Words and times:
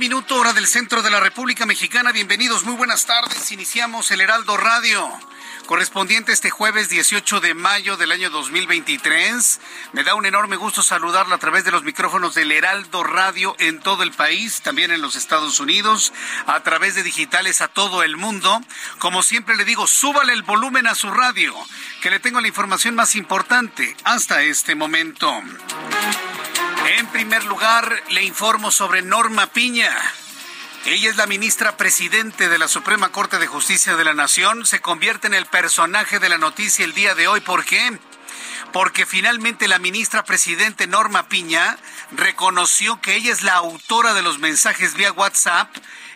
Minuto 0.00 0.36
hora 0.36 0.54
del 0.54 0.66
centro 0.66 1.02
de 1.02 1.10
la 1.10 1.20
República 1.20 1.66
Mexicana. 1.66 2.10
Bienvenidos, 2.10 2.64
muy 2.64 2.74
buenas 2.74 3.04
tardes. 3.04 3.52
Iniciamos 3.52 4.10
el 4.10 4.22
Heraldo 4.22 4.56
Radio. 4.56 5.06
Correspondiente 5.66 6.32
este 6.32 6.48
jueves 6.48 6.88
18 6.88 7.40
de 7.40 7.52
mayo 7.52 7.98
del 7.98 8.10
año 8.10 8.30
2023. 8.30 9.60
Me 9.92 10.02
da 10.02 10.14
un 10.14 10.24
enorme 10.24 10.56
gusto 10.56 10.82
saludarlo 10.82 11.34
a 11.34 11.38
través 11.38 11.64
de 11.64 11.70
los 11.70 11.82
micrófonos 11.82 12.34
del 12.34 12.50
Heraldo 12.50 13.04
Radio 13.04 13.54
en 13.58 13.78
todo 13.80 14.02
el 14.02 14.12
país, 14.12 14.62
también 14.62 14.90
en 14.90 15.02
los 15.02 15.16
Estados 15.16 15.60
Unidos, 15.60 16.14
a 16.46 16.60
través 16.62 16.94
de 16.94 17.02
digitales 17.02 17.60
a 17.60 17.68
todo 17.68 18.02
el 18.02 18.16
mundo. 18.16 18.58
Como 19.00 19.22
siempre 19.22 19.54
le 19.54 19.66
digo, 19.66 19.86
súbale 19.86 20.32
el 20.32 20.44
volumen 20.44 20.86
a 20.86 20.94
su 20.94 21.10
radio, 21.10 21.54
que 22.00 22.08
le 22.08 22.20
tengo 22.20 22.40
la 22.40 22.48
información 22.48 22.94
más 22.94 23.16
importante 23.16 23.94
hasta 24.04 24.40
este 24.44 24.74
momento. 24.74 25.30
En 26.98 27.06
primer 27.06 27.44
lugar, 27.44 28.02
le 28.08 28.24
informo 28.24 28.72
sobre 28.72 29.00
Norma 29.00 29.46
Piña. 29.46 29.96
Ella 30.86 31.08
es 31.08 31.16
la 31.16 31.28
ministra 31.28 31.76
presidente 31.76 32.48
de 32.48 32.58
la 32.58 32.66
Suprema 32.66 33.12
Corte 33.12 33.38
de 33.38 33.46
Justicia 33.46 33.94
de 33.94 34.02
la 34.02 34.12
Nación. 34.12 34.66
Se 34.66 34.80
convierte 34.80 35.28
en 35.28 35.34
el 35.34 35.46
personaje 35.46 36.18
de 36.18 36.28
la 36.28 36.36
noticia 36.36 36.84
el 36.84 36.92
día 36.92 37.14
de 37.14 37.28
hoy. 37.28 37.42
¿Por 37.42 37.64
qué? 37.64 37.96
Porque 38.72 39.06
finalmente 39.06 39.68
la 39.68 39.78
ministra 39.78 40.24
presidente 40.24 40.88
Norma 40.88 41.28
Piña 41.28 41.78
reconoció 42.10 43.00
que 43.00 43.14
ella 43.14 43.30
es 43.30 43.44
la 43.44 43.54
autora 43.54 44.12
de 44.12 44.22
los 44.22 44.40
mensajes 44.40 44.94
vía 44.94 45.12
WhatsApp 45.12 45.68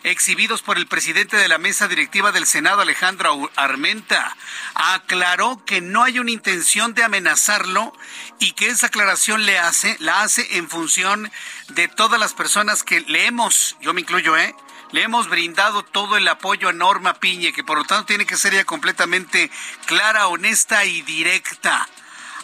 exhibidos 0.05 0.61
por 0.61 0.77
el 0.77 0.85
presidente 0.85 1.35
de 1.35 1.47
la 1.47 1.57
mesa 1.57 1.87
directiva 1.87 2.31
del 2.31 2.45
Senado, 2.45 2.81
Alejandro 2.81 3.49
Armenta. 3.55 4.37
Aclaró 4.75 5.65
que 5.65 5.81
no 5.81 6.03
hay 6.03 6.19
una 6.19 6.29
intención 6.29 6.93
de 6.93 7.03
amenazarlo 7.03 7.91
y 8.39 8.51
que 8.51 8.67
esa 8.67 8.87
aclaración 8.87 9.45
le 9.45 9.57
hace, 9.57 9.97
la 9.99 10.21
hace 10.21 10.57
en 10.57 10.69
función 10.69 11.31
de 11.69 11.87
todas 11.87 12.19
las 12.19 12.33
personas 12.33 12.83
que 12.83 13.01
le 13.01 13.25
hemos, 13.25 13.77
yo 13.81 13.93
me 13.93 14.01
incluyo, 14.01 14.37
¿eh? 14.37 14.55
Le 14.91 15.01
hemos 15.01 15.27
brindado 15.27 15.83
todo 15.83 16.17
el 16.17 16.27
apoyo 16.27 16.69
a 16.69 16.73
Norma 16.73 17.15
Piña, 17.15 17.51
que 17.51 17.63
por 17.63 17.79
lo 17.79 17.83
tanto 17.85 18.05
tiene 18.05 18.27
que 18.27 18.37
ser 18.37 18.53
ya 18.53 18.63
completamente 18.63 19.49
clara, 19.87 20.27
honesta 20.27 20.85
y 20.85 21.01
directa 21.01 21.89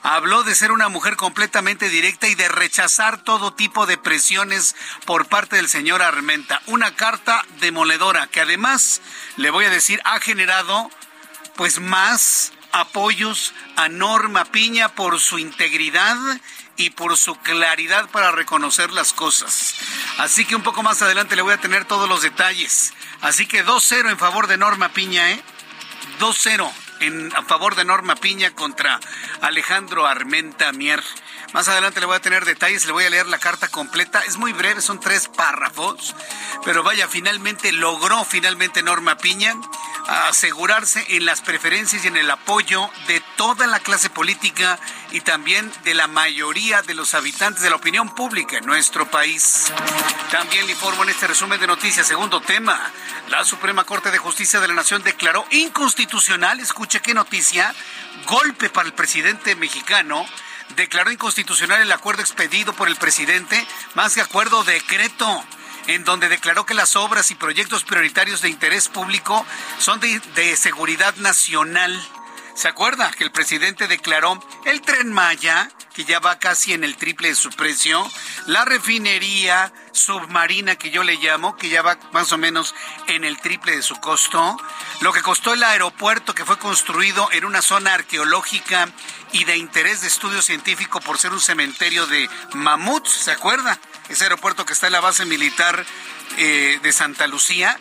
habló 0.03 0.43
de 0.43 0.55
ser 0.55 0.71
una 0.71 0.89
mujer 0.89 1.15
completamente 1.15 1.89
directa 1.89 2.27
y 2.27 2.35
de 2.35 2.47
rechazar 2.49 3.23
todo 3.23 3.53
tipo 3.53 3.85
de 3.85 3.97
presiones 3.97 4.75
por 5.05 5.27
parte 5.27 5.57
del 5.57 5.69
señor 5.69 6.01
Armenta. 6.01 6.61
Una 6.67 6.95
carta 6.95 7.45
demoledora 7.59 8.27
que 8.27 8.41
además, 8.41 9.01
le 9.37 9.51
voy 9.51 9.65
a 9.65 9.69
decir, 9.69 10.01
ha 10.03 10.19
generado 10.19 10.89
pues 11.55 11.79
más 11.79 12.53
apoyos 12.71 13.53
a 13.75 13.89
Norma 13.89 14.45
Piña 14.45 14.89
por 14.89 15.19
su 15.19 15.37
integridad 15.39 16.17
y 16.77 16.91
por 16.91 17.17
su 17.17 17.35
claridad 17.35 18.09
para 18.09 18.31
reconocer 18.31 18.91
las 18.91 19.13
cosas. 19.13 19.75
Así 20.17 20.45
que 20.45 20.55
un 20.55 20.63
poco 20.63 20.81
más 20.83 21.01
adelante 21.01 21.35
le 21.35 21.41
voy 21.41 21.53
a 21.53 21.61
tener 21.61 21.85
todos 21.85 22.09
los 22.09 22.21
detalles. 22.21 22.93
Así 23.21 23.45
que 23.45 23.65
2-0 23.65 24.09
en 24.09 24.17
favor 24.17 24.47
de 24.47 24.57
Norma 24.57 24.89
Piña, 24.89 25.31
¿eh? 25.31 25.43
2-0 26.19 26.71
en 27.01 27.31
a 27.35 27.43
favor 27.43 27.75
de 27.75 27.85
Norma 27.85 28.15
Piña 28.15 28.51
contra 28.51 28.99
Alejandro 29.41 30.07
Armenta 30.07 30.71
Mier. 30.71 31.03
Más 31.53 31.67
adelante 31.67 31.99
le 31.99 32.05
voy 32.05 32.15
a 32.15 32.21
tener 32.21 32.45
detalles, 32.45 32.85
le 32.85 32.93
voy 32.93 33.03
a 33.03 33.09
leer 33.09 33.27
la 33.27 33.39
carta 33.39 33.67
completa. 33.67 34.21
Es 34.21 34.37
muy 34.37 34.53
breve, 34.53 34.81
son 34.81 34.99
tres 34.99 35.27
párrafos, 35.27 36.15
pero 36.63 36.83
vaya, 36.83 37.07
finalmente 37.07 37.71
logró 37.71 38.23
finalmente 38.23 38.83
Norma 38.83 39.17
Piña 39.17 39.53
asegurarse 40.11 41.05
en 41.15 41.25
las 41.25 41.41
preferencias 41.41 42.03
y 42.03 42.07
en 42.07 42.17
el 42.17 42.29
apoyo 42.29 42.89
de 43.07 43.21
toda 43.37 43.65
la 43.67 43.79
clase 43.79 44.09
política 44.09 44.77
y 45.11 45.21
también 45.21 45.71
de 45.83 45.93
la 45.93 46.07
mayoría 46.07 46.81
de 46.81 46.93
los 46.93 47.13
habitantes 47.13 47.63
de 47.63 47.69
la 47.69 47.77
opinión 47.77 48.13
pública 48.13 48.57
en 48.57 48.65
nuestro 48.65 49.09
país. 49.09 49.71
También 50.29 50.65
le 50.65 50.73
informo 50.73 51.03
en 51.03 51.09
este 51.09 51.27
resumen 51.27 51.59
de 51.59 51.67
noticias, 51.67 52.07
segundo 52.07 52.41
tema, 52.41 52.91
la 53.29 53.45
Suprema 53.45 53.85
Corte 53.85 54.11
de 54.11 54.17
Justicia 54.17 54.59
de 54.59 54.67
la 54.67 54.73
Nación 54.73 55.03
declaró 55.03 55.45
inconstitucional, 55.51 56.59
escuche 56.59 56.99
qué 56.99 57.13
noticia, 57.13 57.73
golpe 58.27 58.69
para 58.69 58.87
el 58.87 58.93
presidente 58.93 59.55
mexicano. 59.55 60.25
Declaró 60.75 61.11
inconstitucional 61.11 61.81
el 61.81 61.91
acuerdo 61.91 62.21
expedido 62.21 62.73
por 62.73 62.87
el 62.89 62.95
presidente, 62.97 63.65
más 63.93 64.13
que 64.13 64.21
acuerdo 64.21 64.63
decreto, 64.63 65.45
en 65.87 66.03
donde 66.03 66.29
declaró 66.29 66.65
que 66.65 66.73
las 66.73 66.95
obras 66.95 67.31
y 67.31 67.35
proyectos 67.35 67.83
prioritarios 67.83 68.41
de 68.41 68.49
interés 68.49 68.87
público 68.87 69.45
son 69.77 69.99
de, 69.99 70.55
seguridad 70.55 71.15
nacional. 71.15 71.99
¿Se 72.53 72.67
acuerda 72.67 73.11
que 73.11 73.23
el 73.23 73.31
presidente 73.31 73.87
declaró 73.87 74.39
el 74.65 74.81
tren 74.81 75.11
Maya, 75.13 75.69
que 75.93 76.05
ya 76.05 76.19
va 76.19 76.39
casi 76.39 76.73
en 76.73 76.83
el 76.83 76.95
triple 76.95 77.29
de 77.29 77.35
su 77.35 77.49
precio, 77.49 78.09
la 78.45 78.65
refinería 78.65 79.73
submarina 79.91 80.75
que 80.75 80.91
yo 80.91 81.03
le 81.03 81.15
llamo, 81.15 81.55
que 81.57 81.69
ya 81.69 81.81
va 81.81 81.97
más 82.11 82.31
o 82.31 82.37
menos 82.37 82.75
en 83.07 83.23
el 83.23 83.37
triple 83.39 83.75
de 83.75 83.81
su 83.81 83.95
costo, 83.99 84.57
lo 85.01 85.13
que 85.13 85.21
costó 85.21 85.53
el 85.53 85.63
aeropuerto 85.63 86.35
que 86.35 86.45
fue 86.45 86.57
construido 86.57 87.29
en 87.31 87.45
una 87.45 87.61
zona 87.61 87.93
arqueológica 87.93 88.89
y 89.31 89.45
de 89.45 89.57
interés 89.57 90.01
de 90.01 90.07
estudio 90.07 90.41
científico 90.41 90.99
por 90.99 91.17
ser 91.17 91.31
un 91.31 91.41
cementerio 91.41 92.05
de 92.07 92.29
mamuts, 92.53 93.11
¿se 93.11 93.31
acuerda? 93.31 93.79
Ese 94.11 94.25
aeropuerto 94.25 94.65
que 94.65 94.73
está 94.73 94.87
en 94.87 94.93
la 94.93 94.99
base 94.99 95.23
militar 95.25 95.85
eh, 96.37 96.79
de 96.83 96.91
Santa 96.91 97.27
Lucía. 97.27 97.79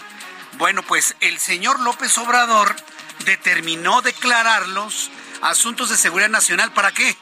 Bueno, 0.59 0.85
pues 0.85 1.17
el 1.19 1.41
señor 1.41 1.81
López 1.81 2.17
Obrador 2.19 2.77
determinó 3.25 4.01
declararlos 4.01 5.11
asuntos 5.43 5.91
de 5.91 5.97
seguridad 5.97 6.29
nacional. 6.29 6.73
¿Para 6.73 6.93
qué? 6.93 7.17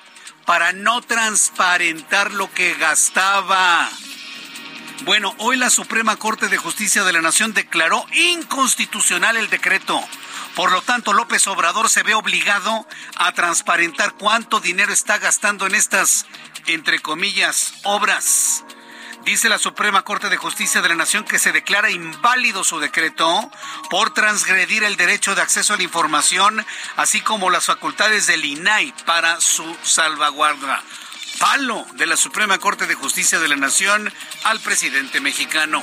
Para 0.45 0.75
no 0.75 1.01
transparentar 1.01 2.33
lo 2.33 2.53
que 2.53 2.75
gastaba. 2.75 3.89
Bueno, 5.05 5.35
hoy 5.39 5.57
la 5.57 5.71
Suprema 5.71 6.17
Corte 6.17 6.49
de 6.49 6.59
Justicia 6.59 7.03
de 7.03 7.15
la 7.15 7.23
Nación 7.23 7.55
declaró 7.55 8.05
inconstitucional 8.13 9.39
el 9.39 9.49
decreto. 9.49 10.07
Por 10.55 10.71
lo 10.71 10.83
tanto, 10.83 11.15
López 11.15 11.47
Obrador 11.47 11.89
se 11.89 12.03
ve 12.03 12.13
obligado 12.13 12.87
a 13.17 13.33
transparentar 13.33 14.13
cuánto 14.19 14.61
dinero 14.61 14.93
está 14.93 15.17
gastando 15.17 15.67
en 15.67 15.75
estas, 15.75 16.27
entre 16.67 17.01
comillas, 17.01 17.73
obras. 17.85 18.65
Dice 19.25 19.49
la 19.49 19.59
Suprema 19.59 20.03
Corte 20.03 20.29
de 20.29 20.37
Justicia 20.37 20.81
de 20.81 20.89
la 20.89 20.95
Nación 20.95 21.25
que 21.25 21.39
se 21.39 21.53
declara 21.53 21.91
inválido 21.91 22.65
su 22.65 22.79
decreto 22.79 23.51
por 23.91 24.15
transgredir 24.15 24.85
el 24.85 24.97
derecho 24.97 25.35
de 25.35 25.43
acceso 25.43 25.75
a 25.75 25.77
la 25.77 25.83
información, 25.83 26.65
así 26.97 27.21
como 27.21 27.51
las 27.51 27.67
facultades 27.67 28.27
del 28.27 28.45
INAI 28.45 28.95
para 29.05 29.41
su 29.41 29.77
salvaguarda. 29.83 30.83
Palo 31.39 31.87
de 31.93 32.07
la 32.07 32.17
Suprema 32.17 32.59
Corte 32.59 32.87
de 32.87 32.95
Justicia 32.95 33.39
de 33.39 33.49
la 33.49 33.57
Nación 33.57 34.13
al 34.45 34.61
presidente 34.61 35.21
mexicano. 35.21 35.83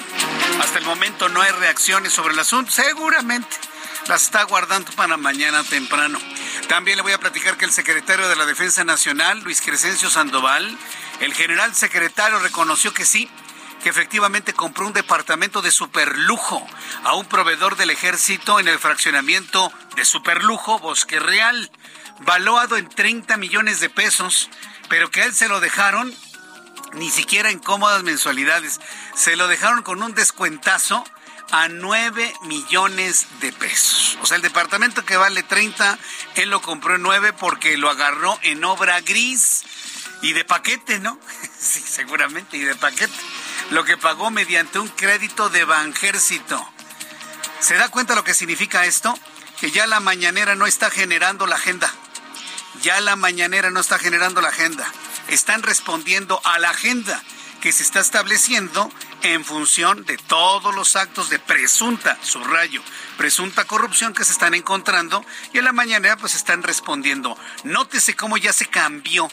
Hasta 0.62 0.80
el 0.80 0.86
momento 0.86 1.30
no 1.30 1.42
hay 1.42 1.52
reacciones 1.52 2.14
sobre 2.14 2.34
el 2.34 2.40
asunto. 2.40 2.72
Seguramente 2.72 3.58
las 4.08 4.24
está 4.24 4.44
guardando 4.44 4.92
para 4.92 5.18
mañana 5.18 5.64
temprano. 5.64 6.20
También 6.68 6.98
le 6.98 7.04
voy 7.04 7.14
a 7.14 7.20
platicar 7.20 7.58
que 7.58 7.66
el 7.66 7.72
secretario 7.72 8.28
de 8.28 8.36
la 8.36 8.46
Defensa 8.46 8.84
Nacional, 8.84 9.42
Luis 9.42 9.62
Crescencio 9.62 10.10
Sandoval, 10.10 10.78
el 11.22 11.34
general 11.34 11.74
secretario 11.74 12.40
reconoció 12.40 12.94
que 12.94 13.06
sí, 13.06 13.30
que 13.82 13.90
efectivamente 13.90 14.54
compró 14.54 14.86
un 14.86 14.94
departamento 14.94 15.62
de 15.62 15.72
superlujo 15.72 16.66
a 17.04 17.16
un 17.16 17.26
proveedor 17.26 17.78
del 17.78 17.90
ejército 17.90 18.60
en 18.60 18.68
el 18.68 18.80
fraccionamiento 18.80 19.72
de 19.96 20.06
superlujo 20.06 20.80
Bosque 20.80 21.20
Real, 21.20 21.72
valuado 22.22 22.78
en 22.78 22.88
30 22.88 23.38
millones 23.38 23.80
de 23.80 23.90
pesos, 23.90 24.50
pero 24.90 25.10
que 25.10 25.22
a 25.22 25.26
él 25.26 25.34
se 25.34 25.48
lo 25.48 25.60
dejaron 25.60 26.14
ni 26.94 27.10
siquiera 27.10 27.50
en 27.50 27.60
cómodas 27.60 28.04
mensualidades, 28.04 28.80
se 29.16 29.36
lo 29.36 29.48
dejaron 29.48 29.84
con 29.84 30.02
un 30.02 30.14
descuentazo 30.14 31.04
a 31.52 31.68
9 31.68 32.34
millones 32.44 33.28
de 33.40 33.52
pesos. 33.52 34.18
O 34.22 34.26
sea, 34.26 34.38
el 34.38 34.44
departamento 34.44 35.06
que 35.06 35.18
vale 35.18 35.44
30, 35.44 35.98
él 36.36 36.50
lo 36.50 36.62
compró 36.62 36.96
en 36.96 37.02
9 37.02 37.34
porque 37.34 37.78
lo 37.78 37.90
agarró 37.90 38.38
en 38.44 38.64
obra 38.64 39.02
gris 39.02 39.64
y 40.22 40.34
de 40.34 40.46
paquete, 40.46 41.00
¿no? 41.00 41.20
sí, 41.60 41.84
seguramente, 41.86 42.58
y 42.58 42.62
de 42.62 42.76
paquete. 42.76 43.14
Lo 43.72 43.84
que 43.84 43.98
pagó 43.98 44.32
mediante 44.32 44.80
un 44.80 44.88
crédito 44.88 45.50
de 45.50 45.66
Banjército. 45.66 46.68
¿Se 47.60 47.76
da 47.76 47.90
cuenta 47.90 48.16
lo 48.16 48.24
que 48.24 48.34
significa 48.34 48.86
esto? 48.86 49.18
Que 49.60 49.72
ya 49.72 49.88
la 49.88 50.00
mañanera 50.00 50.56
no 50.56 50.68
está 50.68 50.90
generando 50.90 51.48
la 51.48 51.56
agenda. 51.56 51.92
Ya 52.82 53.00
la 53.02 53.16
mañanera 53.16 53.72
no 53.72 53.80
está 53.80 53.98
generando 53.98 54.42
la 54.42 54.50
agenda. 54.50 54.86
Están 55.30 55.64
respondiendo 55.64 56.40
a 56.44 56.60
la 56.60 56.70
agenda 56.70 57.24
que 57.62 57.72
se 57.72 57.82
está 57.82 58.00
estableciendo 58.00 58.92
en 59.34 59.44
función 59.44 60.06
de 60.06 60.18
todos 60.18 60.76
los 60.76 60.96
actos 60.96 61.30
de 61.30 61.40
presunta, 61.40 62.18
subrayo, 62.22 62.82
presunta 63.18 63.66
corrupción 63.66 64.14
que 64.14 64.24
se 64.24 64.32
están 64.32 64.54
encontrando 64.54 65.26
y 65.52 65.58
en 65.58 65.66
la 65.66 65.74
mañana 65.74 66.16
pues 66.18 66.36
están 66.36 66.62
respondiendo. 66.62 67.38
Nótese 67.64 68.16
cómo 68.16 68.38
ya 68.38 68.54
se 68.54 68.68
cambió 68.68 69.28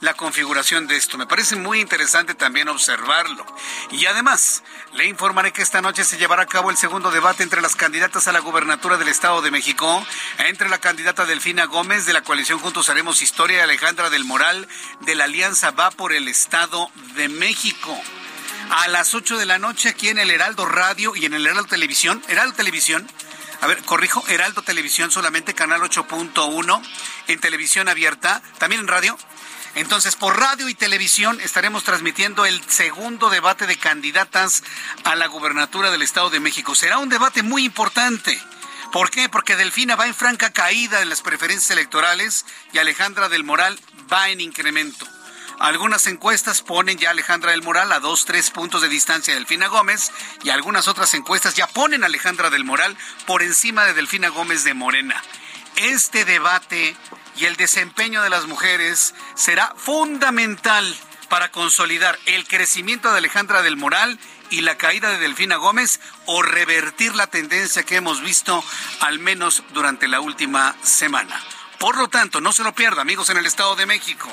la 0.00 0.14
configuración 0.14 0.86
de 0.86 0.96
esto. 0.96 1.18
Me 1.18 1.26
parece 1.26 1.56
muy 1.56 1.80
interesante 1.80 2.34
también 2.34 2.68
observarlo. 2.68 3.44
Y 3.90 4.06
además, 4.06 4.62
le 4.94 5.06
informaré 5.06 5.52
que 5.52 5.62
esta 5.62 5.82
noche 5.82 6.04
se 6.04 6.18
llevará 6.18 6.42
a 6.42 6.46
cabo 6.46 6.70
el 6.70 6.76
segundo 6.76 7.10
debate 7.10 7.42
entre 7.42 7.62
las 7.62 7.76
candidatas 7.76 8.28
a 8.28 8.32
la 8.32 8.40
gubernatura 8.40 8.96
del 8.96 9.08
Estado 9.08 9.42
de 9.42 9.50
México, 9.50 10.04
entre 10.38 10.68
la 10.68 10.78
candidata 10.78 11.26
Delfina 11.26 11.64
Gómez 11.64 12.06
de 12.06 12.12
la 12.12 12.22
coalición 12.22 12.58
Juntos 12.58 12.88
Haremos 12.88 13.22
Historia 13.22 13.58
y 13.58 13.60
Alejandra 13.60 14.10
del 14.10 14.24
Moral 14.24 14.68
de 15.00 15.14
la 15.14 15.24
Alianza 15.24 15.70
Va 15.70 15.90
por 15.90 16.12
el 16.12 16.28
Estado 16.28 16.90
de 17.14 17.28
México. 17.28 17.96
A 18.70 18.88
las 18.88 19.14
8 19.14 19.38
de 19.38 19.46
la 19.46 19.58
noche 19.58 19.88
aquí 19.88 20.08
en 20.08 20.18
el 20.18 20.30
Heraldo 20.30 20.66
Radio 20.66 21.14
y 21.16 21.24
en 21.24 21.34
el 21.34 21.46
Heraldo 21.46 21.64
Televisión, 21.64 22.22
Heraldo 22.28 22.54
Televisión, 22.54 23.08
a 23.60 23.66
ver, 23.66 23.82
corrijo, 23.84 24.24
Heraldo 24.28 24.62
Televisión 24.62 25.10
solamente, 25.10 25.54
canal 25.54 25.80
8.1, 25.80 26.82
en 27.28 27.40
televisión 27.40 27.88
abierta, 27.88 28.42
también 28.58 28.82
en 28.82 28.88
radio, 28.88 29.16
entonces, 29.76 30.16
por 30.16 30.40
radio 30.40 30.70
y 30.70 30.74
televisión 30.74 31.38
estaremos 31.42 31.84
transmitiendo 31.84 32.46
el 32.46 32.62
segundo 32.66 33.28
debate 33.28 33.66
de 33.66 33.76
candidatas 33.76 34.62
a 35.04 35.14
la 35.16 35.26
gubernatura 35.26 35.90
del 35.90 36.00
Estado 36.00 36.30
de 36.30 36.40
México. 36.40 36.74
Será 36.74 36.96
un 36.96 37.10
debate 37.10 37.42
muy 37.42 37.66
importante. 37.66 38.40
¿Por 38.90 39.10
qué? 39.10 39.28
Porque 39.28 39.54
Delfina 39.54 39.94
va 39.94 40.06
en 40.06 40.14
franca 40.14 40.50
caída 40.50 41.02
en 41.02 41.10
las 41.10 41.20
preferencias 41.20 41.70
electorales 41.72 42.46
y 42.72 42.78
Alejandra 42.78 43.28
del 43.28 43.44
Moral 43.44 43.78
va 44.10 44.30
en 44.30 44.40
incremento. 44.40 45.06
Algunas 45.58 46.06
encuestas 46.06 46.60
ponen 46.60 46.98
ya 46.98 47.10
Alejandra 47.10 47.52
del 47.52 47.62
Moral 47.62 47.90
a 47.92 48.00
dos, 48.00 48.26
tres 48.26 48.50
puntos 48.50 48.82
de 48.82 48.88
distancia 48.88 49.32
de 49.32 49.40
Delfina 49.40 49.68
Gómez 49.68 50.12
y 50.44 50.50
algunas 50.50 50.86
otras 50.86 51.14
encuestas 51.14 51.54
ya 51.54 51.66
ponen 51.66 52.02
a 52.02 52.06
Alejandra 52.06 52.50
del 52.50 52.64
Moral 52.64 52.96
por 53.26 53.42
encima 53.42 53.84
de 53.84 53.94
Delfina 53.94 54.28
Gómez 54.28 54.64
de 54.64 54.74
Morena. 54.74 55.22
Este 55.76 56.26
debate 56.26 56.94
y 57.36 57.46
el 57.46 57.56
desempeño 57.56 58.22
de 58.22 58.30
las 58.30 58.46
mujeres 58.46 59.14
será 59.34 59.74
fundamental 59.76 60.94
para 61.30 61.50
consolidar 61.50 62.18
el 62.26 62.46
crecimiento 62.46 63.10
de 63.10 63.18
Alejandra 63.18 63.62
del 63.62 63.76
Moral 63.76 64.18
y 64.50 64.60
la 64.60 64.76
caída 64.76 65.10
de 65.10 65.18
Delfina 65.18 65.56
Gómez 65.56 66.00
o 66.26 66.42
revertir 66.42 67.14
la 67.14 67.28
tendencia 67.28 67.82
que 67.82 67.96
hemos 67.96 68.20
visto 68.20 68.62
al 69.00 69.18
menos 69.18 69.62
durante 69.72 70.06
la 70.06 70.20
última 70.20 70.76
semana. 70.82 71.42
Por 71.78 71.96
lo 71.96 72.08
tanto, 72.08 72.40
no 72.40 72.52
se 72.52 72.62
lo 72.62 72.74
pierda, 72.74 73.02
amigos 73.02 73.28
en 73.30 73.36
el 73.38 73.46
Estado 73.46 73.74
de 73.76 73.86
México. 73.86 74.28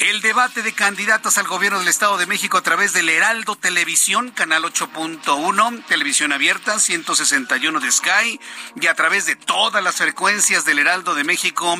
El 0.00 0.22
debate 0.22 0.62
de 0.62 0.72
candidatas 0.72 1.36
al 1.36 1.46
gobierno 1.46 1.78
del 1.78 1.88
Estado 1.88 2.16
de 2.16 2.24
México 2.24 2.56
a 2.56 2.62
través 2.62 2.94
del 2.94 3.10
Heraldo 3.10 3.54
Televisión, 3.54 4.30
canal 4.30 4.62
8.1, 4.62 5.84
televisión 5.84 6.32
abierta, 6.32 6.80
161 6.80 7.80
de 7.80 7.92
Sky, 7.92 8.40
y 8.80 8.86
a 8.86 8.94
través 8.94 9.26
de 9.26 9.36
todas 9.36 9.84
las 9.84 9.96
frecuencias 9.96 10.64
del 10.64 10.78
Heraldo 10.78 11.14
de 11.14 11.24
México 11.24 11.76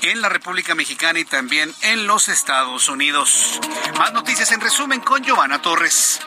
en 0.00 0.22
la 0.22 0.30
República 0.30 0.74
Mexicana 0.74 1.18
y 1.18 1.26
también 1.26 1.74
en 1.82 2.06
los 2.06 2.30
Estados 2.30 2.88
Unidos. 2.88 3.60
Más 3.98 4.14
noticias 4.14 4.50
en 4.52 4.62
resumen 4.62 5.00
con 5.00 5.22
Giovanna 5.22 5.60
Torres. 5.60 6.20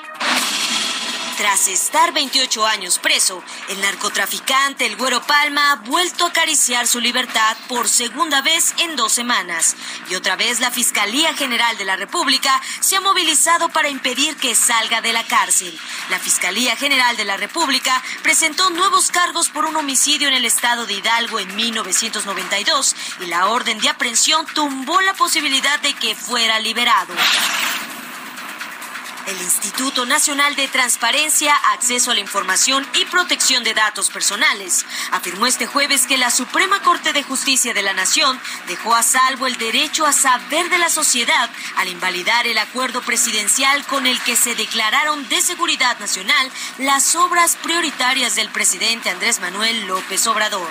Tras 1.38 1.68
estar 1.68 2.12
28 2.14 2.66
años 2.66 3.00
preso, 3.00 3.44
el 3.70 3.82
narcotraficante 3.82 4.86
El 4.86 4.96
Güero 4.96 5.22
Palma 5.22 5.72
ha 5.72 5.76
vuelto 5.78 6.26
a 6.26 6.30
acariciar 6.30 6.88
su 6.88 7.00
libertad 7.00 7.58
por 7.68 7.90
segunda 7.90 8.42
vez 8.42 8.74
en 8.80 8.96
dos 8.96 9.14
semanas. 9.14 9.76
Y 10.10 10.16
otra 10.16 10.36
vez 10.36 10.60
la 10.60 10.72
Fiscalía 10.72 11.34
General 11.34 11.78
de 11.78 11.86
la 11.86 11.96
República 11.96 12.62
se 12.80 12.96
ha 12.96 13.02
movilizado 13.02 13.70
para 13.70 13.90
impedir 13.90 14.36
que 14.38 14.56
salga 14.56 15.02
de 15.02 15.14
la 15.14 15.24
cárcel. 15.24 15.78
La 16.10 16.20
Fiscalía 16.20 16.76
General 16.76 17.16
de 17.18 17.26
la 17.26 17.38
República 17.38 18.02
presentó 18.22 18.70
nuevos 18.70 19.10
cargos 19.10 19.50
por 19.50 19.66
un 19.66 19.76
homicidio 19.76 20.28
en 20.28 20.34
el 20.34 20.46
estado 20.46 20.86
de 20.86 20.94
Hidalgo 20.94 21.40
en 21.40 21.56
1992 21.56 22.96
y 23.22 23.26
la 23.28 23.48
orden 23.48 23.80
de 23.80 23.90
aprehensión 23.90 24.46
tumbó 24.54 25.00
la 25.02 25.14
posibilidad 25.14 25.80
de 25.80 25.94
que 25.94 26.16
fuera 26.16 26.60
liberado. 26.60 27.14
El 29.28 29.42
Instituto 29.42 30.06
Nacional 30.06 30.56
de 30.56 30.68
Transparencia, 30.68 31.56
Acceso 31.74 32.12
a 32.12 32.14
la 32.14 32.20
Información 32.20 32.86
y 32.96 33.06
Protección 33.06 33.64
de 33.64 33.74
Datos 33.74 34.10
Personales 34.10 34.86
afirmó 35.12 35.46
este 35.46 35.68
jueves 35.68 36.08
que 36.08 36.18
la 36.18 36.32
Suprema 36.32 36.82
Corte 36.82 37.14
de 37.14 37.24
Justicia 37.24 37.74
de 37.74 37.84
la 37.84 37.94
Nación 37.94 38.40
dejó 38.68 38.96
a 38.96 39.04
salvo 39.04 39.48
el 39.48 39.58
derecho 39.58 40.06
a 40.06 40.12
saber 40.12 40.70
de 40.70 40.80
la 40.80 40.90
sociedad 40.90 41.50
al 41.78 41.88
invalidar 41.88 42.48
el 42.48 42.58
acuerdo 42.58 43.02
presidencial 43.02 43.86
con 43.86 44.08
el 44.08 44.20
que 44.22 44.36
se 44.36 44.56
declararon 44.56 45.28
de 45.30 45.42
seguridad 45.42 46.00
nacional 46.00 46.52
las 46.80 47.16
obras 47.16 47.58
prioritarias 47.58 48.36
del 48.36 48.50
presidente 48.50 49.10
Andrés 49.10 49.40
Manuel 49.40 49.86
López 49.86 50.26
Obrador. 50.28 50.70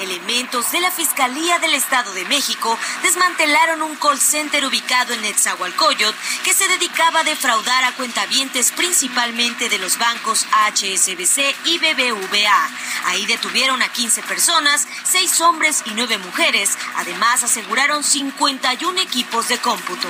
Elementos 0.00 0.72
de 0.72 0.80
la 0.80 0.90
Fiscalía 0.90 1.58
del 1.58 1.74
Estado 1.74 2.12
de 2.12 2.24
México 2.24 2.78
desmantelaron 3.02 3.82
un 3.82 3.96
call 3.96 4.20
center 4.20 4.64
ubicado 4.66 5.12
en 5.12 5.22
Netzahualcoyot 5.22 6.14
que 6.44 6.52
se 6.52 6.68
dedicaba 6.68 7.20
a 7.20 7.24
defraudar 7.24 7.84
a 7.84 7.92
cuentavientes 7.92 8.72
principalmente 8.72 9.68
de 9.68 9.78
los 9.78 9.98
bancos 9.98 10.46
HSBC 10.72 11.54
y 11.64 11.78
BBVA. 11.78 12.70
Ahí 13.06 13.26
detuvieron 13.26 13.82
a 13.82 13.88
15 13.88 14.22
personas, 14.22 14.86
6 15.04 15.40
hombres 15.42 15.82
y 15.86 15.90
9 15.94 16.18
mujeres. 16.18 16.76
Además 16.96 17.42
aseguraron 17.42 18.02
51 18.02 19.00
equipos 19.00 19.48
de 19.48 19.58
cómputo. 19.58 20.08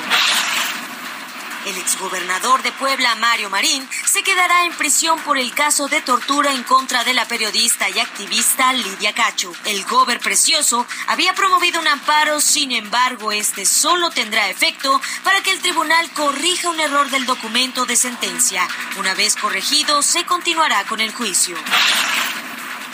El 1.67 1.79
exgobernador 1.79 2.63
de 2.63 2.73
Puebla, 2.73 3.15
Mario 3.15 3.49
Marín, 3.49 3.89
se 4.07 4.23
quedará 4.23 4.67
en 4.67 4.73
prisión 4.75 5.19
por 5.21 5.39
el 5.39 5.55
caso 5.55 5.89
de 5.89 6.03
tortura 6.03 6.53
en 6.53 6.63
contra 6.63 7.05
de 7.05 7.15
la 7.15 7.27
periodista 7.27 7.89
y 7.89 7.99
activista 7.99 8.73
Lidia 8.75 9.15
Cacho. 9.15 9.51
El 9.65 9.83
gober 9.85 10.21
precioso 10.21 10.87
había 11.07 11.33
promovido 11.35 11.81
un 11.81 11.89
amparo, 11.89 12.41
sin 12.41 12.71
embargo, 12.71 13.33
este 13.33 13.65
solo 13.65 14.11
tendrá 14.11 14.51
efecto 14.51 15.01
para 15.23 15.43
que 15.43 15.53
el 15.53 15.61
tribunal 15.61 16.11
corrija 16.11 16.69
un 16.69 16.81
error 16.81 17.09
del 17.09 17.25
documento 17.25 17.87
de 17.87 17.97
sentencia. 17.97 18.69
Una 18.99 19.15
vez 19.15 19.35
corregido, 19.35 20.03
se 20.03 20.27
continuará 20.27 20.85
con 20.85 21.01
el 21.01 21.15
juicio. 21.15 21.57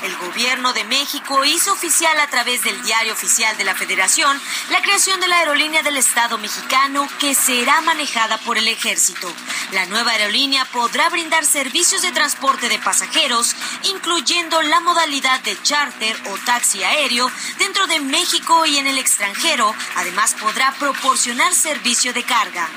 El 0.02 0.16
gobierno 0.16 0.72
de 0.72 0.84
México 0.84 1.44
hizo 1.44 1.72
oficial 1.72 2.18
a 2.20 2.26
través 2.28 2.62
del 2.62 2.82
diario 2.82 3.12
oficial 3.12 3.56
de 3.58 3.64
la 3.64 3.74
Federación 3.74 4.40
la 4.70 4.80
creación 4.80 5.20
de 5.20 5.28
la 5.28 5.38
aerolínea 5.38 5.82
del 5.82 5.98
Estado 5.98 6.38
mexicano 6.38 7.06
que 7.18 7.34
será 7.34 7.80
manejada 7.82 8.38
por 8.38 8.56
el 8.56 8.66
ejército. 8.68 9.30
La 9.72 9.86
nueva 9.86 10.12
aerolínea 10.12 10.64
podrá 10.66 11.08
brindar 11.10 11.44
servicios 11.44 12.02
de 12.02 12.12
transporte 12.12 12.68
de 12.68 12.78
pasajeros, 12.78 13.54
incluyendo 13.84 14.62
la 14.62 14.80
modalidad 14.80 15.40
de 15.40 15.60
charter 15.62 16.16
o 16.30 16.38
taxi 16.38 16.82
aéreo 16.82 17.30
dentro 17.58 17.86
de 17.86 18.00
México 18.00 18.64
y 18.64 18.78
en 18.78 18.86
el 18.86 18.98
extranjero. 18.98 19.74
Además 19.96 20.34
podrá 20.40 20.72
proporcionar 20.72 21.54
servicio 21.54 22.12
de 22.12 22.22
carga. 22.22 22.68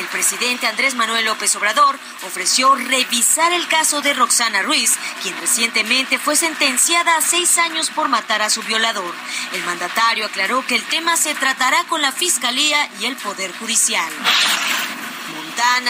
El 0.00 0.06
presidente 0.06 0.66
Andrés 0.66 0.94
Manuel 0.94 1.26
López 1.26 1.54
Obrador 1.56 1.98
ofreció 2.26 2.74
revisar 2.74 3.52
el 3.52 3.68
caso 3.68 4.00
de 4.00 4.14
Roxana 4.14 4.62
Ruiz, 4.62 4.96
quien 5.22 5.38
recientemente 5.38 6.18
fue 6.18 6.36
sentenciada 6.36 7.16
a 7.16 7.20
seis 7.20 7.58
años 7.58 7.90
por 7.90 8.08
matar 8.08 8.40
a 8.40 8.50
su 8.50 8.62
violador. 8.62 9.14
El 9.52 9.62
mandatario 9.64 10.24
aclaró 10.24 10.66
que 10.66 10.76
el 10.76 10.84
tema 10.84 11.16
se 11.16 11.34
tratará 11.34 11.84
con 11.84 12.00
la 12.00 12.12
Fiscalía 12.12 12.88
y 12.98 13.04
el 13.04 13.16
Poder 13.16 13.52
Judicial. 13.58 14.10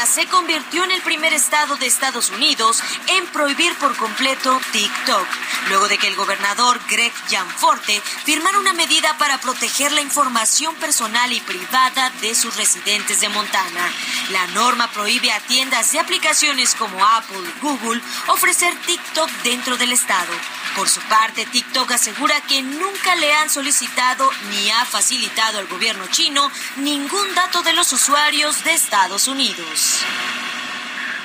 Se 0.07 0.27
convirtió 0.27 0.83
en 0.83 0.91
el 0.91 1.03
primer 1.03 1.33
estado 1.33 1.77
de 1.77 1.87
Estados 1.87 2.31
Unidos 2.31 2.83
en 3.07 3.27
prohibir 3.29 3.73
por 3.77 3.97
completo 3.97 4.61
TikTok, 4.73 5.27
luego 5.69 5.87
de 5.87 5.99
que 5.99 6.09
el 6.09 6.17
gobernador 6.17 6.81
Greg 6.89 7.13
Gianforte 7.29 8.03
firmara 8.25 8.59
una 8.59 8.73
medida 8.73 9.17
para 9.19 9.39
proteger 9.39 9.93
la 9.93 10.01
información 10.01 10.75
personal 10.75 11.33
y 11.33 11.41
privada 11.41 12.11
de 12.21 12.35
sus 12.35 12.57
residentes 12.57 13.21
de 13.21 13.29
Montana. 13.29 13.89
La 14.31 14.49
norma 14.49 14.91
prohíbe 14.91 15.31
a 15.31 15.41
tiendas 15.41 15.93
de 15.93 16.01
aplicaciones 16.01 16.75
como 16.75 17.05
Apple 17.05 17.49
Google 17.63 18.03
ofrecer 18.27 18.75
TikTok 18.87 19.31
dentro 19.45 19.77
del 19.77 19.93
estado. 19.93 20.33
Por 20.75 20.89
su 20.89 21.01
parte, 21.03 21.47
TikTok 21.47 21.93
asegura 21.93 22.41
que 22.43 22.63
nunca 22.63 23.15
le 23.17 23.33
han 23.33 23.51
solicitado 23.51 24.29
ni 24.51 24.71
ha 24.71 24.85
facilitado 24.85 25.59
al 25.59 25.67
gobierno 25.67 26.07
chino 26.09 26.51
ningún 26.77 27.35
dato 27.35 27.63
de 27.63 27.73
los 27.73 27.93
usuarios 27.93 28.65
de 28.65 28.75
Estados 28.75 29.29
Unidos. 29.29 29.60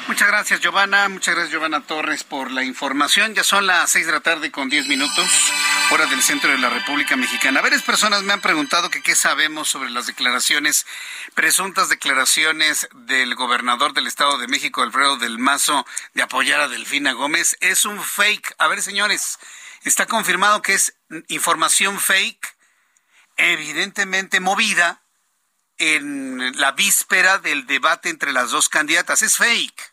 Muchas 0.08 0.28
gracias, 0.28 0.60
Giovanna. 0.60 1.10
Muchas 1.10 1.34
gracias, 1.34 1.52
Giovanna 1.52 1.82
Torres, 1.82 2.24
por 2.24 2.52
la 2.52 2.64
información. 2.64 3.34
Ya 3.34 3.44
son 3.44 3.66
las 3.66 3.90
seis 3.90 4.06
de 4.06 4.12
la 4.12 4.20
tarde 4.20 4.52
con 4.52 4.70
diez 4.70 4.88
minutos, 4.88 5.28
hora 5.90 6.06
del 6.06 6.22
centro 6.22 6.52
de 6.52 6.60
la 6.60 6.70
República 6.70 7.16
Mexicana. 7.16 7.62
Varias 7.62 7.82
personas 7.82 8.22
me 8.22 8.34
han 8.34 8.40
preguntado 8.40 8.92
que 8.92 9.02
qué 9.02 9.16
sabemos 9.16 9.68
sobre 9.68 9.90
las 9.90 10.06
declaraciones, 10.06 10.86
presuntas 11.34 11.90
declaraciones 11.90 12.88
del 12.94 13.34
gobernador 13.34 13.94
del 13.94 14.06
Estado 14.06 14.38
de 14.38 14.48
México, 14.48 14.84
Alfredo 14.84 15.18
del 15.18 15.40
Mazo, 15.40 15.88
de 16.14 16.22
apoyar 16.22 16.62
a 16.62 16.68
Delfina 16.68 17.14
Gómez. 17.14 17.58
Es 17.60 17.84
un 17.84 18.00
fake. 18.00 18.54
A 18.60 18.68
ver, 18.68 18.84
señores, 18.84 19.40
está 19.84 20.06
confirmado 20.06 20.62
que 20.62 20.76
es 20.76 20.96
información 21.30 22.00
fake, 22.00 22.56
evidentemente 23.38 24.40
movida 24.40 25.02
en 25.78 26.60
la 26.60 26.72
víspera 26.72 27.38
del 27.40 27.66
debate 27.66 28.10
entre 28.10 28.34
las 28.34 28.52
dos 28.52 28.70
candidatas. 28.70 29.22
Es 29.22 29.38
fake. 29.38 29.92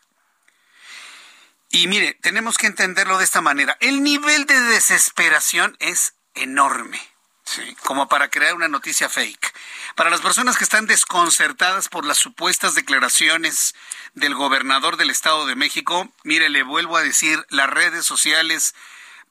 Y 1.69 1.87
mire, 1.87 2.13
tenemos 2.21 2.57
que 2.57 2.67
entenderlo 2.67 3.17
de 3.17 3.23
esta 3.23 3.41
manera. 3.41 3.75
El 3.79 4.03
nivel 4.03 4.45
de 4.45 4.59
desesperación 4.59 5.75
es 5.79 6.13
enorme, 6.35 7.01
¿sí? 7.43 7.75
como 7.83 8.07
para 8.07 8.29
crear 8.29 8.53
una 8.53 8.67
noticia 8.67 9.09
fake. 9.09 9.53
Para 9.95 10.11
las 10.11 10.21
personas 10.21 10.55
que 10.55 10.65
están 10.65 10.85
desconcertadas 10.85 11.89
por 11.89 12.05
las 12.05 12.19
supuestas 12.19 12.75
declaraciones 12.75 13.73
del 14.13 14.35
gobernador 14.35 14.97
del 14.97 15.09
Estado 15.09 15.47
de 15.47 15.55
México, 15.55 16.11
mire, 16.23 16.49
le 16.49 16.61
vuelvo 16.61 16.95
a 16.95 17.01
decir, 17.01 17.43
las 17.49 17.69
redes 17.69 18.05
sociales, 18.05 18.75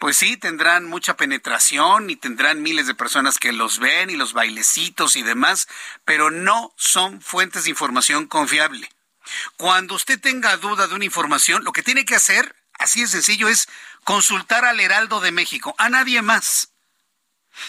pues 0.03 0.17
sí, 0.17 0.37
tendrán 0.37 0.87
mucha 0.87 1.17
penetración 1.17 2.11
y 2.11 2.17
tendrán 2.17 2.61
miles 2.61 2.89
de 2.89 2.95
personas 2.97 3.39
que 3.39 3.53
los 3.53 3.79
ven 3.79 4.11
y 4.11 4.17
los 4.17 4.33
bailecitos 4.33 5.15
y 5.15 5.23
demás, 5.23 5.69
pero 6.05 6.29
no 6.33 6.75
son 6.77 7.21
fuentes 7.21 7.63
de 7.63 7.71
información 7.71 8.27
confiable. 8.27 8.91
Cuando 9.57 9.95
usted 9.95 10.21
tenga 10.21 10.57
duda 10.57 10.89
de 10.89 10.97
una 10.97 11.05
información, 11.05 11.63
lo 11.63 11.71
que 11.71 11.85
tiene 11.85 12.05
que 12.05 12.17
hacer, 12.17 12.57
así 12.81 13.03
de 13.03 13.07
sencillo, 13.07 13.47
es 13.49 13.69
consultar 14.03 14.65
al 14.65 14.81
Heraldo 14.81 15.21
de 15.21 15.31
México, 15.31 15.73
a 15.79 15.89
nadie 15.89 16.21
más. 16.21 16.71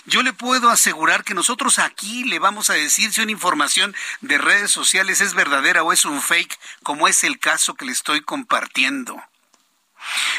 Yo 0.05 0.23
le 0.23 0.33
puedo 0.33 0.71
asegurar 0.71 1.23
que 1.23 1.35
nosotros 1.35 1.77
aquí 1.77 2.23
le 2.23 2.39
vamos 2.39 2.71
a 2.71 2.73
decir 2.73 3.13
si 3.13 3.21
una 3.21 3.31
información 3.31 3.95
de 4.21 4.39
redes 4.39 4.71
sociales 4.71 5.21
es 5.21 5.35
verdadera 5.35 5.83
o 5.83 5.93
es 5.93 6.03
un 6.03 6.19
fake, 6.19 6.59
como 6.81 7.07
es 7.07 7.23
el 7.23 7.37
caso 7.37 7.75
que 7.75 7.85
le 7.85 7.91
estoy 7.91 8.21
compartiendo. 8.21 9.21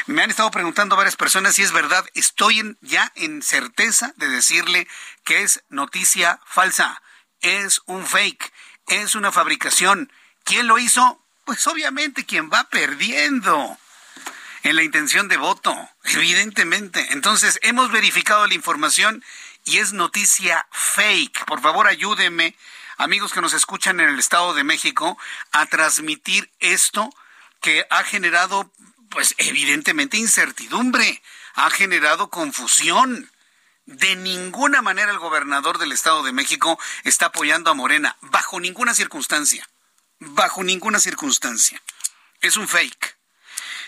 Me 0.07 0.21
han 0.21 0.29
estado 0.29 0.51
preguntando 0.51 0.95
varias 0.95 1.15
personas 1.15 1.55
si 1.55 1.63
es 1.63 1.71
verdad. 1.71 2.05
Estoy 2.13 2.77
ya 2.81 3.11
en 3.15 3.41
certeza 3.41 4.13
de 4.17 4.27
decirle 4.27 4.87
que 5.23 5.43
es 5.43 5.63
noticia 5.69 6.39
falsa, 6.45 7.01
es 7.41 7.81
un 7.85 8.05
fake, 8.05 8.53
es 8.87 9.15
una 9.15 9.31
fabricación, 9.31 10.11
¿Quién 10.45 10.67
lo 10.67 10.77
hizo? 10.77 11.25
Pues 11.43 11.65
obviamente 11.65 12.23
quien 12.23 12.51
va 12.51 12.65
perdiendo 12.65 13.77
en 14.61 14.75
la 14.75 14.83
intención 14.83 15.27
de 15.27 15.37
voto, 15.37 15.75
evidentemente. 16.03 17.13
Entonces, 17.13 17.59
hemos 17.63 17.91
verificado 17.91 18.45
la 18.45 18.53
información 18.53 19.23
y 19.63 19.79
es 19.79 19.91
noticia 19.91 20.67
fake. 20.71 21.45
Por 21.45 21.61
favor, 21.61 21.87
ayúdenme, 21.87 22.55
amigos 22.97 23.33
que 23.33 23.41
nos 23.41 23.53
escuchan 23.53 23.99
en 23.99 24.09
el 24.09 24.19
Estado 24.19 24.53
de 24.53 24.63
México, 24.63 25.17
a 25.51 25.65
transmitir 25.65 26.51
esto 26.59 27.09
que 27.59 27.87
ha 27.89 28.03
generado, 28.03 28.71
pues 29.15 29.33
evidentemente, 29.39 30.17
incertidumbre, 30.17 31.23
ha 31.55 31.71
generado 31.71 32.29
confusión. 32.29 33.31
De 33.87 34.15
ninguna 34.15 34.83
manera 34.83 35.11
el 35.11 35.19
gobernador 35.19 35.79
del 35.79 35.91
Estado 35.91 36.21
de 36.21 36.33
México 36.33 36.79
está 37.03 37.27
apoyando 37.27 37.71
a 37.71 37.75
Morena, 37.75 38.17
bajo 38.21 38.59
ninguna 38.59 38.93
circunstancia 38.93 39.67
bajo 40.19 40.63
ninguna 40.63 40.99
circunstancia. 40.99 41.81
Es 42.41 42.57
un 42.57 42.67
fake. 42.67 43.15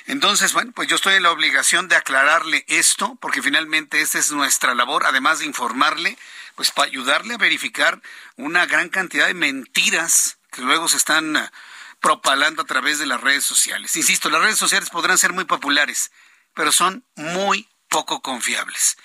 Entonces, 0.07 0.53
bueno, 0.53 0.72
pues 0.74 0.88
yo 0.88 0.96
estoy 0.96 1.15
en 1.15 1.24
la 1.24 1.31
obligación 1.31 1.89
de 1.89 1.96
aclararle 1.96 2.63
esto, 2.67 3.17
porque 3.19 3.41
finalmente 3.41 4.01
esta 4.01 4.19
es 4.19 4.31
nuestra 4.31 4.74
labor, 4.74 5.05
además 5.05 5.39
de 5.39 5.46
informarle, 5.46 6.17
pues 6.55 6.72
para 6.72 6.88
ayudarle 6.88 7.34
a 7.34 7.38
verificar 7.38 8.01
una 8.38 8.65
gran 8.65 8.89
cantidad 8.89 9.27
de 9.27 9.34
mentiras 9.34 10.38
que 10.51 10.62
luego 10.62 10.88
se 10.88 10.98
están 10.98 11.51
propalando 11.99 12.61
a 12.61 12.65
través 12.65 12.99
de 12.99 13.05
las 13.05 13.21
redes 13.21 13.43
sociales. 13.45 13.95
Insisto, 13.95 14.29
las 14.29 14.41
redes 14.41 14.57
sociales 14.57 14.89
podrán 14.89 15.17
ser 15.17 15.33
muy 15.33 15.45
populares, 15.45 16.11
pero 16.53 16.71
son 16.71 17.05
muy 17.15 17.69
poco 17.89 18.21
confiables. 18.21 18.97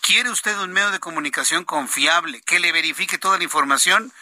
¿Quiere 0.00 0.30
usted 0.30 0.56
un 0.58 0.72
medio 0.72 0.90
de 0.90 1.00
comunicación 1.00 1.64
confiable 1.64 2.40
que 2.42 2.60
le 2.60 2.72
verifique 2.72 3.18
toda 3.18 3.38
la 3.38 3.44
información? 3.44 4.12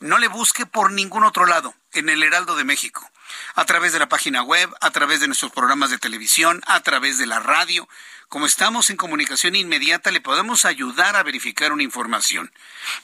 no 0.00 0.18
le 0.18 0.28
busque 0.28 0.66
por 0.66 0.92
ningún 0.92 1.24
otro 1.24 1.46
lado 1.46 1.74
en 1.92 2.08
el 2.08 2.22
Heraldo 2.22 2.56
de 2.56 2.64
México, 2.64 3.10
a 3.54 3.64
través 3.64 3.92
de 3.92 3.98
la 3.98 4.08
página 4.08 4.42
web, 4.42 4.70
a 4.80 4.90
través 4.90 5.20
de 5.20 5.26
nuestros 5.26 5.52
programas 5.52 5.90
de 5.90 5.98
televisión, 5.98 6.62
a 6.66 6.80
través 6.80 7.18
de 7.18 7.26
la 7.26 7.40
radio. 7.40 7.88
Como 8.28 8.46
estamos 8.46 8.90
en 8.90 8.96
comunicación 8.96 9.56
inmediata, 9.56 10.10
le 10.10 10.20
podemos 10.20 10.64
ayudar 10.64 11.16
a 11.16 11.22
verificar 11.22 11.72
una 11.72 11.82
información 11.82 12.52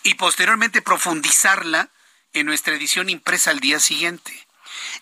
y 0.03 0.15
posteriormente 0.15 0.83
profundizarla 0.83 1.89
en 2.33 2.47
nuestra 2.47 2.75
edición 2.75 3.09
impresa 3.09 3.51
al 3.51 3.61
día 3.61 3.81
siguiente. 3.81 4.47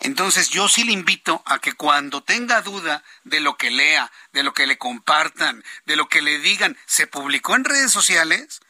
Entonces 0.01 0.51
yo 0.51 0.69
sí 0.69 0.85
le 0.85 0.93
invito 0.93 1.43
a 1.47 1.59
que 1.59 1.73
cuando 1.73 2.23
tenga 2.23 2.63
duda 2.63 3.03
de 3.25 3.41
lo 3.41 3.57
que 3.57 3.71
lea, 3.71 4.11
de 4.33 4.43
lo 4.43 4.55
que 4.55 4.67
le 4.67 4.79
compartan, 4.79 5.65
de 5.87 5.97
lo 5.97 6.09
que 6.09 6.23
le 6.23 6.39
digan, 6.39 6.77
se 6.87 7.07
publicó 7.07 7.57
en 7.57 7.65
redes 7.65 7.93
sociales, 7.93 8.61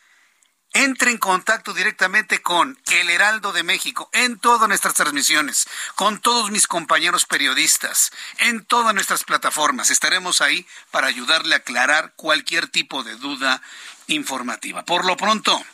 entre 0.73 1.11
en 1.11 1.19
contacto 1.19 1.73
directamente 1.73 2.43
con 2.43 2.79
El 2.91 3.11
Heraldo 3.11 3.53
de 3.53 3.63
México 3.63 4.11
en 4.13 4.39
todas 4.39 4.69
nuestras 4.69 4.95
transmisiones, 4.95 5.67
con 5.95 6.21
todos 6.21 6.51
mis 6.51 6.67
compañeros 6.67 7.27
periodistas, 7.27 8.11
en 8.39 8.65
todas 8.65 8.95
nuestras 8.95 9.25
plataformas. 9.25 9.91
Estaremos 9.91 10.41
ahí 10.41 10.67
para 10.91 11.07
ayudarle 11.07 11.55
a 11.55 11.59
aclarar 11.59 12.13
cualquier 12.17 12.69
tipo 12.69 13.03
de 13.03 13.17
duda 13.17 13.63
informativa. 14.09 14.85
Por 14.85 15.05
lo 15.05 15.17
pronto, 15.17 15.65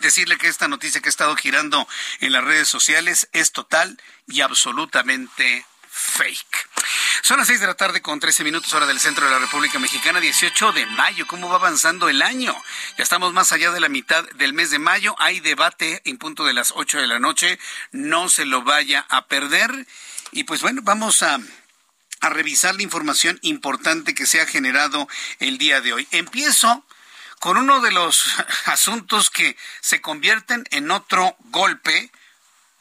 decirle 0.00 0.38
que 0.38 0.48
esta 0.48 0.68
noticia 0.68 1.00
que 1.00 1.08
ha 1.08 1.10
estado 1.10 1.36
girando 1.36 1.86
en 2.20 2.32
las 2.32 2.44
redes 2.44 2.68
sociales 2.68 3.28
es 3.32 3.52
total 3.52 4.00
y 4.26 4.40
absolutamente 4.40 5.66
fake. 5.90 6.68
Son 7.22 7.38
las 7.38 7.46
seis 7.46 7.60
de 7.60 7.66
la 7.66 7.74
tarde 7.74 8.00
con 8.00 8.18
13 8.18 8.44
minutos 8.44 8.72
hora 8.72 8.86
del 8.86 8.98
centro 8.98 9.26
de 9.26 9.30
la 9.30 9.38
República 9.38 9.78
Mexicana, 9.78 10.20
18 10.20 10.72
de 10.72 10.86
mayo. 10.86 11.26
¿Cómo 11.26 11.48
va 11.48 11.56
avanzando 11.56 12.08
el 12.08 12.22
año? 12.22 12.56
Ya 12.96 13.04
estamos 13.04 13.32
más 13.32 13.52
allá 13.52 13.70
de 13.70 13.80
la 13.80 13.88
mitad 13.88 14.24
del 14.32 14.54
mes 14.54 14.70
de 14.70 14.78
mayo. 14.78 15.14
Hay 15.18 15.40
debate 15.40 16.00
en 16.04 16.18
punto 16.18 16.44
de 16.44 16.54
las 16.54 16.72
8 16.74 16.98
de 16.98 17.06
la 17.06 17.18
noche. 17.18 17.58
No 17.92 18.28
se 18.28 18.46
lo 18.46 18.62
vaya 18.62 19.06
a 19.08 19.26
perder. 19.26 19.86
Y 20.32 20.44
pues 20.44 20.62
bueno, 20.62 20.80
vamos 20.82 21.22
a 21.22 21.38
a 22.22 22.30
revisar 22.30 22.76
la 22.76 22.84
información 22.84 23.38
importante 23.42 24.14
que 24.14 24.26
se 24.26 24.40
ha 24.40 24.46
generado 24.46 25.08
el 25.40 25.58
día 25.58 25.80
de 25.80 25.92
hoy. 25.92 26.08
Empiezo 26.12 26.86
con 27.42 27.56
uno 27.56 27.80
de 27.80 27.90
los 27.90 28.22
asuntos 28.66 29.28
que 29.28 29.56
se 29.80 30.00
convierten 30.00 30.64
en 30.70 30.92
otro 30.92 31.36
golpe, 31.46 32.12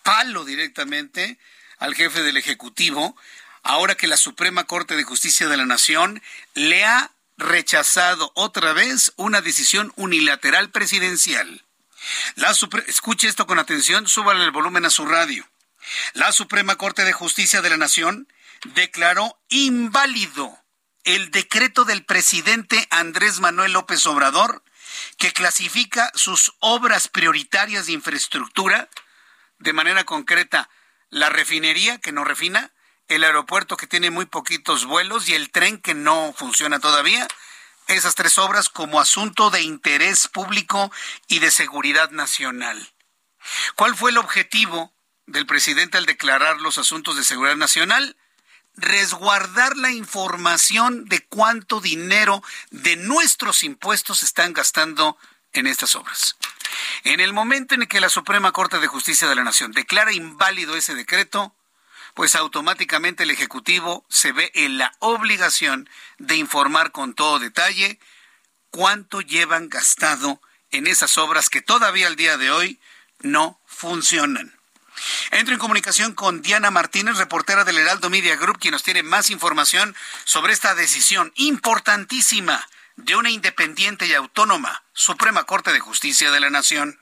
palo 0.04 0.46
directamente, 0.46 1.40
al 1.80 1.96
jefe 1.96 2.22
del 2.22 2.38
Ejecutivo, 2.38 3.18
ahora 3.64 3.96
que 3.96 4.06
la 4.06 4.18
Suprema 4.18 4.66
Corte 4.66 4.96
de 4.96 5.04
Justicia 5.04 5.48
de 5.48 5.58
la 5.58 5.66
Nación 5.66 6.22
le 6.54 6.86
ha 6.86 7.10
rechazado 7.38 8.32
otra 8.36 8.72
vez 8.74 9.14
una 9.16 9.42
decisión 9.42 9.94
unilateral 9.96 10.70
presidencial. 10.70 11.66
La 12.36 12.52
Escuche 12.86 13.28
esto 13.28 13.48
con 13.48 13.58
atención, 13.58 14.08
súbale 14.08 14.44
el 14.44 14.52
volumen 14.52 14.86
a 14.86 14.92
su 14.92 15.08
radio. 15.08 15.44
La 16.14 16.32
Suprema 16.32 16.76
Corte 16.76 17.04
de 17.04 17.14
Justicia 17.14 17.64
de 17.64 17.72
la 17.72 17.78
Nación 17.78 18.28
declaró 18.76 19.40
inválido 19.50 20.61
el 21.04 21.32
decreto 21.32 21.86
del 21.86 22.06
presidente 22.06 22.88
Andrés 22.92 23.40
Manuel 23.40 23.74
López 23.74 24.06
Obrador 24.06 24.64
que 25.18 25.34
clasifica 25.34 26.12
sus 26.16 26.54
obras 26.60 27.08
prioritarias 27.08 27.86
de 27.88 27.94
infraestructura 27.94 28.90
de 29.60 29.74
manera 29.74 30.04
concreta 30.04 30.70
la 31.10 31.30
refinería 31.30 32.00
que 32.00 32.12
no 32.12 32.24
refina, 32.24 32.72
el 33.08 33.24
aeropuerto 33.24 33.78
que 33.78 33.88
tiene 33.88 34.10
muy 34.10 34.26
poquitos 34.26 34.86
vuelos 34.86 35.28
y 35.30 35.36
el 35.36 35.52
tren 35.52 35.80
que 35.80 35.94
no 35.94 36.34
funciona 36.36 36.80
todavía. 36.80 37.28
Esas 37.88 38.16
tres 38.16 38.38
obras 38.38 38.70
como 38.70 39.02
asunto 39.02 39.50
de 39.50 39.62
interés 39.62 40.28
público 40.28 40.92
y 41.28 41.40
de 41.40 41.52
seguridad 41.52 42.10
nacional. 42.12 42.94
¿Cuál 43.76 43.96
fue 43.96 44.12
el 44.12 44.18
objetivo 44.18 44.94
del 45.26 45.46
presidente 45.46 45.98
al 45.98 46.06
declarar 46.06 46.62
los 46.62 46.78
asuntos 46.78 47.18
de 47.18 47.24
seguridad 47.24 47.58
nacional? 47.58 48.16
Resguardar 48.76 49.78
la 49.78 49.92
información 49.92 51.06
de 51.06 51.26
cuánto 51.26 51.82
dinero 51.82 52.44
de 52.70 52.96
nuestros 52.96 53.64
impuestos 53.64 54.24
están 54.24 54.54
gastando 54.54 55.18
en 55.54 55.68
estas 55.68 55.96
obras. 55.96 56.36
En 57.04 57.20
el 57.20 57.34
momento 57.34 57.76
en 57.76 57.86
que 57.88 58.00
la 58.00 58.10
Suprema 58.10 58.52
Corte 58.52 58.80
de 58.80 58.88
Justicia 58.88 59.28
de 59.28 59.36
la 59.36 59.44
Nación 59.44 59.72
declara 59.72 60.14
inválido 60.14 60.76
ese 60.76 60.96
decreto, 60.96 61.56
pues 62.14 62.36
automáticamente 62.36 63.24
el 63.24 63.32
Ejecutivo 63.32 64.06
se 64.10 64.32
ve 64.32 64.52
en 64.54 64.78
la 64.78 64.92
obligación 65.00 65.90
de 66.18 66.36
informar 66.36 66.92
con 66.92 67.14
todo 67.14 67.40
detalle 67.40 68.00
cuánto 68.70 69.22
llevan 69.22 69.70
gastado 69.70 70.42
en 70.72 70.88
esas 70.88 71.18
obras 71.18 71.50
que 71.50 71.62
todavía 71.62 72.08
al 72.08 72.16
día 72.16 72.38
de 72.38 72.52
hoy 72.52 72.80
no 73.20 73.60
funcionan. 73.66 74.61
Entro 75.32 75.54
en 75.54 75.60
comunicación 75.60 76.14
con 76.14 76.42
Diana 76.42 76.72
Martínez, 76.72 77.18
reportera 77.18 77.64
del 77.64 77.78
Heraldo 77.78 78.10
Media 78.10 78.36
Group, 78.36 78.60
quien 78.60 78.74
nos 78.74 78.84
tiene 78.84 79.04
más 79.04 79.30
información 79.30 79.96
sobre 80.24 80.54
esta 80.54 80.76
decisión 80.76 81.32
importantísima 81.36 82.68
de 82.96 83.16
una 83.16 83.30
independiente 83.30 84.06
y 84.06 84.14
autónoma 84.14 84.84
Suprema 84.94 85.44
Corte 85.46 85.74
de 85.74 85.80
Justicia 85.80 86.32
de 86.32 86.40
la 86.40 86.50
Nación. 86.50 87.01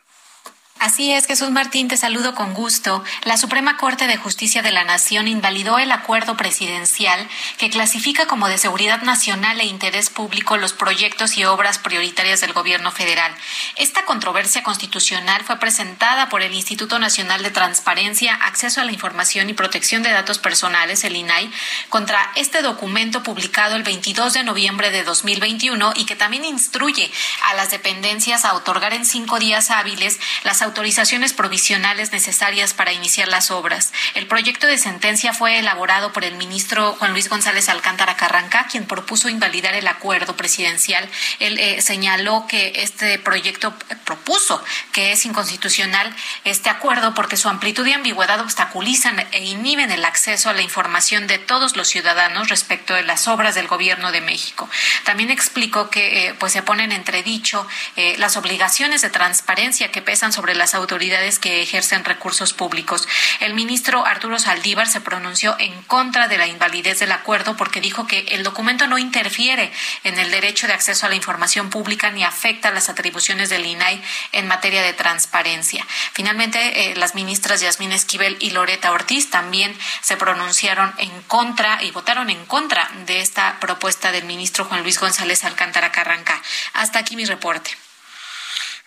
Así 0.79 1.11
es, 1.11 1.27
Jesús 1.27 1.51
Martín, 1.51 1.89
te 1.89 1.97
saludo 1.97 2.33
con 2.35 2.53
gusto. 2.53 3.03
La 3.23 3.35
Suprema 3.35 3.75
Corte 3.75 4.07
de 4.07 4.15
Justicia 4.15 4.61
de 4.61 4.71
la 4.71 4.85
Nación 4.85 5.27
invalidó 5.27 5.77
el 5.77 5.91
acuerdo 5.91 6.37
presidencial 6.37 7.27
que 7.57 7.69
clasifica 7.69 8.27
como 8.27 8.47
de 8.47 8.57
seguridad 8.57 9.01
nacional 9.01 9.59
e 9.59 9.65
interés 9.65 10.09
público 10.09 10.55
los 10.55 10.71
proyectos 10.71 11.37
y 11.37 11.43
obras 11.43 11.79
prioritarias 11.79 12.39
del 12.39 12.53
gobierno 12.53 12.93
federal. 12.93 13.35
Esta 13.75 14.05
controversia 14.05 14.63
constitucional 14.63 15.43
fue 15.43 15.59
presentada 15.59 16.29
por 16.29 16.43
el 16.43 16.53
Instituto 16.53 16.97
Nacional 16.97 17.43
de 17.43 17.51
Transparencia, 17.51 18.35
Acceso 18.35 18.79
a 18.79 18.85
la 18.85 18.93
Información 18.93 19.49
y 19.49 19.53
Protección 19.53 20.01
de 20.01 20.11
Datos 20.11 20.39
Personales, 20.39 21.03
el 21.03 21.17
INAI, 21.17 21.51
contra 21.89 22.31
este 22.37 22.61
documento 22.61 23.21
publicado 23.21 23.75
el 23.75 23.83
22 23.83 24.31
de 24.31 24.43
noviembre 24.45 24.91
de 24.91 25.03
2021 25.03 25.91
y 25.97 26.05
que 26.05 26.15
también 26.15 26.45
instruye 26.45 27.11
a 27.49 27.53
las 27.55 27.69
dependencias 27.69 28.45
a 28.45 28.53
otorgar 28.53 28.93
en 28.93 29.05
cinco 29.05 29.39
días 29.39 29.71
hábiles 29.71 30.17
las 30.45 30.68
autorizaciones 30.69 31.33
provisionales 31.33 32.11
necesarias 32.11 32.73
para 32.73 32.93
iniciar 32.93 33.27
las 33.27 33.49
obras. 33.49 33.91
El 34.13 34.27
proyecto 34.27 34.67
de 34.67 34.77
sentencia 34.77 35.33
fue 35.33 35.57
elaborado 35.57 36.13
por 36.13 36.23
el 36.23 36.35
ministro 36.35 36.95
Juan 36.99 37.11
Luis 37.11 37.27
González 37.27 37.69
Alcántara 37.69 38.15
Carranca, 38.15 38.67
quien 38.69 38.85
propuso 38.85 39.29
invalidar 39.29 39.73
el 39.73 39.87
acuerdo 39.87 40.35
presidencial. 40.37 41.09
Él 41.39 41.57
eh, 41.57 41.81
señaló 41.81 42.45
que 42.47 42.83
este 42.83 43.17
proyecto 43.17 43.73
propuso 44.05 44.63
que 44.93 45.11
es 45.11 45.25
inconstitucional 45.25 46.15
este 46.45 46.69
acuerdo 46.69 47.13
porque 47.15 47.37
su 47.37 47.49
amplitud 47.49 47.85
y 47.87 47.93
ambigüedad 47.93 48.39
obstaculizan 48.39 49.19
e 49.31 49.45
inhiben 49.45 49.91
el 49.91 50.05
acceso 50.05 50.49
a 50.49 50.53
la 50.53 50.61
información 50.61 51.25
de 51.25 51.39
todos 51.39 51.75
los 51.75 51.87
ciudadanos 51.87 52.49
respecto 52.49 52.93
de 52.93 53.03
las 53.03 53.27
obras 53.27 53.55
del 53.55 53.67
gobierno 53.67 54.11
de 54.11 54.21
México. 54.21 54.69
También 55.03 55.31
explicó 55.31 55.89
que 55.89 56.27
eh, 56.27 56.35
pues 56.35 56.53
se 56.53 56.61
ponen 56.61 56.91
entredicho 56.91 57.67
eh, 57.95 58.15
las 58.19 58.37
obligaciones 58.37 59.01
de 59.01 59.09
transparencia 59.09 59.91
que 59.91 60.03
pesan 60.03 60.31
sobre 60.31 60.53
las 60.59 60.75
autoridades 60.75 61.39
que 61.39 61.63
ejercen 61.63 62.05
recursos 62.05 62.53
públicos. 62.53 63.07
El 63.39 63.55
ministro 63.55 64.05
Arturo 64.05 64.37
Saldívar 64.37 64.87
se 64.87 65.01
pronunció 65.01 65.55
en 65.57 65.81
contra 65.83 66.27
de 66.27 66.37
la 66.37 66.45
invalidez 66.45 66.99
del 66.99 67.11
acuerdo 67.11 67.57
porque 67.57 67.81
dijo 67.81 68.05
que 68.05 68.19
el 68.29 68.43
documento 68.43 68.85
no 68.85 68.99
interfiere 68.99 69.71
en 70.03 70.19
el 70.19 70.29
derecho 70.29 70.67
de 70.67 70.73
acceso 70.73 71.05
a 71.05 71.09
la 71.09 71.15
información 71.15 71.71
pública 71.71 72.11
ni 72.11 72.23
afecta 72.23 72.69
las 72.69 72.89
atribuciones 72.89 73.49
del 73.49 73.65
INAI 73.65 74.01
en 74.33 74.47
materia 74.47 74.83
de 74.83 74.93
transparencia. 74.93 75.85
Finalmente, 76.13 76.91
eh, 76.91 76.95
las 76.95 77.15
ministras 77.15 77.61
Yasmín 77.61 77.91
Esquivel 77.91 78.37
y 78.39 78.51
Loreta 78.51 78.91
Ortiz 78.91 79.29
también 79.29 79.75
se 80.01 80.17
pronunciaron 80.17 80.93
en 80.97 81.21
contra 81.23 81.81
y 81.81 81.91
votaron 81.91 82.29
en 82.29 82.45
contra 82.45 82.89
de 83.05 83.21
esta 83.21 83.59
propuesta 83.59 84.11
del 84.11 84.25
ministro 84.25 84.65
Juan 84.65 84.83
Luis 84.83 84.99
González 84.99 85.45
Alcántara 85.45 85.91
Carranca. 85.91 86.41
Hasta 86.73 86.99
aquí 86.99 87.15
mi 87.15 87.25
reporte. 87.25 87.71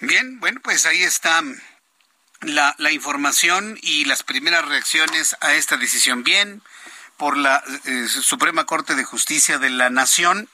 Bien, 0.01 0.41
bueno, 0.41 0.61
pues 0.63 0.85
ahí 0.85 1.03
está 1.05 1.41
la, 2.43 2.75
información 2.93 3.79
y 3.83 4.05
las 4.05 4.23
primeras 4.23 4.67
reacciones 4.67 5.37
a 5.41 5.55
esta 5.55 5.77
decisión. 5.77 6.25
Bien, 6.25 6.63
por 7.17 7.37
la 7.37 7.63
eh, 7.85 8.07
Suprema 8.09 8.67
Corte 8.67 8.95
de 8.95 9.05
Justicia 9.05 9.59
de 9.59 9.71
la 9.71 9.91
Nación, 9.91 10.49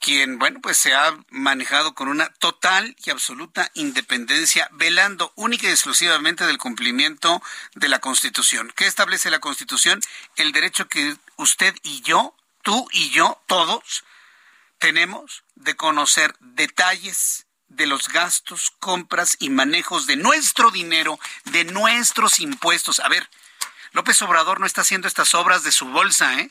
quien, 0.00 0.38
bueno, 0.38 0.60
pues 0.60 0.78
se 0.78 0.94
ha 0.94 1.16
manejado 1.30 1.94
con 1.94 2.08
una 2.08 2.28
total 2.34 2.96
y 3.04 3.10
absoluta 3.10 3.70
independencia, 3.74 4.68
velando 4.72 5.32
única 5.34 5.66
y 5.66 5.70
exclusivamente 5.70 6.46
del 6.46 6.58
cumplimiento 6.58 7.42
de 7.74 7.88
la 7.88 7.98
Constitución. 7.98 8.72
¿Qué 8.76 8.86
establece 8.86 9.30
la 9.30 9.40
Constitución? 9.40 10.00
El 10.36 10.52
derecho 10.52 10.88
que 10.88 11.16
usted 11.36 11.74
y 11.82 12.00
yo, 12.02 12.34
tú 12.62 12.88
y 12.92 13.10
yo, 13.10 13.40
todos, 13.46 14.04
tenemos 14.78 15.42
de 15.56 15.74
conocer 15.74 16.34
detalles 16.38 17.47
de 17.78 17.86
los 17.86 18.08
gastos, 18.08 18.72
compras 18.80 19.36
y 19.38 19.48
manejos 19.48 20.06
de 20.06 20.16
nuestro 20.16 20.70
dinero, 20.70 21.18
de 21.44 21.64
nuestros 21.64 22.40
impuestos. 22.40 23.00
A 23.00 23.08
ver, 23.08 23.30
López 23.92 24.20
Obrador 24.20 24.60
no 24.60 24.66
está 24.66 24.82
haciendo 24.82 25.08
estas 25.08 25.32
obras 25.32 25.62
de 25.62 25.72
su 25.72 25.86
bolsa, 25.86 26.40
¿eh? 26.40 26.50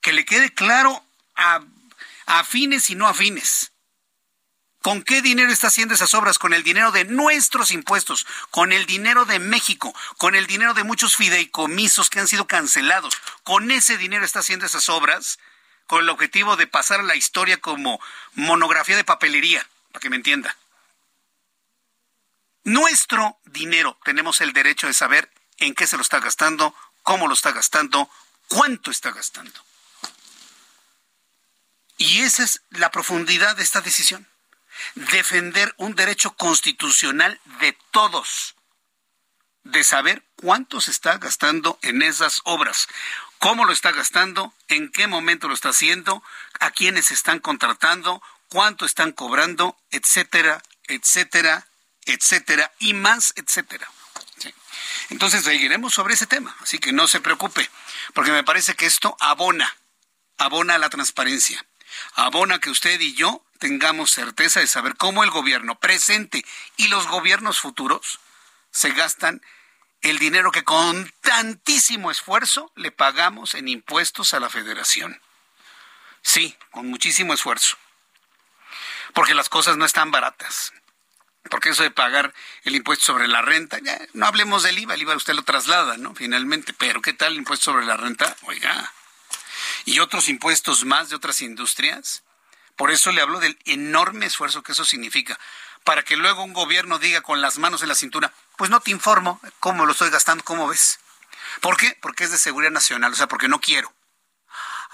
Que 0.00 0.12
le 0.12 0.24
quede 0.24 0.54
claro 0.54 1.04
a, 1.34 1.60
afines 2.26 2.88
y 2.88 2.94
no 2.94 3.08
afines. 3.08 3.72
¿Con 4.80 5.02
qué 5.02 5.22
dinero 5.22 5.52
está 5.52 5.68
haciendo 5.68 5.94
esas 5.94 6.14
obras? 6.14 6.38
Con 6.38 6.54
el 6.54 6.62
dinero 6.62 6.90
de 6.90 7.04
nuestros 7.04 7.70
impuestos, 7.72 8.26
con 8.50 8.72
el 8.72 8.86
dinero 8.86 9.24
de 9.24 9.38
México, 9.38 9.94
con 10.18 10.34
el 10.34 10.46
dinero 10.46 10.74
de 10.74 10.84
muchos 10.84 11.16
fideicomisos 11.16 12.10
que 12.10 12.20
han 12.20 12.28
sido 12.28 12.46
cancelados. 12.46 13.14
Con 13.44 13.70
ese 13.70 13.96
dinero 13.96 14.24
está 14.24 14.40
haciendo 14.40 14.66
esas 14.66 14.88
obras 14.88 15.38
con 15.86 16.02
el 16.02 16.08
objetivo 16.08 16.56
de 16.56 16.66
pasar 16.66 17.00
a 17.00 17.04
la 17.04 17.16
historia 17.16 17.60
como 17.60 18.00
monografía 18.34 18.96
de 18.96 19.04
papelería, 19.04 19.66
para 19.92 20.00
que 20.00 20.10
me 20.10 20.16
entienda. 20.16 20.56
Nuestro 22.64 23.38
dinero 23.44 23.98
tenemos 24.04 24.40
el 24.40 24.52
derecho 24.52 24.86
de 24.86 24.94
saber 24.94 25.30
en 25.58 25.74
qué 25.74 25.86
se 25.86 25.96
lo 25.96 26.02
está 26.02 26.20
gastando, 26.20 26.74
cómo 27.02 27.26
lo 27.26 27.34
está 27.34 27.52
gastando, 27.52 28.08
cuánto 28.48 28.90
está 28.90 29.10
gastando. 29.10 29.64
Y 31.96 32.22
esa 32.22 32.44
es 32.44 32.62
la 32.70 32.90
profundidad 32.90 33.56
de 33.56 33.62
esta 33.62 33.80
decisión. 33.80 34.28
Defender 34.94 35.74
un 35.76 35.94
derecho 35.94 36.34
constitucional 36.36 37.40
de 37.60 37.76
todos, 37.90 38.54
de 39.64 39.84
saber 39.84 40.24
cuánto 40.36 40.80
se 40.80 40.90
está 40.90 41.18
gastando 41.18 41.78
en 41.82 42.02
esas 42.02 42.40
obras 42.44 42.88
cómo 43.42 43.64
lo 43.64 43.72
está 43.72 43.90
gastando, 43.90 44.54
en 44.68 44.92
qué 44.92 45.08
momento 45.08 45.48
lo 45.48 45.54
está 45.54 45.70
haciendo, 45.70 46.22
a 46.60 46.70
quiénes 46.70 47.10
están 47.10 47.40
contratando, 47.40 48.22
cuánto 48.48 48.86
están 48.86 49.10
cobrando, 49.10 49.76
etcétera, 49.90 50.62
etcétera, 50.86 51.66
etcétera, 52.04 52.70
y 52.78 52.94
más, 52.94 53.32
etcétera. 53.34 53.90
Entonces 55.10 55.42
seguiremos 55.42 55.92
sobre 55.92 56.14
ese 56.14 56.28
tema, 56.28 56.54
así 56.60 56.78
que 56.78 56.92
no 56.92 57.08
se 57.08 57.20
preocupe, 57.20 57.68
porque 58.14 58.30
me 58.30 58.44
parece 58.44 58.74
que 58.74 58.86
esto 58.86 59.16
abona, 59.18 59.76
abona 60.38 60.78
la 60.78 60.88
transparencia, 60.88 61.66
abona 62.14 62.60
que 62.60 62.70
usted 62.70 63.00
y 63.00 63.14
yo 63.14 63.44
tengamos 63.58 64.12
certeza 64.12 64.60
de 64.60 64.68
saber 64.68 64.94
cómo 64.94 65.24
el 65.24 65.30
gobierno 65.30 65.80
presente 65.80 66.44
y 66.76 66.86
los 66.86 67.08
gobiernos 67.08 67.58
futuros 67.58 68.20
se 68.70 68.92
gastan 68.92 69.42
el 70.02 70.18
dinero 70.18 70.50
que 70.50 70.64
con 70.64 71.10
tantísimo 71.20 72.10
esfuerzo 72.10 72.72
le 72.74 72.90
pagamos 72.90 73.54
en 73.54 73.68
impuestos 73.68 74.34
a 74.34 74.40
la 74.40 74.50
federación. 74.50 75.20
Sí, 76.22 76.56
con 76.70 76.88
muchísimo 76.88 77.32
esfuerzo. 77.32 77.76
Porque 79.14 79.34
las 79.34 79.48
cosas 79.48 79.76
no 79.76 79.84
están 79.84 80.10
baratas. 80.10 80.72
Porque 81.50 81.70
eso 81.70 81.82
de 81.82 81.90
pagar 81.90 82.32
el 82.64 82.76
impuesto 82.76 83.04
sobre 83.04 83.28
la 83.28 83.42
renta, 83.42 83.78
ya 83.82 83.98
no 84.12 84.26
hablemos 84.26 84.62
del 84.62 84.78
IVA, 84.78 84.94
el 84.94 85.02
IVA 85.02 85.16
usted 85.16 85.34
lo 85.34 85.42
traslada, 85.42 85.96
¿no? 85.96 86.14
Finalmente, 86.14 86.72
pero 86.72 87.02
¿qué 87.02 87.12
tal 87.12 87.32
el 87.32 87.38
impuesto 87.38 87.72
sobre 87.72 87.86
la 87.86 87.96
renta? 87.96 88.36
Oiga. 88.42 88.92
Y 89.84 89.98
otros 89.98 90.28
impuestos 90.28 90.84
más 90.84 91.10
de 91.10 91.16
otras 91.16 91.42
industrias. 91.42 92.22
Por 92.76 92.90
eso 92.90 93.12
le 93.12 93.20
hablo 93.20 93.40
del 93.40 93.58
enorme 93.64 94.26
esfuerzo 94.26 94.62
que 94.62 94.72
eso 94.72 94.84
significa 94.84 95.38
para 95.84 96.02
que 96.02 96.16
luego 96.16 96.42
un 96.44 96.52
gobierno 96.52 96.98
diga 96.98 97.20
con 97.22 97.40
las 97.40 97.58
manos 97.58 97.82
en 97.82 97.88
la 97.88 97.94
cintura, 97.94 98.32
pues 98.56 98.70
no 98.70 98.80
te 98.80 98.90
informo 98.90 99.40
cómo 99.60 99.86
lo 99.86 99.92
estoy 99.92 100.10
gastando, 100.10 100.44
cómo 100.44 100.68
ves. 100.68 101.00
¿Por 101.60 101.76
qué? 101.76 101.98
Porque 102.00 102.24
es 102.24 102.30
de 102.30 102.38
seguridad 102.38 102.70
nacional, 102.70 103.12
o 103.12 103.16
sea, 103.16 103.28
porque 103.28 103.48
no 103.48 103.60
quiero. 103.60 103.92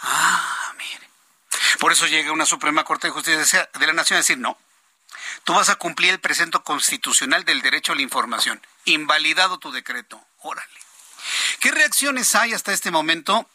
Ah, 0.03 0.72
mire. 0.77 1.09
Por 1.79 1.92
eso 1.92 2.07
llega 2.07 2.33
una 2.33 2.46
Suprema 2.46 2.85
Corte 2.85 3.09
de 3.09 3.12
Justicia 3.12 3.68
de 3.79 3.87
la 3.87 3.92
Nación 3.92 4.16
a 4.16 4.20
decir, 4.20 4.38
no, 4.38 4.59
tú 5.44 5.55
vas 5.55 5.68
a 5.68 5.77
cumplir 5.77 6.11
el 6.11 6.20
presento 6.20 6.64
constitucional 6.64 7.44
del 7.44 7.62
derecho 7.62 7.92
a 7.92 7.96
la 7.96 8.03
información. 8.03 8.61
Invalidado 8.85 9.59
tu 9.59 9.70
decreto. 9.70 10.20
Órale. 10.38 10.68
¿Qué 11.61 11.70
reacciones 11.70 12.35
hay 12.35 12.55
hasta 12.55 12.72
este 12.72 12.90
momento? 12.90 13.48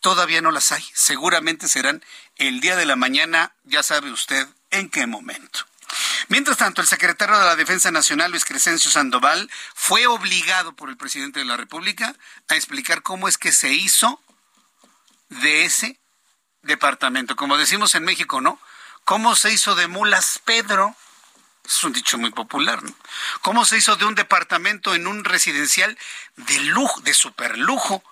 Todavía 0.00 0.40
no 0.40 0.50
las 0.50 0.72
hay. 0.72 0.86
Seguramente 0.94 1.68
serán 1.68 2.04
el 2.36 2.60
día 2.60 2.76
de 2.76 2.86
la 2.86 2.96
mañana, 2.96 3.52
ya 3.64 3.82
sabe 3.82 4.10
usted 4.10 4.46
en 4.70 4.88
qué 4.88 5.06
momento. 5.06 5.67
Mientras 6.28 6.58
tanto, 6.58 6.82
el 6.82 6.86
secretario 6.86 7.38
de 7.38 7.44
la 7.44 7.56
Defensa 7.56 7.90
Nacional, 7.90 8.30
Luis 8.30 8.44
Crescencio 8.44 8.90
Sandoval, 8.90 9.50
fue 9.74 10.06
obligado 10.06 10.74
por 10.74 10.90
el 10.90 10.98
presidente 10.98 11.38
de 11.38 11.46
la 11.46 11.56
República 11.56 12.14
a 12.48 12.54
explicar 12.54 13.02
cómo 13.02 13.28
es 13.28 13.38
que 13.38 13.50
se 13.50 13.72
hizo 13.72 14.20
de 15.30 15.64
ese 15.64 15.98
departamento. 16.62 17.34
Como 17.34 17.56
decimos 17.56 17.94
en 17.94 18.04
México, 18.04 18.42
¿no? 18.42 18.60
¿Cómo 19.04 19.36
se 19.36 19.52
hizo 19.52 19.74
de 19.74 19.88
mulas 19.88 20.40
Pedro? 20.44 20.94
Es 21.64 21.82
un 21.82 21.94
dicho 21.94 22.18
muy 22.18 22.30
popular, 22.30 22.82
¿no? 22.82 22.94
¿Cómo 23.40 23.64
se 23.64 23.78
hizo 23.78 23.96
de 23.96 24.04
un 24.04 24.14
departamento 24.14 24.94
en 24.94 25.06
un 25.06 25.24
residencial 25.24 25.98
de 26.36 26.60
lujo, 26.60 27.00
de 27.00 27.14
superlujo? 27.14 28.04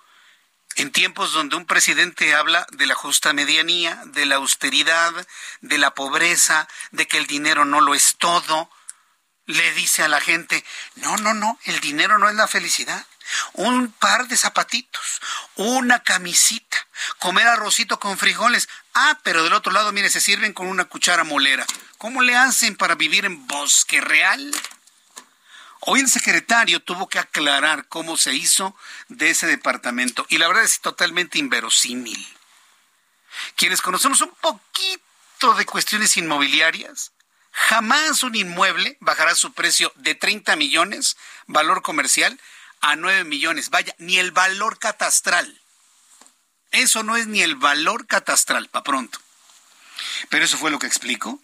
En 0.77 0.91
tiempos 0.91 1.33
donde 1.33 1.55
un 1.55 1.65
presidente 1.65 2.35
habla 2.35 2.65
de 2.71 2.85
la 2.85 2.95
justa 2.95 3.33
medianía, 3.33 3.99
de 4.05 4.25
la 4.25 4.35
austeridad, 4.35 5.11
de 5.61 5.77
la 5.79 5.93
pobreza, 5.93 6.67
de 6.91 7.07
que 7.07 7.17
el 7.17 7.25
dinero 7.25 7.65
no 7.65 7.81
lo 7.81 7.95
es 7.95 8.15
todo, 8.17 8.69
le 9.47 9.73
dice 9.73 10.03
a 10.03 10.07
la 10.07 10.21
gente, 10.21 10.63
no, 10.95 11.17
no, 11.17 11.33
no, 11.33 11.57
el 11.63 11.79
dinero 11.79 12.19
no 12.19 12.29
es 12.29 12.35
la 12.35 12.47
felicidad. 12.47 13.05
Un 13.53 13.91
par 13.91 14.27
de 14.27 14.37
zapatitos, 14.37 15.19
una 15.55 16.03
camisita, 16.03 16.77
comer 17.17 17.47
arrocito 17.47 17.99
con 17.99 18.17
frijoles. 18.17 18.69
Ah, 18.93 19.19
pero 19.23 19.43
del 19.43 19.53
otro 19.53 19.71
lado, 19.71 19.91
mire, 19.91 20.09
se 20.09 20.21
sirven 20.21 20.53
con 20.53 20.67
una 20.67 20.85
cuchara 20.85 21.23
molera. 21.23 21.65
¿Cómo 21.97 22.21
le 22.21 22.35
hacen 22.35 22.75
para 22.75 22.95
vivir 22.95 23.25
en 23.25 23.47
bosque 23.47 23.99
real? 23.99 24.53
Hoy 25.89 26.01
el 26.01 26.09
secretario 26.09 26.81
tuvo 26.81 27.07
que 27.07 27.17
aclarar 27.17 27.87
cómo 27.87 28.17
se 28.17 28.33
hizo 28.33 28.75
de 29.07 29.29
ese 29.29 29.47
departamento 29.47 30.25
y 30.27 30.37
la 30.37 30.49
verdad 30.49 30.65
es 30.65 30.81
totalmente 30.81 31.39
inverosímil. 31.39 32.27
Quienes 33.55 33.81
conocemos 33.81 34.19
un 34.19 34.31
poquito 34.41 35.53
de 35.57 35.65
cuestiones 35.65 36.17
inmobiliarias, 36.17 37.13
jamás 37.53 38.21
un 38.23 38.35
inmueble 38.35 38.97
bajará 38.99 39.33
su 39.33 39.53
precio 39.53 39.93
de 39.95 40.13
30 40.13 40.57
millones, 40.57 41.15
valor 41.45 41.81
comercial, 41.81 42.37
a 42.81 42.97
9 42.97 43.23
millones. 43.23 43.69
Vaya, 43.69 43.95
ni 43.97 44.17
el 44.17 44.31
valor 44.31 44.79
catastral. 44.79 45.61
Eso 46.71 47.03
no 47.03 47.15
es 47.15 47.27
ni 47.27 47.41
el 47.43 47.55
valor 47.55 48.07
catastral, 48.07 48.67
pa' 48.67 48.83
pronto. 48.83 49.19
Pero 50.27 50.43
eso 50.43 50.57
fue 50.57 50.69
lo 50.69 50.79
que 50.79 50.87
explicó. 50.87 51.39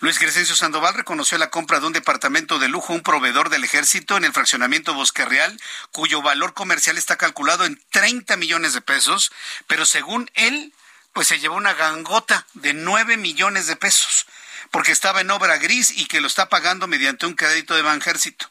Luis 0.00 0.18
Crescencio 0.18 0.54
Sandoval 0.54 0.94
reconoció 0.94 1.38
la 1.38 1.50
compra 1.50 1.80
de 1.80 1.86
un 1.86 1.92
departamento 1.92 2.58
de 2.58 2.68
lujo 2.68 2.92
un 2.92 3.02
proveedor 3.02 3.48
del 3.48 3.64
ejército 3.64 4.16
en 4.16 4.24
el 4.24 4.32
fraccionamiento 4.32 4.94
Bosque 4.94 5.24
Real, 5.24 5.58
cuyo 5.92 6.22
valor 6.22 6.54
comercial 6.54 6.98
está 6.98 7.16
calculado 7.16 7.64
en 7.64 7.80
30 7.90 8.36
millones 8.36 8.74
de 8.74 8.80
pesos, 8.80 9.32
pero 9.66 9.86
según 9.86 10.30
él, 10.34 10.72
pues 11.12 11.28
se 11.28 11.38
llevó 11.38 11.56
una 11.56 11.74
gangota 11.74 12.46
de 12.54 12.74
9 12.74 13.16
millones 13.16 13.66
de 13.66 13.76
pesos, 13.76 14.26
porque 14.70 14.92
estaba 14.92 15.20
en 15.20 15.30
obra 15.30 15.58
gris 15.58 15.90
y 15.90 16.06
que 16.06 16.20
lo 16.20 16.26
está 16.26 16.48
pagando 16.48 16.86
mediante 16.86 17.26
un 17.26 17.34
crédito 17.34 17.74
de 17.74 17.82
Banjército. 17.82 18.50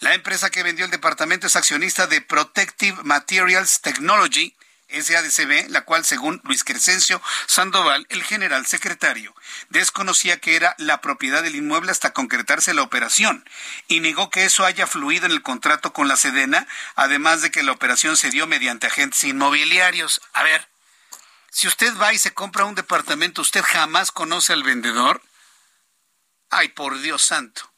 La 0.00 0.14
empresa 0.14 0.50
que 0.50 0.62
vendió 0.62 0.84
el 0.84 0.90
departamento 0.90 1.46
es 1.46 1.56
accionista 1.56 2.06
de 2.06 2.20
Protective 2.20 3.02
Materials 3.02 3.80
Technology, 3.80 4.54
SADCB, 4.88 5.70
la 5.70 5.82
cual, 5.82 6.04
según 6.04 6.40
Luis 6.44 6.64
Crescencio 6.64 7.20
Sandoval, 7.46 8.06
el 8.10 8.22
general 8.22 8.66
secretario, 8.66 9.34
desconocía 9.68 10.40
que 10.40 10.56
era 10.56 10.74
la 10.78 11.00
propiedad 11.00 11.42
del 11.42 11.56
inmueble 11.56 11.90
hasta 11.90 12.12
concretarse 12.12 12.74
la 12.74 12.82
operación 12.82 13.48
y 13.88 14.00
negó 14.00 14.30
que 14.30 14.44
eso 14.44 14.64
haya 14.64 14.86
fluido 14.86 15.26
en 15.26 15.32
el 15.32 15.42
contrato 15.42 15.92
con 15.92 16.08
la 16.08 16.16
Sedena, 16.16 16.66
además 16.94 17.42
de 17.42 17.50
que 17.50 17.62
la 17.62 17.72
operación 17.72 18.16
se 18.16 18.30
dio 18.30 18.46
mediante 18.46 18.86
agentes 18.86 19.24
inmobiliarios. 19.24 20.20
A 20.32 20.42
ver, 20.42 20.68
si 21.50 21.68
usted 21.68 21.96
va 21.96 22.12
y 22.12 22.18
se 22.18 22.34
compra 22.34 22.64
un 22.64 22.74
departamento, 22.74 23.42
¿usted 23.42 23.62
jamás 23.62 24.10
conoce 24.12 24.52
al 24.52 24.62
vendedor? 24.62 25.22
Ay, 26.50 26.68
por 26.68 27.00
Dios 27.00 27.22
santo. 27.22 27.73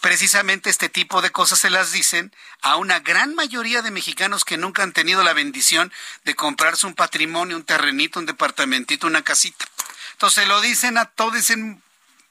Precisamente 0.00 0.70
este 0.70 0.88
tipo 0.88 1.22
de 1.22 1.30
cosas 1.30 1.60
se 1.60 1.70
las 1.70 1.92
dicen 1.92 2.34
a 2.60 2.76
una 2.76 3.00
gran 3.00 3.34
mayoría 3.34 3.82
de 3.82 3.90
mexicanos 3.90 4.44
que 4.44 4.56
nunca 4.56 4.82
han 4.82 4.92
tenido 4.92 5.22
la 5.22 5.32
bendición 5.32 5.92
de 6.24 6.34
comprarse 6.34 6.86
un 6.86 6.94
patrimonio, 6.94 7.56
un 7.56 7.64
terrenito, 7.64 8.18
un 8.18 8.26
departamentito, 8.26 9.06
una 9.06 9.22
casita. 9.22 9.64
Entonces 10.12 10.46
lo 10.48 10.60
dicen 10.60 10.98
a 10.98 11.06
toda 11.06 11.38
esa 11.38 11.54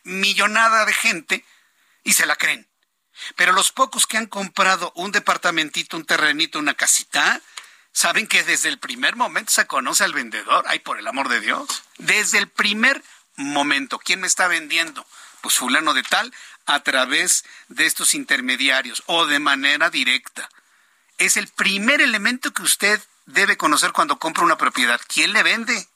millonada 0.04 0.86
de 0.86 0.94
gente 0.94 1.46
y 2.04 2.14
se 2.14 2.26
la 2.26 2.36
creen. 2.36 2.68
Pero 3.36 3.52
los 3.52 3.72
pocos 3.72 4.08
que 4.08 4.18
han 4.18 4.28
comprado 4.28 4.92
un 4.96 5.12
departamentito, 5.12 5.98
un 5.98 6.06
terrenito, 6.06 6.60
una 6.60 6.74
casita, 6.74 7.42
saben 7.92 8.28
que 8.28 8.44
desde 8.44 8.70
el 8.70 8.80
primer 8.80 9.16
momento 9.16 9.52
se 9.52 9.68
conoce 9.68 10.04
al 10.04 10.14
vendedor. 10.14 10.66
Ay, 10.68 10.80
por 10.80 10.98
el 10.98 11.08
amor 11.08 11.30
de 11.30 11.40
Dios. 11.40 11.84
Desde 11.98 12.38
el 12.38 12.48
primer 12.48 13.04
momento. 13.36 14.00
¿Quién 14.00 14.22
me 14.22 14.28
está 14.28 14.48
vendiendo? 14.48 15.06
Pues 15.42 15.56
fulano 15.56 15.94
de 15.94 16.04
tal 16.04 16.34
a 16.65 16.82
través 16.82 17.43
de 17.67 17.86
estos 17.86 18.13
intermediarios 18.13 19.04
o 19.08 19.26
de 19.26 19.39
manera 19.39 19.89
directa. 19.89 20.50
Es 21.17 21.38
el 21.38 21.47
primer 21.47 22.02
elemento 22.02 22.52
que 22.52 22.63
usted 22.63 23.02
debe 23.26 23.58
conocer 23.58 23.91
cuando 23.91 24.17
compra 24.17 24.43
una 24.43 24.58
propiedad. 24.58 25.00
¿Quién 25.08 25.34
le 25.34 25.43
vende? 25.43 25.88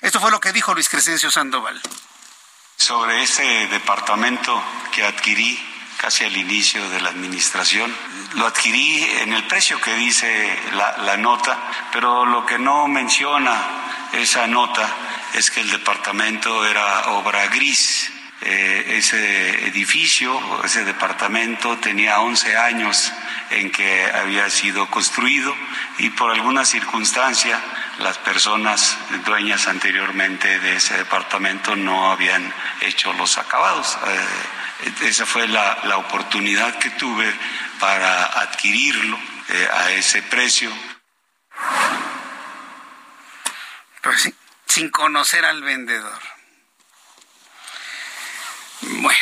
Esto 0.00 0.20
fue 0.20 0.30
lo 0.30 0.40
que 0.40 0.52
dijo 0.52 0.74
Luis 0.74 0.88
Crescencio 0.88 1.30
Sandoval. 1.30 1.80
Sobre 2.76 3.22
ese 3.22 3.68
departamento 3.68 4.62
que 4.92 5.04
adquirí 5.04 5.58
casi 5.98 6.24
al 6.24 6.36
inicio 6.36 6.88
de 6.90 7.00
la 7.00 7.08
administración, 7.08 7.94
lo 8.34 8.46
adquirí 8.46 9.02
en 9.20 9.32
el 9.32 9.46
precio 9.46 9.80
que 9.80 9.94
dice 9.94 10.58
la, 10.72 10.98
la 10.98 11.16
nota, 11.16 11.58
pero 11.92 12.26
lo 12.26 12.44
que 12.44 12.58
no 12.58 12.86
menciona 12.86 14.08
esa 14.12 14.46
nota 14.46 14.88
es 15.34 15.50
que 15.50 15.60
el 15.60 15.70
departamento 15.70 16.66
era 16.66 17.12
obra 17.12 17.46
gris 17.48 18.12
eh, 18.48 18.96
ese 18.96 19.66
edificio, 19.66 20.40
ese 20.64 20.84
departamento 20.84 21.78
tenía 21.78 22.20
11 22.20 22.56
años 22.56 23.12
en 23.50 23.72
que 23.72 24.04
había 24.04 24.48
sido 24.50 24.86
construido 24.88 25.52
y 25.98 26.10
por 26.10 26.30
alguna 26.30 26.64
circunstancia 26.64 27.60
las 27.98 28.18
personas 28.18 28.96
dueñas 29.24 29.66
anteriormente 29.66 30.60
de 30.60 30.76
ese 30.76 30.96
departamento 30.96 31.74
no 31.74 32.12
habían 32.12 32.54
hecho 32.82 33.12
los 33.14 33.36
acabados. 33.36 33.98
Eh, 34.06 35.06
esa 35.06 35.26
fue 35.26 35.48
la, 35.48 35.80
la, 35.82 35.96
oportunidad 35.96 36.78
que 36.78 36.90
tuve 36.90 37.32
para 37.80 38.26
adquirirlo 38.42 39.18
eh, 39.48 39.68
a 39.72 39.90
ese 39.90 40.22
precio. 40.22 40.70
Sí, 44.16 44.32
sin 44.66 44.90
conocer 44.90 45.44
al 45.44 45.64
vendedor. 45.64 46.35
Bueno, 48.80 49.18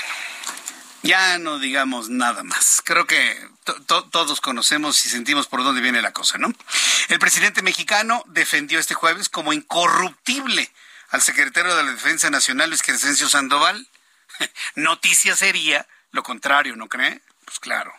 ya 1.02 1.38
no 1.38 1.58
digamos 1.58 2.08
nada 2.08 2.42
más. 2.42 2.82
Creo 2.84 3.06
que 3.06 3.48
todos 3.86 4.40
conocemos 4.40 5.04
y 5.06 5.08
sentimos 5.08 5.46
por 5.46 5.62
dónde 5.62 5.80
viene 5.80 6.02
la 6.02 6.12
cosa, 6.12 6.38
¿no? 6.38 6.52
El 7.08 7.18
presidente 7.18 7.62
mexicano 7.62 8.24
defendió 8.26 8.78
este 8.78 8.94
jueves 8.94 9.28
como 9.28 9.52
incorruptible 9.52 10.70
al 11.10 11.22
secretario 11.22 11.74
de 11.76 11.84
la 11.84 11.92
Defensa 11.92 12.30
Nacional, 12.30 12.70
Luis 12.70 12.82
Crescencio 12.82 13.28
Sandoval. 13.28 13.88
Noticia 14.74 15.36
sería 15.36 15.86
lo 16.10 16.22
contrario, 16.22 16.76
¿no 16.76 16.88
cree? 16.88 17.20
Pues 17.44 17.58
claro. 17.58 17.92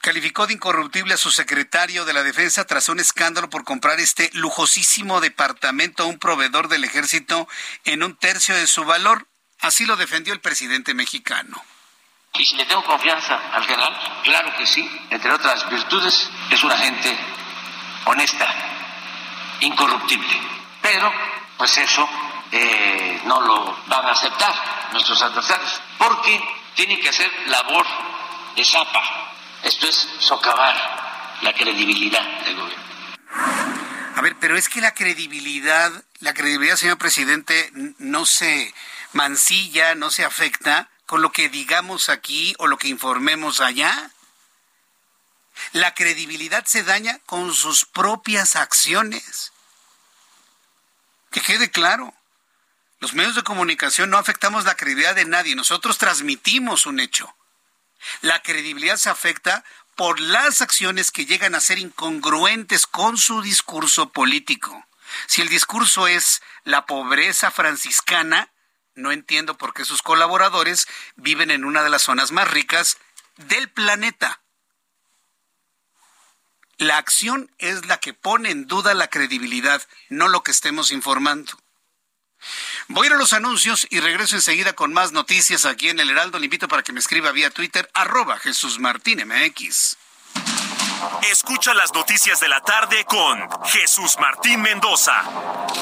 Calificó 0.00 0.46
de 0.46 0.54
incorruptible 0.54 1.14
a 1.14 1.18
su 1.18 1.30
secretario 1.30 2.04
de 2.04 2.12
la 2.12 2.22
Defensa 2.22 2.64
tras 2.66 2.88
un 2.88 3.00
escándalo 3.00 3.48
por 3.48 3.64
comprar 3.64 4.00
este 4.00 4.30
lujosísimo 4.34 5.20
departamento 5.20 6.02
a 6.02 6.06
un 6.06 6.18
proveedor 6.18 6.68
del 6.68 6.84
ejército 6.84 7.48
en 7.84 8.02
un 8.02 8.16
tercio 8.16 8.54
de 8.54 8.66
su 8.66 8.84
valor. 8.84 9.26
Así 9.64 9.86
lo 9.86 9.96
defendió 9.96 10.34
el 10.34 10.40
presidente 10.40 10.92
mexicano. 10.92 11.64
Y 12.34 12.44
si 12.44 12.54
le 12.56 12.66
tengo 12.66 12.84
confianza 12.84 13.40
al 13.50 13.64
general, 13.64 13.96
claro 14.22 14.54
que 14.58 14.66
sí. 14.66 14.86
Entre 15.08 15.32
otras 15.32 15.70
virtudes, 15.70 16.28
es 16.50 16.62
una 16.64 16.76
gente 16.76 17.16
honesta, 18.04 18.46
incorruptible. 19.60 20.38
Pero, 20.82 21.10
pues 21.56 21.78
eso 21.78 22.06
eh, 22.52 23.22
no 23.24 23.40
lo 23.40 23.84
van 23.86 24.04
a 24.04 24.10
aceptar 24.10 24.54
nuestros 24.92 25.22
adversarios, 25.22 25.80
porque 25.96 26.38
tienen 26.74 27.00
que 27.00 27.08
hacer 27.08 27.30
labor 27.46 27.86
de 28.56 28.64
zapa. 28.66 29.32
Esto 29.62 29.88
es 29.88 30.08
socavar 30.18 31.38
la 31.40 31.54
credibilidad 31.54 32.22
del 32.44 32.56
gobierno. 32.56 32.84
A 34.16 34.20
ver, 34.20 34.36
pero 34.38 34.58
es 34.58 34.68
que 34.68 34.82
la 34.82 34.92
credibilidad, 34.92 35.90
la 36.20 36.34
credibilidad, 36.34 36.76
señor 36.76 36.98
presidente, 36.98 37.70
no 37.98 38.26
se 38.26 38.74
mancilla, 39.14 39.94
no 39.94 40.10
se 40.10 40.24
afecta 40.24 40.90
con 41.06 41.22
lo 41.22 41.32
que 41.32 41.48
digamos 41.48 42.08
aquí 42.08 42.54
o 42.58 42.66
lo 42.66 42.78
que 42.78 42.88
informemos 42.88 43.60
allá. 43.60 44.10
La 45.72 45.94
credibilidad 45.94 46.64
se 46.64 46.82
daña 46.82 47.20
con 47.26 47.54
sus 47.54 47.84
propias 47.84 48.56
acciones. 48.56 49.52
Que 51.30 51.40
quede 51.40 51.70
claro. 51.70 52.14
Los 53.00 53.14
medios 53.14 53.34
de 53.34 53.42
comunicación 53.42 54.10
no 54.10 54.18
afectamos 54.18 54.64
la 54.64 54.76
credibilidad 54.76 55.14
de 55.14 55.26
nadie, 55.26 55.54
nosotros 55.54 55.98
transmitimos 55.98 56.86
un 56.86 57.00
hecho. 57.00 57.34
La 58.22 58.42
credibilidad 58.42 58.96
se 58.96 59.10
afecta 59.10 59.64
por 59.96 60.20
las 60.20 60.60
acciones 60.60 61.10
que 61.10 61.26
llegan 61.26 61.54
a 61.54 61.60
ser 61.60 61.78
incongruentes 61.78 62.86
con 62.86 63.16
su 63.16 63.42
discurso 63.42 64.10
político. 64.10 64.84
Si 65.26 65.42
el 65.42 65.48
discurso 65.48 66.08
es 66.08 66.42
la 66.64 66.86
pobreza 66.86 67.50
franciscana, 67.50 68.50
no 68.94 69.12
entiendo 69.12 69.56
por 69.56 69.74
qué 69.74 69.84
sus 69.84 70.02
colaboradores 70.02 70.86
viven 71.16 71.50
en 71.50 71.64
una 71.64 71.82
de 71.82 71.90
las 71.90 72.02
zonas 72.02 72.32
más 72.32 72.50
ricas 72.50 72.98
del 73.36 73.68
planeta. 73.68 74.40
La 76.78 76.98
acción 76.98 77.50
es 77.58 77.86
la 77.86 77.98
que 77.98 78.14
pone 78.14 78.50
en 78.50 78.66
duda 78.66 78.94
la 78.94 79.08
credibilidad, 79.08 79.82
no 80.08 80.28
lo 80.28 80.42
que 80.42 80.50
estemos 80.50 80.90
informando. 80.90 81.52
Voy 82.88 83.06
a 83.06 83.10
ir 83.10 83.14
a 83.14 83.18
los 83.18 83.32
anuncios 83.32 83.86
y 83.90 84.00
regreso 84.00 84.36
enseguida 84.36 84.74
con 84.74 84.92
más 84.92 85.12
noticias 85.12 85.64
aquí 85.64 85.88
en 85.88 86.00
el 86.00 86.10
Heraldo. 86.10 86.38
Le 86.38 86.46
invito 86.46 86.68
para 86.68 86.82
que 86.82 86.92
me 86.92 87.00
escriba 87.00 87.32
vía 87.32 87.50
Twitter, 87.50 87.88
arroba 87.94 88.38
Jesús 88.38 88.78
Martín 88.78 89.26
MX. 89.26 89.96
Escucha 91.30 91.74
las 91.74 91.92
noticias 91.94 92.40
de 92.40 92.48
la 92.48 92.60
tarde 92.60 93.04
con 93.04 93.48
Jesús 93.66 94.16
Martín 94.18 94.60
Mendoza. 94.60 95.22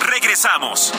Regresamos. 0.01 0.93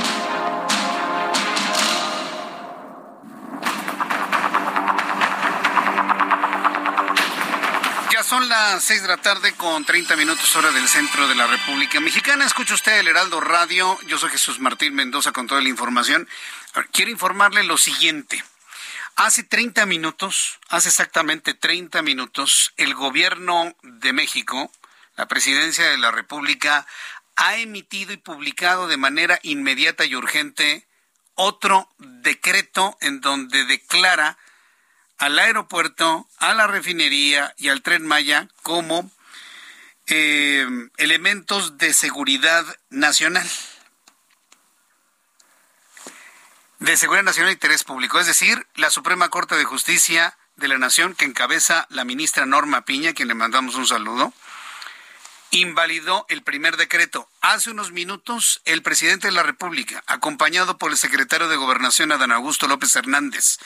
Son 8.34 8.50
las 8.50 8.84
seis 8.84 9.04
de 9.04 9.08
la 9.08 9.18
tarde 9.18 9.54
con 9.54 9.86
30 9.86 10.16
minutos 10.16 10.56
hora 10.56 10.72
del 10.72 10.88
centro 10.88 11.28
de 11.28 11.36
la 11.36 11.46
República 11.46 12.00
Mexicana. 12.00 12.48
Escucha 12.48 12.74
usted 12.74 12.98
el 12.98 13.08
Heraldo 13.08 13.40
Radio. 13.40 14.00
Yo 14.08 14.18
soy 14.18 14.32
Jesús 14.32 14.60
Martín 14.60 14.96
Mendoza 14.96 15.32
con 15.32 15.46
toda 15.46 15.62
la 15.62 15.70
información. 15.70 16.28
Quiero 16.92 17.12
informarle 17.12 17.64
lo 17.64 17.78
siguiente. 17.78 18.44
Hace 19.16 19.44
30 19.44 19.86
minutos, 19.86 20.58
hace 20.70 20.90
exactamente 20.90 21.54
30 21.54 22.02
minutos, 22.02 22.74
el 22.78 22.96
gobierno 22.96 23.76
de 23.84 24.14
México, 24.14 24.72
la 25.16 25.28
presidencia 25.28 25.88
de 25.92 26.00
la 26.00 26.10
República, 26.10 26.88
ha 27.36 27.58
emitido 27.58 28.14
y 28.14 28.18
publicado 28.18 28.88
de 28.88 28.98
manera 28.98 29.40
inmediata 29.44 30.06
y 30.06 30.16
urgente 30.16 30.88
otro 31.36 31.88
decreto 32.00 32.98
en 33.00 33.22
donde 33.22 33.64
declara 33.66 34.40
al 35.18 35.40
aeropuerto, 35.40 36.28
a 36.38 36.54
la 36.54 36.68
refinería 36.68 37.54
y 37.58 37.70
al 37.70 37.82
tren 37.82 38.06
Maya 38.06 38.50
como 38.62 39.10
eh, 40.08 40.68
elementos 40.98 41.78
de 41.78 41.94
seguridad 41.94 42.66
nacional. 42.90 43.50
De 46.80 46.98
seguridad 46.98 47.24
nacional 47.24 47.52
e 47.52 47.54
interés 47.54 47.84
público. 47.84 48.20
Es 48.20 48.28
decir, 48.28 48.68
la 48.76 48.90
Suprema 48.90 49.30
Corte 49.30 49.56
de 49.56 49.64
Justicia 49.64 50.38
de 50.58 50.68
la 50.68 50.78
Nación, 50.78 51.16
que 51.16 51.26
encabeza 51.26 51.88
la 51.90 52.04
ministra 52.04 52.46
Norma 52.46 52.86
Piña, 52.86 53.14
quien 53.14 53.30
le 53.30 53.34
mandamos 53.34 53.76
un 53.76 53.88
saludo, 53.88 54.34
invalidó 55.54 56.26
el 56.30 56.42
primer 56.42 56.78
decreto. 56.78 57.30
Hace 57.42 57.70
unos 57.70 57.92
minutos, 57.92 58.62
el 58.66 58.82
presidente 58.82 59.28
de 59.28 59.34
la 59.34 59.44
República, 59.44 60.04
acompañado 60.08 60.80
por 60.80 60.92
el 60.92 60.98
secretario 60.98 61.48
de 61.48 61.56
Gobernación, 61.56 62.12
Adán 62.12 62.32
Augusto 62.32 62.68
López 62.68 62.96
Hernández, 62.96 63.60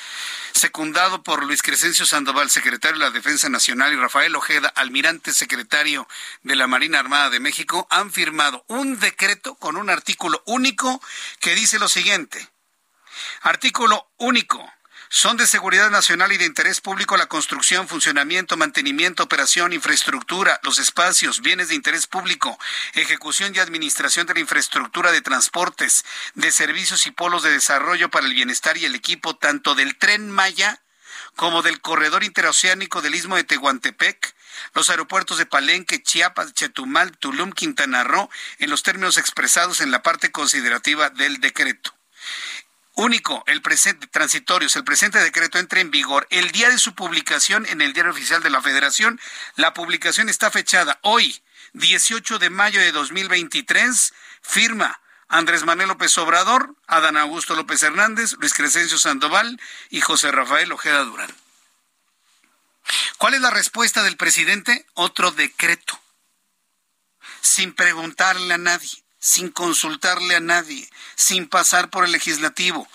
secundado 0.52 1.24
por 1.24 1.46
Luis 1.46 1.62
Crescencio 1.62 2.06
Sandoval, 2.06 2.50
secretario 2.50 3.00
de 3.00 3.06
la 3.06 3.12
Defensa 3.12 3.48
Nacional, 3.48 3.94
y 3.94 3.96
Rafael 3.96 4.36
Ojeda, 4.36 4.68
almirante 4.68 5.32
secretario 5.32 6.08
de 6.44 6.58
la 6.58 6.68
Marina 6.68 7.00
Armada 7.00 7.30
de 7.30 7.40
México, 7.40 7.88
han 7.90 8.12
firmado 8.12 8.66
un 8.68 9.00
decreto 9.00 9.56
con 9.56 9.78
un 9.78 9.90
artículo 9.90 10.44
único 10.46 11.02
que 11.40 11.56
dice 11.56 11.80
lo 11.80 11.88
siguiente. 11.88 12.50
Artículo 13.42 14.12
único 14.18 14.70
son 15.10 15.38
de 15.38 15.48
seguridad 15.48 15.90
nacional 15.90 16.32
y 16.34 16.38
de 16.38 16.46
interés 16.46 16.82
público 16.82 17.16
la 17.18 17.28
construcción, 17.28 17.88
funcionamiento, 17.88 18.58
mantenimiento, 18.58 19.24
operación, 19.24 19.74
infraestructura, 19.74 20.60
los 20.64 20.80
espacios, 20.80 21.42
bienes 21.42 21.70
de 21.70 21.76
interés 21.76 22.08
público, 22.08 22.60
ejecución 22.94 23.54
y 23.56 23.60
administración 23.60 24.28
de 24.28 24.34
la 24.34 24.40
infraestructura 24.42 25.12
de 25.12 25.22
transportes, 25.22 26.04
de 26.36 26.52
servicios 26.52 27.08
y 27.08 27.12
polos 27.12 27.44
de 27.44 27.52
desarrollo 27.52 28.10
para 28.10 28.28
el 28.28 28.34
bienestar 28.34 28.78
y 28.78 28.86
el 28.86 28.96
equipo 28.96 29.36
tanto 29.36 29.76
del 29.76 29.98
tren 29.98 30.30
Maya 30.30 30.82
como 31.36 31.62
del 31.62 31.80
corredor 31.82 32.24
interoceánico 32.24 33.02
del 33.02 33.16
istmo 33.16 33.36
de 33.36 33.44
Tehuantepec, 33.44 34.36
los 34.74 34.90
aeropuertos 34.90 35.38
de 35.38 35.46
Palenque, 35.46 36.02
Chiapas, 36.02 36.54
Chetumal, 36.54 37.16
Tulum, 37.18 37.52
Quintana 37.52 38.04
Roo, 38.04 38.30
en 38.58 38.70
los 38.70 38.84
términos 38.84 39.18
expresados 39.18 39.80
en 39.82 39.92
la 39.92 40.02
parte 40.02 40.32
considerativa 40.32 41.10
del 41.10 41.40
decreto 41.40 41.97
único, 42.98 43.44
el 43.48 43.62
presente, 43.62 44.08
transitorios, 44.08 44.76
el 44.76 44.84
presente 44.84 45.20
decreto 45.20 45.60
entra 45.60 45.80
en 45.80 45.92
vigor 45.92 46.28
el 46.30 46.52
día 46.52 46.70
de 46.70 46.78
su 46.78 46.94
publicación 46.94 47.66
en 47.66 47.82
el 47.82 47.94
Diario 47.94 48.12
Oficial 48.12 48.44
de 48.44 48.50
la 48.50 48.62
Federación. 48.62 49.22
La 49.56 49.74
publicación 49.74 50.30
está 50.30 50.52
fechada 50.52 51.00
hoy, 51.04 51.42
18 51.74 52.40
de 52.40 52.50
mayo 52.50 52.82
de 52.82 52.92
2023. 52.92 54.14
Firma 54.42 55.00
Andrés 55.30 55.64
Manuel 55.64 55.90
López 55.90 56.18
Obrador, 56.18 56.76
Adán 56.88 57.18
Augusto 57.18 57.56
López 57.56 57.84
Hernández, 57.84 58.34
Luis 58.40 58.54
Crescencio 58.54 58.98
Sandoval 58.98 59.60
y 59.90 60.02
José 60.02 60.32
Rafael 60.32 60.72
Ojeda 60.72 61.04
Durán. 61.04 61.34
¿Cuál 63.18 63.36
es 63.36 63.42
la 63.42 63.52
respuesta 63.52 64.04
del 64.04 64.18
presidente? 64.18 64.86
Otro 64.94 65.32
decreto. 65.32 66.00
Sin 67.42 67.74
preguntarle 67.74 68.54
a 68.54 68.58
nadie 68.58 69.07
sin 69.20 69.50
consultarle 69.50 70.36
a 70.36 70.40
nadie, 70.40 70.90
sin 71.16 71.48
pasar 71.48 71.90
por 71.90 72.06
el 72.06 72.12
legislativo. 72.12 72.88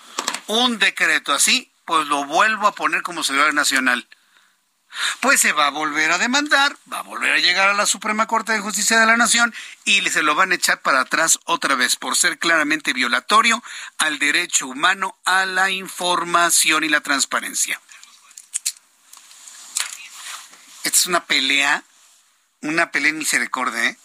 Un 0.46 0.78
decreto 0.78 1.32
así, 1.32 1.70
pues 1.84 2.06
lo 2.06 2.24
vuelvo 2.24 2.66
a 2.66 2.74
poner 2.74 3.02
como 3.02 3.24
seguridad 3.24 3.52
nacional. 3.52 4.08
Pues 5.20 5.40
se 5.40 5.52
va 5.52 5.68
a 5.68 5.70
volver 5.70 6.12
a 6.12 6.18
demandar, 6.18 6.76
va 6.92 6.98
a 6.98 7.02
volver 7.02 7.32
a 7.32 7.38
llegar 7.38 7.70
a 7.70 7.74
la 7.74 7.86
Suprema 7.86 8.26
Corte 8.26 8.52
de 8.52 8.60
Justicia 8.60 9.00
de 9.00 9.06
la 9.06 9.16
Nación 9.16 9.54
y 9.84 10.02
se 10.10 10.22
lo 10.22 10.34
van 10.34 10.52
a 10.52 10.54
echar 10.54 10.82
para 10.82 11.00
atrás 11.00 11.38
otra 11.44 11.74
vez 11.76 11.96
por 11.96 12.16
ser 12.16 12.38
claramente 12.38 12.92
violatorio 12.92 13.62
al 13.96 14.18
derecho 14.18 14.66
humano 14.66 15.16
a 15.24 15.46
la 15.46 15.70
información 15.70 16.84
y 16.84 16.90
la 16.90 17.00
transparencia. 17.00 17.80
Esta 20.84 20.98
es 20.98 21.06
una 21.06 21.24
pelea, 21.24 21.84
una 22.60 22.90
pelea 22.90 23.10
en 23.10 23.18
misericordia, 23.18 23.84
¿eh? 23.84 23.98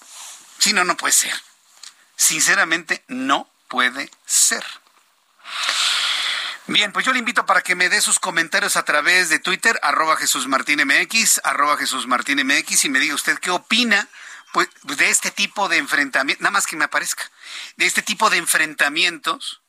Si 0.59 0.73
no, 0.73 0.85
no 0.85 0.95
puede 0.95 1.11
ser. 1.11 1.46
Sinceramente, 2.17 3.05
no 3.07 3.49
puede 3.69 4.11
ser. 4.25 4.65
Bien, 6.65 6.91
pues 6.91 7.05
yo 7.05 7.13
le 7.13 7.19
invito 7.19 7.45
para 7.45 7.61
que 7.61 7.75
me 7.75 7.87
dé 7.87 8.01
sus 8.01 8.19
comentarios 8.19 8.75
a 8.75 8.83
través 8.83 9.29
de 9.29 9.39
Twitter, 9.39 9.79
arroba 9.81 10.17
Jesús 10.17 10.47
Martín 10.47 10.81
MX, 10.85 11.39
arroba 11.45 11.77
Jesús 11.77 12.07
Martín 12.07 12.45
MX, 12.45 12.83
y 12.83 12.89
me 12.89 12.99
diga 12.99 13.15
usted 13.15 13.37
qué 13.39 13.51
opina 13.51 14.09
pues, 14.51 14.67
de 14.83 15.09
este 15.09 15.31
tipo 15.31 15.69
de 15.69 15.77
enfrentamientos, 15.77 16.41
nada 16.41 16.51
más 16.51 16.67
que 16.67 16.75
me 16.75 16.83
aparezca, 16.83 17.23
de 17.77 17.85
este 17.85 18.01
tipo 18.01 18.29
de 18.29 18.35
enfrentamientos 18.37 19.61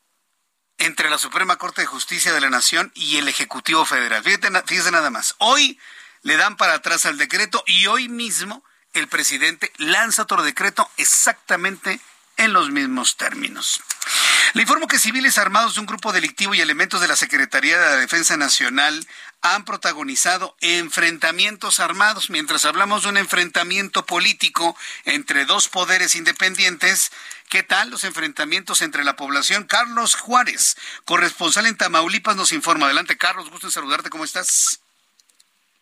entre 0.78 1.08
la 1.10 1.18
Suprema 1.18 1.56
Corte 1.56 1.82
de 1.82 1.86
Justicia 1.86 2.32
de 2.32 2.40
la 2.40 2.50
Nación 2.50 2.90
y 2.96 3.18
el 3.18 3.28
Ejecutivo 3.28 3.84
Federal. 3.84 4.24
Fíjate, 4.24 4.50
fíjese 4.66 4.90
nada 4.90 5.10
más, 5.10 5.36
hoy 5.38 5.78
le 6.22 6.36
dan 6.36 6.56
para 6.56 6.74
atrás 6.74 7.06
al 7.06 7.18
decreto 7.18 7.62
y 7.66 7.86
hoy 7.86 8.08
mismo 8.08 8.64
el 8.92 9.06
presidente 9.06 9.72
lanza 9.76 10.22
otro 10.22 10.42
decreto 10.42 10.90
exactamente 10.96 12.00
en 12.38 12.52
los 12.52 12.70
mismos 12.70 13.16
términos. 13.16 13.82
Le 14.54 14.62
informo 14.62 14.88
que 14.88 14.98
civiles 14.98 15.36
armados 15.36 15.74
de 15.74 15.80
un 15.80 15.86
grupo 15.86 16.12
delictivo 16.12 16.54
y 16.54 16.60
elementos 16.60 17.02
de 17.02 17.08
la 17.08 17.16
Secretaría 17.16 17.78
de 17.78 17.86
la 17.86 17.96
Defensa 17.96 18.36
Nacional 18.38 19.06
han 19.42 19.64
protagonizado 19.64 20.56
enfrentamientos 20.60 21.80
armados. 21.80 22.30
Mientras 22.30 22.64
hablamos 22.64 23.02
de 23.02 23.10
un 23.10 23.16
enfrentamiento 23.18 24.06
político 24.06 24.76
entre 25.04 25.44
dos 25.44 25.68
poderes 25.68 26.14
independientes, 26.14 27.12
¿qué 27.50 27.62
tal 27.62 27.90
los 27.90 28.04
enfrentamientos 28.04 28.82
entre 28.82 29.04
la 29.04 29.16
población? 29.16 29.64
Carlos 29.64 30.16
Juárez, 30.16 30.76
corresponsal 31.04 31.66
en 31.66 31.76
Tamaulipas, 31.76 32.36
nos 32.36 32.52
informa. 32.52 32.86
Adelante, 32.86 33.18
Carlos, 33.18 33.50
gusto 33.50 33.66
en 33.66 33.72
saludarte, 33.72 34.10
¿cómo 34.10 34.24
estás? 34.24 34.82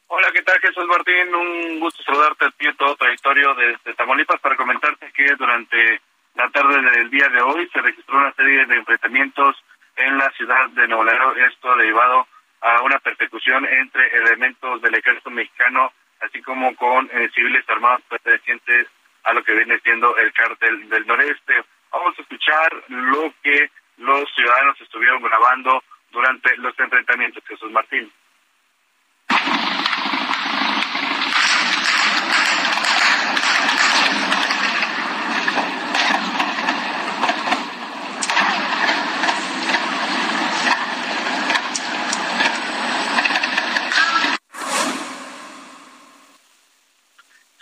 Hola, 0.08 0.30
¿qué 0.32 0.42
tal 0.42 0.60
Jesús 0.60 0.84
Martín? 0.86 1.34
Un 1.34 1.80
gusto 1.80 2.02
saludarte 2.02 2.46
a 2.46 2.50
ti 2.50 2.66
todo 2.76 2.96
trayectorio 2.96 3.54
desde 3.54 3.94
Tamaulipas 3.94 4.40
para 4.40 4.56
comentarte 4.56 5.10
que 5.12 5.34
durante 5.36 6.00
la 6.36 6.50
tarde 6.50 6.82
del 6.82 7.10
día 7.10 7.28
de 7.28 7.40
hoy 7.40 7.68
se 7.72 7.80
registró 7.80 8.18
una 8.18 8.32
serie 8.34 8.66
de 8.66 8.76
enfrentamientos 8.76 9.56
en 9.96 10.18
la 10.18 10.30
ciudad 10.32 10.68
de 10.70 10.86
Nuevo 10.86 11.04
Laredo, 11.04 11.34
esto 11.34 11.74
derivado 11.76 12.26
a 12.60 12.82
una 12.82 12.98
persecución 12.98 13.64
entre 13.64 14.06
elementos 14.16 14.82
del 14.82 14.94
ejército 14.94 15.30
mexicano, 15.30 15.92
así 16.20 16.42
como 16.42 16.76
con 16.76 17.08
eh, 17.12 17.30
civiles 17.34 17.64
armados 17.68 18.02
pertenecientes 18.08 18.86
a 19.24 19.32
lo 19.32 19.42
que 19.42 19.54
viene 19.54 19.78
siendo 19.80 20.14
el 20.18 20.32
cártel 20.34 20.88
del 20.90 21.06
noreste. 21.06 21.64
Vamos 21.90 22.18
a 22.18 22.22
escuchar 22.22 22.84
lo 22.88 23.32
que 23.42 23.70
los 23.96 24.24
ciudadanos 24.34 24.78
estuvieron 24.80 25.22
grabando 25.22 25.82
durante 26.12 26.54
los 26.58 26.78
enfrentamientos. 26.78 27.42
Jesús 27.46 27.70
Martín. 27.72 28.12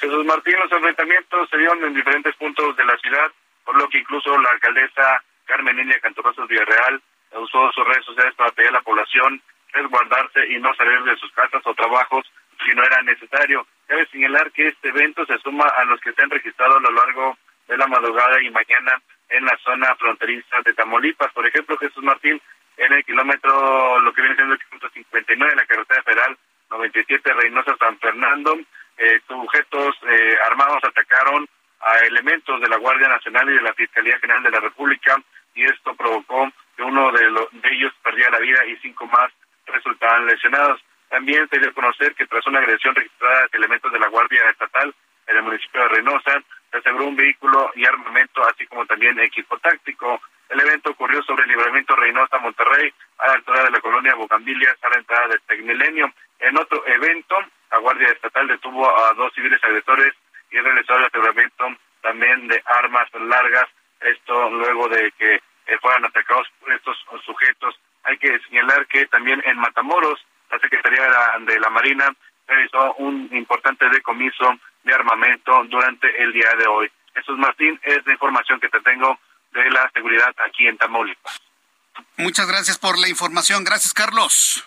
Jesús 0.04 0.26
Martín, 0.26 0.58
los 0.58 0.70
enfrentamientos 0.70 1.48
se 1.48 1.56
dieron 1.56 1.82
en 1.82 1.94
diferentes 1.94 2.36
puntos 2.36 2.76
de 2.76 2.84
la 2.84 2.94
ciudad, 2.98 3.32
por 3.64 3.74
lo 3.74 3.88
que 3.88 3.98
incluso 3.98 4.36
la 4.38 4.50
alcaldesa 4.50 5.24
Carmen 5.46 5.76
Niña 5.76 5.98
Cantorrosos 6.00 6.46
Villarreal 6.46 7.00
usó 7.32 7.72
sus 7.72 7.88
redes 7.88 8.04
sociales 8.04 8.34
para 8.34 8.50
pedir 8.50 8.68
a 8.68 8.72
la 8.72 8.82
población 8.82 9.40
resguardarse 9.72 10.46
y 10.52 10.60
no 10.60 10.74
salir 10.74 11.02
de 11.04 11.16
sus 11.16 11.32
casas 11.32 11.62
o 11.64 11.74
trabajos 11.74 12.30
si 12.62 12.74
no 12.74 12.84
era 12.84 13.00
necesario. 13.00 13.66
Cabe 13.86 14.06
señalar 14.12 14.52
que 14.52 14.68
este 14.68 14.90
evento 14.90 15.24
se 15.24 15.38
suma 15.38 15.68
a 15.68 15.86
los 15.86 15.98
que 16.02 16.12
se 16.12 16.20
han 16.20 16.28
registrado 16.28 16.76
a 16.76 16.80
lo 16.80 16.90
largo 16.90 17.38
de 17.66 17.78
la 17.78 17.86
madrugada 17.86 18.42
y 18.42 18.50
mañana 18.50 19.00
en 19.30 19.46
la 19.46 19.56
zona 19.64 19.96
fronteriza 19.96 20.60
de 20.66 20.74
Tamaulipas. 20.74 21.32
Por 21.32 21.46
ejemplo, 21.46 21.78
Jesús 21.78 22.04
Martín, 22.04 22.38
en 22.76 22.92
el 22.92 23.02
kilómetro, 23.06 24.00
lo 24.00 24.12
que 24.12 24.20
viene 24.20 24.36
siendo 24.36 24.52
el 24.52 24.60
kilómetro 24.60 24.90
59 24.90 25.50
de 25.50 25.56
la 25.56 25.66
carretera 25.66 26.02
federal 26.02 26.36
97 26.70 27.32
Reynosa 27.32 27.76
San 27.78 27.98
Fernando, 27.98 28.58
eh, 28.98 29.20
sujetos 29.26 29.96
eh, 30.08 30.36
armados 30.46 30.82
atacaron 30.84 31.48
a 31.80 31.98
elementos 32.06 32.60
de 32.60 32.68
la 32.68 32.78
Guardia 32.78 33.08
Nacional 33.08 33.50
y 33.50 33.54
de 33.54 33.62
la 33.62 33.74
Fiscalía 33.74 34.18
General 34.18 34.42
de 34.42 34.50
la 34.50 34.60
República 34.60 35.16
y 35.54 35.64
esto 35.64 35.94
provocó 35.94 36.50
que 36.76 36.82
uno 36.82 37.12
de, 37.12 37.30
de 37.52 37.68
ellos 37.72 37.92
perdiera 38.02 38.30
la 38.30 38.38
vida 38.38 38.64
y 38.66 38.76
cinco 38.78 39.06
más 39.06 39.30
resultaban 39.66 40.26
lesionados. 40.26 40.80
También 41.08 41.48
se 41.48 41.58
dio 41.58 41.70
a 41.70 41.74
conocer 41.74 42.14
que 42.14 42.26
tras 42.26 42.46
una 42.46 42.58
agresión 42.58 42.94
registrada 42.94 43.42
de 43.42 43.58
elementos 43.58 43.92
de 43.92 44.00
la 44.00 44.08
Guardia 44.08 44.50
Estatal 44.50 44.94
en 45.26 45.36
el 45.36 45.42
municipio 45.42 45.80
de 45.82 45.88
Reynosa, 45.88 46.42
se 46.70 46.78
aseguró 46.78 47.06
un 47.06 47.16
vehículo 47.16 47.70
y 47.76 47.86
armamento, 47.86 48.42
así 48.46 48.66
como 48.66 48.84
también 48.86 49.18
equipo 49.20 49.56
táctico. 49.58 50.20
El 50.48 50.60
evento 50.60 50.90
ocurrió 50.90 51.22
sobre 51.22 51.44
el 51.44 51.50
libramiento 51.50 51.96
Reynosa-Monterrey, 51.96 52.92
a 53.18 53.28
la 53.28 53.32
altura 53.34 53.64
de 53.64 53.70
la 53.70 53.80
colonia 53.80 54.14
Bocambillas, 54.14 54.76
a 54.82 54.90
la 54.90 54.98
entrada 54.98 55.28
del 55.28 55.40
Tecmilenio. 55.42 56.12
En 56.40 56.58
otro 56.58 56.86
evento, 56.86 57.36
la 57.74 57.80
Guardia 57.80 58.08
Estatal 58.08 58.46
detuvo 58.46 58.88
a 58.88 59.14
dos 59.14 59.32
civiles 59.34 59.62
agresores 59.64 60.14
y 60.50 60.58
realizó 60.60 60.94
el 60.94 61.06
aseguramiento 61.06 61.64
también 62.02 62.46
de 62.46 62.62
armas 62.66 63.08
largas, 63.14 63.66
esto 64.00 64.50
luego 64.50 64.88
de 64.88 65.10
que 65.18 65.34
eh, 65.34 65.78
fueran 65.80 66.04
atacados 66.04 66.46
estos 66.72 66.96
sujetos. 67.24 67.74
Hay 68.04 68.16
que 68.18 68.38
señalar 68.48 68.86
que 68.86 69.06
también 69.06 69.42
en 69.44 69.58
Matamoros, 69.58 70.24
la 70.52 70.58
Secretaría 70.60 71.02
de 71.40 71.58
la 71.58 71.70
Marina 71.70 72.14
realizó 72.46 72.94
un 72.94 73.28
importante 73.32 73.88
decomiso 73.88 74.56
de 74.84 74.94
armamento 74.94 75.64
durante 75.64 76.22
el 76.22 76.32
día 76.32 76.54
de 76.56 76.68
hoy. 76.68 76.92
Jesús 77.14 77.36
Martín 77.38 77.80
es 77.82 78.06
la 78.06 78.12
información 78.12 78.60
que 78.60 78.68
te 78.68 78.80
tengo 78.82 79.18
de 79.52 79.68
la 79.70 79.90
seguridad 79.92 80.32
aquí 80.46 80.68
en 80.68 80.76
Tamaulipas. 80.76 81.40
Muchas 82.18 82.46
gracias 82.46 82.78
por 82.78 82.98
la 82.98 83.08
información. 83.08 83.64
Gracias, 83.64 83.94
Carlos. 83.94 84.64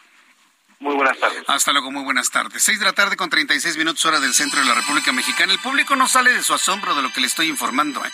Muy 0.79 0.95
buenas 0.95 1.17
tardes. 1.17 1.43
Hasta 1.47 1.71
luego, 1.73 1.91
muy 1.91 2.03
buenas 2.03 2.29
tardes. 2.29 2.61
Seis 2.61 2.77
de 2.79 2.85
la 2.85 2.93
tarde 2.93 3.17
con 3.17 3.29
36 3.29 3.77
minutos 3.77 4.05
hora 4.05 4.19
del 4.19 4.33
centro 4.33 4.59
de 4.59 4.67
la 4.67 4.75
República 4.75 5.11
Mexicana. 5.11 5.51
El 5.51 5.59
público 5.59 5.95
no 5.95 6.07
sale 6.07 6.31
de 6.33 6.43
su 6.43 6.53
asombro 6.53 6.93
de 6.93 7.01
lo 7.01 7.11
que 7.11 7.21
le 7.21 7.27
estoy 7.27 7.47
informando. 7.47 8.05
¿eh? 8.05 8.11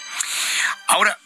Ahora, 0.88 1.18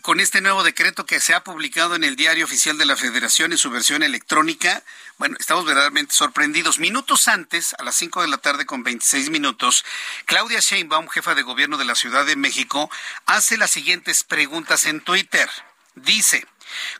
con 0.00 0.18
este 0.18 0.40
nuevo 0.40 0.64
decreto 0.64 1.06
que 1.06 1.20
se 1.20 1.32
ha 1.34 1.44
publicado 1.44 1.94
en 1.94 2.02
el 2.02 2.16
Diario 2.16 2.44
Oficial 2.44 2.76
de 2.76 2.86
la 2.86 2.96
Federación 2.96 3.52
en 3.52 3.58
su 3.58 3.70
versión 3.70 4.02
electrónica, 4.02 4.82
bueno, 5.18 5.36
estamos 5.38 5.64
verdaderamente 5.64 6.12
sorprendidos. 6.12 6.80
Minutos 6.80 7.28
antes, 7.28 7.76
a 7.78 7.84
las 7.84 7.94
5 7.94 8.22
de 8.22 8.28
la 8.28 8.38
tarde 8.38 8.66
con 8.66 8.82
26 8.82 9.30
minutos, 9.30 9.84
Claudia 10.26 10.58
Sheinbaum, 10.58 11.08
jefa 11.08 11.36
de 11.36 11.42
gobierno 11.42 11.78
de 11.78 11.84
la 11.84 11.94
Ciudad 11.94 12.26
de 12.26 12.34
México, 12.34 12.90
hace 13.26 13.56
las 13.56 13.70
siguientes 13.70 14.24
preguntas 14.24 14.86
en 14.86 15.00
Twitter. 15.00 15.48
Dice, 15.94 16.46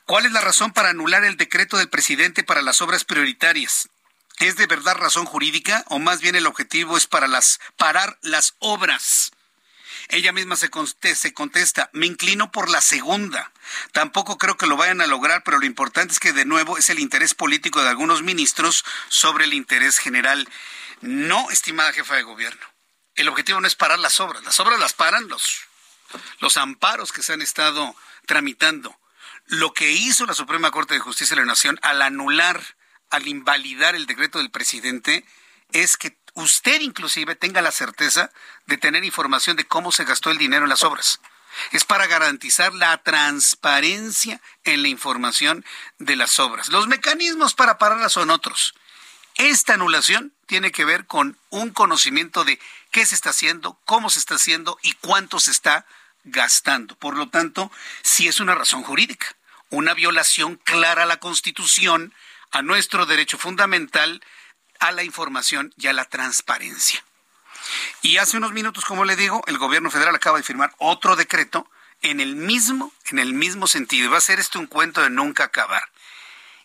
¿cuál 0.07 0.27
es 0.27 0.33
la 0.33 0.41
razón 0.41 0.73
para 0.73 0.91
anular 0.91 1.25
el 1.25 1.37
decreto 1.37 1.77
del 1.77 1.89
presidente 1.89 2.45
para 2.45 2.63
las 2.63 2.81
obras 2.81 3.05
prioritarias? 3.05 3.89
¿Es 4.39 4.57
de 4.57 4.67
verdad 4.67 4.97
razón 4.97 5.27
jurídica 5.27 5.85
o 5.89 5.99
más 5.99 6.21
bien 6.21 6.35
el 6.35 6.47
objetivo 6.47 6.97
es 6.97 7.07
para 7.07 7.29
las 7.29 7.61
parar 7.77 8.19
las 8.23 8.55
obras? 8.59 9.33
Ella 10.09 10.33
misma 10.33 10.57
se, 10.57 10.69
contesta, 10.71 11.91
me 11.93 12.07
inclino 12.07 12.51
por 12.51 12.69
la 12.69 12.81
segunda. 12.81 13.53
Tampoco 13.93 14.37
creo 14.37 14.57
que 14.57 14.67
lo 14.67 14.77
vayan 14.77 15.01
a 15.01 15.07
lograr, 15.07 15.43
pero 15.45 15.59
lo 15.59 15.67
importante 15.67 16.13
es 16.13 16.21
que 16.21 16.33
de 16.33 16.45
nuevo 16.45 16.77
es 16.77 16.91
el 16.91 16.99
interés 16.99 17.35
político 17.35 17.83
de 17.83 17.89
algunos 17.89 18.23
ministros 18.23 18.85
sobre 19.09 19.45
el 19.45 19.55
interés 19.55 19.99
general. 19.99 20.49
No, 21.01 21.51
estimada 21.51 21.93
jefa 21.93 22.17
de 22.17 22.23
gobierno. 22.23 22.67
El 23.15 23.29
objetivo 23.29 23.61
no 23.61 23.67
es 23.67 23.75
parar 23.75 23.99
las 23.99 24.21
obras. 24.21 24.43
Las 24.45 24.59
obras 24.61 24.79
las 24.79 24.93
paran 24.93 25.29
los, 25.29 25.63
los 26.41 26.57
amparos 26.57 27.13
que 27.13 27.23
se 27.23 27.33
han 27.33 27.43
estado 27.43 27.95
tramitando. 28.27 28.99
Lo 29.53 29.75
que 29.75 29.91
hizo 29.91 30.25
la 30.25 30.33
Suprema 30.33 30.71
Corte 30.71 30.95
de 30.95 31.01
Justicia 31.01 31.37
de 31.37 31.43
la 31.43 31.47
Nación 31.47 31.79
al 31.83 32.01
anular, 32.01 32.59
al 33.11 33.29
invalidar 33.29 33.95
el 33.95 34.07
decreto 34.07 34.39
del 34.39 34.51
presidente, 34.51 35.27
es 35.73 35.99
que 35.99 36.17
usted 36.33 36.81
inclusive 36.81 37.37
tenga 37.37 37.61
la 37.61 37.71
certeza 37.71 38.31
de 38.65 38.79
tener 38.79 39.05
información 39.05 39.59
de 39.59 39.67
cómo 39.67 39.93
se 39.93 40.07
gastó 40.07 40.31
el 40.31 40.39
dinero 40.39 40.65
en 40.65 40.71
las 40.71 40.85
obras. 40.85 41.21
Es 41.71 41.85
para 41.85 42.07
garantizar 42.07 42.73
la 42.73 42.97
transparencia 43.03 44.41
en 44.65 44.81
la 44.81 44.89
información 44.89 45.67
de 45.99 46.17
las 46.17 46.39
obras. 46.39 46.69
Los 46.69 46.87
mecanismos 46.87 47.53
para 47.53 47.77
pararlas 47.77 48.15
son 48.15 48.31
otros. 48.31 48.73
Esta 49.35 49.75
anulación 49.75 50.33
tiene 50.47 50.73
que 50.73 50.87
ver 50.87 51.05
con 51.05 51.37
un 51.51 51.75
conocimiento 51.75 52.45
de 52.45 52.59
qué 52.91 53.05
se 53.05 53.15
está 53.15 53.29
haciendo, 53.29 53.79
cómo 53.85 54.09
se 54.09 54.19
está 54.19 54.37
haciendo 54.37 54.79
y 54.81 54.95
cuánto 54.95 55.39
se 55.39 55.51
está 55.51 55.85
gastando. 56.25 56.97
Por 56.97 57.19
lo 57.19 57.29
tanto, 57.29 57.71
sí 58.01 58.29
es 58.29 58.41
una 58.41 58.55
razón 58.55 58.83
jurídica, 58.83 59.37
una 59.73 59.95
violación 59.95 60.57
clara 60.57 61.05
a 61.05 61.07
la 61.07 61.19
Constitución, 61.19 62.15
a 62.51 62.63
nuestro 62.63 63.07
derecho 63.07 63.39
fundamental 63.39 64.23
a 64.79 64.93
la 64.93 65.03
información 65.03 65.73
y 65.79 65.87
a 65.87 65.93
la 65.93 66.05
transparencia. 66.05 67.03
Y 68.03 68.19
hace 68.19 68.37
unos 68.37 68.53
minutos, 68.53 68.85
como 68.85 69.05
le 69.05 69.17
digo, 69.17 69.43
el 69.47 69.59
gobierno 69.59 69.91
federal 69.91 70.15
acaba 70.15 70.37
de 70.37 70.45
firmar 70.45 70.75
otro 70.79 71.17
decreto 71.17 71.71
en 72.03 72.21
el 72.21 72.37
mismo, 72.37 72.93
en 73.07 73.19
el 73.19 73.33
mismo 73.33 73.67
sentido. 73.67 74.11
Va 74.11 74.19
a 74.19 74.21
ser 74.21 74.41
esto 74.41 74.59
un 74.59 74.67
cuento 74.67 75.01
de 75.01 75.09
nunca 75.09 75.45
acabar. 75.45 75.85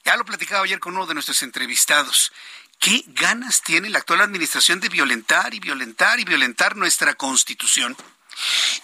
Ya 0.04 0.18
lo 0.18 0.26
platicaba 0.26 0.66
ayer 0.66 0.80
con 0.80 0.96
uno 0.96 1.06
de 1.06 1.14
nuestros 1.14 1.44
entrevistados. 1.44 2.34
¿Qué 2.80 3.04
ganas 3.08 3.62
tiene 3.62 3.90
la 3.90 4.00
actual 4.00 4.22
administración 4.22 4.80
de 4.80 4.90
violentar 4.90 5.54
y 5.54 5.60
violentar 5.60 6.20
y 6.20 6.26
violentar 6.26 6.76
nuestra 6.76 7.14
constitución? 7.14 7.96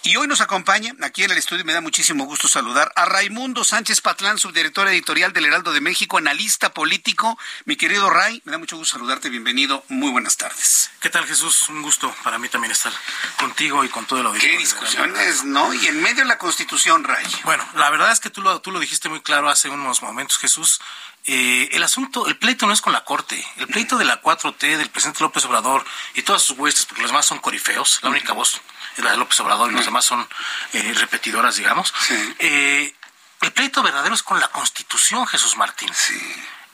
Y 0.02 0.16
hoy 0.16 0.26
nos 0.26 0.40
acompaña 0.40 0.94
aquí 1.02 1.24
en 1.24 1.30
el 1.30 1.38
estudio, 1.38 1.64
me 1.64 1.72
da 1.72 1.80
muchísimo 1.80 2.24
gusto 2.24 2.48
saludar 2.48 2.92
a 2.96 3.04
Raimundo 3.06 3.64
Sánchez 3.64 4.00
Patlán, 4.00 4.38
subdirector 4.38 4.88
editorial 4.88 5.32
del 5.32 5.46
Heraldo 5.46 5.72
de 5.72 5.80
México, 5.80 6.18
analista 6.18 6.74
político. 6.74 7.38
Mi 7.64 7.76
querido 7.76 8.10
Ray, 8.10 8.42
me 8.44 8.52
da 8.52 8.58
mucho 8.58 8.76
gusto 8.76 8.98
saludarte, 8.98 9.30
bienvenido, 9.30 9.84
muy 9.88 10.10
buenas 10.10 10.36
tardes. 10.36 10.90
¿Qué 11.00 11.08
tal 11.08 11.26
Jesús? 11.26 11.68
Un 11.68 11.82
gusto 11.82 12.14
para 12.22 12.38
mí 12.38 12.48
también 12.48 12.72
estar 12.72 12.92
contigo 13.38 13.84
y 13.84 13.88
con 13.88 14.06
todo 14.06 14.20
el 14.20 14.26
auditorio. 14.26 14.56
Qué 14.56 14.58
discusiones, 14.58 15.44
¿no? 15.44 15.72
Y 15.72 15.86
en 15.86 16.02
medio 16.02 16.22
de 16.22 16.26
la 16.26 16.38
Constitución, 16.38 17.04
Ray. 17.04 17.26
Bueno, 17.44 17.66
la 17.74 17.90
verdad 17.90 18.12
es 18.12 18.20
que 18.20 18.30
tú 18.30 18.42
lo, 18.42 18.60
tú 18.60 18.72
lo 18.72 18.80
dijiste 18.80 19.08
muy 19.08 19.20
claro 19.20 19.48
hace 19.48 19.68
unos 19.68 20.02
momentos, 20.02 20.38
Jesús. 20.38 20.80
Eh, 21.26 21.70
el 21.72 21.82
asunto, 21.82 22.26
el 22.26 22.36
pleito 22.36 22.66
no 22.66 22.74
es 22.74 22.82
con 22.82 22.92
la 22.92 23.04
Corte. 23.04 23.42
El 23.56 23.68
pleito 23.68 23.96
de 23.96 24.04
la 24.04 24.20
4T, 24.20 24.76
del 24.76 24.90
presidente 24.90 25.20
López 25.22 25.44
Obrador 25.46 25.84
y 26.14 26.22
todas 26.22 26.42
sus 26.42 26.58
huestes, 26.58 26.84
porque 26.84 27.02
los 27.02 27.10
demás 27.10 27.24
son 27.24 27.38
corifeos, 27.38 28.00
la 28.02 28.10
única 28.10 28.34
voz 28.34 28.60
la 28.98 29.12
de 29.12 29.16
López 29.16 29.38
Obrador 29.40 29.70
y 29.70 29.74
los 29.74 29.84
demás 29.84 30.04
son 30.04 30.26
eh, 30.72 30.94
repetidoras, 30.96 31.56
digamos. 31.56 31.92
Eh, 32.38 32.94
el 33.40 33.52
pleito 33.52 33.82
verdadero 33.82 34.14
es 34.14 34.22
con 34.22 34.40
la 34.40 34.48
Constitución, 34.48 35.26
Jesús 35.26 35.56
Martín. 35.56 35.90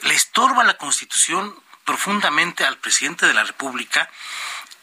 Le 0.02 0.14
estorba 0.14 0.64
la 0.64 0.76
Constitución 0.76 1.54
profundamente 1.84 2.64
al 2.64 2.78
presidente 2.78 3.26
de 3.26 3.34
la 3.34 3.44
República 3.44 4.10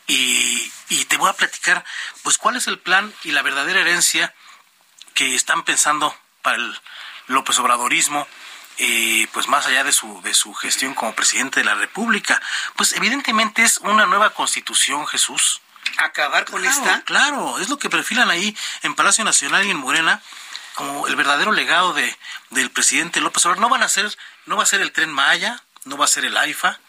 y, 0.08 0.72
te 1.08 1.18
voy 1.18 1.30
a 1.30 1.34
platicar, 1.34 1.84
pues, 2.24 2.38
cuál 2.38 2.56
es 2.56 2.68
el 2.68 2.80
plan 2.80 3.14
y 3.24 3.32
la 3.32 3.42
verdadera 3.42 3.82
herencia 3.82 4.34
que 5.14 5.36
están 5.36 5.64
pensando 5.64 6.16
para 6.42 6.58
el 6.58 6.82
López 7.28 7.58
Obradorismo 7.60 8.28
eh, 8.80 9.28
pues 9.32 9.48
más 9.48 9.66
allá 9.66 9.84
de 9.84 9.92
su, 9.92 10.22
de 10.22 10.36
su 10.36 10.54
gestión 10.54 10.94
como 10.94 11.16
presidente 11.16 11.62
de 11.62 11.66
la 11.66 11.74
República, 11.74 12.40
pues 12.76 12.94
evidentemente 12.94 13.64
es 13.64 13.80
una 13.80 14.06
nueva 14.06 14.36
constitución, 14.36 15.08
Jesús, 15.08 15.62
acabar 15.98 16.46
con 16.46 16.64
esta. 16.66 17.02
Claro, 17.04 17.60
es 17.60 17.70
lo 17.70 17.78
que 17.78 17.90
perfilan 17.90 18.30
ahí 18.30 18.56
en 18.84 18.96
Palacio 18.96 19.24
Nacional 19.24 19.66
y 19.66 19.72
en 19.72 19.78
Morena 19.78 20.22
como 20.76 21.08
el 21.08 21.16
verdadero 21.16 21.52
legado 21.52 21.94
de, 21.94 22.16
del 22.52 22.70
presidente 22.70 23.20
López 23.20 23.46
Obrador. 23.46 23.62
No 23.62 23.70
van 23.70 23.84
a 23.84 23.90
ser, 23.90 24.16
no 24.46 24.58
va 24.58 24.64
a 24.64 24.68
ser 24.68 24.82
el 24.82 24.92
tren 24.92 25.12
Maya, 25.12 25.64
no 25.86 25.98
va 25.98 26.06
a 26.06 26.08
ser 26.08 26.24
el 26.24 26.38
AIFA, 26.38 26.80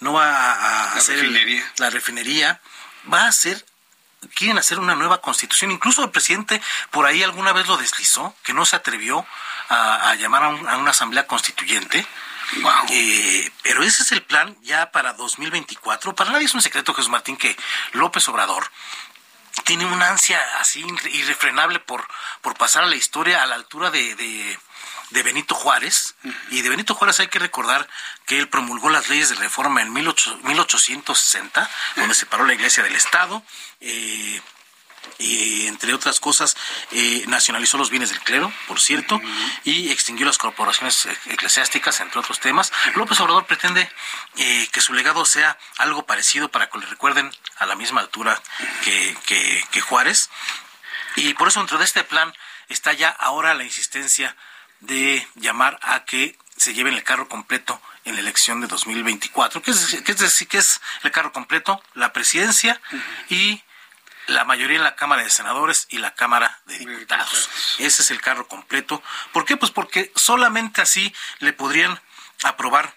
no 0.00 0.12
va 0.12 0.92
a, 0.92 1.00
ser 1.00 1.24
la 1.78 1.90
refinería, 1.90 2.60
va 3.12 3.26
a 3.26 3.32
ser 3.32 3.64
quieren 4.34 4.58
hacer 4.58 4.78
una 4.80 4.96
nueva 4.96 5.20
constitución. 5.20 5.70
Incluso 5.70 6.02
el 6.02 6.10
presidente 6.10 6.60
por 6.90 7.06
ahí 7.06 7.22
alguna 7.22 7.52
vez 7.52 7.68
lo 7.68 7.76
deslizó, 7.76 8.34
que 8.42 8.52
no 8.52 8.64
se 8.64 8.76
atrevió 8.76 9.24
a, 9.68 10.14
llamar 10.16 10.42
a, 10.42 10.46
a, 10.46 10.76
una 10.76 10.90
asamblea 10.90 11.26
constituyente. 11.26 12.06
Eh, 12.90 13.50
pero 13.62 13.82
ese 13.82 14.02
es 14.02 14.12
el 14.12 14.22
plan 14.22 14.56
ya 14.62 14.90
para 14.90 15.12
2024. 15.14 16.14
Para 16.14 16.30
nadie 16.30 16.46
es 16.46 16.54
un 16.54 16.62
secreto, 16.62 16.94
Jesús 16.94 17.10
Martín, 17.10 17.36
que 17.36 17.56
López 17.92 18.26
Obrador 18.28 18.70
tiene 19.64 19.84
una 19.84 20.08
ansia 20.08 20.40
así 20.60 20.84
irrefrenable 21.12 21.80
por, 21.80 22.06
por 22.40 22.56
pasar 22.56 22.84
a 22.84 22.86
la 22.86 22.96
historia 22.96 23.42
a 23.42 23.46
la 23.46 23.56
altura 23.56 23.90
de, 23.90 24.14
de 25.10 25.22
Benito 25.22 25.54
Juárez, 25.54 26.16
y 26.50 26.60
de 26.60 26.68
Benito 26.68 26.94
Juárez 26.94 27.20
hay 27.20 27.28
que 27.28 27.38
recordar 27.38 27.88
que 28.26 28.38
él 28.38 28.48
promulgó 28.48 28.90
las 28.90 29.08
leyes 29.08 29.30
de 29.30 29.36
reforma 29.36 29.80
en 29.80 29.92
1860, 29.92 31.70
donde 31.96 32.14
separó 32.14 32.44
la 32.44 32.54
iglesia 32.54 32.82
del 32.82 32.94
Estado, 32.94 33.42
eh, 33.80 34.40
y 35.18 35.66
entre 35.66 35.94
otras 35.94 36.20
cosas, 36.20 36.56
eh, 36.92 37.24
nacionalizó 37.28 37.78
los 37.78 37.90
bienes 37.90 38.10
del 38.10 38.20
clero, 38.20 38.52
por 38.66 38.80
cierto, 38.80 39.20
y 39.64 39.90
extinguió 39.90 40.26
las 40.26 40.38
corporaciones 40.38 41.06
eclesiásticas, 41.26 42.00
entre 42.00 42.20
otros 42.20 42.40
temas. 42.40 42.72
López 42.94 43.20
Obrador 43.20 43.46
pretende 43.46 43.90
eh, 44.36 44.68
que 44.72 44.80
su 44.80 44.92
legado 44.92 45.24
sea 45.24 45.58
algo 45.78 46.06
parecido 46.06 46.50
para 46.50 46.68
que 46.68 46.78
le 46.78 46.86
recuerden 46.86 47.30
a 47.58 47.66
la 47.66 47.74
misma 47.74 48.00
altura 48.00 48.40
que, 48.84 49.16
que 49.70 49.80
Juárez. 49.80 50.30
Y 51.16 51.34
por 51.34 51.48
eso 51.48 51.60
dentro 51.60 51.78
de 51.78 51.84
este 51.84 52.04
plan 52.04 52.32
está 52.68 52.92
ya 52.92 53.08
ahora 53.08 53.54
la 53.54 53.64
insistencia 53.64 54.36
de 54.80 55.26
llamar 55.34 55.78
a 55.82 56.04
que 56.04 56.38
se 56.56 56.74
lleven 56.74 56.94
el 56.94 57.04
carro 57.04 57.28
completo 57.28 57.80
en 58.04 58.14
la 58.14 58.20
elección 58.20 58.60
de 58.60 58.66
2024. 58.66 59.62
¿Qué 59.62 59.70
es, 59.70 60.02
qué 60.04 60.12
es 60.12 60.18
decir? 60.18 60.48
¿Qué 60.48 60.58
es 60.58 60.80
el 61.02 61.10
carro 61.10 61.32
completo? 61.32 61.82
La 61.94 62.12
presidencia 62.12 62.80
y 63.28 63.62
la 64.28 64.44
mayoría 64.44 64.76
en 64.76 64.84
la 64.84 64.94
Cámara 64.94 65.22
de 65.22 65.30
Senadores 65.30 65.86
y 65.90 65.98
la 65.98 66.14
Cámara 66.14 66.60
de 66.66 66.78
Diputados. 66.78 67.48
Ese 67.78 68.02
es 68.02 68.10
el 68.10 68.20
carro 68.20 68.46
completo. 68.46 69.02
¿Por 69.32 69.44
qué? 69.44 69.56
Pues 69.56 69.70
porque 69.72 70.12
solamente 70.14 70.82
así 70.82 71.12
le 71.40 71.52
podrían 71.52 72.00
aprobar 72.44 72.94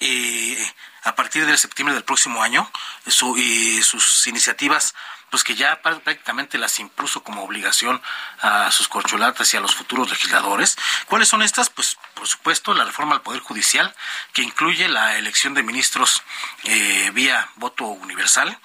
eh, 0.00 0.72
a 1.04 1.14
partir 1.14 1.44
de 1.44 1.56
septiembre 1.56 1.94
del 1.94 2.04
próximo 2.04 2.42
año 2.42 2.70
su, 3.06 3.36
sus 3.82 4.26
iniciativas 4.26 4.94
pues 5.30 5.44
que 5.44 5.54
ya 5.54 5.80
prácticamente 5.82 6.58
las 6.58 6.78
impuso 6.78 7.22
como 7.22 7.42
obligación 7.44 8.00
a 8.40 8.70
sus 8.70 8.88
corcholatas 8.88 9.52
y 9.52 9.56
a 9.56 9.60
los 9.60 9.74
futuros 9.74 10.10
legisladores. 10.10 10.76
¿Cuáles 11.06 11.28
son 11.28 11.42
estas? 11.42 11.70
Pues 11.70 11.98
por 12.14 12.26
supuesto 12.26 12.74
la 12.74 12.84
reforma 12.84 13.14
al 13.14 13.22
Poder 13.22 13.40
Judicial, 13.40 13.94
que 14.32 14.42
incluye 14.42 14.88
la 14.88 15.18
elección 15.18 15.54
de 15.54 15.62
ministros 15.62 16.22
eh, 16.64 17.10
vía 17.12 17.48
voto 17.56 17.84
universal, 17.84 18.58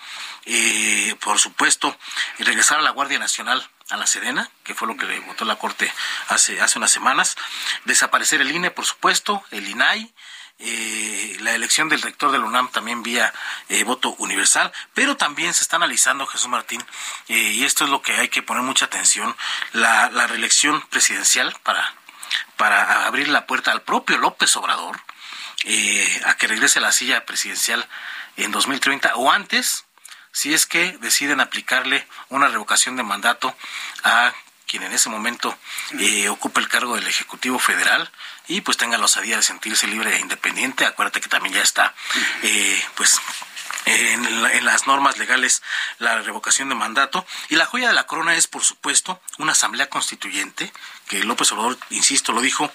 eh, 0.46 1.16
por 1.22 1.40
supuesto, 1.40 1.98
regresar 2.40 2.80
a 2.80 2.82
la 2.82 2.92
Guardia 2.92 3.20
Nacional 3.20 3.68
a 3.90 3.98
la 3.98 4.08
Sedena, 4.08 4.50
que 4.64 4.74
fue 4.74 4.88
lo 4.88 4.98
que 4.98 5.20
votó 5.22 5.46
la 5.46 5.58
Corte 5.58 5.92
hace, 6.30 6.60
hace 6.62 6.80
unas 6.80 6.92
semanas, 6.92 7.36
desaparecer 7.86 8.42
el 8.42 8.52
INE, 8.52 8.72
por 8.72 8.86
supuesto, 8.86 9.44
el 9.52 9.68
INAI, 9.68 10.14
eh, 10.60 11.38
la 11.42 11.56
elección 11.56 11.90
del 11.90 12.02
rector 12.02 12.32
del 12.32 12.44
UNAM 12.44 12.72
también 12.72 13.04
vía 13.04 13.34
eh, 13.70 13.84
voto 13.84 14.16
universal, 14.20 14.72
pero 14.94 15.18
también 15.18 15.54
se 15.54 15.64
está 15.64 15.76
analizando, 15.76 16.26
Jesús 16.28 16.48
Martín, 16.48 16.84
eh, 17.28 17.34
y 17.34 17.64
esto 17.64 17.84
es 17.84 17.90
lo 17.90 18.02
que 18.02 18.14
hay 18.14 18.30
que 18.30 18.44
poner 18.44 18.64
mucha 18.64 18.86
atención, 18.86 19.36
la, 19.74 20.10
la 20.12 20.28
reelección 20.28 20.82
presidencial 20.90 21.56
para, 21.64 21.94
para 22.58 23.06
abrir 23.06 23.28
la 23.28 23.46
puerta 23.46 23.72
al 23.72 23.82
propio 23.82 24.18
López 24.18 24.56
Obrador 24.56 25.02
a 26.26 26.36
que 26.36 26.48
regrese 26.48 26.80
a 26.80 26.82
la 26.82 26.92
silla 26.92 27.26
presidencial 27.26 27.88
en 28.36 28.52
2030 28.52 29.16
o 29.16 29.32
antes, 29.32 29.86
si 30.34 30.54
es 30.54 30.66
que 30.66 30.98
deciden 31.00 31.40
aplicarle 31.40 32.06
una 32.30 32.50
revocación 32.50 32.98
de 32.98 33.04
mandato 33.04 33.56
a 34.04 34.34
quien 34.74 34.84
en 34.84 34.94
ese 34.94 35.10
momento 35.10 35.56
eh, 36.00 36.30
ocupa 36.30 36.60
el 36.60 36.68
cargo 36.68 36.96
del 36.96 37.08
Ejecutivo 37.08 37.60
Federal 37.60 38.10
y 38.48 38.62
pues 38.62 38.78
tenga 38.78 38.98
la 38.98 39.06
osadía 39.06 39.38
de 39.38 39.44
sentirse 39.44 39.88
libre 39.88 40.16
e 40.16 40.20
independiente. 40.20 40.86
Acuérdate 40.86 41.22
que 41.22 41.30
también 41.30 41.56
ya 41.56 41.62
está 41.62 41.94
eh, 42.42 42.84
pues 42.96 43.20
en, 43.86 44.26
en, 44.26 44.66
las 44.66 44.88
normas 44.88 45.18
legales 45.18 45.62
la 46.00 46.22
revocación 46.22 46.70
de 46.70 46.76
mandato. 46.76 47.26
Y 47.50 47.56
la 47.56 47.66
joya 47.66 47.88
de 47.88 47.94
la 47.94 48.08
corona 48.08 48.36
es, 48.36 48.48
por 48.48 48.64
supuesto, 48.64 49.22
una 49.38 49.54
asamblea 49.54 49.90
constituyente, 49.90 50.72
que 51.08 51.24
López 51.24 51.52
Obrador, 51.52 51.78
insisto, 51.90 52.32
lo 52.32 52.42
dijo, 52.42 52.72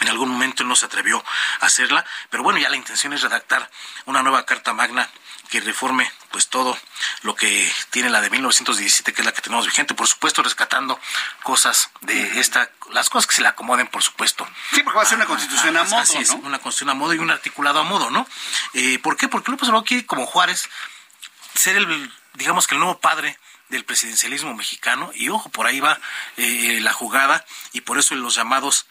en 0.00 0.08
algún 0.08 0.28
momento 0.28 0.64
no 0.64 0.76
se 0.76 0.86
atrevió 0.86 1.24
a 1.60 1.66
hacerla, 1.66 2.04
pero 2.30 2.42
bueno, 2.42 2.58
ya 2.58 2.68
la 2.68 2.76
intención 2.76 3.12
es 3.12 3.22
redactar 3.22 3.70
una 4.06 4.22
nueva 4.22 4.46
Carta 4.46 4.72
Magna 4.72 5.08
que 5.48 5.60
reforme 5.60 6.10
pues 6.30 6.48
todo 6.48 6.78
lo 7.22 7.34
que 7.34 7.72
tiene 7.90 8.10
la 8.10 8.20
de 8.20 8.30
1917 8.30 9.12
que 9.12 9.22
es 9.22 9.26
la 9.26 9.32
que 9.32 9.40
tenemos 9.40 9.64
vigente 9.64 9.94
por 9.94 10.06
supuesto 10.06 10.42
rescatando 10.42 11.00
cosas 11.42 11.90
de 12.02 12.38
esta 12.38 12.70
las 12.90 13.08
cosas 13.08 13.26
que 13.26 13.34
se 13.34 13.42
le 13.42 13.48
acomoden 13.48 13.86
por 13.86 14.02
supuesto. 14.02 14.46
Sí 14.72 14.82
porque 14.82 14.98
va 14.98 15.02
a 15.02 15.06
ser 15.06 15.16
una 15.16 15.26
constitución 15.26 15.76
a, 15.76 15.84
modo 15.84 15.98
así 15.98 16.18
es, 16.18 16.30
una 16.30 16.58
constitución 16.58 16.90
a 16.90 16.94
modo 16.94 17.14
y 17.14 17.18
un 17.18 17.30
articulado 17.30 17.80
a 17.80 17.82
modo 17.82 18.10
no 18.10 18.26
eh, 18.74 18.98
por 18.98 19.16
qué 19.16 19.28
porque 19.28 19.50
López 19.50 19.68
Obrador 19.68 19.86
quiere 19.86 20.06
como 20.06 20.26
Juárez 20.26 20.68
ser 21.54 21.76
el 21.76 22.12
digamos 22.34 22.66
que 22.66 22.74
el 22.74 22.80
nuevo 22.80 23.00
padre 23.00 23.38
del 23.70 23.84
presidencialismo 23.84 24.54
mexicano 24.54 25.10
y 25.14 25.30
ojo 25.30 25.48
por 25.48 25.66
ahí 25.66 25.80
va 25.80 25.98
eh, 26.36 26.78
la 26.82 26.92
jugada 26.92 27.44
y 27.72 27.80
por 27.80 27.98
eso 27.98 28.14
los 28.14 28.34
llamados 28.34 28.86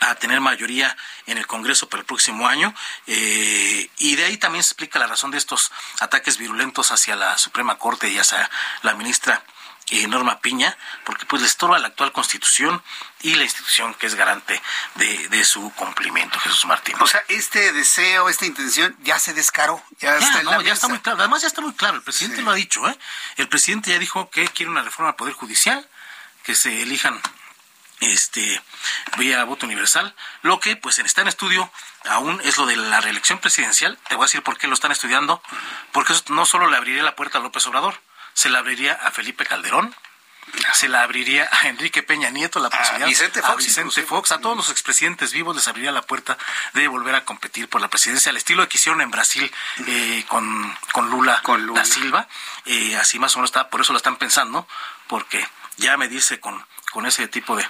a 0.00 0.14
tener 0.16 0.40
mayoría 0.40 0.96
en 1.26 1.38
el 1.38 1.46
Congreso 1.46 1.88
para 1.88 2.00
el 2.00 2.06
próximo 2.06 2.48
año. 2.48 2.74
Eh, 3.06 3.90
y 3.98 4.16
de 4.16 4.24
ahí 4.24 4.36
también 4.36 4.62
se 4.62 4.70
explica 4.70 4.98
la 4.98 5.06
razón 5.06 5.30
de 5.30 5.38
estos 5.38 5.70
ataques 6.00 6.38
virulentos 6.38 6.90
hacia 6.90 7.16
la 7.16 7.38
Suprema 7.38 7.78
Corte 7.78 8.08
y 8.08 8.18
hacia 8.18 8.50
la 8.82 8.94
ministra 8.94 9.44
eh, 9.92 10.06
Norma 10.06 10.40
Piña, 10.40 10.76
porque 11.04 11.26
pues 11.26 11.42
le 11.42 11.48
estorba 11.48 11.78
la 11.80 11.88
actual 11.88 12.12
constitución 12.12 12.80
y 13.22 13.34
la 13.34 13.42
institución 13.42 13.92
que 13.94 14.06
es 14.06 14.14
garante 14.14 14.62
de, 14.94 15.44
su 15.44 15.72
cumplimiento, 15.72 16.38
Jesús 16.38 16.64
Martín. 16.66 16.94
O 17.00 17.06
sea, 17.08 17.24
este 17.26 17.72
deseo, 17.72 18.28
esta 18.28 18.46
intención 18.46 18.96
ya 19.02 19.18
se 19.18 19.34
descaró, 19.34 19.82
ya, 19.98 20.16
está 20.16 20.44
no, 20.44 20.62
ya 20.62 20.74
está 20.74 20.86
muy 20.86 21.00
claro. 21.00 21.18
Además 21.18 21.42
ya 21.42 21.48
está 21.48 21.60
muy 21.60 21.72
claro, 21.72 21.96
el 21.96 22.02
presidente 22.02 22.40
lo 22.42 22.52
ha 22.52 22.54
dicho, 22.54 22.88
¿eh? 22.88 22.96
El 23.36 23.48
presidente 23.48 23.90
ya 23.90 23.98
dijo 23.98 24.30
que 24.30 24.46
quiere 24.46 24.70
una 24.70 24.82
reforma 24.82 25.10
al 25.10 25.16
Poder 25.16 25.34
Judicial, 25.34 25.84
que 26.44 26.54
se 26.54 26.82
elijan 26.82 27.20
este 28.00 28.60
vía 29.18 29.44
voto 29.44 29.66
universal. 29.66 30.14
Lo 30.42 30.60
que 30.60 30.76
pues 30.76 30.98
está 30.98 31.22
en 31.22 31.28
estudio 31.28 31.70
aún 32.08 32.40
es 32.44 32.56
lo 32.56 32.66
de 32.66 32.76
la 32.76 33.00
reelección 33.00 33.38
presidencial. 33.38 33.98
Te 34.08 34.16
voy 34.16 34.24
a 34.24 34.26
decir 34.26 34.42
por 34.42 34.58
qué 34.58 34.66
lo 34.66 34.74
están 34.74 34.92
estudiando. 34.92 35.42
Porque 35.92 36.12
eso 36.12 36.24
no 36.28 36.46
solo 36.46 36.68
le 36.68 36.76
abriría 36.76 37.02
la 37.02 37.16
puerta 37.16 37.38
a 37.38 37.40
López 37.40 37.66
Obrador, 37.66 38.00
se 38.34 38.48
la 38.48 38.58
abriría 38.58 38.94
a 38.94 39.10
Felipe 39.10 39.44
Calderón, 39.44 39.94
se 40.72 40.88
la 40.88 41.02
abriría 41.02 41.48
a 41.52 41.68
Enrique 41.68 42.02
Peña 42.02 42.30
Nieto 42.30 42.58
la 42.60 42.70
posibilidad, 42.70 43.02
a 43.02 43.08
Vicente 43.08 43.40
Fox, 43.40 43.52
a, 43.52 43.56
Vicente 43.56 44.02
Fox, 44.02 44.32
a 44.32 44.40
todos 44.40 44.56
los 44.56 44.70
expresidentes 44.70 45.32
vivos 45.32 45.54
les 45.54 45.68
abriría 45.68 45.92
la 45.92 46.02
puerta 46.02 46.36
de 46.72 46.88
volver 46.88 47.14
a 47.14 47.24
competir 47.24 47.68
por 47.68 47.80
la 47.80 47.88
presidencia 47.88 48.30
al 48.30 48.36
estilo 48.36 48.68
que 48.68 48.76
hicieron 48.76 49.00
en 49.00 49.10
Brasil 49.10 49.50
eh, 49.86 50.24
con, 50.28 50.76
con, 50.92 51.10
Lula 51.10 51.42
da 51.74 51.84
Silva. 51.84 52.28
Eh, 52.64 52.96
así 52.96 53.18
más 53.18 53.34
o 53.36 53.38
menos 53.38 53.50
está, 53.50 53.68
por 53.68 53.80
eso 53.80 53.92
lo 53.92 53.98
están 53.98 54.16
pensando, 54.16 54.66
porque 55.06 55.46
ya 55.76 55.96
me 55.96 56.08
dice 56.08 56.40
con 56.40 56.64
con 56.90 57.06
ese 57.06 57.28
tipo 57.28 57.56
de, 57.56 57.64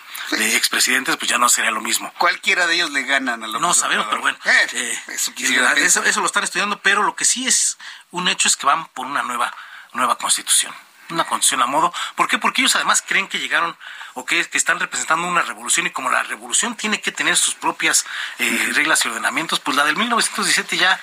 expresidentes, 0.56 1.16
pues 1.16 1.30
ya 1.30 1.38
no 1.38 1.48
sería 1.48 1.70
lo 1.70 1.80
mismo. 1.80 2.12
Cualquiera 2.18 2.66
de 2.66 2.74
ellos 2.74 2.90
le 2.90 3.02
ganan 3.02 3.42
a 3.44 3.46
lo 3.46 3.60
No 3.60 3.74
sabemos, 3.74 4.06
pero 4.08 4.20
bueno. 4.22 4.38
Eh, 4.44 4.66
eh, 4.72 4.98
eso, 5.08 6.02
eso, 6.02 6.20
lo 6.20 6.26
están 6.26 6.44
estudiando, 6.44 6.80
pero 6.80 7.02
lo 7.02 7.14
que 7.14 7.24
sí 7.24 7.46
es 7.46 7.78
un 8.10 8.28
hecho 8.28 8.48
es 8.48 8.56
que 8.56 8.66
van 8.66 8.86
por 8.88 9.06
una 9.06 9.22
nueva, 9.22 9.54
nueva 9.92 10.16
constitución. 10.16 10.74
Una 11.10 11.24
constitución 11.24 11.62
a 11.62 11.66
modo. 11.66 11.92
¿Por 12.14 12.28
qué? 12.28 12.38
Porque 12.38 12.62
ellos 12.62 12.76
además 12.76 13.02
creen 13.06 13.28
que 13.28 13.38
llegaron 13.38 13.76
o 14.14 14.24
que, 14.24 14.44
que 14.48 14.58
están 14.58 14.80
representando 14.80 15.26
una 15.26 15.42
revolución 15.42 15.86
y 15.86 15.90
como 15.90 16.10
la 16.10 16.22
revolución 16.22 16.76
tiene 16.76 17.00
que 17.00 17.12
tener 17.12 17.36
sus 17.36 17.54
propias 17.54 18.06
eh, 18.38 18.70
reglas 18.72 19.04
y 19.04 19.08
ordenamientos, 19.08 19.60
pues 19.60 19.76
la 19.76 19.84
del 19.84 19.96
1917 19.96 20.76
ya 20.76 21.00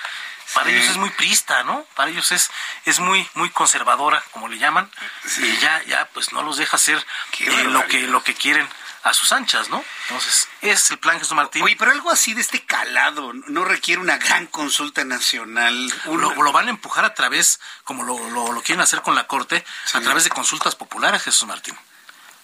para 0.53 0.69
ellos 0.69 0.87
es 0.87 0.97
muy 0.97 1.09
prista, 1.11 1.63
¿no? 1.63 1.85
Para 1.95 2.11
ellos 2.11 2.31
es, 2.31 2.49
es 2.85 2.99
muy, 2.99 3.27
muy 3.33 3.49
conservadora, 3.49 4.23
como 4.31 4.47
le 4.47 4.57
llaman, 4.57 4.89
y 5.37 5.57
ya, 5.57 5.83
ya 5.83 6.07
pues 6.13 6.31
no 6.31 6.43
los 6.43 6.57
deja 6.57 6.77
hacer 6.77 7.05
eh, 7.39 7.63
lo 7.65 7.85
que, 7.87 8.01
lo 8.01 8.23
que 8.23 8.33
quieren 8.33 8.67
a 9.03 9.13
sus 9.13 9.31
anchas, 9.31 9.69
¿no? 9.69 9.83
Entonces, 10.03 10.47
ese 10.61 10.73
es 10.73 10.91
el 10.91 10.99
plan 10.99 11.19
Jesús 11.19 11.35
Martín. 11.35 11.63
Oye, 11.63 11.75
pero 11.77 11.91
algo 11.91 12.11
así 12.11 12.33
de 12.33 12.41
este 12.41 12.65
calado 12.65 13.31
no 13.47 13.63
requiere 13.65 14.01
una 14.01 14.17
gran 14.17 14.47
consulta 14.47 15.03
nacional. 15.03 15.93
Lo, 16.05 16.51
van 16.51 16.67
a 16.67 16.71
empujar 16.71 17.05
a 17.05 17.13
través, 17.13 17.59
como 17.83 18.03
lo, 18.03 18.29
lo, 18.29 18.51
lo 18.51 18.61
quieren 18.63 18.81
hacer 18.81 19.01
con 19.01 19.15
la 19.15 19.27
Corte, 19.27 19.63
a 19.93 20.01
través 20.01 20.23
de 20.23 20.29
consultas 20.29 20.75
populares, 20.75 21.23
Jesús 21.23 21.47
Martín. 21.47 21.77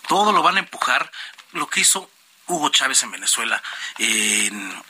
Todo 0.08 0.32
lo 0.32 0.44
van 0.44 0.58
a 0.58 0.60
empujar, 0.60 1.12
lo 1.52 1.68
que 1.68 1.82
hizo 1.82 2.10
Hugo 2.48 2.70
Chávez 2.70 3.04
en 3.04 3.12
Venezuela, 3.12 3.62
en 3.98 4.84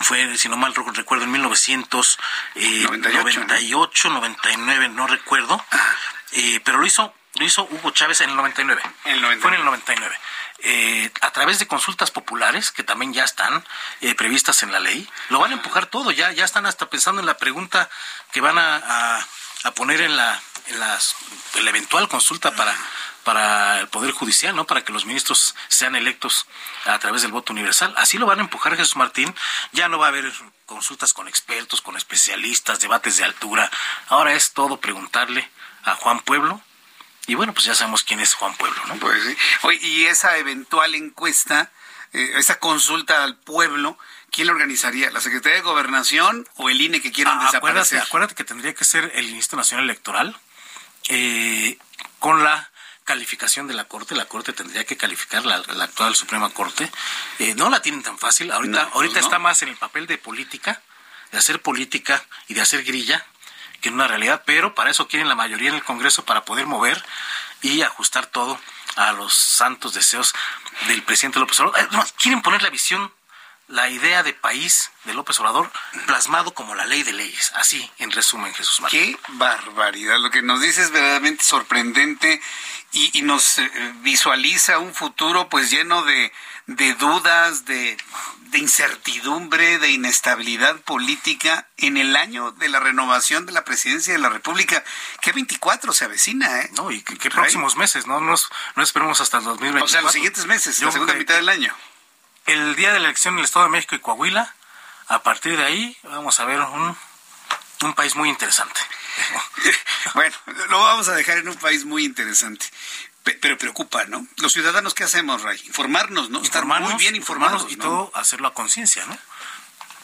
fue, 0.00 0.38
si 0.38 0.48
no 0.48 0.56
mal 0.56 0.74
recuerdo, 0.74 1.24
en 1.24 1.32
1998, 1.32 4.10
99, 4.10 4.88
no 4.90 5.06
recuerdo, 5.06 5.64
eh, 6.32 6.60
pero 6.64 6.78
lo 6.78 6.86
hizo, 6.86 7.14
lo 7.34 7.44
hizo 7.44 7.68
Hugo 7.70 7.90
Chávez 7.90 8.20
en 8.20 8.30
el 8.30 8.36
99. 8.36 8.80
Fue 9.40 9.50
en 9.50 9.54
el 9.54 9.64
99. 9.64 10.18
Eh, 10.60 11.12
a 11.20 11.30
través 11.30 11.60
de 11.60 11.68
consultas 11.68 12.10
populares, 12.10 12.72
que 12.72 12.82
también 12.82 13.12
ya 13.12 13.22
están 13.24 13.64
eh, 14.00 14.14
previstas 14.14 14.64
en 14.64 14.72
la 14.72 14.80
ley, 14.80 15.08
lo 15.28 15.38
van 15.38 15.52
a 15.52 15.54
empujar 15.54 15.86
todo, 15.86 16.10
ya, 16.10 16.32
ya 16.32 16.44
están 16.44 16.66
hasta 16.66 16.90
pensando 16.90 17.20
en 17.20 17.26
la 17.26 17.36
pregunta 17.36 17.88
que 18.32 18.40
van 18.40 18.58
a, 18.58 19.24
a, 19.62 19.70
poner 19.72 20.00
en 20.00 20.16
la, 20.16 20.42
en 20.66 20.80
las, 20.80 21.14
en 21.54 21.64
la 21.64 21.70
eventual 21.70 22.08
consulta 22.08 22.56
para 22.56 22.74
para 23.28 23.80
el 23.80 23.88
Poder 23.88 24.12
Judicial, 24.12 24.56
¿no? 24.56 24.66
Para 24.66 24.82
que 24.86 24.90
los 24.90 25.04
ministros 25.04 25.54
sean 25.68 25.94
electos 25.94 26.46
a 26.86 26.98
través 26.98 27.20
del 27.20 27.30
voto 27.30 27.52
universal. 27.52 27.92
Así 27.98 28.16
lo 28.16 28.24
van 28.24 28.38
a 28.38 28.40
empujar 28.40 28.74
Jesús 28.74 28.96
Martín. 28.96 29.34
Ya 29.72 29.86
no 29.90 29.98
va 29.98 30.06
a 30.06 30.08
haber 30.08 30.32
consultas 30.64 31.12
con 31.12 31.28
expertos, 31.28 31.82
con 31.82 31.94
especialistas, 31.98 32.80
debates 32.80 33.18
de 33.18 33.24
altura. 33.24 33.70
Ahora 34.06 34.32
es 34.32 34.52
todo 34.54 34.80
preguntarle 34.80 35.46
a 35.84 35.94
Juan 35.96 36.20
Pueblo. 36.20 36.62
Y 37.26 37.34
bueno, 37.34 37.52
pues 37.52 37.66
ya 37.66 37.74
sabemos 37.74 38.02
quién 38.02 38.20
es 38.20 38.32
Juan 38.32 38.54
Pueblo, 38.54 38.80
¿no? 38.86 38.94
Pues 38.94 39.22
sí. 39.22 39.78
y 39.82 40.06
esa 40.06 40.38
eventual 40.38 40.94
encuesta 40.94 41.70
eh, 42.14 42.32
esa 42.36 42.58
consulta 42.58 43.24
al 43.24 43.36
pueblo, 43.36 43.98
¿quién 44.30 44.46
la 44.46 44.54
organizaría? 44.54 45.10
¿La 45.10 45.20
Secretaría 45.20 45.56
de 45.56 45.62
Gobernación 45.64 46.48
o 46.56 46.70
el 46.70 46.80
INE 46.80 47.02
que 47.02 47.12
quieran 47.12 47.36
Ah, 47.38 47.44
desaparecer? 47.44 47.98
acuérdate, 47.98 47.98
acuérdate 48.08 48.34
que 48.36 48.44
tendría 48.44 48.72
que 48.74 48.86
ser 48.86 49.12
el 49.16 49.28
Instituto 49.28 49.58
Nacional 49.58 49.84
Electoral 49.84 50.34
eh, 51.10 51.76
con 52.20 52.42
la 52.42 52.70
calificación 53.08 53.66
de 53.66 53.72
la 53.74 53.84
Corte. 53.84 54.14
La 54.14 54.26
Corte 54.26 54.52
tendría 54.52 54.84
que 54.84 54.98
calificar 54.98 55.46
la, 55.46 55.58
la 55.74 55.84
actual 55.84 56.14
Suprema 56.14 56.50
Corte. 56.50 56.90
Eh, 57.38 57.54
no 57.54 57.70
la 57.70 57.80
tienen 57.80 58.02
tan 58.02 58.18
fácil. 58.18 58.52
Ahorita, 58.52 58.82
No, 58.84 58.90
ahorita 58.94 59.14
no. 59.20 59.26
está 59.26 59.38
más 59.38 59.62
en 59.62 59.70
el 59.70 59.76
papel 59.76 60.06
de 60.06 60.18
política, 60.18 60.82
de 61.32 61.38
hacer 61.38 61.62
política 61.62 62.22
y 62.48 62.54
de 62.54 62.60
hacer 62.60 62.84
grilla 62.84 63.24
que 63.80 63.88
en 63.88 63.94
una 63.94 64.08
realidad, 64.08 64.42
pero 64.44 64.74
para 64.74 64.90
eso 64.90 65.08
quieren 65.08 65.28
la 65.28 65.34
mayoría 65.36 65.70
en 65.70 65.76
el 65.76 65.84
Congreso 65.84 66.24
para 66.26 66.44
poder 66.44 66.66
mover 66.66 67.02
y 67.62 67.80
ajustar 67.82 68.26
todo 68.26 68.60
a 68.96 69.12
los 69.12 69.32
santos 69.34 69.94
deseos 69.94 70.34
del 70.88 71.02
presidente 71.02 71.38
López 71.38 71.58
Obrador. 71.60 71.80
Eh, 71.80 72.12
quieren 72.18 72.42
poner 72.42 72.62
la 72.62 72.70
visión, 72.70 73.10
la 73.68 73.90
idea 73.90 74.22
de 74.22 74.32
país 74.32 74.90
de 75.04 75.14
López 75.14 75.38
Obrador 75.40 75.70
plasmado 76.06 76.52
como 76.54 76.74
la 76.74 76.86
ley 76.86 77.02
de 77.02 77.12
leyes. 77.12 77.52
Así, 77.54 77.90
en 77.98 78.10
resumen, 78.10 78.52
Jesús 78.54 78.80
Martín. 78.80 79.14
Qué 79.14 79.18
barbaridad. 79.34 80.18
Lo 80.18 80.30
que 80.30 80.42
nos 80.42 80.60
dice 80.60 80.82
es 80.82 80.90
verdaderamente 80.90 81.44
sorprendente 81.44 82.40
y, 82.92 83.18
y 83.18 83.22
nos 83.22 83.58
eh, 83.58 83.70
visualiza 84.00 84.78
un 84.78 84.94
futuro 84.94 85.48
pues 85.48 85.70
lleno 85.70 86.02
de, 86.02 86.32
de 86.66 86.94
dudas, 86.94 87.66
de, 87.66 87.98
de 88.50 88.58
incertidumbre, 88.58 89.78
de 89.78 89.90
inestabilidad 89.90 90.80
política 90.80 91.68
en 91.76 91.98
el 91.98 92.16
año 92.16 92.52
de 92.52 92.70
la 92.70 92.80
renovación 92.80 93.44
de 93.44 93.52
la 93.52 93.64
presidencia 93.64 94.14
de 94.14 94.18
la 94.18 94.30
República. 94.30 94.82
Que 95.20 95.32
24 95.32 95.92
se 95.92 96.06
avecina, 96.06 96.62
¿eh? 96.62 96.70
No, 96.74 96.90
y 96.90 97.04
ahí. 97.06 97.30
próximos 97.30 97.76
meses, 97.76 98.06
no, 98.06 98.20
no, 98.20 98.34
no 98.76 98.82
esperemos 98.82 99.20
hasta 99.20 99.38
el 99.38 99.44
2024. 99.44 99.84
O 99.84 99.88
sea, 99.88 100.00
los 100.00 100.12
siguientes 100.12 100.46
meses, 100.46 100.78
Yo 100.78 100.86
la 100.86 100.92
segunda 100.92 101.14
mitad 101.14 101.34
del 101.34 101.50
año. 101.50 101.74
El 102.48 102.76
día 102.76 102.92
de 102.92 102.98
la 103.00 103.06
elección 103.08 103.34
en 103.34 103.38
el 103.40 103.44
Estado 103.44 103.66
de 103.66 103.70
México 103.70 103.94
y 103.94 104.00
Coahuila, 104.00 104.54
a 105.08 105.22
partir 105.22 105.56
de 105.56 105.64
ahí 105.64 105.96
vamos 106.02 106.40
a 106.40 106.44
ver 106.44 106.60
un, 106.60 106.96
un 107.82 107.94
país 107.94 108.16
muy 108.16 108.28
interesante. 108.28 108.80
Bueno, 110.14 110.34
lo 110.70 110.78
vamos 110.82 111.08
a 111.08 111.14
dejar 111.14 111.38
en 111.38 111.48
un 111.48 111.56
país 111.56 111.84
muy 111.84 112.04
interesante. 112.04 112.64
Pe- 113.24 113.34
Pero 113.34 113.58
preocupa, 113.58 114.04
¿no? 114.06 114.26
Los 114.36 114.52
ciudadanos, 114.54 114.94
¿qué 114.94 115.04
hacemos, 115.04 115.42
Ray? 115.42 115.60
Informarnos, 115.66 116.30
¿no? 116.30 116.40
Estar 116.40 116.64
muy 116.64 116.94
bien 116.94 117.14
informados. 117.16 117.66
y 117.70 117.76
¿no? 117.76 117.84
todo 117.84 118.12
hacerlo 118.14 118.48
a 118.48 118.54
conciencia, 118.54 119.04
¿no? 119.06 119.18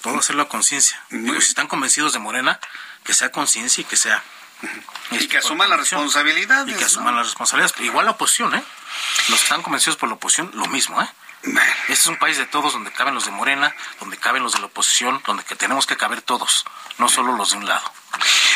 Todo 0.02 0.18
hacerlo 0.18 0.42
a 0.42 0.48
conciencia. 0.48 1.00
Si 1.10 1.48
están 1.48 1.68
convencidos 1.68 2.12
de 2.12 2.18
Morena, 2.18 2.60
que 3.04 3.14
sea 3.14 3.30
conciencia 3.30 3.80
y 3.80 3.84
que 3.84 3.96
sea... 3.96 4.22
Y 5.12 5.26
que 5.28 5.38
asuman 5.38 5.70
las 5.70 5.78
responsabilidades. 5.78 6.68
Y 6.68 6.74
que 6.74 6.80
¿no? 6.80 6.86
asuman 6.86 7.16
las 7.16 7.26
responsabilidades. 7.26 7.80
Igual 7.80 8.04
la 8.04 8.12
oposición, 8.12 8.54
¿eh? 8.54 8.62
Los 9.28 9.38
que 9.38 9.44
están 9.44 9.62
convencidos 9.62 9.96
por 9.96 10.08
la 10.10 10.16
oposición, 10.16 10.50
lo 10.54 10.66
mismo, 10.66 11.00
¿eh? 11.00 11.08
Este 11.44 11.92
es 11.92 12.06
un 12.06 12.16
país 12.16 12.38
de 12.38 12.46
todos, 12.46 12.72
donde 12.72 12.90
caben 12.90 13.14
los 13.14 13.26
de 13.26 13.30
Morena, 13.30 13.74
donde 14.00 14.16
caben 14.16 14.42
los 14.42 14.54
de 14.54 14.60
la 14.60 14.66
oposición, 14.66 15.22
donde 15.26 15.44
que 15.44 15.56
tenemos 15.56 15.86
que 15.86 15.96
caber 15.96 16.22
todos, 16.22 16.64
no 16.98 17.08
solo 17.08 17.36
los 17.36 17.50
de 17.52 17.58
un 17.58 17.66
lado. 17.66 17.92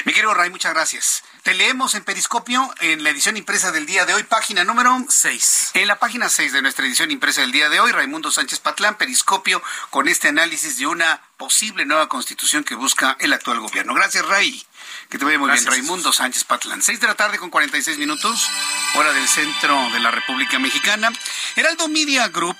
Mi 0.05 0.12
querido 0.12 0.32
Ray, 0.32 0.51
muchas 0.51 0.72
gracias. 0.72 1.24
Te 1.43 1.55
leemos 1.55 1.95
en 1.95 2.05
Periscopio, 2.05 2.72
en 2.80 3.03
la 3.03 3.11
edición 3.11 3.36
impresa 3.36 3.72
del 3.72 3.86
día 3.86 4.05
de 4.07 4.14
hoy, 4.14 4.22
página 4.22 4.64
número 4.64 4.97
Seis. 5.09 5.70
En 5.74 5.86
la 5.86 5.99
página 5.99 6.28
6 6.28 6.53
de 6.53 6.62
nuestra 6.62 6.86
edición 6.86 7.11
impresa 7.11 7.41
del 7.41 7.53
día 7.53 7.68
de 7.68 7.80
hoy, 7.80 7.93
Raimundo 7.93 8.30
Sánchez 8.30 8.61
Patlán, 8.61 8.97
Periscopio, 8.97 9.62
con 9.91 10.09
este 10.09 10.28
análisis 10.28 10.78
de 10.78 10.86
una 10.86 11.20
posible 11.36 11.84
nueva 11.84 12.09
constitución 12.09 12.64
que 12.64 12.74
busca 12.74 13.16
el 13.20 13.32
actual 13.32 13.61
gobierno. 13.61 13.95
Gracias, 13.95 14.26
Ray. 14.26 14.64
Que 15.09 15.18
te 15.18 15.24
vaya 15.24 15.39
muy 15.39 15.49
Gracias, 15.49 15.70
bien, 15.70 15.82
Raimundo 15.82 16.12
Sánchez 16.12 16.45
Patlán. 16.45 16.82
6 16.82 17.01
de 17.01 17.07
la 17.07 17.14
tarde 17.14 17.39
con 17.39 17.51
46 17.51 17.99
minutos, 17.99 18.49
hora 18.95 19.12
del 19.12 19.28
centro 19.28 19.91
de 19.91 20.01
la 20.01 20.11
República 20.11 20.59
Mexicana. 20.59 21.11
Heraldo 21.57 21.89
Media 21.89 22.28
Group, 22.28 22.59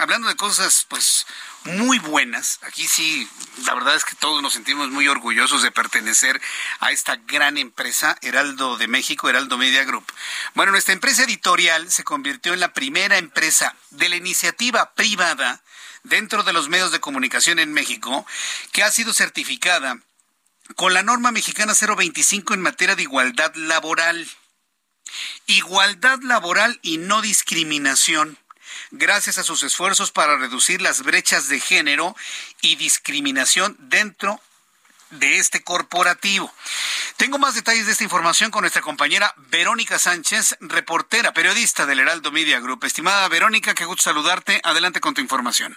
hablando 0.00 0.28
de 0.28 0.36
cosas, 0.36 0.86
pues, 0.88 1.26
muy 1.64 1.98
buenas. 1.98 2.58
Aquí 2.62 2.88
sí, 2.88 3.28
la 3.66 3.74
verdad 3.74 3.94
es 3.94 4.04
que 4.04 4.16
todos 4.16 4.42
nos 4.42 4.54
sentimos 4.54 4.88
muy 4.88 5.06
orgullosos 5.08 5.62
de 5.62 5.70
pertenecer 5.70 6.40
a 6.80 6.90
esta 6.90 7.16
gran 7.16 7.58
empresa, 7.58 8.16
Heraldo 8.22 8.78
de 8.78 8.88
México, 8.88 9.28
Heraldo 9.28 9.58
Media 9.58 9.84
Group. 9.84 10.10
Bueno, 10.54 10.72
nuestra 10.72 10.94
empresa 10.94 11.24
editorial 11.24 11.92
se 11.92 12.02
convirtió 12.02 12.54
en 12.54 12.60
la 12.60 12.72
primera 12.72 13.18
empresa 13.18 13.76
de 13.90 14.08
la 14.08 14.16
iniciativa 14.16 14.94
privada 14.94 15.62
dentro 16.02 16.42
de 16.44 16.54
los 16.54 16.70
medios 16.70 16.92
de 16.92 17.00
comunicación 17.00 17.58
en 17.58 17.74
México 17.74 18.26
que 18.72 18.82
ha 18.82 18.90
sido 18.90 19.12
certificada 19.12 19.98
con 20.76 20.94
la 20.94 21.02
norma 21.02 21.30
mexicana 21.30 21.74
025 21.74 22.54
en 22.54 22.62
materia 22.62 22.96
de 22.96 23.02
igualdad 23.02 23.54
laboral. 23.54 24.26
Igualdad 25.46 26.20
laboral 26.22 26.78
y 26.80 26.96
no 26.96 27.20
discriminación 27.20 28.38
gracias 28.90 29.38
a 29.38 29.42
sus 29.42 29.62
esfuerzos 29.62 30.12
para 30.12 30.36
reducir 30.36 30.82
las 30.82 31.02
brechas 31.02 31.48
de 31.48 31.60
género 31.60 32.14
y 32.60 32.76
discriminación 32.76 33.76
dentro 33.78 34.40
de 35.10 35.38
este 35.38 35.62
corporativo. 35.62 36.52
Tengo 37.16 37.38
más 37.38 37.54
detalles 37.54 37.86
de 37.86 37.92
esta 37.92 38.04
información 38.04 38.50
con 38.50 38.62
nuestra 38.62 38.82
compañera 38.82 39.34
Verónica 39.50 39.98
Sánchez, 39.98 40.56
reportera, 40.60 41.32
periodista 41.32 41.84
del 41.84 42.00
Heraldo 42.00 42.30
Media 42.32 42.60
Group. 42.60 42.84
Estimada 42.84 43.28
Verónica, 43.28 43.74
qué 43.74 43.84
gusto 43.84 44.04
saludarte. 44.04 44.60
Adelante 44.64 45.00
con 45.00 45.14
tu 45.14 45.20
información. 45.20 45.76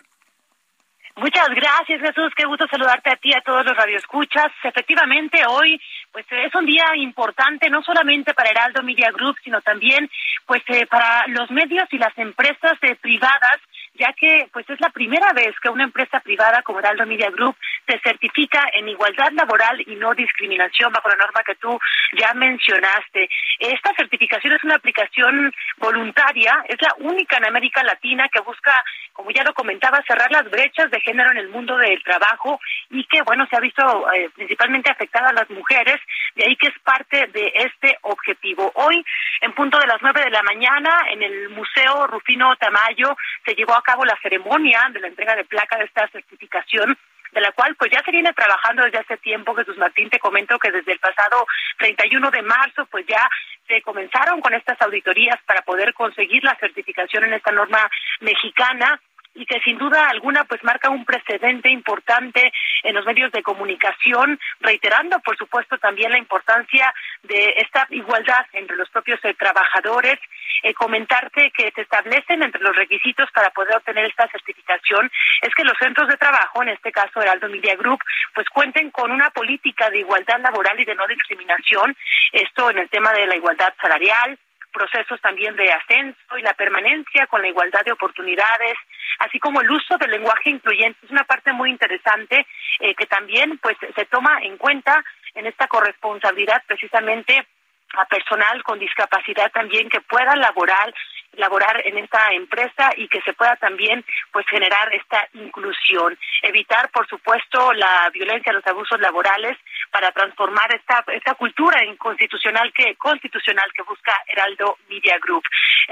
Muchas 1.16 1.47
gracias, 1.49 2.01
Jesús. 2.01 2.32
Qué 2.36 2.45
gusto 2.45 2.66
saludarte 2.68 3.11
a 3.11 3.18
ti 3.18 3.34
a 3.34 3.41
todos 3.41 3.66
los 3.66 3.76
radioescuchas. 3.76 4.51
Efectivamente, 4.64 5.43
hoy 5.47 5.80
pues 6.14 6.26
es 6.30 6.53
un 6.53 6.66
día 6.68 6.86
importante 6.95 7.70
no 7.72 7.82
solamente 7.82 8.36
para 8.36 8.51
Heraldo 8.51 8.84
Media 8.84 9.11
Group, 9.11 9.36
sino 9.43 9.61
también 9.61 10.09
pues 10.45 10.61
eh, 10.68 10.86
para 10.86 11.26
los 11.28 11.49
medios 11.49 11.91
y 11.91 11.97
las 11.97 12.16
empresas 12.18 12.74
eh, 12.84 12.95
privadas, 13.01 13.57
ya 13.95 14.11
que 14.13 14.47
pues 14.51 14.67
es 14.69 14.79
la 14.81 14.89
primera 14.89 15.33
vez 15.33 15.53
que 15.61 15.69
una 15.69 15.83
empresa 15.83 16.19
privada 16.19 16.61
como 16.63 16.79
Heraldo 16.79 17.05
Media 17.05 17.29
Group 17.29 17.55
se 17.87 17.99
certifica 17.99 18.63
en 18.73 18.89
igualdad 18.89 19.31
laboral 19.33 19.81
y 19.85 19.95
no 19.95 20.13
discriminación 20.13 20.91
bajo 20.91 21.09
la 21.09 21.15
norma 21.15 21.43
que 21.45 21.55
tú 21.55 21.79
ya 22.17 22.33
mencionaste. 22.33 23.29
Esta 23.59 23.93
certificación 23.95 24.53
es 24.53 24.63
una 24.63 24.75
aplicación 24.75 25.53
voluntaria, 25.77 26.63
es 26.67 26.81
la 26.81 26.95
única 26.99 27.37
en 27.37 27.45
América 27.45 27.83
Latina 27.83 28.27
que 28.29 28.41
busca, 28.41 28.71
como 29.11 29.29
ya 29.31 29.43
lo 29.43 29.53
comentaba, 29.53 30.03
cerrar 30.07 30.31
las 30.31 30.49
brechas 30.49 30.89
de 30.89 31.01
género 31.01 31.31
en 31.31 31.37
el 31.37 31.49
mundo 31.49 31.77
del 31.77 32.01
trabajo 32.03 32.59
y 32.89 33.03
que, 33.05 33.21
bueno, 33.21 33.45
se 33.49 33.57
ha 33.57 33.59
visto 33.59 34.11
eh, 34.13 34.29
principalmente 34.35 34.89
afectada 34.89 35.29
a 35.29 35.33
las 35.33 35.49
mujeres, 35.49 35.99
de 36.35 36.45
ahí 36.45 36.55
que 36.55 36.69
es 36.69 36.79
parte 36.79 37.27
de 37.27 37.51
este 37.55 37.97
objetivo. 38.01 38.71
Hoy, 38.75 39.05
en 39.41 39.53
punto 39.53 39.77
de 39.77 39.87
las 39.87 40.01
nueve 40.01 40.21
de 40.23 40.31
la 40.31 40.41
mañana, 40.41 40.89
en 41.11 41.21
el 41.21 41.49
Museo 41.49 42.07
Rufino 42.07 42.55
Tamayo, 42.55 43.15
se 43.45 43.53
llevó 43.53 43.75
a 43.75 43.82
cabo 43.84 44.05
la 44.05 44.17
ceremonia 44.21 44.89
de 44.91 44.99
la 44.99 45.07
entrega 45.07 45.36
de 45.36 45.45
placa 45.45 45.77
de 45.77 45.86
esta 45.86 46.07
certificación 46.07 46.97
de 47.34 47.41
la 47.41 47.51
cual 47.51 47.75
pues 47.75 47.91
ya 47.91 48.01
se 48.03 48.11
viene 48.11 48.31
trabajando 48.34 48.84
desde 48.84 48.99
hace 48.99 49.17
tiempo. 49.17 49.55
Jesús 49.55 49.77
Martín, 49.77 50.09
te 50.09 50.19
comento 50.19 50.59
que 50.59 50.71
desde 50.71 50.93
el 50.93 50.99
pasado 50.99 51.45
31 51.79 52.31
de 52.31 52.41
marzo 52.43 52.86
pues 52.86 53.05
ya 53.07 53.27
se 53.67 53.81
comenzaron 53.81 54.39
con 54.41 54.53
estas 54.53 54.79
auditorías 54.81 55.39
para 55.45 55.61
poder 55.61 55.93
conseguir 55.93 56.43
la 56.43 56.55
certificación 56.55 57.23
en 57.25 57.34
esta 57.34 57.51
norma 57.51 57.89
mexicana 58.21 58.99
y 59.36 59.45
que 59.45 59.59
sin 59.61 59.77
duda 59.77 60.09
alguna 60.09 60.43
pues 60.45 60.63
marca 60.63 60.89
un 60.89 61.05
precedente 61.05 61.69
importante 61.69 62.51
en 62.84 62.95
los 62.95 63.05
medios 63.05 63.31
de 63.31 63.43
comunicación, 63.43 64.39
reiterando 64.59 65.19
por 65.19 65.38
supuesto 65.38 65.77
también 65.77 66.11
la 66.11 66.17
importancia 66.17 66.93
de 67.23 67.53
esta 67.57 67.88
igualdad 67.89 68.45
entre 68.53 68.77
los 68.77 68.89
propios 68.89 69.19
eh, 69.23 69.34
trabajadores. 69.34 70.19
Eh, 70.61 70.73
comentarte 70.73 71.51
que 71.51 71.71
se 71.71 71.81
establecen 71.81 72.41
entre 72.41 72.61
los 72.61 72.75
requisitos 72.75 73.29
para 73.31 73.49
poder 73.49 73.75
obtener 73.75 74.05
esta 74.05 74.27
certificación 74.29 75.11
es 75.41 75.53
que 75.55 75.65
los 75.65 75.77
centros 75.77 76.07
de 76.07 76.15
trabajo, 76.15 76.61
en 76.61 76.69
este 76.69 76.91
caso 76.91 77.21
Heraldo 77.21 77.49
Media 77.49 77.75
Group, 77.75 77.99
pues 78.34 78.47
cuenten 78.49 78.91
con 78.91 79.11
una 79.11 79.29
política 79.31 79.89
de 79.89 79.99
igualdad 79.99 80.39
laboral 80.39 80.79
y 80.79 80.86
de 80.86 80.95
no 80.95 81.05
discriminación, 81.07 81.95
esto 82.31 82.69
en 82.69 82.77
el 82.77 82.89
tema 82.89 83.11
de 83.11 83.27
la 83.27 83.36
igualdad 83.36 83.73
salarial, 83.81 84.38
procesos 84.74 85.21
también 85.21 85.55
de 85.55 85.71
ascenso 85.71 86.38
y 86.38 86.41
la 86.41 86.53
permanencia 86.53 87.28
con 87.28 87.41
la 87.41 87.47
igualdad 87.47 87.86
de 87.86 87.93
oportunidades, 87.93 88.76
así 89.19 89.39
como 89.39 89.61
el 89.61 89.71
uso 89.71 89.97
del 89.97 90.11
lenguaje 90.11 90.49
incluyente. 90.49 90.99
Es 91.05 91.11
una 91.11 91.24
parte 91.24 91.53
muy 91.53 91.69
interesante 91.69 92.45
eh, 92.80 92.95
que 92.95 93.05
también 93.05 93.57
pues 93.59 93.78
se 93.95 94.05
toma 94.05 94.39
en 94.41 94.57
cuenta 94.57 95.03
en 95.36 95.45
esta 95.47 95.67
corresponsabilidad 95.67 96.61
precisamente 96.67 97.47
a 97.93 98.05
personal 98.05 98.63
con 98.63 98.80
discapacidad 98.80 99.51
también 99.51 99.89
que 99.89 100.01
pueda 100.01 100.36
laborar 100.36 100.93
laborar 101.34 101.81
en 101.86 101.97
esta 101.97 102.31
empresa 102.31 102.91
y 102.97 103.07
que 103.07 103.21
se 103.21 103.34
pueda 103.34 103.55
también 103.57 104.03
pues 104.31 104.45
generar 104.47 104.93
esta 104.93 105.27
inclusión 105.34 106.17
evitar 106.41 106.89
por 106.91 107.07
supuesto 107.07 107.73
la 107.73 108.09
violencia 108.13 108.53
los 108.53 108.65
abusos 108.67 108.99
laborales 108.99 109.57
para 109.91 110.11
transformar 110.11 110.73
esta 110.75 111.03
esta 111.07 111.36
cultura 111.36 111.84
inconstitucional 111.86 112.71
que 112.73 112.95
constitucional 112.95 113.71
que 113.73 113.84
busca 113.84 114.13
Heraldo 114.27 114.77
Media 114.89 115.17
Group. 115.19 115.43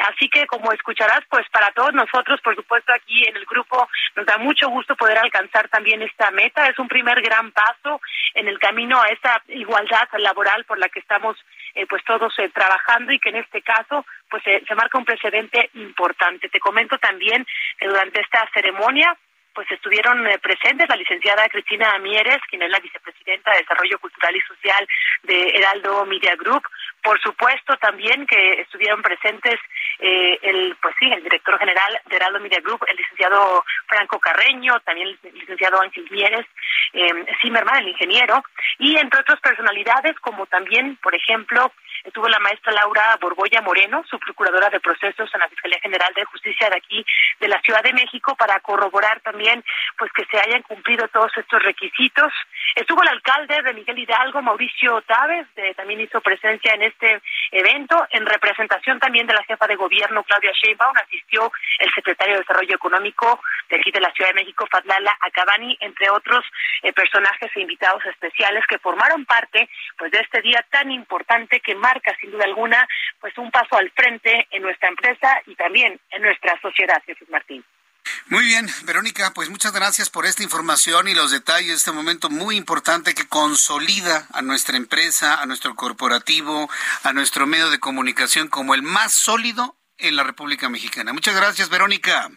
Así 0.09 0.29
que 0.29 0.45
como 0.47 0.71
escucharás, 0.71 1.21
pues 1.29 1.47
para 1.49 1.71
todos 1.71 1.93
nosotros, 1.93 2.39
por 2.41 2.55
supuesto 2.55 2.93
aquí 2.93 3.27
en 3.27 3.35
el 3.35 3.45
grupo 3.45 3.87
nos 4.15 4.25
da 4.25 4.37
mucho 4.37 4.69
gusto 4.69 4.95
poder 4.95 5.17
alcanzar 5.17 5.67
también 5.69 6.01
esta 6.01 6.31
meta. 6.31 6.67
Es 6.67 6.79
un 6.79 6.87
primer 6.87 7.21
gran 7.21 7.51
paso 7.51 8.01
en 8.33 8.47
el 8.47 8.59
camino 8.59 9.01
a 9.01 9.07
esta 9.07 9.41
igualdad 9.47 10.07
laboral 10.17 10.63
por 10.65 10.77
la 10.79 10.89
que 10.89 10.99
estamos 10.99 11.37
eh, 11.75 11.85
pues 11.87 12.03
todos 12.03 12.33
eh, 12.39 12.49
trabajando 12.49 13.11
y 13.11 13.19
que 13.19 13.29
en 13.29 13.37
este 13.37 13.61
caso 13.61 14.05
pues 14.29 14.43
eh, 14.45 14.63
se 14.67 14.75
marca 14.75 14.97
un 14.97 15.05
precedente 15.05 15.69
importante. 15.75 16.49
Te 16.49 16.59
comento 16.59 16.97
también 16.97 17.45
que 17.77 17.87
durante 17.87 18.21
esta 18.21 18.47
ceremonia 18.53 19.17
pues 19.53 19.69
estuvieron 19.71 20.25
presentes 20.41 20.87
la 20.87 20.95
licenciada 20.95 21.47
Cristina 21.49 21.97
Mieres, 21.99 22.37
quien 22.49 22.61
es 22.61 22.69
la 22.69 22.79
vicepresidenta 22.79 23.51
de 23.51 23.59
Desarrollo 23.59 23.99
Cultural 23.99 24.35
y 24.35 24.41
Social 24.41 24.87
de 25.23 25.49
Heraldo 25.55 26.05
Media 26.05 26.35
Group. 26.35 26.63
Por 27.03 27.19
supuesto 27.21 27.75
también 27.77 28.25
que 28.27 28.61
estuvieron 28.61 29.01
presentes 29.01 29.59
el 29.99 30.75
pues 30.81 30.95
sí, 30.99 31.11
el 31.11 31.23
director 31.23 31.57
general 31.59 31.99
de 32.05 32.15
Heraldo 32.15 32.39
Media 32.39 32.59
Group, 32.61 32.85
el 32.87 32.97
licenciado 32.97 33.63
Franco 33.87 34.19
Carreño, 34.19 34.79
también 34.81 35.07
el 35.23 35.33
licenciado 35.33 35.81
Ángel 35.81 36.07
Mieres, 36.09 36.45
eh, 36.93 37.25
Zimmerman, 37.41 37.83
el 37.83 37.89
ingeniero, 37.89 38.43
y 38.79 38.97
entre 38.97 39.21
otras 39.21 39.39
personalidades 39.39 40.19
como 40.19 40.45
también, 40.47 40.97
por 40.97 41.15
ejemplo, 41.15 41.71
estuvo 42.03 42.27
la 42.27 42.39
maestra 42.39 42.73
Laura 42.73 43.17
Borboya 43.19 43.61
Moreno, 43.61 44.03
su 44.09 44.19
procuradora 44.19 44.69
de 44.69 44.79
procesos 44.79 45.29
en 45.33 45.39
la 45.39 45.49
Fiscalía 45.49 45.79
General 45.81 46.13
de 46.13 46.25
Justicia 46.25 46.69
de 46.69 46.77
aquí 46.77 47.05
de 47.39 47.47
la 47.47 47.61
Ciudad 47.61 47.83
de 47.83 47.93
México 47.93 48.35
para 48.35 48.59
corroborar 48.59 49.19
también 49.21 49.63
pues 49.97 50.11
que 50.13 50.25
se 50.25 50.39
hayan 50.39 50.61
cumplido 50.63 51.07
todos 51.09 51.31
estos 51.37 51.61
requisitos. 51.63 52.31
Estuvo 52.75 53.01
el 53.03 53.09
alcalde 53.09 53.61
de 53.61 53.73
Miguel 53.73 53.99
Hidalgo, 53.99 54.41
Mauricio 54.41 55.01
Távez, 55.01 55.47
también 55.75 56.01
hizo 56.01 56.21
presencia 56.21 56.73
en 56.73 56.83
este 56.83 57.21
evento 57.51 58.05
en 58.11 58.25
representación 58.25 58.99
también 58.99 59.27
de 59.27 59.33
la 59.33 59.43
jefa 59.43 59.67
de 59.67 59.75
gobierno 59.75 60.23
Claudia 60.23 60.51
Sheinbaum 60.53 60.95
asistió 60.97 61.51
el 61.79 61.93
secretario 61.93 62.35
de 62.35 62.41
Desarrollo 62.41 62.75
Económico 62.75 63.39
de 63.69 63.77
aquí 63.77 63.91
de 63.91 63.99
la 63.99 64.11
Ciudad 64.11 64.29
de 64.31 64.41
México 64.41 64.67
Fadlala 64.69 65.17
Acabani, 65.21 65.77
entre 65.79 66.09
otros 66.09 66.45
eh, 66.83 66.93
personajes 66.93 67.51
e 67.55 67.61
invitados 67.61 68.05
especiales 68.05 68.65
que 68.67 68.79
formaron 68.79 69.25
parte 69.25 69.69
pues 69.97 70.11
de 70.11 70.19
este 70.19 70.41
día 70.41 70.65
tan 70.69 70.91
importante 70.91 71.59
que 71.59 71.75
más 71.75 71.90
marca 71.91 72.15
sin 72.19 72.31
duda 72.31 72.45
alguna 72.45 72.87
pues 73.19 73.37
un 73.37 73.51
paso 73.51 73.75
al 73.75 73.91
frente 73.91 74.47
en 74.51 74.61
nuestra 74.61 74.89
empresa 74.89 75.41
y 75.45 75.55
también 75.55 75.99
en 76.11 76.21
nuestra 76.21 76.59
sociedad, 76.61 77.01
Jesús 77.05 77.29
Martín. 77.29 77.63
Muy 78.27 78.45
bien, 78.45 78.67
Verónica, 78.83 79.31
pues 79.35 79.49
muchas 79.49 79.73
gracias 79.73 80.09
por 80.09 80.25
esta 80.25 80.41
información 80.41 81.07
y 81.07 81.13
los 81.13 81.31
detalles 81.31 81.67
de 81.67 81.75
este 81.75 81.91
momento 81.91 82.29
muy 82.29 82.55
importante 82.55 83.13
que 83.13 83.27
consolida 83.27 84.25
a 84.33 84.41
nuestra 84.41 84.75
empresa, 84.77 85.39
a 85.39 85.45
nuestro 85.45 85.75
corporativo, 85.75 86.69
a 87.03 87.13
nuestro 87.13 87.45
medio 87.45 87.69
de 87.69 87.79
comunicación 87.79 88.47
como 88.47 88.73
el 88.73 88.81
más 88.81 89.13
sólido 89.13 89.75
en 89.97 90.15
la 90.15 90.23
República 90.23 90.67
Mexicana. 90.69 91.13
Muchas 91.13 91.35
gracias, 91.35 91.69
Verónica. 91.69 92.31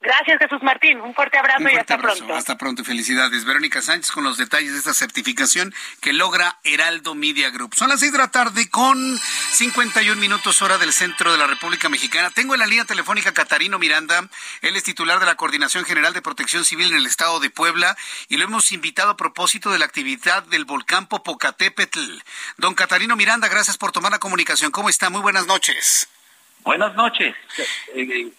Gracias, 0.00 0.38
Jesús 0.38 0.62
Martín. 0.62 1.00
Un 1.00 1.14
fuerte 1.14 1.38
abrazo 1.38 1.68
y 1.68 1.74
hasta 1.74 1.98
pronto. 1.98 2.34
Hasta 2.34 2.58
pronto 2.58 2.82
y 2.82 2.84
felicidades. 2.84 3.44
Verónica 3.44 3.80
Sánchez 3.80 4.12
con 4.12 4.24
los 4.24 4.36
detalles 4.36 4.72
de 4.72 4.78
esta 4.78 4.94
certificación 4.94 5.74
que 6.00 6.12
logra 6.12 6.58
Heraldo 6.64 7.14
Media 7.14 7.50
Group. 7.50 7.74
Son 7.74 7.88
las 7.88 8.00
seis 8.00 8.12
de 8.12 8.18
la 8.18 8.30
tarde 8.30 8.68
con 8.68 9.18
51 9.52 10.20
minutos 10.20 10.60
hora 10.62 10.78
del 10.78 10.92
centro 10.92 11.32
de 11.32 11.38
la 11.38 11.46
República 11.46 11.88
Mexicana. 11.88 12.30
Tengo 12.30 12.54
en 12.54 12.60
la 12.60 12.66
línea 12.66 12.84
telefónica 12.84 13.32
Catarino 13.32 13.78
Miranda. 13.78 14.28
Él 14.60 14.76
es 14.76 14.84
titular 14.84 15.18
de 15.18 15.26
la 15.26 15.34
Coordinación 15.34 15.84
General 15.84 16.12
de 16.12 16.22
Protección 16.22 16.64
Civil 16.64 16.92
en 16.92 16.98
el 16.98 17.06
estado 17.06 17.40
de 17.40 17.50
Puebla 17.50 17.96
y 18.28 18.36
lo 18.36 18.44
hemos 18.44 18.72
invitado 18.72 19.10
a 19.10 19.16
propósito 19.16 19.70
de 19.70 19.78
la 19.78 19.86
actividad 19.86 20.42
del 20.44 20.66
volcán 20.66 21.06
Popocatépetl. 21.06 22.18
Don 22.58 22.74
Catarino 22.74 23.16
Miranda, 23.16 23.48
gracias 23.48 23.78
por 23.78 23.92
tomar 23.92 24.12
la 24.12 24.18
comunicación. 24.18 24.70
¿Cómo 24.70 24.88
está? 24.88 25.10
Muy 25.10 25.22
buenas 25.22 25.46
noches. 25.46 26.08
Buenas 26.62 26.94
noches. 26.94 27.34
Eh, 27.94 28.30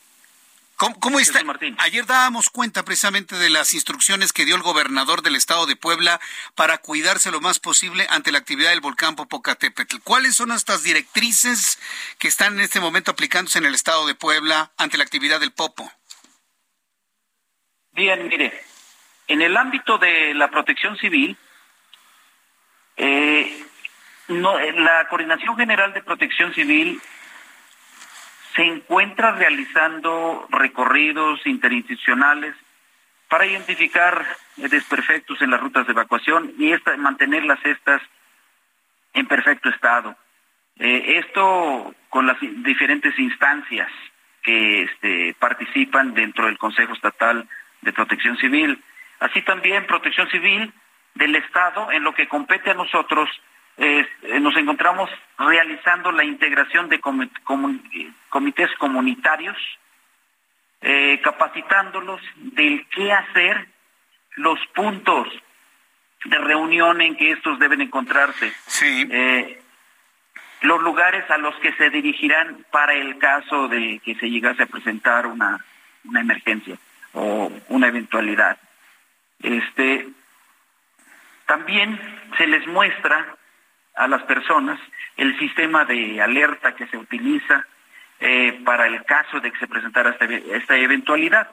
¿Cómo, 0.77 1.19
está? 1.19 1.41
Ayer 1.79 2.05
dábamos 2.05 2.51
cuenta 2.51 2.85
precisamente 2.85 3.35
de 3.35 3.49
las 3.49 3.73
instrucciones 3.73 4.31
que 4.31 4.45
dio 4.45 4.55
el 4.55 4.61
gobernador 4.61 5.23
del 5.23 5.35
estado 5.35 5.65
de 5.65 5.75
Puebla 5.75 6.19
para 6.53 6.77
cuidarse 6.77 7.31
lo 7.31 7.41
más 7.41 7.59
posible 7.59 8.05
ante 8.11 8.31
la 8.31 8.37
actividad 8.37 8.69
del 8.69 8.79
volcán 8.79 9.15
Popocatépetl. 9.15 9.97
¿Cuáles 10.03 10.35
son 10.35 10.51
estas 10.51 10.83
directrices 10.83 11.79
que 12.19 12.27
están 12.27 12.53
en 12.53 12.59
este 12.59 12.79
momento 12.79 13.09
aplicándose 13.09 13.57
en 13.57 13.65
el 13.65 13.73
estado 13.73 14.05
de 14.05 14.13
Puebla 14.13 14.71
ante 14.77 14.99
la 14.99 15.03
actividad 15.03 15.39
del 15.39 15.51
Popo? 15.51 15.91
Bien, 17.93 18.27
mire, 18.27 18.53
en 19.27 19.41
el 19.41 19.57
ámbito 19.57 19.97
de 19.97 20.35
la 20.35 20.51
protección 20.51 20.95
civil, 20.99 21.35
eh, 22.97 23.65
la 24.27 25.07
Coordinación 25.09 25.57
General 25.57 25.91
de 25.91 26.03
Protección 26.03 26.53
Civil 26.53 27.01
se 28.57 28.63
encuentra 28.63 29.33
realizando 29.33 30.47
recorridos 30.49 31.39
interinstitucionales 31.45 32.55
para 33.29 33.45
identificar 33.45 34.25
desperfectos 34.55 35.39
en 35.43 35.51
las 35.51 35.61
rutas 35.61 35.85
de 35.85 35.93
evacuación 35.93 36.53
y 36.57 36.71
esta, 36.71 36.97
mantenerlas 36.97 37.63
estas 37.63 38.01
en 39.13 39.27
perfecto 39.27 39.69
estado. 39.69 40.17
Eh, 40.79 41.19
esto 41.19 41.93
con 42.09 42.25
las 42.25 42.37
diferentes 42.39 43.17
instancias 43.19 43.89
que 44.41 44.83
este, 44.83 45.35
participan 45.37 46.15
dentro 46.15 46.47
del 46.47 46.57
Consejo 46.57 46.93
Estatal 46.93 47.47
de 47.81 47.93
Protección 47.93 48.37
Civil. 48.37 48.81
Así 49.19 49.43
también 49.43 49.85
Protección 49.85 50.29
Civil 50.29 50.73
del 51.13 51.35
Estado, 51.35 51.91
en 51.91 52.03
lo 52.03 52.13
que 52.15 52.27
compete 52.27 52.71
a 52.71 52.75
nosotros, 52.75 53.29
eh, 53.77 54.07
nos 54.39 54.55
encontramos 54.57 55.09
realizando 55.37 56.11
la 56.11 56.23
integración 56.23 56.89
de 56.89 56.99
comités 56.99 58.69
comunitarios, 58.77 59.57
eh, 60.81 61.19
capacitándolos 61.23 62.21
del 62.35 62.87
qué 62.89 63.11
hacer, 63.11 63.67
los 64.35 64.59
puntos 64.67 65.27
de 66.25 66.37
reunión 66.37 67.01
en 67.01 67.15
que 67.15 67.31
estos 67.31 67.59
deben 67.59 67.81
encontrarse, 67.81 68.51
eh, 68.81 69.61
los 70.61 70.81
lugares 70.81 71.29
a 71.29 71.37
los 71.37 71.55
que 71.59 71.73
se 71.73 71.89
dirigirán 71.89 72.65
para 72.71 72.93
el 72.93 73.17
caso 73.19 73.67
de 73.67 73.99
que 74.03 74.15
se 74.15 74.29
llegase 74.29 74.63
a 74.63 74.67
presentar 74.67 75.27
una, 75.27 75.63
una 76.03 76.21
emergencia 76.21 76.77
o 77.13 77.51
una 77.69 77.87
eventualidad. 77.87 78.57
Este, 79.39 80.07
también 81.45 81.99
se 82.37 82.47
les 82.47 82.65
muestra 82.67 83.36
a 83.97 84.07
las 84.07 84.23
personas 84.23 84.79
el 85.17 85.37
sistema 85.39 85.83
de 85.85 86.21
alerta 86.21 86.75
que 86.75 86.87
se 86.87 86.97
utiliza 86.97 87.65
eh, 88.19 88.61
para 88.63 88.87
el 88.87 89.03
caso 89.03 89.39
de 89.39 89.51
que 89.51 89.59
se 89.59 89.67
presentara 89.67 90.15
esta, 90.51 90.77
eventualidad. 90.77 91.49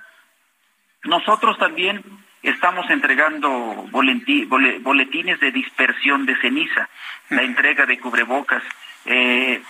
Nosotros 1.04 1.58
también 1.58 2.02
estamos 2.42 2.88
entregando 2.90 3.50
boletines 3.90 5.40
de 5.40 5.52
dispersión 5.52 6.26
de 6.26 6.36
ceniza, 6.40 6.88
la 7.30 7.42
entrega 7.42 7.86
de 7.86 7.98
cubrebocas. 7.98 8.62
Eh, 9.06 9.62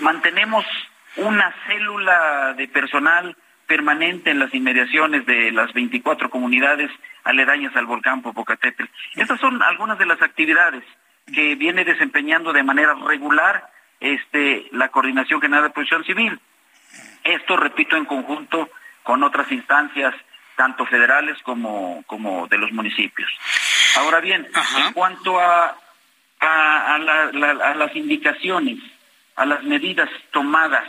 mantenemos 0.00 0.64
una 1.16 1.54
célula 1.66 2.54
de 2.54 2.68
personal 2.68 3.36
permanente 3.66 4.30
en 4.30 4.38
las 4.38 4.52
inmediaciones 4.54 5.24
de 5.26 5.50
las 5.52 5.72
24 5.72 6.28
comunidades 6.28 6.90
aledañas 7.24 7.74
al 7.76 7.86
volcán 7.86 8.20
Popocatépetl. 8.20 8.90
Estas 9.16 9.40
son 9.40 9.62
algunas 9.62 9.98
de 9.98 10.06
las 10.06 10.20
actividades 10.20 10.84
que 11.32 11.54
viene 11.54 11.84
desempeñando 11.84 12.52
de 12.52 12.62
manera 12.62 12.94
regular 12.94 13.70
este, 14.00 14.68
la 14.72 14.88
Coordinación 14.88 15.40
General 15.40 15.64
de 15.64 15.70
Protección 15.70 16.04
Civil. 16.04 16.38
Esto, 17.22 17.56
repito, 17.56 17.96
en 17.96 18.04
conjunto 18.04 18.70
con 19.02 19.22
otras 19.22 19.50
instancias, 19.50 20.14
tanto 20.56 20.86
federales 20.86 21.40
como, 21.42 22.02
como 22.06 22.46
de 22.48 22.58
los 22.58 22.72
municipios. 22.72 23.30
Ahora 23.96 24.20
bien, 24.20 24.46
en 24.86 24.92
cuanto 24.92 25.40
a, 25.40 25.76
a, 26.40 26.98
las 26.98 27.96
indicaciones, 27.96 28.78
a 29.36 29.46
las 29.46 29.62
medidas 29.64 30.08
tomadas 30.30 30.86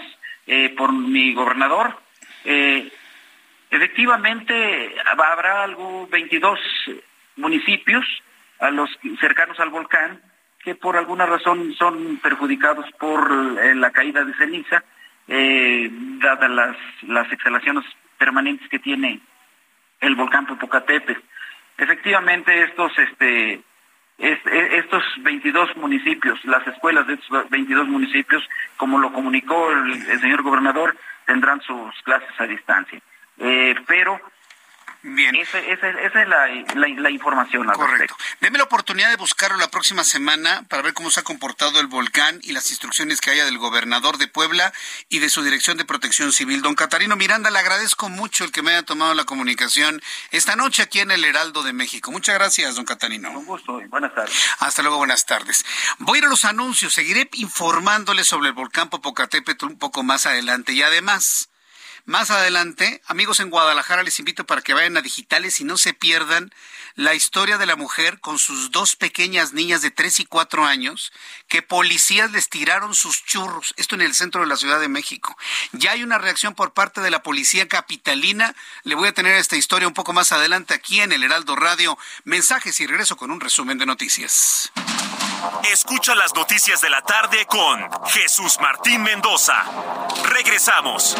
eh, 0.48 0.74
por 0.78 0.92
mi 0.92 1.34
gobernador, 1.34 1.98
eh, 2.44 2.92
efectivamente 3.70 4.96
habrá 5.06 5.64
algo 5.64 6.08
22 6.08 6.60
municipios 7.38 8.06
a 8.60 8.72
los 8.72 8.90
cercanos 9.20 9.60
al 9.60 9.70
volcán 9.70 10.22
que 10.66 10.76
por 10.76 10.98
alguna 10.98 11.28
razón 11.28 11.74
son 11.78 12.18
perjudicados 12.18 12.86
por 13.00 13.60
eh, 13.62 13.76
la 13.76 13.92
caída 13.92 14.26
de 14.26 14.34
ceniza, 14.34 14.84
eh, 15.28 15.88
dadas 16.20 16.50
las, 16.50 16.78
las 17.04 17.32
exhalaciones 17.32 17.86
permanentes 18.18 18.68
que 18.70 18.80
tiene 18.80 19.20
el 20.02 20.16
volcán 20.16 20.48
Popocatépetl. 20.48 21.22
Efectivamente, 21.78 22.64
estos, 22.64 22.92
este, 22.98 23.62
e, 24.18 24.40
estos 24.78 25.04
22 25.20 25.78
municipios, 25.78 26.44
las 26.46 26.66
escuelas 26.68 27.06
de 27.08 27.14
estos 27.14 27.50
22 27.50 27.88
municipios, 27.88 28.44
como 28.78 28.98
lo 28.98 29.14
comunicó 29.14 29.72
el, 29.72 30.20
señor 30.20 30.42
gobernador, 30.42 30.98
tendrán 31.26 31.62
sus 31.62 31.94
clases 32.04 32.30
a 32.40 32.48
distancia. 32.48 33.00
Eh, 33.38 33.76
pero 33.86 34.20
Bien. 35.08 35.36
Esa, 35.36 35.60
es 35.60 36.28
la, 36.76 37.10
información. 37.12 37.68
Correcto. 37.68 38.18
Deme 38.42 38.58
la 38.58 38.64
oportunidad 38.64 39.12
de 39.12 39.18
buscarlo 39.18 39.56
la 39.58 39.70
próxima 39.70 40.04
semana 40.04 40.64
para 40.68 40.82
ver 40.82 40.94
cómo 40.96 41.12
se 41.12 41.20
ha 41.20 41.24
comportado 41.24 41.80
el 41.80 41.86
volcán 41.86 42.40
y 42.42 42.54
las 42.54 42.72
instrucciones 42.72 43.22
que 43.22 43.30
haya 43.30 43.46
del 43.46 43.60
gobernador 43.60 44.18
de 44.18 44.28
Puebla 44.28 44.74
y 45.08 45.20
de 45.20 45.30
su 45.30 45.44
dirección 45.44 45.78
de 45.78 45.86
protección 45.86 46.32
civil. 46.32 46.64
Don 46.64 46.74
Catarino 46.74 47.16
Miranda, 47.16 47.52
le 47.52 47.60
agradezco 47.60 48.10
mucho 48.10 48.46
el 48.46 48.52
que 48.52 48.64
me 48.64 48.72
haya 48.72 48.82
tomado 48.82 49.14
la 49.14 49.26
comunicación 49.26 50.02
esta 50.32 50.56
noche 50.56 50.82
aquí 50.82 51.02
en 51.02 51.12
el 51.12 51.24
Heraldo 51.24 51.62
de 51.62 51.74
México. 51.74 52.12
Muchas 52.12 52.34
gracias, 52.34 52.76
don 52.76 52.86
Catarino. 52.86 53.30
Un 53.30 53.46
gusto 53.46 53.80
buenas 53.90 54.16
tardes. 54.16 54.36
Hasta 54.58 54.82
luego, 54.82 54.98
buenas 54.98 55.28
tardes. 55.28 55.64
Voy 56.00 56.18
a 56.18 56.20
ir 56.22 56.26
a 56.26 56.30
los 56.30 56.46
anuncios. 56.46 56.96
Seguiré 56.96 57.30
informándoles 57.34 58.26
sobre 58.26 58.48
el 58.48 58.54
volcán 58.54 58.90
Popocatépetl 58.90 59.66
un 59.66 59.78
poco 59.78 60.02
más 60.02 60.26
adelante 60.26 60.74
y 60.74 60.82
además 60.82 61.50
más 62.06 62.30
adelante, 62.30 63.02
amigos 63.08 63.40
en 63.40 63.50
Guadalajara, 63.50 64.04
les 64.04 64.20
invito 64.20 64.46
para 64.46 64.62
que 64.62 64.74
vayan 64.74 64.96
a 64.98 65.02
digitales 65.02 65.60
y 65.60 65.64
no 65.64 65.78
se 65.78 65.94
pierdan 65.94 66.54
la 66.96 67.14
historia 67.14 67.58
de 67.58 67.66
la 67.66 67.76
mujer 67.76 68.20
con 68.20 68.40
sus 68.40 68.72
dos 68.72 68.96
pequeñas 68.96 69.54
niñas 69.54 69.82
de 69.82 69.92
3 69.92 70.22
y 70.22 70.26
4 70.26 70.66
años 70.66 71.12
que 71.48 71.62
policías 71.62 72.32
les 72.32 72.48
tiraron 72.48 72.96
sus 72.96 73.26
churros. 73.26 73.74
Esto 73.78 73.96
en 73.96 74.02
el 74.02 74.14
centro 74.14 74.42
de 74.42 74.48
la 74.48 74.56
Ciudad 74.56 74.80
de 74.80 74.88
México. 74.88 75.36
Ya 75.74 75.92
hay 75.92 76.04
una 76.04 76.18
reacción 76.18 76.56
por 76.56 76.74
parte 76.74 77.02
de 77.02 77.12
la 77.12 77.24
policía 77.24 77.68
capitalina. 77.68 78.56
Le 78.84 78.96
voy 78.96 79.10
a 79.10 79.14
tener 79.14 79.36
esta 79.36 79.58
historia 79.58 79.88
un 79.88 79.94
poco 79.94 80.14
más 80.14 80.32
adelante 80.32 80.74
aquí 80.74 81.02
en 81.02 81.12
el 81.12 81.24
Heraldo 81.24 81.56
Radio. 81.56 81.98
Mensajes 82.24 82.80
y 82.80 82.88
regreso 82.88 83.18
con 83.18 83.32
un 83.32 83.42
resumen 83.42 83.78
de 83.78 83.86
noticias. 83.86 84.72
Escucha 85.72 86.16
las 86.16 86.34
noticias 86.36 86.82
de 86.82 86.90
la 86.90 87.02
tarde 87.02 87.46
con 87.46 87.90
Jesús 88.08 88.58
Martín 88.60 89.04
Mendoza. 89.04 89.64
Regresamos. 90.24 91.16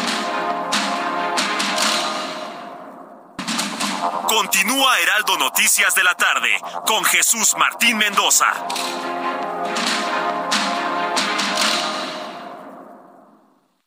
Continúa 4.28 4.98
Heraldo 5.00 5.36
Noticias 5.38 5.94
de 5.94 6.04
la 6.04 6.14
tarde 6.14 6.50
con 6.86 7.04
Jesús 7.04 7.54
Martín 7.56 7.98
Mendoza. 7.98 8.46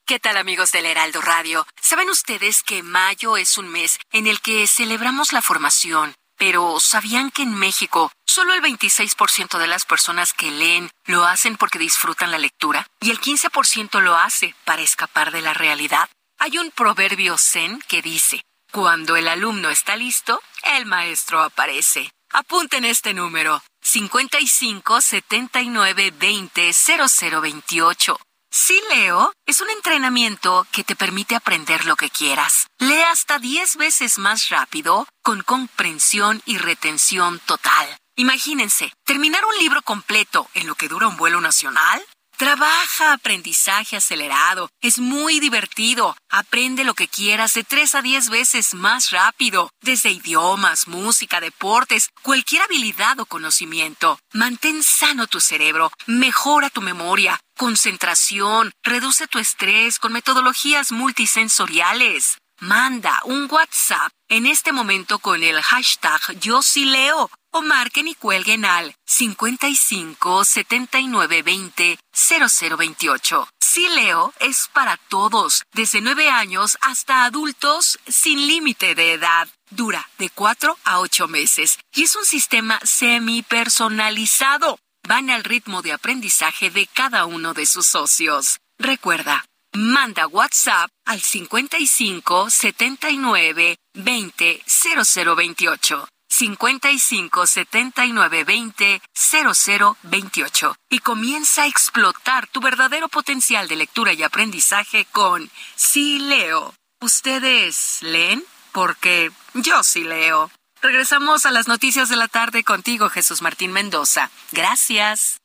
¿Qué 0.05 0.19
tal 0.19 0.37
amigos 0.37 0.71
del 0.71 0.87
Heraldo 0.87 1.21
Radio? 1.21 1.67
¿Saben 1.79 2.09
ustedes 2.09 2.63
que 2.63 2.81
mayo 2.81 3.37
es 3.37 3.57
un 3.57 3.67
mes 3.67 3.99
en 4.11 4.25
el 4.25 4.41
que 4.41 4.65
celebramos 4.65 5.33
la 5.33 5.41
formación? 5.41 6.15
Pero 6.35 6.79
¿sabían 6.79 7.29
que 7.29 7.43
en 7.43 7.53
México 7.53 8.11
solo 8.29 8.53
el 8.53 8.61
26% 8.61 9.57
de 9.57 9.67
las 9.67 9.85
personas 9.85 10.33
que 10.33 10.51
leen 10.51 10.91
lo 11.05 11.25
hacen 11.25 11.57
porque 11.57 11.79
disfrutan 11.79 12.31
la 12.31 12.37
lectura 12.37 12.85
y 13.01 13.09
el 13.09 13.19
15% 13.19 13.99
lo 14.01 14.15
hace 14.15 14.55
para 14.65 14.83
escapar 14.83 15.31
de 15.31 15.41
la 15.41 15.53
realidad? 15.53 16.07
Hay 16.37 16.57
un 16.57 16.71
proverbio 16.71 17.37
zen 17.37 17.81
que 17.87 18.01
dice, 18.01 18.43
cuando 18.71 19.15
el 19.15 19.27
alumno 19.27 19.69
está 19.69 19.95
listo, 19.95 20.41
el 20.63 20.85
maestro 20.85 21.41
aparece. 21.41 22.11
Apunten 22.31 22.85
este 22.85 23.15
número 23.15 23.63
55 23.81 25.01
79 25.01 26.13
20 26.15 26.71
0028. 26.73 28.19
Sí, 28.51 28.81
Leo, 28.89 29.31
es 29.45 29.61
un 29.61 29.69
entrenamiento 29.69 30.65
que 30.71 30.83
te 30.83 30.95
permite 30.95 31.35
aprender 31.35 31.85
lo 31.85 31.95
que 31.95 32.09
quieras. 32.09 32.67
Lee 32.79 33.01
hasta 33.11 33.39
10 33.39 33.75
veces 33.77 34.17
más 34.17 34.49
rápido, 34.49 35.07
con 35.23 35.41
comprensión 35.43 36.41
y 36.45 36.57
retención 36.57 37.39
total. 37.39 37.87
Imagínense, 38.19 38.91
terminar 39.05 39.43
un 39.45 39.57
libro 39.63 39.81
completo 39.81 40.49
en 40.53 40.67
lo 40.67 40.75
que 40.75 40.89
dura 40.89 41.07
un 41.07 41.17
vuelo 41.17 41.39
nacional 41.41 42.03
Trabaja 42.39 43.11
aprendizaje 43.11 43.97
acelerado. 43.97 44.69
Es 44.79 44.97
muy 44.97 45.41
divertido. 45.41 46.15
Aprende 46.29 46.85
lo 46.85 46.93
que 46.93 47.09
quieras 47.09 47.53
de 47.53 47.65
3 47.65 47.95
a 47.95 48.01
10 48.01 48.29
veces 48.29 48.73
más 48.73 49.11
rápido. 49.11 49.69
Desde 49.81 50.09
idiomas, 50.09 50.87
música, 50.87 51.41
deportes, 51.41 52.07
cualquier 52.21 52.61
habilidad 52.61 53.19
o 53.19 53.25
conocimiento. 53.25 54.17
Mantén 54.31 54.83
sano 54.83 55.27
tu 55.27 55.41
cerebro. 55.41 55.91
Mejora 56.07 56.69
tu 56.69 56.79
memoria. 56.79 57.37
Concentración. 57.57 58.71
Reduce 58.83 59.27
tu 59.27 59.37
estrés 59.39 59.99
con 59.99 60.13
metodologías 60.13 60.93
multisensoriales. 60.93 62.37
Manda 62.61 63.19
un 63.25 63.49
WhatsApp 63.51 64.13
en 64.29 64.45
este 64.45 64.71
momento 64.71 65.19
con 65.19 65.43
el 65.43 65.61
hashtag 65.61 66.39
Yo 66.39 66.61
sí 66.61 66.85
leo 66.85 67.29
o 67.51 67.61
marquen 67.61 68.07
y 68.07 68.15
cuelguen 68.15 68.63
al 68.65 68.95
55 69.05 70.45
79 70.45 71.41
20 71.41 71.99
0028. 72.13 73.49
Sí 73.59 73.87
Leo 73.89 74.33
es 74.39 74.67
para 74.73 74.97
todos, 75.09 75.63
desde 75.73 76.01
9 76.01 76.29
años 76.29 76.77
hasta 76.81 77.25
adultos 77.25 77.99
sin 78.07 78.47
límite 78.47 78.95
de 78.95 79.13
edad. 79.13 79.47
Dura 79.69 80.09
de 80.17 80.31
4 80.31 80.75
a 80.83 80.99
8 80.99 81.27
meses 81.27 81.77
y 81.93 82.03
es 82.03 82.15
un 82.15 82.25
sistema 82.25 82.79
semi 82.83 83.43
personalizado. 83.43 84.79
Van 85.07 85.29
al 85.29 85.43
ritmo 85.43 85.81
de 85.83 85.93
aprendizaje 85.93 86.71
de 86.71 86.87
cada 86.87 87.25
uno 87.25 87.53
de 87.53 87.65
sus 87.65 87.87
socios. 87.87 88.59
Recuerda, 88.79 89.45
manda 89.73 90.27
WhatsApp 90.27 90.89
al 91.05 91.21
55 91.21 92.49
79 92.49 93.77
20 93.93 94.63
0028. 94.65 96.07
55 96.29 97.47
79 97.47 98.43
20 98.43 99.01
00 99.13 99.97
28 100.03 100.75
y 100.89 100.99
comienza 100.99 101.63
a 101.63 101.67
explotar 101.67 102.47
tu 102.47 102.61
verdadero 102.61 103.09
potencial 103.09 103.67
de 103.67 103.75
lectura 103.75 104.13
y 104.13 104.23
aprendizaje 104.23 105.05
con 105.11 105.49
Sí 105.75 106.19
Leo. 106.19 106.73
¿Ustedes 107.01 107.99
leen? 108.01 108.43
Porque 108.71 109.31
yo 109.53 109.83
sí 109.83 110.03
leo. 110.03 110.51
Regresamos 110.81 111.45
a 111.45 111.51
las 111.51 111.67
noticias 111.67 112.09
de 112.09 112.15
la 112.15 112.27
tarde 112.27 112.63
contigo, 112.63 113.09
Jesús 113.09 113.41
Martín 113.41 113.71
Mendoza. 113.71 114.29
Gracias. 114.51 115.39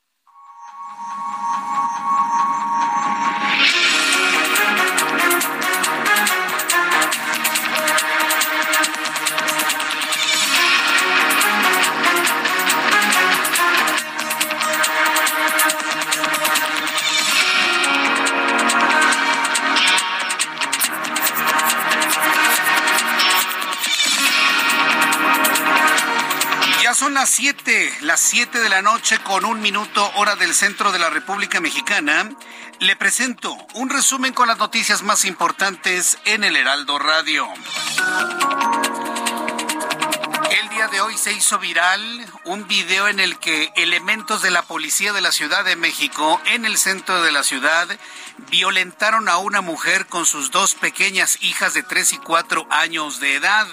Thank 3.56 4.38
you. 4.38 4.43
Son 26.94 27.14
las 27.14 27.30
7, 27.30 27.92
las 28.02 28.20
7 28.20 28.60
de 28.60 28.68
la 28.68 28.80
noche 28.80 29.18
con 29.24 29.44
un 29.44 29.60
minuto 29.60 30.12
hora 30.14 30.36
del 30.36 30.54
centro 30.54 30.92
de 30.92 31.00
la 31.00 31.10
República 31.10 31.60
Mexicana. 31.60 32.30
Le 32.78 32.94
presento 32.94 33.56
un 33.74 33.90
resumen 33.90 34.32
con 34.32 34.46
las 34.46 34.58
noticias 34.58 35.02
más 35.02 35.24
importantes 35.24 36.18
en 36.24 36.44
el 36.44 36.54
Heraldo 36.54 37.00
Radio. 37.00 37.48
El 40.50 40.68
día 40.68 40.86
de 40.86 41.00
hoy 41.00 41.16
se 41.16 41.32
hizo 41.32 41.58
viral 41.58 42.00
un 42.44 42.68
video 42.68 43.08
en 43.08 43.18
el 43.18 43.38
que 43.40 43.72
elementos 43.74 44.42
de 44.42 44.52
la 44.52 44.62
policía 44.62 45.12
de 45.12 45.20
la 45.20 45.32
Ciudad 45.32 45.64
de 45.64 45.74
México 45.74 46.40
en 46.46 46.64
el 46.64 46.78
centro 46.78 47.22
de 47.22 47.32
la 47.32 47.42
ciudad 47.42 47.88
violentaron 48.50 49.28
a 49.28 49.38
una 49.38 49.62
mujer 49.62 50.06
con 50.06 50.26
sus 50.26 50.52
dos 50.52 50.74
pequeñas 50.76 51.38
hijas 51.40 51.74
de 51.74 51.82
3 51.82 52.12
y 52.12 52.18
4 52.18 52.68
años 52.70 53.18
de 53.18 53.34
edad 53.34 53.66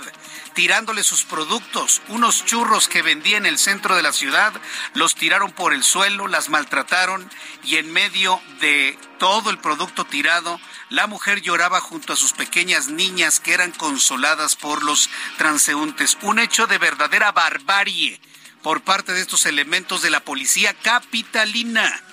tirándole 0.54 1.04
sus 1.04 1.24
productos. 1.24 2.02
Unos 2.08 2.46
churros 2.46 2.88
que 2.88 3.02
vendía 3.02 3.38
en 3.38 3.46
el 3.46 3.58
centro 3.58 3.96
de 3.96 4.04
la 4.04 4.14
ciudad 4.14 4.54
los 4.94 5.16
tiraron 5.16 5.52
por 5.52 5.74
el 5.74 5.84
suelo, 5.84 6.28
las 6.28 6.50
maltrataron 6.50 7.30
y 7.64 7.78
en 7.78 7.92
medio 7.92 8.42
de 8.60 8.98
todo 9.20 9.50
el 9.50 9.60
producto 9.60 10.06
tirado, 10.06 10.60
la 10.90 11.08
mujer 11.08 11.42
lloraba 11.42 11.80
junto 11.80 12.14
a 12.14 12.18
sus 12.18 12.34
pequeñas 12.34 12.88
niñas 12.88 13.40
que 13.40 13.54
eran 13.54 13.72
consoladas 13.72 14.56
por 14.56 14.84
los 14.84 15.10
transeúntes. 15.38 16.18
Un 16.22 16.40
hecho 16.40 16.68
de 16.68 16.78
verdadera 16.78 17.32
barbarie 17.32 18.20
por 18.62 18.82
parte 18.82 19.14
de 19.14 19.22
estos 19.22 19.46
elementos 19.46 20.02
de 20.02 20.10
la 20.10 20.20
policía 20.20 20.74
capitalina. 20.74 22.04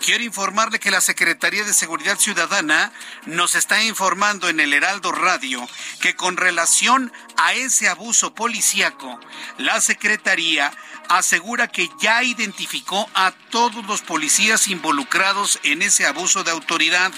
Quiero 0.00 0.24
informarle 0.24 0.78
que 0.78 0.90
la 0.90 1.00
Secretaría 1.00 1.64
de 1.64 1.72
Seguridad 1.74 2.18
Ciudadana 2.18 2.92
nos 3.26 3.54
está 3.54 3.82
informando 3.84 4.48
en 4.48 4.60
el 4.60 4.72
Heraldo 4.72 5.12
Radio 5.12 5.68
que 6.00 6.14
con 6.14 6.36
relación 6.36 7.12
a 7.36 7.52
ese 7.54 7.88
abuso 7.88 8.34
policíaco, 8.34 9.20
la 9.58 9.80
Secretaría 9.80 10.72
asegura 11.08 11.68
que 11.68 11.90
ya 12.00 12.22
identificó 12.22 13.08
a 13.14 13.32
todos 13.50 13.84
los 13.86 14.02
policías 14.02 14.68
involucrados 14.68 15.58
en 15.62 15.82
ese 15.82 16.06
abuso 16.06 16.44
de 16.44 16.52
autoridad. 16.52 17.12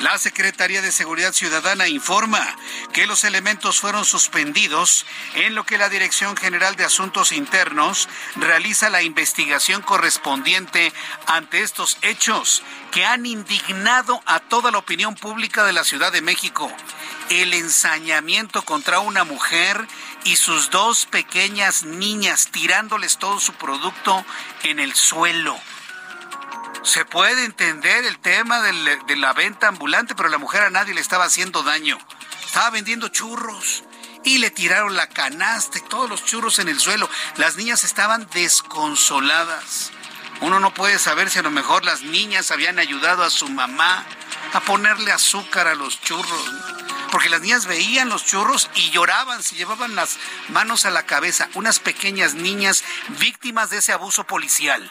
La 0.00 0.18
Secretaría 0.18 0.82
de 0.82 0.92
Seguridad 0.92 1.32
Ciudadana 1.32 1.88
informa 1.88 2.56
que 2.92 3.06
los 3.06 3.24
elementos 3.24 3.80
fueron 3.80 4.04
suspendidos 4.04 5.06
en 5.34 5.54
lo 5.54 5.64
que 5.64 5.78
la 5.78 5.88
Dirección 5.88 6.36
General 6.36 6.76
de 6.76 6.84
Asuntos 6.84 7.32
Internos 7.32 8.08
realiza 8.36 8.90
la 8.90 9.02
investigación 9.02 9.82
correspondiente 9.82 10.92
ante 11.26 11.62
estos 11.62 11.98
hechos 12.02 12.62
que 12.92 13.04
han 13.04 13.26
indignado 13.26 14.22
a 14.26 14.40
toda 14.40 14.70
la 14.70 14.78
opinión 14.78 15.14
pública 15.14 15.64
de 15.64 15.72
la 15.72 15.84
Ciudad 15.84 16.12
de 16.12 16.22
México. 16.22 16.72
El 17.30 17.52
ensañamiento 17.54 18.62
contra 18.62 19.00
una 19.00 19.24
mujer 19.24 19.86
y 20.24 20.36
sus 20.36 20.70
dos 20.70 21.06
pequeñas 21.06 21.84
niñas 21.84 22.48
tirándoles 22.50 23.18
todo 23.18 23.40
su 23.40 23.52
producto 23.54 24.24
en 24.62 24.78
el 24.78 24.94
suelo 24.94 25.58
se 26.88 27.04
puede 27.04 27.44
entender 27.44 28.06
el 28.06 28.18
tema 28.18 28.62
de 28.62 29.16
la 29.16 29.32
venta 29.34 29.68
ambulante, 29.68 30.14
pero 30.14 30.30
la 30.30 30.38
mujer 30.38 30.62
a 30.62 30.70
nadie 30.70 30.94
le 30.94 31.02
estaba 31.02 31.24
haciendo 31.24 31.62
daño. 31.62 31.98
Estaba 32.46 32.70
vendiendo 32.70 33.08
churros 33.08 33.84
y 34.24 34.38
le 34.38 34.50
tiraron 34.50 34.96
la 34.96 35.06
canasta 35.06 35.78
y 35.78 35.82
todos 35.82 36.08
los 36.08 36.24
churros 36.24 36.58
en 36.58 36.68
el 36.68 36.80
suelo. 36.80 37.08
Las 37.36 37.56
niñas 37.56 37.84
estaban 37.84 38.26
desconsoladas. 38.32 39.92
Uno 40.40 40.60
no 40.60 40.72
puede 40.72 40.98
saber 40.98 41.28
si 41.28 41.40
a 41.40 41.42
lo 41.42 41.50
mejor 41.50 41.84
las 41.84 42.00
niñas 42.02 42.50
habían 42.50 42.78
ayudado 42.78 43.22
a 43.22 43.30
su 43.30 43.48
mamá 43.50 44.06
a 44.54 44.60
ponerle 44.60 45.12
azúcar 45.12 45.66
a 45.66 45.74
los 45.74 46.00
churros. 46.00 46.52
Porque 47.12 47.28
las 47.28 47.42
niñas 47.42 47.66
veían 47.66 48.08
los 48.08 48.24
churros 48.24 48.70
y 48.74 48.90
lloraban, 48.90 49.42
se 49.42 49.56
llevaban 49.56 49.94
las 49.94 50.16
manos 50.48 50.86
a 50.86 50.90
la 50.90 51.04
cabeza. 51.04 51.50
Unas 51.52 51.80
pequeñas 51.80 52.32
niñas 52.32 52.82
víctimas 53.20 53.68
de 53.68 53.78
ese 53.78 53.92
abuso 53.92 54.24
policial. 54.24 54.90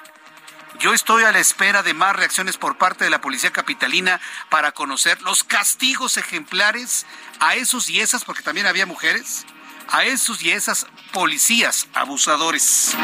Yo 0.80 0.94
estoy 0.94 1.24
a 1.24 1.32
la 1.32 1.40
espera 1.40 1.82
de 1.82 1.96
más 1.96 2.16
reacciones 2.16 2.58
por 2.58 2.78
parte 2.78 3.04
de 3.04 3.10
la 3.10 3.20
Policía 3.20 3.52
Capitalina 3.52 4.22
para 4.50 4.74
conocer 4.74 5.20
los 5.24 5.44
castigos 5.44 6.18
ejemplares 6.18 7.08
a 7.40 7.56
esos 7.56 7.90
y 7.90 8.00
esas, 8.00 8.24
porque 8.24 8.44
también 8.44 8.68
había 8.68 8.86
mujeres, 8.86 9.46
a 9.90 10.04
esos 10.04 10.44
y 10.44 10.52
esas 10.52 10.86
policías 11.14 11.88
abusadores. 11.96 12.96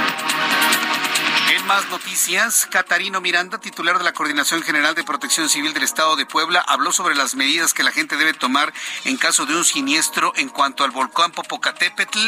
Más 1.67 1.89
noticias, 1.89 2.67
Catarino 2.69 3.21
Miranda, 3.21 3.57
titular 3.57 3.97
de 3.97 4.03
la 4.03 4.11
Coordinación 4.11 4.61
General 4.63 4.95
de 4.95 5.03
Protección 5.05 5.47
Civil 5.47 5.73
del 5.73 5.83
Estado 5.83 6.17
de 6.17 6.25
Puebla, 6.25 6.63
habló 6.67 6.91
sobre 6.91 7.15
las 7.15 7.35
medidas 7.35 7.73
que 7.73 7.83
la 7.83 7.91
gente 7.91 8.17
debe 8.17 8.33
tomar 8.33 8.73
en 9.05 9.15
caso 9.15 9.45
de 9.45 9.55
un 9.55 9.63
siniestro 9.63 10.33
en 10.35 10.49
cuanto 10.49 10.83
al 10.83 10.91
volcán 10.91 11.31
Popocatépetl 11.31 12.19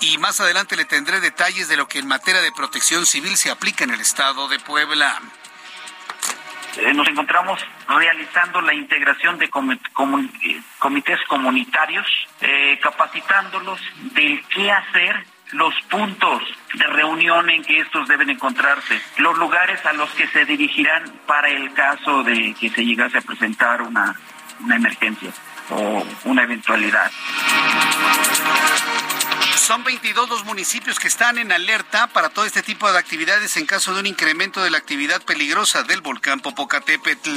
y 0.00 0.18
más 0.18 0.40
adelante 0.40 0.76
le 0.76 0.84
tendré 0.84 1.20
detalles 1.20 1.68
de 1.68 1.76
lo 1.76 1.88
que 1.88 1.98
en 1.98 2.06
materia 2.06 2.40
de 2.40 2.52
protección 2.52 3.04
civil 3.04 3.36
se 3.36 3.50
aplica 3.50 3.82
en 3.82 3.90
el 3.90 4.00
Estado 4.00 4.46
de 4.46 4.60
Puebla. 4.60 5.20
Eh, 6.76 6.94
nos 6.94 7.08
encontramos 7.08 7.60
realizando 7.88 8.60
la 8.60 8.74
integración 8.74 9.38
de 9.38 9.46
eh, 9.46 10.62
comités 10.78 11.18
comunitarios, 11.26 12.06
eh, 12.40 12.78
capacitándolos 12.80 13.80
del 14.14 14.44
qué 14.46 14.70
hacer 14.70 15.26
los 15.52 15.74
puntos 15.90 16.42
de 16.74 16.86
reunión 16.86 17.48
en 17.50 17.62
que 17.62 17.80
estos 17.80 18.06
deben 18.08 18.30
encontrarse, 18.30 19.00
los 19.18 19.36
lugares 19.38 19.84
a 19.86 19.92
los 19.92 20.10
que 20.10 20.26
se 20.28 20.44
dirigirán 20.44 21.04
para 21.26 21.48
el 21.48 21.72
caso 21.72 22.22
de 22.22 22.54
que 22.58 22.68
se 22.68 22.84
llegase 22.84 23.18
a 23.18 23.22
presentar 23.22 23.82
una, 23.82 24.14
una 24.60 24.76
emergencia 24.76 25.30
o 25.70 26.06
una 26.24 26.42
eventualidad. 26.42 27.10
Son 29.58 29.84
22 29.84 30.30
los 30.30 30.44
municipios 30.44 30.98
que 30.98 31.08
están 31.08 31.36
en 31.36 31.52
alerta 31.52 32.06
para 32.06 32.30
todo 32.30 32.46
este 32.46 32.62
tipo 32.62 32.90
de 32.90 32.98
actividades 32.98 33.56
en 33.56 33.66
caso 33.66 33.92
de 33.92 34.00
un 34.00 34.06
incremento 34.06 34.62
de 34.62 34.70
la 34.70 34.78
actividad 34.78 35.20
peligrosa 35.20 35.82
del 35.82 36.00
volcán 36.00 36.40
Popocatépetl. 36.40 37.30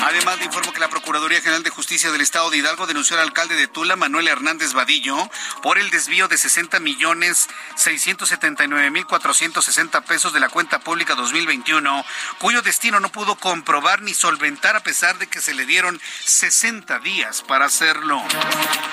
Además, 0.00 0.38
le 0.38 0.46
informo 0.46 0.72
que 0.72 0.80
la 0.80 0.88
Procuraduría 0.88 1.40
General 1.40 1.62
de 1.62 1.70
Justicia 1.70 2.10
del 2.10 2.20
Estado 2.20 2.48
de 2.48 2.58
Hidalgo 2.58 2.86
denunció 2.86 3.16
al 3.16 3.24
alcalde 3.24 3.56
de 3.56 3.66
Tula, 3.66 3.96
Manuel 3.96 4.28
Hernández 4.28 4.72
Vadillo, 4.72 5.16
por 5.62 5.78
el 5.78 5.90
desvío 5.90 6.28
de 6.28 6.38
60 6.38 6.80
millones 6.80 7.48
679 7.74 8.90
mil 8.90 9.04
460 9.04 10.00
pesos 10.02 10.32
de 10.32 10.40
la 10.40 10.48
cuenta 10.48 10.78
pública 10.78 11.16
2021, 11.16 12.04
cuyo 12.38 12.62
destino 12.62 13.00
no 13.00 13.10
pudo 13.10 13.34
comprobar 13.34 14.00
ni 14.00 14.14
solventar 14.14 14.76
a 14.76 14.80
pesar 14.80 15.18
de 15.18 15.26
que 15.26 15.40
se 15.40 15.52
le 15.52 15.66
dieron 15.66 16.00
60 16.24 17.00
días 17.00 17.42
para 17.42 17.66
hacerlo. 17.66 18.22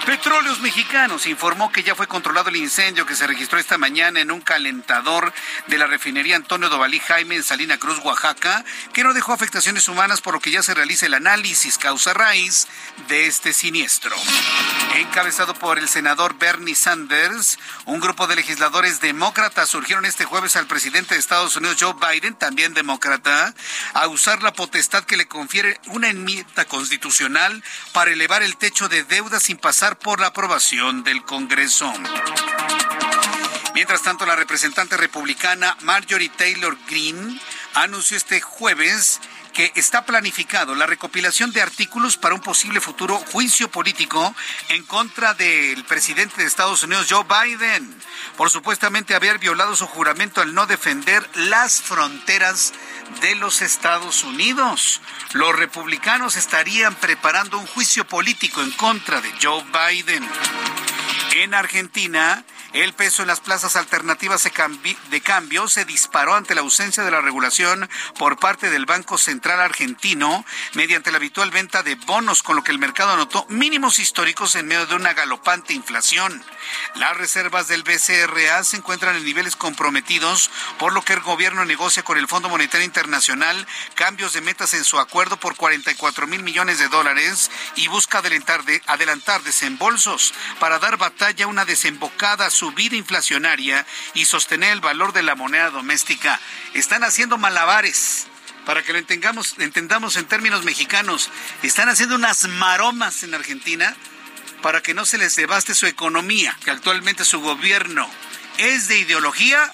Petróleos 0.05 0.59
Mexicanos 0.59 1.27
informó 1.27 1.71
que 1.71 1.83
ya 1.83 1.95
fue 1.95 2.07
controlado 2.07 2.49
el 2.49 2.54
incendio 2.55 3.05
que 3.05 3.15
se 3.15 3.27
registró 3.27 3.59
esta 3.59 3.77
mañana 3.77 4.19
en 4.19 4.31
un 4.31 4.41
calentador 4.41 5.33
de 5.67 5.77
la 5.77 5.87
refinería 5.87 6.35
Antonio 6.35 6.69
Dovalí 6.69 6.99
Jaime 6.99 7.35
en 7.35 7.43
Salina 7.43 7.77
Cruz, 7.77 7.99
Oaxaca, 8.03 8.63
que 8.93 9.03
no 9.03 9.13
dejó 9.13 9.33
afectaciones 9.33 9.87
humanas, 9.87 10.21
por 10.21 10.33
lo 10.33 10.39
que 10.39 10.51
ya 10.51 10.63
se 10.63 10.73
realiza 10.73 11.05
el 11.05 11.13
análisis 11.13 11.77
causa 11.77 12.13
raíz 12.13 12.67
de 13.07 13.27
este 13.27 13.53
siniestro. 13.53 14.15
Encabezado 14.95 15.53
por 15.53 15.79
el 15.79 15.89
senador 15.89 16.37
Bernie 16.37 16.75
Sanders, 16.75 17.59
un 17.85 17.99
grupo 17.99 18.27
de 18.27 18.35
legisladores 18.35 19.01
demócratas 19.01 19.69
surgieron 19.69 20.05
este 20.05 20.25
jueves 20.25 20.55
al 20.55 20.67
presidente 20.67 21.15
de 21.15 21.19
Estados 21.19 21.55
Unidos, 21.55 21.77
Joe 21.79 21.93
Biden, 21.93 22.35
también 22.35 22.73
demócrata, 22.73 23.53
a 23.93 24.07
usar 24.07 24.43
la 24.43 24.53
potestad 24.53 25.03
que 25.03 25.17
le 25.17 25.27
confiere 25.27 25.79
una 25.87 26.09
enmienda 26.09 26.65
constitucional 26.65 27.63
para 27.93 28.11
elevar 28.11 28.43
el 28.43 28.57
techo 28.57 28.87
de 28.89 29.03
deuda 29.03 29.39
sin 29.39 29.57
pasar 29.57 29.97
por 29.97 30.19
la 30.19 30.27
aprobación 30.27 31.03
del 31.03 31.23
Congreso. 31.23 31.91
Mientras 33.75 34.03
tanto, 34.03 34.25
la 34.25 34.37
representante 34.37 34.95
republicana 34.95 35.75
Marjorie 35.81 36.29
Taylor 36.29 36.77
Greene 36.87 37.37
anunció 37.73 38.15
este 38.15 38.39
jueves 38.39 39.19
que 39.53 39.73
está 39.75 40.05
planificado 40.05 40.75
la 40.75 40.85
recopilación 40.85 41.51
de 41.51 41.61
artículos 41.61 42.15
para 42.15 42.35
un 42.35 42.39
posible 42.39 42.79
futuro 42.79 43.17
juicio 43.17 43.69
político 43.69 44.33
en 44.69 44.83
contra 44.83 45.33
del 45.33 45.83
presidente 45.83 46.37
de 46.37 46.47
Estados 46.47 46.83
Unidos, 46.83 47.07
Joe 47.09 47.25
Biden, 47.25 47.93
por 48.37 48.49
supuestamente 48.49 49.13
haber 49.13 49.39
violado 49.39 49.75
su 49.75 49.87
juramento 49.87 50.39
al 50.39 50.53
no 50.53 50.67
defender 50.67 51.29
las 51.35 51.81
fronteras 51.81 52.71
de 53.19 53.35
los 53.35 53.61
Estados 53.61 54.23
Unidos. 54.23 55.01
Los 55.33 55.53
republicanos 55.53 56.37
estarían 56.37 56.95
preparando 56.95 57.57
un 57.57 57.67
juicio 57.67 58.07
político 58.07 58.61
en 58.61 58.71
contra 58.71 59.19
de 59.19 59.33
Joe 59.41 59.65
Biden. 59.65 60.25
En 61.33 61.53
Argentina, 61.53 62.45
el 62.75 62.93
peso 62.93 63.21
en 63.21 63.29
las 63.29 63.39
plazas 63.39 63.77
alternativas 63.77 64.43
de 64.43 65.21
cambio 65.21 65.67
se 65.69 65.85
disparó 65.85 66.35
ante 66.35 66.55
la 66.55 66.59
ausencia 66.61 67.03
de 67.03 67.11
la 67.11 67.21
regulación 67.21 67.89
por 68.19 68.37
parte 68.37 68.69
del 68.69 68.85
Banco 68.85 69.17
Central 69.17 69.61
Argentino 69.61 70.43
mediante 70.73 71.09
la 71.09 71.17
habitual 71.17 71.51
venta 71.51 71.83
de 71.83 71.95
bonos, 71.95 72.43
con 72.43 72.57
lo 72.57 72.65
que 72.65 72.73
el 72.73 72.79
mercado 72.79 73.13
anotó 73.13 73.45
mínimos 73.47 73.99
históricos 73.99 74.55
en 74.55 74.67
medio 74.67 74.85
de 74.87 74.95
una 74.95 75.13
galopante 75.13 75.73
inflación. 75.73 76.43
Las 76.95 77.15
reservas 77.15 77.69
del 77.69 77.83
BCRA 77.83 78.61
se 78.65 78.75
encuentran 78.75 79.15
en 79.15 79.23
niveles 79.23 79.55
comprometidos, 79.55 80.49
por 80.77 80.91
lo 80.91 81.01
que 81.01 81.13
el 81.13 81.21
gobierno 81.21 81.63
negocia 81.63 82.03
con 82.03 82.17
el 82.17 82.27
Fondo 82.27 82.49
Monetario 82.49 82.85
Internacional 82.85 83.65
cambios 83.93 84.33
de 84.33 84.41
metas 84.41 84.73
en 84.73 84.83
su 84.83 84.99
acuerdo 84.99 85.37
por 85.37 85.55
44 85.55 86.27
mil 86.27 86.43
millones 86.43 86.79
de 86.79 86.89
dólares 86.89 87.49
y 87.77 87.87
busca 87.87 88.21
adelantar, 88.87 89.43
desembolsos 89.43 90.33
para 90.59 90.79
dar 90.79 90.97
batalla 90.97 91.45
a 91.45 91.47
una 91.47 91.63
desembocada 91.63 92.49
subida 92.65 92.95
inflacionaria 92.95 93.85
y 94.15 94.25
sostener 94.25 94.71
el 94.71 94.81
valor 94.81 95.13
de 95.13 95.21
la 95.21 95.35
moneda 95.35 95.69
doméstica. 95.69 96.39
Están 96.73 97.03
haciendo 97.03 97.37
malabares 97.37 98.25
para 98.65 98.81
que 98.81 98.91
lo 98.91 98.97
entendamos, 98.97 99.53
entendamos 99.59 100.15
en 100.15 100.25
términos 100.25 100.63
mexicanos, 100.63 101.29
están 101.61 101.89
haciendo 101.89 102.15
unas 102.15 102.47
maromas 102.47 103.21
en 103.21 103.35
Argentina 103.35 103.95
para 104.63 104.81
que 104.81 104.95
no 104.95 105.05
se 105.05 105.19
les 105.19 105.35
devaste 105.35 105.75
su 105.75 105.85
economía, 105.85 106.57
que 106.63 106.71
actualmente 106.71 107.23
su 107.23 107.39
gobierno 107.39 108.09
es 108.57 108.87
de 108.87 108.97
ideología, 108.97 109.71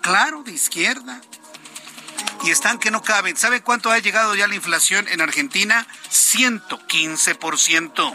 claro, 0.00 0.44
de 0.44 0.52
izquierda. 0.52 1.20
Y 2.44 2.50
están 2.50 2.78
que 2.78 2.90
no 2.90 3.02
caben. 3.02 3.36
¿Sabe 3.36 3.62
cuánto 3.62 3.90
ha 3.90 3.98
llegado 3.98 4.34
ya 4.34 4.48
la 4.48 4.54
inflación 4.54 5.06
en 5.08 5.20
Argentina? 5.20 5.86
115%. 6.10 8.14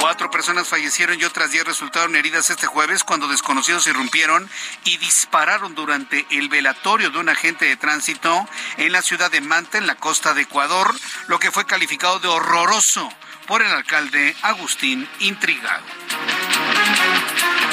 Cuatro 0.00 0.30
personas 0.30 0.66
fallecieron 0.66 1.20
y 1.20 1.24
otras 1.24 1.50
diez 1.50 1.64
resultaron 1.64 2.16
heridas 2.16 2.48
este 2.50 2.66
jueves 2.66 3.04
cuando 3.04 3.28
desconocidos 3.28 3.86
irrumpieron 3.86 4.48
y 4.84 4.96
dispararon 4.98 5.74
durante 5.74 6.26
el 6.30 6.48
velatorio 6.48 7.10
de 7.10 7.18
un 7.18 7.28
agente 7.28 7.66
de 7.66 7.76
tránsito 7.76 8.48
en 8.76 8.92
la 8.92 9.02
ciudad 9.02 9.30
de 9.30 9.40
Manta, 9.40 9.78
en 9.78 9.86
la 9.86 9.96
costa 9.96 10.34
de 10.34 10.42
Ecuador, 10.42 10.94
lo 11.26 11.38
que 11.38 11.52
fue 11.52 11.66
calificado 11.66 12.20
de 12.20 12.28
horroroso 12.28 13.08
por 13.46 13.62
el 13.62 13.72
alcalde 13.72 14.36
Agustín 14.42 15.08
Intrigado. 15.20 15.84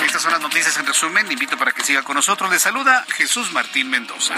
Estas 0.05 0.21
son 0.21 0.31
las 0.31 0.41
noticias 0.41 0.77
en 0.77 0.85
resumen. 0.85 1.29
Invito 1.31 1.57
para 1.57 1.73
que 1.73 1.83
siga 1.83 2.01
con 2.01 2.15
nosotros. 2.15 2.49
Le 2.49 2.59
saluda 2.59 3.05
Jesús 3.09 3.51
Martín 3.51 3.89
Mendoza. 3.89 4.35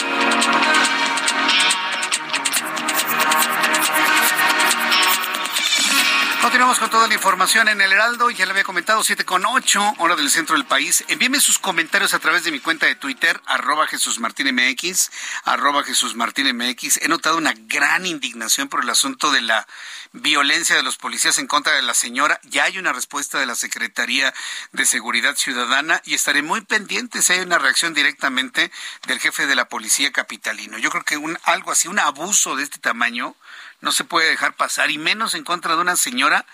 Continuamos 6.48 6.80
con 6.80 6.90
toda 6.90 7.10
la 7.10 7.14
información 7.14 7.68
en 7.68 7.82
el 7.82 7.92
Heraldo. 7.92 8.30
Ya 8.30 8.46
le 8.46 8.52
había 8.52 8.64
comentado, 8.64 9.04
7 9.04 9.26
con 9.26 9.46
8, 9.46 9.96
hora 9.98 10.16
del 10.16 10.30
centro 10.30 10.56
del 10.56 10.64
país. 10.64 11.04
Envíeme 11.10 11.42
sus 11.42 11.60
comentarios 11.60 12.14
a 12.14 12.20
través 12.20 12.46
de 12.46 12.52
mi 12.52 12.62
cuenta 12.62 12.86
de 12.86 12.96
Twitter, 12.96 13.42
arroba 13.46 13.86
Jesús 13.86 14.18
Martín 14.20 14.56
MX, 14.56 15.12
arroba 15.44 15.84
Jesús 15.84 16.16
Martín 16.16 16.56
MX. 16.56 17.02
He 17.02 17.10
notado 17.10 17.36
una 17.36 17.54
gran 17.54 18.06
indignación 18.06 18.70
por 18.70 18.82
el 18.82 18.90
asunto 18.90 19.30
de 19.30 19.42
la 19.42 19.68
violencia 20.14 20.78
de 20.78 20.84
los 20.84 20.96
policías 20.96 21.38
en 21.38 21.48
contra 21.48 21.74
de 21.74 21.82
la 21.82 21.94
señora. 21.94 22.40
Ya 22.44 22.64
hay 22.64 22.78
una 22.78 22.94
respuesta 22.94 23.42
de 23.42 23.46
la 23.46 23.56
Secretaría 23.56 24.34
de 24.72 24.86
Seguridad 24.86 25.36
Ciudadana 25.36 26.02
y 26.06 26.14
estaré 26.14 26.44
muy 26.44 26.62
pendiente 26.62 27.24
si 27.24 27.34
hay 27.34 27.40
una 27.40 27.58
reacción 27.58 27.94
directamente 27.94 28.72
del 29.06 29.20
jefe 29.20 29.48
de 29.48 29.56
la 29.56 29.68
policía 29.68 30.14
capitalino. 30.14 30.78
Yo 30.78 30.92
creo 30.92 31.04
que 31.04 31.18
un, 31.18 31.38
algo 31.44 31.74
así, 31.74 31.90
un 31.90 32.00
abuso 32.00 32.56
de 32.56 32.64
este 32.64 32.80
tamaño, 32.80 33.36
no 33.82 33.92
se 33.92 34.04
puede 34.04 34.30
dejar 34.30 34.56
pasar, 34.56 34.92
y 34.92 34.98
menos 34.98 35.34
en 35.34 35.44
contra 35.44 35.76
de 35.76 35.82
una 35.82 35.96
señora 35.96 36.46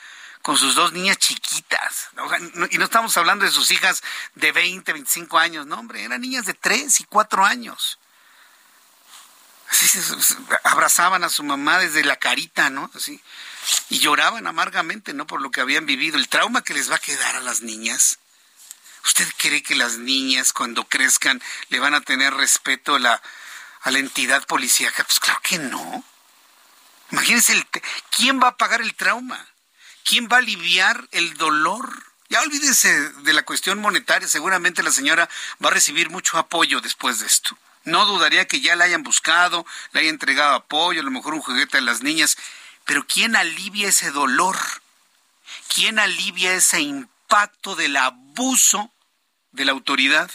con 0.43 0.57
sus 0.57 0.75
dos 0.75 0.91
niñas 0.91 1.17
chiquitas. 1.17 2.09
y 2.69 2.77
no 2.77 2.85
estamos 2.85 3.15
hablando 3.17 3.45
de 3.45 3.51
sus 3.51 3.71
hijas 3.71 4.03
de 4.35 4.51
20, 4.51 4.91
25 4.91 5.39
años, 5.39 5.65
no, 5.65 5.79
hombre, 5.79 6.03
eran 6.03 6.21
niñas 6.21 6.45
de 6.45 6.53
3 6.53 6.99
y 6.99 7.03
4 7.05 7.45
años. 7.45 7.97
Así 9.69 9.87
se, 9.87 10.13
abrazaban 10.63 11.23
a 11.23 11.29
su 11.29 11.43
mamá 11.43 11.79
desde 11.79 12.03
la 12.03 12.17
carita, 12.17 12.69
¿no? 12.69 12.91
Así. 12.93 13.21
Y 13.89 13.99
lloraban 13.99 14.45
amargamente, 14.45 15.13
¿no? 15.13 15.25
Por 15.25 15.41
lo 15.41 15.49
que 15.49 15.61
habían 15.61 15.85
vivido, 15.85 16.17
el 16.17 16.27
trauma 16.27 16.61
que 16.61 16.73
les 16.73 16.91
va 16.91 16.97
a 16.97 16.99
quedar 16.99 17.37
a 17.37 17.41
las 17.41 17.61
niñas. 17.61 18.19
¿Usted 19.05 19.27
cree 19.37 19.63
que 19.63 19.75
las 19.75 19.97
niñas 19.97 20.53
cuando 20.53 20.83
crezcan 20.83 21.41
le 21.69 21.79
van 21.79 21.93
a 21.93 22.01
tener 22.01 22.33
respeto 22.33 22.95
a 22.95 22.99
la, 22.99 23.21
a 23.81 23.91
la 23.91 23.99
entidad 23.99 24.45
policíaca? 24.45 25.05
Pues 25.05 25.19
claro 25.19 25.39
que 25.41 25.57
no. 25.57 26.03
Imagínense, 27.13 27.63
¿quién 28.09 28.41
va 28.41 28.47
a 28.47 28.57
pagar 28.57 28.81
el 28.81 28.95
trauma? 28.95 29.47
¿Quién 30.03 30.27
va 30.31 30.37
a 30.37 30.39
aliviar 30.39 31.07
el 31.11 31.35
dolor? 31.35 31.87
Ya 32.29 32.41
olvídese 32.41 32.91
de 33.11 33.33
la 33.33 33.45
cuestión 33.45 33.77
monetaria, 33.79 34.27
seguramente 34.27 34.81
la 34.81 34.91
señora 34.91 35.29
va 35.63 35.69
a 35.69 35.73
recibir 35.73 36.09
mucho 36.09 36.39
apoyo 36.39 36.81
después 36.81 37.19
de 37.19 37.27
esto. 37.27 37.55
No 37.83 38.07
dudaría 38.07 38.47
que 38.47 38.61
ya 38.61 38.75
la 38.75 38.85
hayan 38.85 39.03
buscado, 39.03 39.63
le 39.91 39.99
hayan 39.99 40.15
entregado 40.15 40.55
apoyo, 40.55 41.01
a 41.01 41.03
lo 41.03 41.11
mejor 41.11 41.35
un 41.35 41.41
juguete 41.41 41.77
a 41.77 41.81
las 41.81 42.01
niñas, 42.01 42.35
pero 42.83 43.05
¿quién 43.05 43.35
alivia 43.35 43.89
ese 43.89 44.09
dolor? 44.09 44.57
¿Quién 45.71 45.99
alivia 45.99 46.55
ese 46.55 46.81
impacto 46.81 47.75
del 47.75 47.95
abuso 47.95 48.91
de 49.51 49.65
la 49.65 49.71
autoridad? 49.71 50.31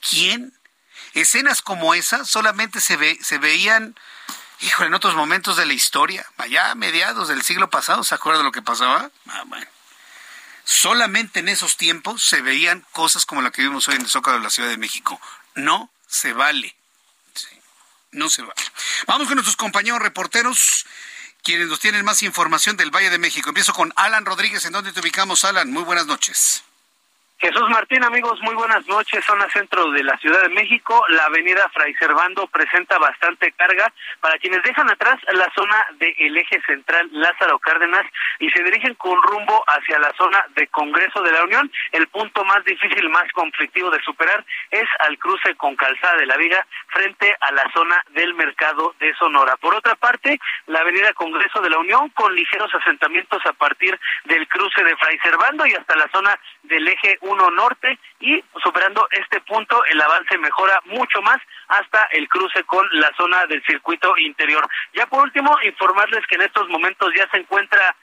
¿Quién? 0.00 0.58
Escenas 1.12 1.60
como 1.60 1.92
esa 1.92 2.24
solamente 2.24 2.80
se, 2.80 2.96
ve, 2.96 3.18
se 3.20 3.36
veían 3.36 3.94
Híjole, 4.62 4.86
en 4.86 4.94
otros 4.94 5.16
momentos 5.16 5.56
de 5.56 5.66
la 5.66 5.72
historia, 5.72 6.24
allá 6.38 6.70
a 6.70 6.74
mediados 6.76 7.26
del 7.26 7.42
siglo 7.42 7.68
pasado, 7.68 8.04
¿se 8.04 8.14
acuerda 8.14 8.38
de 8.38 8.44
lo 8.44 8.52
que 8.52 8.62
pasaba? 8.62 9.10
Ah, 9.28 9.42
bueno. 9.46 9.66
Solamente 10.62 11.40
en 11.40 11.48
esos 11.48 11.76
tiempos 11.76 12.24
se 12.24 12.42
veían 12.42 12.86
cosas 12.92 13.26
como 13.26 13.42
la 13.42 13.50
que 13.50 13.62
vimos 13.62 13.88
hoy 13.88 13.96
en 13.96 14.02
el 14.02 14.08
Zócalo 14.08 14.36
de 14.38 14.44
la 14.44 14.50
Ciudad 14.50 14.68
de 14.68 14.76
México. 14.76 15.20
No 15.56 15.90
se 16.06 16.32
vale. 16.32 16.76
no 18.12 18.28
se 18.28 18.42
vale. 18.42 18.54
Vamos 19.08 19.26
con 19.26 19.34
nuestros 19.34 19.56
compañeros 19.56 20.00
reporteros, 20.00 20.86
quienes 21.42 21.66
nos 21.66 21.80
tienen 21.80 22.04
más 22.04 22.22
información 22.22 22.76
del 22.76 22.92
Valle 22.92 23.10
de 23.10 23.18
México. 23.18 23.50
Empiezo 23.50 23.72
con 23.72 23.92
Alan 23.96 24.24
Rodríguez. 24.24 24.64
¿En 24.64 24.72
dónde 24.72 24.92
te 24.92 25.00
ubicamos, 25.00 25.44
Alan? 25.44 25.72
Muy 25.72 25.82
buenas 25.82 26.06
noches. 26.06 26.62
Jesús 27.42 27.68
Martín, 27.70 28.04
amigos, 28.04 28.40
muy 28.42 28.54
buenas 28.54 28.86
noches. 28.86 29.24
Zona 29.24 29.48
centro 29.50 29.90
de 29.90 30.04
la 30.04 30.16
Ciudad 30.18 30.42
de 30.42 30.48
México. 30.50 31.04
La 31.08 31.24
avenida 31.24 31.68
Fray 31.74 31.92
Servando 31.94 32.46
presenta 32.46 32.98
bastante 32.98 33.50
carga 33.50 33.92
para 34.20 34.38
quienes 34.38 34.62
dejan 34.62 34.88
atrás 34.88 35.18
la 35.32 35.50
zona 35.52 35.88
del 35.98 36.38
eje 36.38 36.62
central 36.64 37.08
Lázaro 37.10 37.58
Cárdenas 37.58 38.06
y 38.38 38.48
se 38.50 38.62
dirigen 38.62 38.94
con 38.94 39.20
rumbo 39.20 39.64
hacia 39.66 39.98
la 39.98 40.12
zona 40.16 40.44
de 40.54 40.68
Congreso 40.68 41.20
de 41.22 41.32
la 41.32 41.42
Unión. 41.42 41.68
El 41.90 42.06
punto 42.06 42.44
más 42.44 42.64
difícil, 42.64 43.08
más 43.08 43.28
conflictivo 43.32 43.90
de 43.90 44.00
superar 44.04 44.44
es 44.70 44.88
al 45.00 45.18
cruce 45.18 45.56
con 45.56 45.74
Calzada 45.74 46.18
de 46.18 46.26
la 46.26 46.36
Viga 46.36 46.64
frente 46.92 47.36
a 47.40 47.50
la 47.50 47.68
zona 47.74 48.00
del 48.10 48.34
Mercado 48.34 48.94
de 49.00 49.12
Sonora. 49.14 49.56
Por 49.56 49.74
otra 49.74 49.96
parte, 49.96 50.38
la 50.66 50.78
avenida 50.78 51.12
Congreso 51.14 51.60
de 51.60 51.70
la 51.70 51.78
Unión 51.78 52.08
con 52.10 52.32
ligeros 52.36 52.72
asentamientos 52.72 53.44
a 53.46 53.52
partir 53.52 53.98
del 54.26 54.46
cruce 54.46 54.84
de 54.84 54.96
Fray 54.96 55.18
Servando 55.18 55.66
y 55.66 55.72
hasta 55.72 55.96
la 55.96 56.08
zona 56.12 56.38
del 56.62 56.86
eje 56.86 57.18
norte 57.36 57.98
y 58.20 58.42
superando 58.62 59.06
este 59.10 59.40
punto 59.40 59.84
el 59.86 60.00
avance 60.00 60.36
mejora 60.38 60.80
mucho 60.86 61.20
más 61.22 61.38
hasta 61.68 62.04
el 62.12 62.28
cruce 62.28 62.64
con 62.64 62.86
la 62.92 63.10
zona 63.16 63.46
del 63.46 63.62
circuito 63.64 64.16
interior. 64.18 64.68
Ya 64.94 65.06
por 65.06 65.24
último, 65.24 65.56
informarles 65.62 66.26
que 66.26 66.36
en 66.36 66.42
estos 66.42 66.68
momentos 66.68 67.12
ya 67.16 67.28
se 67.30 67.38
encuentra 67.38 67.96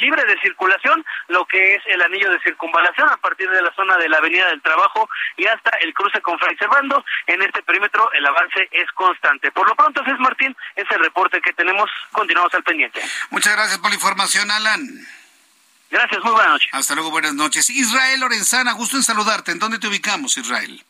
libre 0.00 0.24
de 0.24 0.40
circulación 0.40 1.04
lo 1.28 1.44
que 1.46 1.74
es 1.74 1.82
el 1.86 2.02
anillo 2.02 2.30
de 2.30 2.40
circunvalación 2.40 3.08
a 3.08 3.16
partir 3.16 3.48
de 3.50 3.62
la 3.62 3.72
zona 3.74 3.96
de 3.96 4.08
la 4.08 4.18
Avenida 4.18 4.48
del 4.48 4.62
Trabajo 4.62 5.08
y 5.36 5.46
hasta 5.46 5.70
el 5.78 5.92
cruce 5.94 6.20
con 6.20 6.38
Fray 6.38 6.56
Servando. 6.56 7.04
En 7.26 7.42
este 7.42 7.62
perímetro 7.62 8.10
el 8.12 8.26
avance 8.26 8.68
es 8.70 8.90
constante. 8.92 9.50
Por 9.52 9.68
lo 9.68 9.74
pronto, 9.74 10.02
es 10.02 10.18
Martín, 10.18 10.56
es 10.76 10.90
el 10.90 11.00
reporte 11.00 11.40
que 11.40 11.52
tenemos. 11.52 11.90
Continuamos 12.12 12.54
al 12.54 12.62
pendiente. 12.62 13.00
Muchas 13.30 13.54
gracias 13.54 13.78
por 13.78 13.90
la 13.90 13.96
información, 13.96 14.50
Alan. 14.50 15.23
Gracias, 15.90 16.24
muy 16.24 16.32
buenas 16.32 16.52
noches. 16.52 16.68
Hasta 16.72 16.94
luego, 16.94 17.10
buenas 17.10 17.34
noches. 17.34 17.70
Israel 17.70 18.20
Lorenzana, 18.20 18.72
gusto 18.72 18.96
en 18.96 19.02
saludarte. 19.02 19.52
¿En 19.52 19.58
dónde 19.58 19.78
te 19.78 19.86
ubicamos, 19.86 20.36
Israel? 20.36 20.82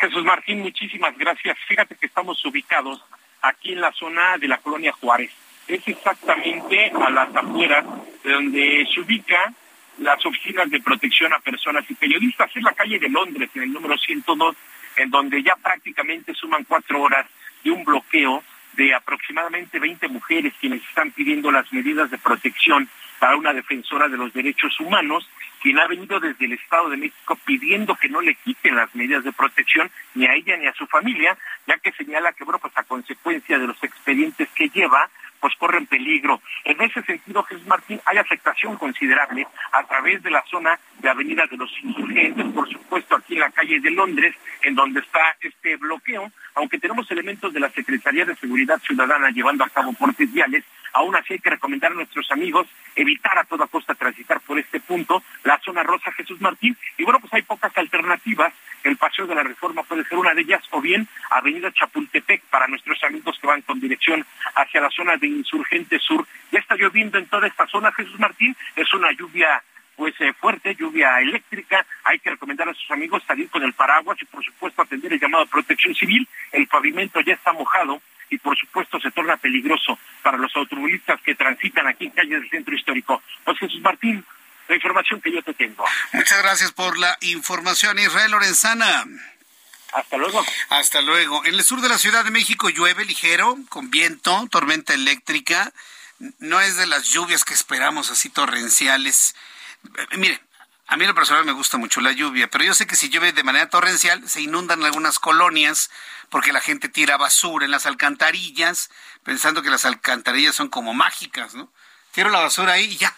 Jesús 0.00 0.24
Martín, 0.24 0.60
muchísimas 0.60 1.16
gracias. 1.18 1.58
Fíjate 1.68 1.94
que 1.96 2.06
estamos 2.06 2.42
ubicados 2.44 3.02
aquí 3.42 3.72
en 3.72 3.80
la 3.80 3.92
zona 3.92 4.38
de 4.38 4.48
la 4.48 4.58
colonia 4.58 4.92
Juárez. 4.92 5.30
Es 5.68 5.86
exactamente 5.86 6.90
a 6.90 7.10
las 7.10 7.34
afueras 7.34 7.84
de 8.24 8.32
donde 8.32 8.88
se 8.92 9.00
ubica 9.00 9.52
las 9.98 10.24
oficinas 10.24 10.70
de 10.70 10.80
protección 10.80 11.32
a 11.32 11.38
personas 11.40 11.84
y 11.88 11.94
periodistas. 11.94 12.50
Es 12.54 12.62
la 12.62 12.72
calle 12.72 12.98
de 12.98 13.08
Londres, 13.08 13.50
en 13.54 13.62
el 13.62 13.72
número 13.72 13.96
102, 13.98 14.56
en 14.96 15.10
donde 15.10 15.42
ya 15.42 15.54
prácticamente 15.56 16.34
suman 16.34 16.64
cuatro 16.64 17.02
horas 17.02 17.26
de 17.62 17.70
un 17.70 17.84
bloqueo 17.84 18.42
de 18.72 18.94
aproximadamente 18.94 19.78
20 19.78 20.08
mujeres 20.08 20.54
quienes 20.60 20.82
están 20.82 21.10
pidiendo 21.10 21.50
las 21.50 21.70
medidas 21.72 22.10
de 22.10 22.18
protección 22.18 22.88
para 23.20 23.36
una 23.36 23.52
defensora 23.52 24.08
de 24.08 24.16
los 24.16 24.32
derechos 24.32 24.80
humanos, 24.80 25.28
quien 25.62 25.78
ha 25.78 25.86
venido 25.86 26.18
desde 26.18 26.46
el 26.46 26.54
Estado 26.54 26.88
de 26.88 26.96
México 26.96 27.38
pidiendo 27.44 27.94
que 27.94 28.08
no 28.08 28.20
le 28.22 28.34
quiten 28.34 28.74
las 28.74 28.92
medidas 28.94 29.22
de 29.22 29.32
protección 29.32 29.90
ni 30.14 30.26
a 30.26 30.34
ella 30.34 30.56
ni 30.56 30.66
a 30.66 30.72
su 30.72 30.86
familia, 30.86 31.36
ya 31.66 31.76
que 31.76 31.92
señala 31.92 32.32
que, 32.32 32.44
bueno, 32.44 32.58
pues 32.58 32.72
a 32.76 32.82
consecuencia 32.82 33.58
de 33.58 33.66
los 33.66 33.84
expedientes 33.84 34.48
que 34.54 34.70
lleva, 34.70 35.10
pues 35.38 35.54
corren 35.56 35.86
peligro. 35.86 36.40
En 36.64 36.80
ese 36.80 37.02
sentido, 37.02 37.42
Jesús 37.42 37.66
Martín, 37.66 38.00
hay 38.06 38.18
afectación 38.18 38.76
considerable 38.76 39.46
a 39.72 39.82
través 39.84 40.22
de 40.22 40.30
la 40.30 40.42
zona 40.50 40.78
de 40.98 41.08
Avenida 41.08 41.46
de 41.46 41.56
los 41.56 41.70
Insurgentes, 41.82 42.46
por 42.54 42.68
supuesto 42.70 43.16
aquí 43.16 43.34
en 43.34 43.40
la 43.40 43.50
calle 43.50 43.80
de 43.80 43.90
Londres, 43.90 44.34
en 44.62 44.74
donde 44.74 45.00
está 45.00 45.36
este 45.40 45.76
bloqueo, 45.76 46.30
aunque 46.54 46.78
tenemos 46.78 47.10
elementos 47.10 47.52
de 47.52 47.60
la 47.60 47.70
Secretaría 47.70 48.24
de 48.24 48.36
Seguridad 48.36 48.80
Ciudadana 48.80 49.30
llevando 49.30 49.64
a 49.64 49.68
cabo 49.68 49.92
portes 49.92 50.32
viales, 50.32 50.64
aún 50.92 51.14
así 51.16 51.34
hay 51.34 51.38
que 51.38 51.50
recomendar 51.50 51.92
a 51.92 51.94
nuestros 51.94 52.30
amigos 52.30 52.66
evitar 52.96 53.38
a 53.38 53.44
toda 53.44 53.66
costa 53.66 53.94
transitar 53.94 54.40
por 54.40 54.58
este 54.58 54.80
punto, 54.80 55.22
la 55.44 55.58
zona 55.64 55.82
rosa 55.82 56.12
Jesús 56.12 56.40
Martín, 56.40 56.76
y 56.98 57.04
bueno, 57.04 57.20
pues 57.20 57.32
hay 57.34 57.42
pocas 57.42 57.76
alternativas, 57.76 58.52
el 58.82 58.96
paseo 58.96 59.26
de 59.26 59.34
la 59.34 59.42
reforma 59.42 59.82
puede 59.82 60.04
ser 60.04 60.18
una 60.18 60.34
de 60.34 60.42
ellas, 60.42 60.62
o 60.70 60.80
bien 60.80 61.06
Avenida 61.30 61.70
Chapultepec 61.72 62.42
para 62.44 62.66
nuestros 62.66 63.02
amigos 63.04 63.38
que 63.40 63.46
van 63.46 63.62
con 63.62 63.80
dirección 63.80 64.24
hacia 64.54 64.80
la 64.80 64.90
zona 64.90 65.16
de 65.16 65.26
Insurgente 65.26 65.98
Sur. 65.98 66.26
Ya 66.50 66.60
está 66.60 66.76
lloviendo 66.76 67.18
en 67.18 67.26
toda 67.26 67.46
esta 67.46 67.66
zona, 67.66 67.92
Jesús 67.92 68.18
Martín, 68.18 68.56
es 68.76 68.92
una 68.94 69.12
lluvia 69.12 69.62
pues 69.96 70.14
eh, 70.20 70.32
fuerte, 70.32 70.74
lluvia 70.74 71.20
eléctrica, 71.20 71.84
hay 72.04 72.18
que 72.20 72.30
recomendar 72.30 72.66
a 72.66 72.72
sus 72.72 72.90
amigos 72.90 73.22
salir 73.26 73.50
con 73.50 73.62
el 73.62 73.74
paraguas 73.74 74.16
y 74.22 74.24
por 74.24 74.42
supuesto 74.42 74.80
atender 74.80 75.12
el 75.12 75.20
llamado 75.20 75.44
de 75.44 75.50
protección 75.50 75.94
civil, 75.94 76.26
el 76.52 76.66
pavimento 76.68 77.20
ya 77.20 77.34
está 77.34 77.52
mojado 77.52 78.00
y 78.30 78.38
por 78.38 78.56
supuesto 78.56 78.98
se 79.00 79.10
torna 79.10 79.36
peligroso 79.36 79.98
para 80.22 80.38
los 80.38 80.54
automovilistas 80.56 81.20
que 81.22 81.34
transitan 81.34 81.86
aquí 81.86 82.06
en 82.06 82.12
calles 82.12 82.40
del 82.40 82.50
centro 82.50 82.74
histórico. 82.74 83.22
Pues 83.44 83.58
Jesús 83.58 83.80
Martín, 83.80 84.24
la 84.68 84.76
información 84.76 85.20
que 85.20 85.32
yo 85.32 85.42
te 85.42 85.52
tengo. 85.54 85.84
Muchas 86.12 86.42
gracias 86.42 86.72
por 86.72 86.96
la 86.98 87.16
información, 87.20 87.98
Israel 87.98 88.30
Lorenzana. 88.30 89.04
Hasta 89.92 90.16
luego. 90.16 90.44
Hasta 90.68 91.02
luego. 91.02 91.44
En 91.44 91.54
el 91.54 91.64
sur 91.64 91.80
de 91.80 91.88
la 91.88 91.98
Ciudad 91.98 92.24
de 92.24 92.30
México 92.30 92.70
llueve 92.70 93.04
ligero, 93.04 93.58
con 93.68 93.90
viento, 93.90 94.46
tormenta 94.50 94.94
eléctrica. 94.94 95.72
No 96.38 96.60
es 96.60 96.76
de 96.76 96.86
las 96.86 97.08
lluvias 97.08 97.44
que 97.44 97.54
esperamos 97.54 98.10
así 98.10 98.28
torrenciales. 98.28 99.34
Eh, 100.12 100.16
mire, 100.18 100.40
a 100.90 100.96
mí 100.96 101.06
lo 101.06 101.14
personal 101.14 101.44
me 101.44 101.52
gusta 101.52 101.78
mucho 101.78 102.00
la 102.00 102.10
lluvia, 102.10 102.50
pero 102.50 102.64
yo 102.64 102.74
sé 102.74 102.84
que 102.84 102.96
si 102.96 103.10
llueve 103.10 103.32
de 103.32 103.44
manera 103.44 103.70
torrencial 103.70 104.28
se 104.28 104.40
inundan 104.40 104.82
algunas 104.82 105.20
colonias 105.20 105.88
porque 106.30 106.52
la 106.52 106.60
gente 106.60 106.88
tira 106.88 107.16
basura 107.16 107.64
en 107.64 107.70
las 107.70 107.86
alcantarillas, 107.86 108.90
pensando 109.22 109.62
que 109.62 109.70
las 109.70 109.84
alcantarillas 109.84 110.56
son 110.56 110.68
como 110.68 110.92
mágicas, 110.92 111.54
¿no? 111.54 111.72
Tiro 112.10 112.28
la 112.28 112.40
basura 112.40 112.72
ahí 112.72 112.86
y 112.86 112.96
ya, 112.96 113.16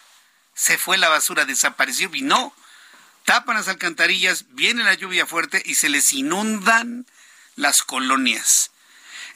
se 0.53 0.77
fue 0.77 0.99
la 0.99 1.09
basura, 1.09 1.47
desapareció 1.47 2.11
y 2.13 2.21
no. 2.21 2.55
Tapan 3.25 3.57
las 3.57 3.69
alcantarillas, 3.69 4.45
viene 4.51 4.85
la 4.85 4.93
lluvia 4.93 5.25
fuerte 5.25 5.63
y 5.65 5.77
se 5.77 5.89
les 5.89 6.13
inundan 6.13 7.07
las 7.57 7.85
colonias. 7.85 8.71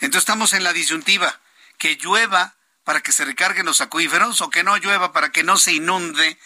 Entonces 0.00 0.24
estamos 0.24 0.52
en 0.52 0.62
la 0.62 0.74
disyuntiva, 0.74 1.40
que 1.78 1.96
llueva 1.96 2.54
para 2.84 3.00
que 3.00 3.12
se 3.12 3.24
recarguen 3.24 3.64
los 3.64 3.80
acuíferos 3.80 4.42
o 4.42 4.50
que 4.50 4.62
no 4.62 4.76
llueva 4.76 5.14
para 5.14 5.32
que 5.32 5.42
no 5.42 5.56
se 5.56 5.72
inunde 5.72 6.38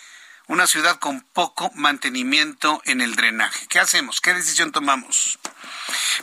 una 0.50 0.66
ciudad 0.66 0.98
con 0.98 1.20
poco 1.20 1.70
mantenimiento 1.76 2.82
en 2.84 3.00
el 3.00 3.14
drenaje. 3.14 3.68
¿Qué 3.68 3.78
hacemos? 3.78 4.20
¿Qué 4.20 4.34
decisión 4.34 4.72
tomamos? 4.72 5.38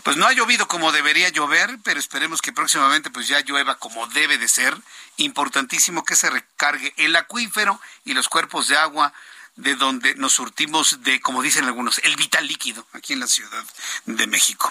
Pues 0.04 0.18
no 0.18 0.28
ha 0.28 0.34
llovido 0.34 0.68
como 0.68 0.92
debería 0.92 1.30
llover, 1.30 1.78
pero 1.86 1.98
esperemos 1.98 2.42
que 2.42 2.52
próximamente 2.52 3.10
pues 3.10 3.30
ya 3.30 3.40
llueva 3.40 3.76
como 3.76 4.06
debe 4.08 4.38
de 4.38 4.50
ser. 4.50 4.76
Importantísimo 5.16 6.04
que 6.04 6.18
se 6.18 6.30
recargue 6.30 6.94
el 6.98 7.16
acuífero 7.16 7.80
y 8.04 8.16
los 8.16 8.28
cuerpos 8.28 8.68
de 8.68 8.76
agua 8.76 9.14
de 9.56 9.76
donde 9.76 10.14
nos 10.16 10.34
surtimos 10.34 11.04
de, 11.04 11.22
como 11.22 11.42
dicen 11.42 11.64
algunos, 11.64 12.00
el 12.00 12.18
vital 12.18 12.46
líquido 12.48 12.86
aquí 12.92 13.14
en 13.14 13.22
la 13.22 13.28
Ciudad 13.28 13.64
de 14.06 14.28
México. 14.28 14.70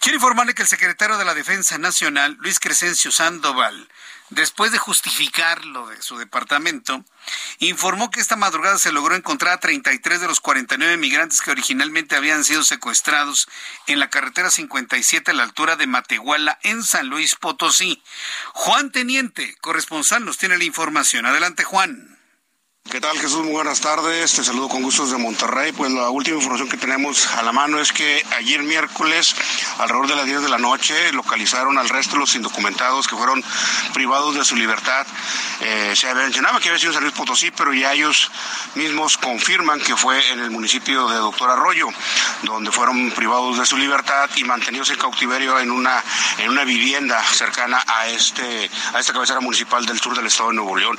Quiero 0.00 0.16
informarle 0.16 0.52
que 0.52 0.62
el 0.62 0.68
secretario 0.68 1.16
de 1.16 1.24
la 1.24 1.34
Defensa 1.34 1.78
Nacional, 1.78 2.36
Luis 2.40 2.58
Crescencio 2.58 3.12
Sandoval, 3.12 3.88
después 4.30 4.72
de 4.72 4.78
justificar 4.78 5.64
lo 5.64 5.88
de 5.88 6.00
su 6.02 6.18
departamento, 6.18 7.04
informó 7.58 8.10
que 8.10 8.20
esta 8.20 8.36
madrugada 8.36 8.78
se 8.78 8.92
logró 8.92 9.14
encontrar 9.14 9.54
a 9.54 9.60
33 9.60 10.20
de 10.20 10.26
los 10.26 10.40
49 10.40 10.96
migrantes 10.96 11.40
que 11.40 11.50
originalmente 11.50 12.16
habían 12.16 12.44
sido 12.44 12.64
secuestrados 12.64 13.48
en 13.86 13.98
la 13.98 14.10
carretera 14.10 14.50
57 14.50 15.30
a 15.30 15.34
la 15.34 15.44
altura 15.44 15.76
de 15.76 15.86
Matehuala 15.86 16.58
en 16.62 16.82
San 16.82 17.08
Luis 17.08 17.36
Potosí. 17.36 18.02
Juan 18.52 18.90
Teniente, 18.90 19.56
corresponsal, 19.60 20.24
nos 20.24 20.38
tiene 20.38 20.58
la 20.58 20.64
información. 20.64 21.26
Adelante, 21.26 21.64
Juan. 21.64 22.15
¿Qué 22.90 23.00
tal 23.00 23.18
Jesús? 23.18 23.42
Muy 23.42 23.52
buenas 23.52 23.80
tardes. 23.80 24.32
Te 24.32 24.44
saludo 24.44 24.68
con 24.68 24.80
gustos 24.80 25.10
de 25.10 25.18
Monterrey. 25.18 25.72
Pues 25.72 25.90
la 25.90 26.08
última 26.08 26.36
información 26.36 26.68
que 26.68 26.76
tenemos 26.76 27.26
a 27.34 27.42
la 27.42 27.50
mano 27.50 27.80
es 27.80 27.92
que 27.92 28.22
ayer 28.38 28.62
miércoles, 28.62 29.34
alrededor 29.78 30.06
de 30.06 30.14
las 30.14 30.24
10 30.24 30.42
de 30.42 30.48
la 30.48 30.58
noche, 30.58 30.94
localizaron 31.12 31.78
al 31.78 31.88
resto 31.88 32.12
de 32.12 32.20
los 32.20 32.36
indocumentados 32.36 33.08
que 33.08 33.16
fueron 33.16 33.42
privados 33.92 34.36
de 34.36 34.44
su 34.44 34.54
libertad. 34.54 35.04
Eh, 35.60 35.94
se 35.96 36.14
mencionaba 36.14 36.60
que 36.60 36.68
había 36.68 36.78
sido 36.78 36.90
en 36.90 36.94
San 36.94 37.02
Luis 37.02 37.14
Potosí, 37.16 37.50
pero 37.50 37.74
ya 37.74 37.92
ellos 37.92 38.30
mismos 38.76 39.18
confirman 39.18 39.80
que 39.80 39.96
fue 39.96 40.22
en 40.30 40.38
el 40.38 40.52
municipio 40.52 41.08
de 41.08 41.16
Doctor 41.16 41.50
Arroyo, 41.50 41.88
donde 42.44 42.70
fueron 42.70 43.10
privados 43.10 43.58
de 43.58 43.66
su 43.66 43.76
libertad 43.76 44.30
y 44.36 44.44
mantenidos 44.44 44.90
en 44.90 44.98
cautiverio 44.98 45.58
en 45.58 45.72
una, 45.72 46.04
en 46.38 46.50
una 46.50 46.62
vivienda 46.62 47.20
cercana 47.24 47.82
a, 47.84 48.06
este, 48.06 48.70
a 48.94 49.00
esta 49.00 49.12
cabecera 49.12 49.40
municipal 49.40 49.84
del 49.84 49.98
sur 50.00 50.14
del 50.14 50.26
estado 50.26 50.50
de 50.50 50.56
Nuevo 50.56 50.76
León. 50.76 50.96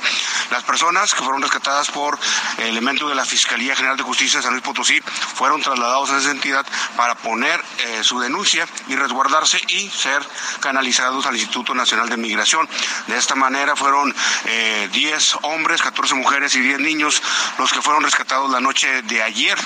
Las 0.50 0.64
personas 0.64 1.14
que 1.14 1.22
fueron 1.22 1.40
rescatadas 1.40 1.77
por 1.86 2.18
elementos 2.58 3.08
de 3.08 3.14
la 3.14 3.24
Fiscalía 3.24 3.76
General 3.76 3.96
de 3.96 4.02
Justicia 4.02 4.38
de 4.38 4.42
San 4.42 4.52
Luis 4.52 4.64
Potosí 4.64 5.00
fueron 5.34 5.62
trasladados 5.62 6.10
a 6.10 6.18
esa 6.18 6.32
entidad 6.32 6.66
para 6.96 7.14
poner 7.14 7.62
eh, 7.78 8.02
su 8.02 8.18
denuncia 8.18 8.66
y 8.88 8.96
resguardarse 8.96 9.60
y 9.68 9.88
ser 9.88 10.20
canalizados 10.60 11.26
al 11.26 11.36
Instituto 11.36 11.74
Nacional 11.74 12.08
de 12.08 12.16
Migración. 12.16 12.68
De 13.06 13.16
esta 13.16 13.36
manera 13.36 13.76
fueron 13.76 14.12
10 14.12 14.46
eh, 14.46 15.38
hombres, 15.42 15.80
14 15.82 16.14
mujeres 16.14 16.54
y 16.56 16.60
10 16.60 16.80
niños 16.80 17.22
los 17.58 17.72
que 17.72 17.80
fueron 17.80 18.02
rescatados 18.02 18.50
la 18.50 18.60
noche 18.60 19.02
de 19.02 19.22
ayer 19.22 19.56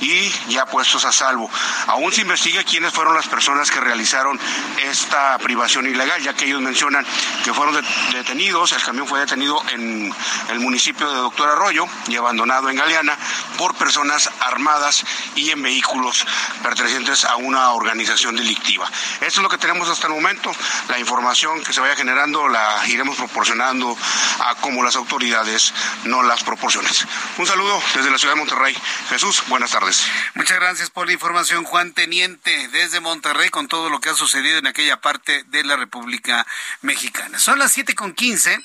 y 0.00 0.32
ya 0.48 0.64
puestos 0.66 1.04
a 1.04 1.12
salvo. 1.12 1.50
Aún 1.88 2.12
se 2.12 2.22
investiga 2.22 2.64
quiénes 2.64 2.92
fueron 2.92 3.14
las 3.14 3.28
personas 3.28 3.70
que 3.70 3.80
realizaron 3.80 4.40
esta 4.84 5.36
privación 5.38 5.86
ilegal, 5.86 6.22
ya 6.22 6.32
que 6.32 6.46
ellos 6.46 6.62
mencionan 6.62 7.06
que 7.44 7.52
fueron 7.52 7.84
detenidos, 8.12 8.72
el 8.72 8.82
camión 8.82 9.06
fue 9.06 9.20
detenido 9.20 9.60
en 9.70 10.14
el 10.48 10.60
municipio 10.60 11.10
de 11.10 11.16
Doctora 11.16 11.54
Arroyo 11.58 11.88
y 12.06 12.16
abandonado 12.16 12.70
en 12.70 12.76
Galeana 12.76 13.18
por 13.56 13.74
personas 13.74 14.30
armadas 14.40 15.04
y 15.34 15.50
en 15.50 15.60
vehículos 15.60 16.24
pertenecientes 16.62 17.24
a 17.24 17.34
una 17.36 17.72
organización 17.72 18.36
delictiva. 18.36 18.88
Esto 19.20 19.40
es 19.40 19.42
lo 19.42 19.48
que 19.48 19.58
tenemos 19.58 19.88
hasta 19.88 20.06
el 20.06 20.12
momento. 20.12 20.52
La 20.88 21.00
información 21.00 21.62
que 21.64 21.72
se 21.72 21.80
vaya 21.80 21.96
generando 21.96 22.48
la 22.48 22.86
iremos 22.86 23.16
proporcionando 23.16 23.96
a 24.40 24.54
como 24.56 24.84
las 24.84 24.94
autoridades 24.94 25.74
no 26.04 26.22
las 26.22 26.44
proporcionen. 26.44 26.92
Un 27.38 27.46
saludo 27.46 27.82
desde 27.94 28.10
la 28.10 28.18
ciudad 28.18 28.34
de 28.34 28.40
Monterrey. 28.40 28.76
Jesús, 29.08 29.42
buenas 29.48 29.72
tardes. 29.72 30.06
Muchas 30.34 30.58
gracias 30.60 30.90
por 30.90 31.06
la 31.08 31.12
información, 31.12 31.64
Juan 31.64 31.92
Teniente, 31.92 32.68
desde 32.68 33.00
Monterrey, 33.00 33.48
con 33.48 33.66
todo 33.66 33.90
lo 33.90 34.00
que 34.00 34.10
ha 34.10 34.14
sucedido 34.14 34.58
en 34.58 34.68
aquella 34.68 35.00
parte 35.00 35.42
de 35.48 35.64
la 35.64 35.76
República 35.76 36.46
Mexicana. 36.82 37.40
Son 37.40 37.58
las 37.58 37.72
siete 37.72 37.96
con 37.96 38.12
quince 38.12 38.60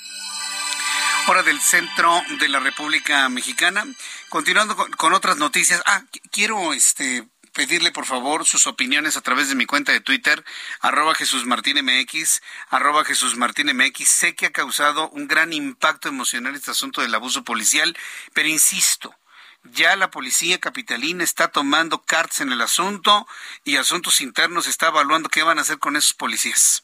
hora 1.26 1.42
del 1.42 1.60
centro 1.60 2.22
de 2.38 2.48
la 2.48 2.60
República 2.60 3.28
Mexicana. 3.28 3.84
Continuando 4.28 4.76
con, 4.76 5.12
otras 5.14 5.36
noticias. 5.36 5.82
Ah, 5.86 6.02
quiero 6.30 6.72
este 6.72 7.26
pedirle 7.52 7.92
por 7.92 8.04
favor 8.04 8.44
sus 8.44 8.66
opiniones 8.66 9.16
a 9.16 9.20
través 9.20 9.48
de 9.48 9.54
mi 9.54 9.64
cuenta 9.64 9.92
de 9.92 10.00
Twitter, 10.00 10.44
arroba 10.80 11.14
Jesús 11.14 11.46
Martín 11.46 11.78
MX, 11.82 12.42
arroba 12.68 13.04
Jesús 13.04 13.36
Martín 13.36 13.74
MX. 13.74 14.08
Sé 14.08 14.34
que 14.34 14.46
ha 14.46 14.52
causado 14.52 15.08
un 15.10 15.28
gran 15.28 15.52
impacto 15.52 16.08
emocional 16.08 16.54
este 16.54 16.72
asunto 16.72 17.00
del 17.00 17.14
abuso 17.14 17.44
policial, 17.44 17.96
pero 18.34 18.48
insisto, 18.48 19.14
ya 19.62 19.96
la 19.96 20.10
policía 20.10 20.58
capitalina 20.58 21.24
está 21.24 21.48
tomando 21.48 22.02
cartas 22.02 22.40
en 22.40 22.52
el 22.52 22.60
asunto 22.60 23.26
y 23.64 23.76
Asuntos 23.76 24.20
Internos 24.20 24.66
está 24.66 24.88
evaluando 24.88 25.28
qué 25.28 25.42
van 25.42 25.58
a 25.58 25.62
hacer 25.62 25.78
con 25.78 25.96
esos 25.96 26.12
policías. 26.12 26.82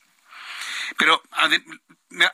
Pero 0.96 1.22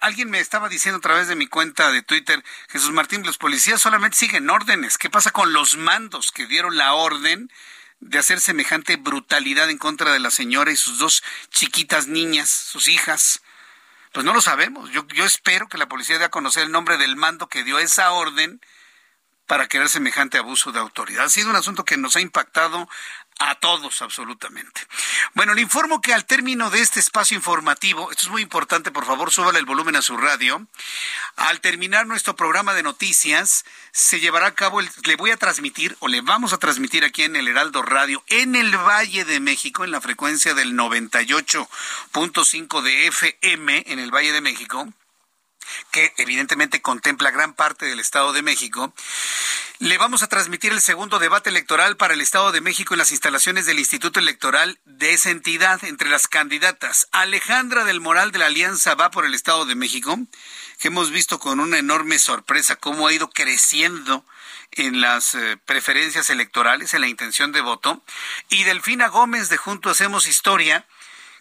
alguien 0.00 0.30
me 0.30 0.40
estaba 0.40 0.68
diciendo 0.68 0.98
a 0.98 1.02
través 1.02 1.28
de 1.28 1.36
mi 1.36 1.46
cuenta 1.46 1.90
de 1.90 2.02
Twitter, 2.02 2.42
Jesús 2.68 2.92
Martín, 2.92 3.24
los 3.24 3.38
policías 3.38 3.80
solamente 3.80 4.16
siguen 4.16 4.50
órdenes. 4.50 4.98
¿Qué 4.98 5.10
pasa 5.10 5.30
con 5.30 5.52
los 5.52 5.76
mandos 5.76 6.32
que 6.32 6.46
dieron 6.46 6.76
la 6.76 6.94
orden 6.94 7.50
de 8.00 8.18
hacer 8.18 8.40
semejante 8.40 8.96
brutalidad 8.96 9.70
en 9.70 9.78
contra 9.78 10.12
de 10.12 10.18
la 10.18 10.30
señora 10.30 10.70
y 10.70 10.76
sus 10.76 10.98
dos 10.98 11.22
chiquitas 11.50 12.08
niñas, 12.08 12.48
sus 12.48 12.88
hijas? 12.88 13.42
Pues 14.12 14.24
no 14.24 14.32
lo 14.32 14.40
sabemos. 14.40 14.90
Yo, 14.90 15.06
yo 15.08 15.24
espero 15.24 15.68
que 15.68 15.78
la 15.78 15.88
policía 15.88 16.18
dé 16.18 16.24
a 16.24 16.30
conocer 16.30 16.64
el 16.64 16.72
nombre 16.72 16.96
del 16.96 17.16
mando 17.16 17.48
que 17.48 17.64
dio 17.64 17.78
esa 17.78 18.12
orden 18.12 18.60
para 19.46 19.68
querer 19.68 19.88
semejante 19.88 20.38
abuso 20.38 20.72
de 20.72 20.80
autoridad. 20.80 21.26
Ha 21.26 21.30
sido 21.30 21.50
un 21.50 21.56
asunto 21.56 21.84
que 21.84 21.96
nos 21.96 22.16
ha 22.16 22.20
impactado 22.20 22.88
a 23.38 23.54
todos, 23.56 24.00
absolutamente. 24.02 24.80
Bueno, 25.34 25.54
le 25.54 25.60
informo 25.60 26.00
que 26.00 26.14
al 26.14 26.24
término 26.24 26.70
de 26.70 26.80
este 26.80 27.00
espacio 27.00 27.36
informativo, 27.36 28.10
esto 28.10 28.24
es 28.24 28.30
muy 28.30 28.42
importante, 28.42 28.90
por 28.90 29.04
favor, 29.04 29.30
súbale 29.30 29.58
el 29.58 29.66
volumen 29.66 29.96
a 29.96 30.02
su 30.02 30.16
radio. 30.16 30.66
Al 31.36 31.60
terminar 31.60 32.06
nuestro 32.06 32.34
programa 32.34 32.72
de 32.74 32.82
noticias, 32.82 33.64
se 33.92 34.20
llevará 34.20 34.46
a 34.46 34.54
cabo, 34.54 34.80
el, 34.80 34.88
le 35.04 35.16
voy 35.16 35.32
a 35.32 35.36
transmitir, 35.36 35.96
o 36.00 36.08
le 36.08 36.22
vamos 36.22 36.52
a 36.52 36.58
transmitir 36.58 37.04
aquí 37.04 37.24
en 37.24 37.36
el 37.36 37.48
Heraldo 37.48 37.82
Radio, 37.82 38.24
en 38.28 38.56
el 38.56 38.76
Valle 38.76 39.24
de 39.24 39.40
México, 39.40 39.84
en 39.84 39.90
la 39.90 40.00
frecuencia 40.00 40.54
del 40.54 40.72
98.5 40.72 42.82
de 42.82 43.06
FM, 43.08 43.84
en 43.86 43.98
el 43.98 44.10
Valle 44.10 44.32
de 44.32 44.40
México 44.40 44.88
que 45.90 46.12
evidentemente 46.16 46.82
contempla 46.82 47.30
gran 47.30 47.54
parte 47.54 47.86
del 47.86 48.00
Estado 48.00 48.32
de 48.32 48.42
México, 48.42 48.92
le 49.78 49.98
vamos 49.98 50.22
a 50.22 50.28
transmitir 50.28 50.72
el 50.72 50.80
segundo 50.80 51.18
debate 51.18 51.50
electoral 51.50 51.96
para 51.96 52.14
el 52.14 52.20
Estado 52.20 52.50
de 52.50 52.60
México 52.60 52.94
en 52.94 52.98
las 52.98 53.10
instalaciones 53.10 53.66
del 53.66 53.78
Instituto 53.78 54.18
Electoral 54.18 54.78
de 54.84 55.12
esa 55.12 55.30
entidad 55.30 55.84
entre 55.84 56.08
las 56.08 56.28
candidatas. 56.28 57.08
Alejandra 57.12 57.84
del 57.84 58.00
Moral 58.00 58.32
de 58.32 58.38
la 58.38 58.46
Alianza 58.46 58.94
va 58.94 59.10
por 59.10 59.26
el 59.26 59.34
Estado 59.34 59.66
de 59.66 59.74
México, 59.74 60.18
que 60.78 60.88
hemos 60.88 61.10
visto 61.10 61.38
con 61.38 61.60
una 61.60 61.78
enorme 61.78 62.18
sorpresa 62.18 62.76
cómo 62.76 63.06
ha 63.06 63.12
ido 63.12 63.28
creciendo 63.30 64.24
en 64.72 65.00
las 65.00 65.34
eh, 65.34 65.58
preferencias 65.64 66.30
electorales, 66.30 66.94
en 66.94 67.00
la 67.02 67.08
intención 67.08 67.52
de 67.52 67.60
voto, 67.60 68.02
y 68.48 68.64
Delfina 68.64 69.08
Gómez 69.08 69.48
de 69.48 69.56
Junto 69.56 69.90
Hacemos 69.90 70.26
Historia, 70.26 70.86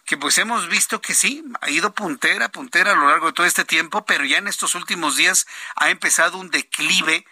que 0.06 0.16
pues 0.16 0.38
hemos 0.38 0.68
visto 0.68 1.00
que 1.00 1.14
sí, 1.14 1.44
ha 1.60 1.68
ido 1.68 1.92
puntera, 1.92 2.48
puntera 2.48 2.92
a 2.92 2.94
lo 2.94 3.08
largo 3.08 3.26
de 3.26 3.32
todo 3.32 3.44
este 3.44 3.64
tiempo, 3.64 4.06
pero 4.06 4.24
ya 4.24 4.38
en 4.38 4.46
estos 4.46 4.76
últimos 4.76 5.16
días 5.16 5.46
ha 5.74 5.90
empezado 5.90 6.38
un 6.38 6.50
declive 6.50 7.26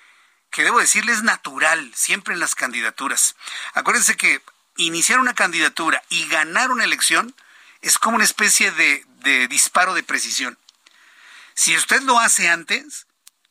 que 0.51 0.65
debo 0.65 0.81
decirle 0.81 1.13
es 1.13 1.23
natural, 1.23 1.93
siempre 1.95 2.35
en 2.35 2.41
las 2.41 2.57
candidaturas. 2.57 3.37
Acuérdense 3.75 4.17
que 4.17 4.43
iniciar 4.77 5.21
una 5.21 5.35
candidatura 5.35 6.03
y 6.09 6.27
ganar 6.27 6.73
una 6.73 6.85
elección 6.85 7.35
es 7.81 7.97
como 7.97 8.17
una 8.17 8.25
especie 8.25 8.73
de, 8.73 9.05
de 9.21 9.47
disparo 9.47 9.95
de 9.95 10.03
precisión. 10.03 10.59
Si 11.55 11.77
usted 11.77 12.03
lo 12.03 12.19
hace 12.19 12.49
antes, 12.49 13.07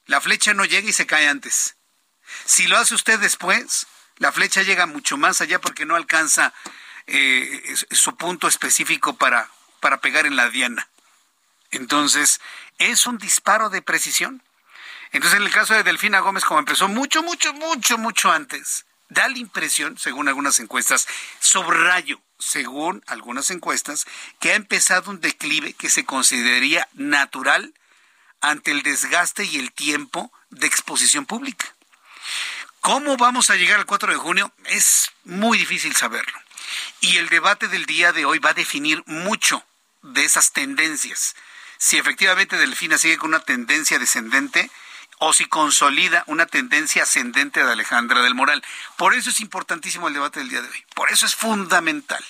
la 0.05 0.19
flecha 0.19 0.53
no 0.53 0.65
llega 0.65 0.89
y 0.89 0.93
se 0.93 1.05
cae 1.05 1.29
antes. 1.29 1.77
Si 2.43 2.67
lo 2.67 2.77
hace 2.77 2.93
usted 2.93 3.19
después, 3.19 3.87
la 4.17 4.33
flecha 4.33 4.63
llega 4.63 4.85
mucho 4.85 5.15
más 5.15 5.39
allá 5.39 5.61
porque 5.61 5.85
no 5.85 5.95
alcanza 5.95 6.53
eh, 7.07 7.75
su 7.91 8.15
punto 8.15 8.47
específico 8.47 9.15
para, 9.15 9.49
para 9.79 10.01
pegar 10.01 10.25
en 10.25 10.35
la 10.35 10.49
diana. 10.49 10.87
Entonces, 11.71 12.39
es 12.77 13.05
un 13.05 13.17
disparo 13.17 13.69
de 13.69 13.81
precisión. 13.81 14.43
Entonces, 15.11 15.39
en 15.39 15.45
el 15.45 15.51
caso 15.51 15.73
de 15.73 15.83
Delfina 15.83 16.19
Gómez, 16.19 16.45
como 16.45 16.59
empezó 16.59 16.87
mucho, 16.87 17.23
mucho, 17.23 17.53
mucho, 17.53 17.97
mucho 17.97 18.31
antes, 18.31 18.85
da 19.09 19.27
la 19.27 19.37
impresión, 19.37 19.97
según 19.97 20.27
algunas 20.27 20.59
encuestas, 20.59 21.07
subrayo, 21.39 22.21
según 22.39 23.03
algunas 23.07 23.49
encuestas, 23.51 24.05
que 24.39 24.51
ha 24.51 24.55
empezado 24.55 25.11
un 25.11 25.21
declive 25.21 25.73
que 25.73 25.89
se 25.89 26.05
consideraría 26.05 26.87
natural 26.93 27.73
ante 28.41 28.71
el 28.71 28.83
desgaste 28.83 29.45
y 29.45 29.57
el 29.57 29.71
tiempo 29.71 30.31
de 30.49 30.67
exposición 30.67 31.25
pública. 31.25 31.73
¿Cómo 32.81 33.15
vamos 33.15 33.49
a 33.49 33.55
llegar 33.55 33.79
al 33.79 33.85
4 33.85 34.11
de 34.11 34.17
junio? 34.17 34.51
Es 34.65 35.09
muy 35.23 35.57
difícil 35.57 35.95
saberlo. 35.95 36.42
Y 37.01 37.17
el 37.17 37.29
debate 37.29 37.67
del 37.67 37.85
día 37.85 38.13
de 38.13 38.25
hoy 38.25 38.39
va 38.39 38.51
a 38.51 38.53
definir 38.53 39.03
mucho 39.05 39.63
de 40.01 40.25
esas 40.25 40.51
tendencias. 40.51 41.35
si 41.77 41.97
efectivamente 41.97 42.55
Delfina 42.57 42.97
sigue 42.97 43.17
con 43.17 43.29
una 43.29 43.43
tendencia 43.43 43.99
descendente 43.99 44.71
o 45.19 45.33
si 45.33 45.45
consolida 45.45 46.23
una 46.27 46.45
tendencia 46.45 47.03
ascendente 47.03 47.63
de 47.63 47.71
Alejandra 47.71 48.21
del 48.21 48.35
Moral. 48.35 48.63
Por 48.97 49.13
eso 49.13 49.29
es 49.29 49.41
importantísimo 49.41 50.07
el 50.07 50.13
debate 50.13 50.39
del 50.39 50.49
día 50.49 50.61
de 50.61 50.69
hoy. 50.69 50.85
Por 50.95 51.11
eso 51.11 51.25
es 51.25 51.35
fundamental. 51.35 52.23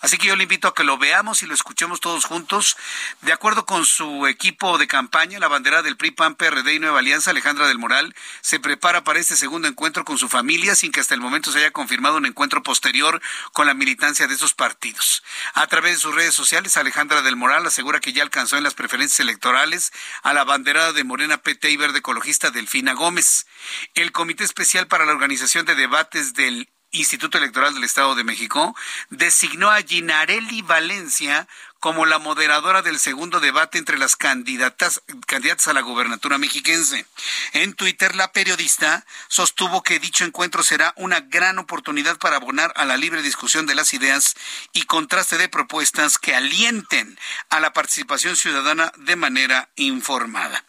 Así 0.00 0.18
que 0.18 0.28
yo 0.28 0.36
le 0.36 0.44
invito 0.44 0.68
a 0.68 0.74
que 0.74 0.84
lo 0.84 0.98
veamos 0.98 1.42
y 1.42 1.46
lo 1.46 1.54
escuchemos 1.54 2.00
todos 2.00 2.24
juntos. 2.24 2.76
De 3.22 3.32
acuerdo 3.32 3.66
con 3.66 3.84
su 3.86 4.26
equipo 4.26 4.78
de 4.78 4.86
campaña, 4.86 5.38
la 5.38 5.48
bandera 5.48 5.82
del 5.82 5.96
PRI, 5.96 6.10
PAN, 6.12 6.34
PRD 6.34 6.74
y 6.74 6.78
Nueva 6.78 7.00
Alianza, 7.00 7.30
Alejandra 7.30 7.68
del 7.68 7.78
Moral, 7.78 8.14
se 8.40 8.60
prepara 8.60 9.04
para 9.04 9.18
este 9.18 9.36
segundo 9.36 9.68
encuentro 9.68 10.04
con 10.04 10.18
su 10.18 10.28
familia 10.28 10.74
sin 10.74 10.92
que 10.92 11.00
hasta 11.00 11.14
el 11.14 11.20
momento 11.20 11.50
se 11.52 11.58
haya 11.58 11.70
confirmado 11.70 12.16
un 12.16 12.26
encuentro 12.26 12.62
posterior 12.62 13.20
con 13.52 13.66
la 13.66 13.74
militancia 13.74 14.26
de 14.26 14.34
esos 14.34 14.54
partidos. 14.54 15.22
A 15.54 15.66
través 15.66 15.94
de 15.94 16.00
sus 16.00 16.14
redes 16.14 16.34
sociales, 16.34 16.76
Alejandra 16.76 17.22
del 17.22 17.36
Moral 17.36 17.66
asegura 17.66 18.00
que 18.00 18.12
ya 18.12 18.22
alcanzó 18.22 18.56
en 18.56 18.64
las 18.64 18.74
preferencias 18.74 19.20
electorales 19.20 19.92
a 20.22 20.32
la 20.34 20.44
banderada 20.44 20.92
de 20.92 21.04
Morena 21.04 21.38
PT 21.38 21.70
y 21.70 21.76
Verde 21.76 21.98
Ecologista 21.98 22.50
Delfina 22.50 22.92
Gómez. 22.92 23.46
El 23.94 24.12
Comité 24.12 24.44
Especial 24.44 24.86
para 24.86 25.06
la 25.06 25.12
Organización 25.12 25.66
de 25.66 25.74
Debates 25.74 26.34
del 26.34 26.68
Instituto 26.90 27.38
Electoral 27.38 27.74
del 27.74 27.84
Estado 27.84 28.14
de 28.14 28.24
México 28.24 28.74
designó 29.10 29.70
a 29.70 29.82
Ginarelli 29.82 30.62
Valencia 30.62 31.48
como 31.80 32.06
la 32.06 32.18
moderadora 32.18 32.82
del 32.82 32.98
segundo 32.98 33.40
debate 33.40 33.78
entre 33.78 33.98
las 33.98 34.16
candidatas, 34.16 35.02
candidatas 35.26 35.68
a 35.68 35.72
la 35.72 35.82
gubernatura 35.82 36.38
mexiquense. 36.38 37.06
En 37.52 37.74
Twitter, 37.74 38.14
la 38.16 38.32
periodista 38.32 39.04
sostuvo 39.28 39.82
que 39.82 39.98
dicho 39.98 40.24
encuentro 40.24 40.62
será 40.62 40.92
una 40.96 41.20
gran 41.20 41.58
oportunidad 41.58 42.18
para 42.18 42.36
abonar 42.36 42.72
a 42.76 42.84
la 42.84 42.96
libre 42.96 43.22
discusión 43.22 43.66
de 43.66 43.74
las 43.74 43.94
ideas 43.94 44.34
y 44.72 44.82
contraste 44.82 45.38
de 45.38 45.48
propuestas 45.48 46.18
que 46.18 46.34
alienten 46.34 47.18
a 47.50 47.60
la 47.60 47.72
participación 47.72 48.36
ciudadana 48.36 48.92
de 48.96 49.16
manera 49.16 49.68
informada. 49.76 50.64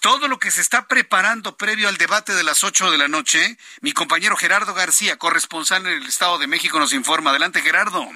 Todo 0.00 0.28
lo 0.28 0.38
que 0.38 0.50
se 0.50 0.60
está 0.60 0.86
preparando 0.86 1.56
previo 1.56 1.88
al 1.88 1.96
debate 1.96 2.32
de 2.34 2.44
las 2.44 2.62
8 2.62 2.90
de 2.90 2.98
la 2.98 3.08
noche, 3.08 3.58
mi 3.80 3.92
compañero 3.92 4.36
Gerardo 4.36 4.72
García, 4.72 5.16
corresponsal 5.18 5.86
en 5.86 5.94
el 5.94 6.06
Estado 6.06 6.38
de 6.38 6.46
México, 6.46 6.78
nos 6.78 6.92
informa. 6.92 7.30
Adelante, 7.30 7.60
Gerardo. 7.60 8.08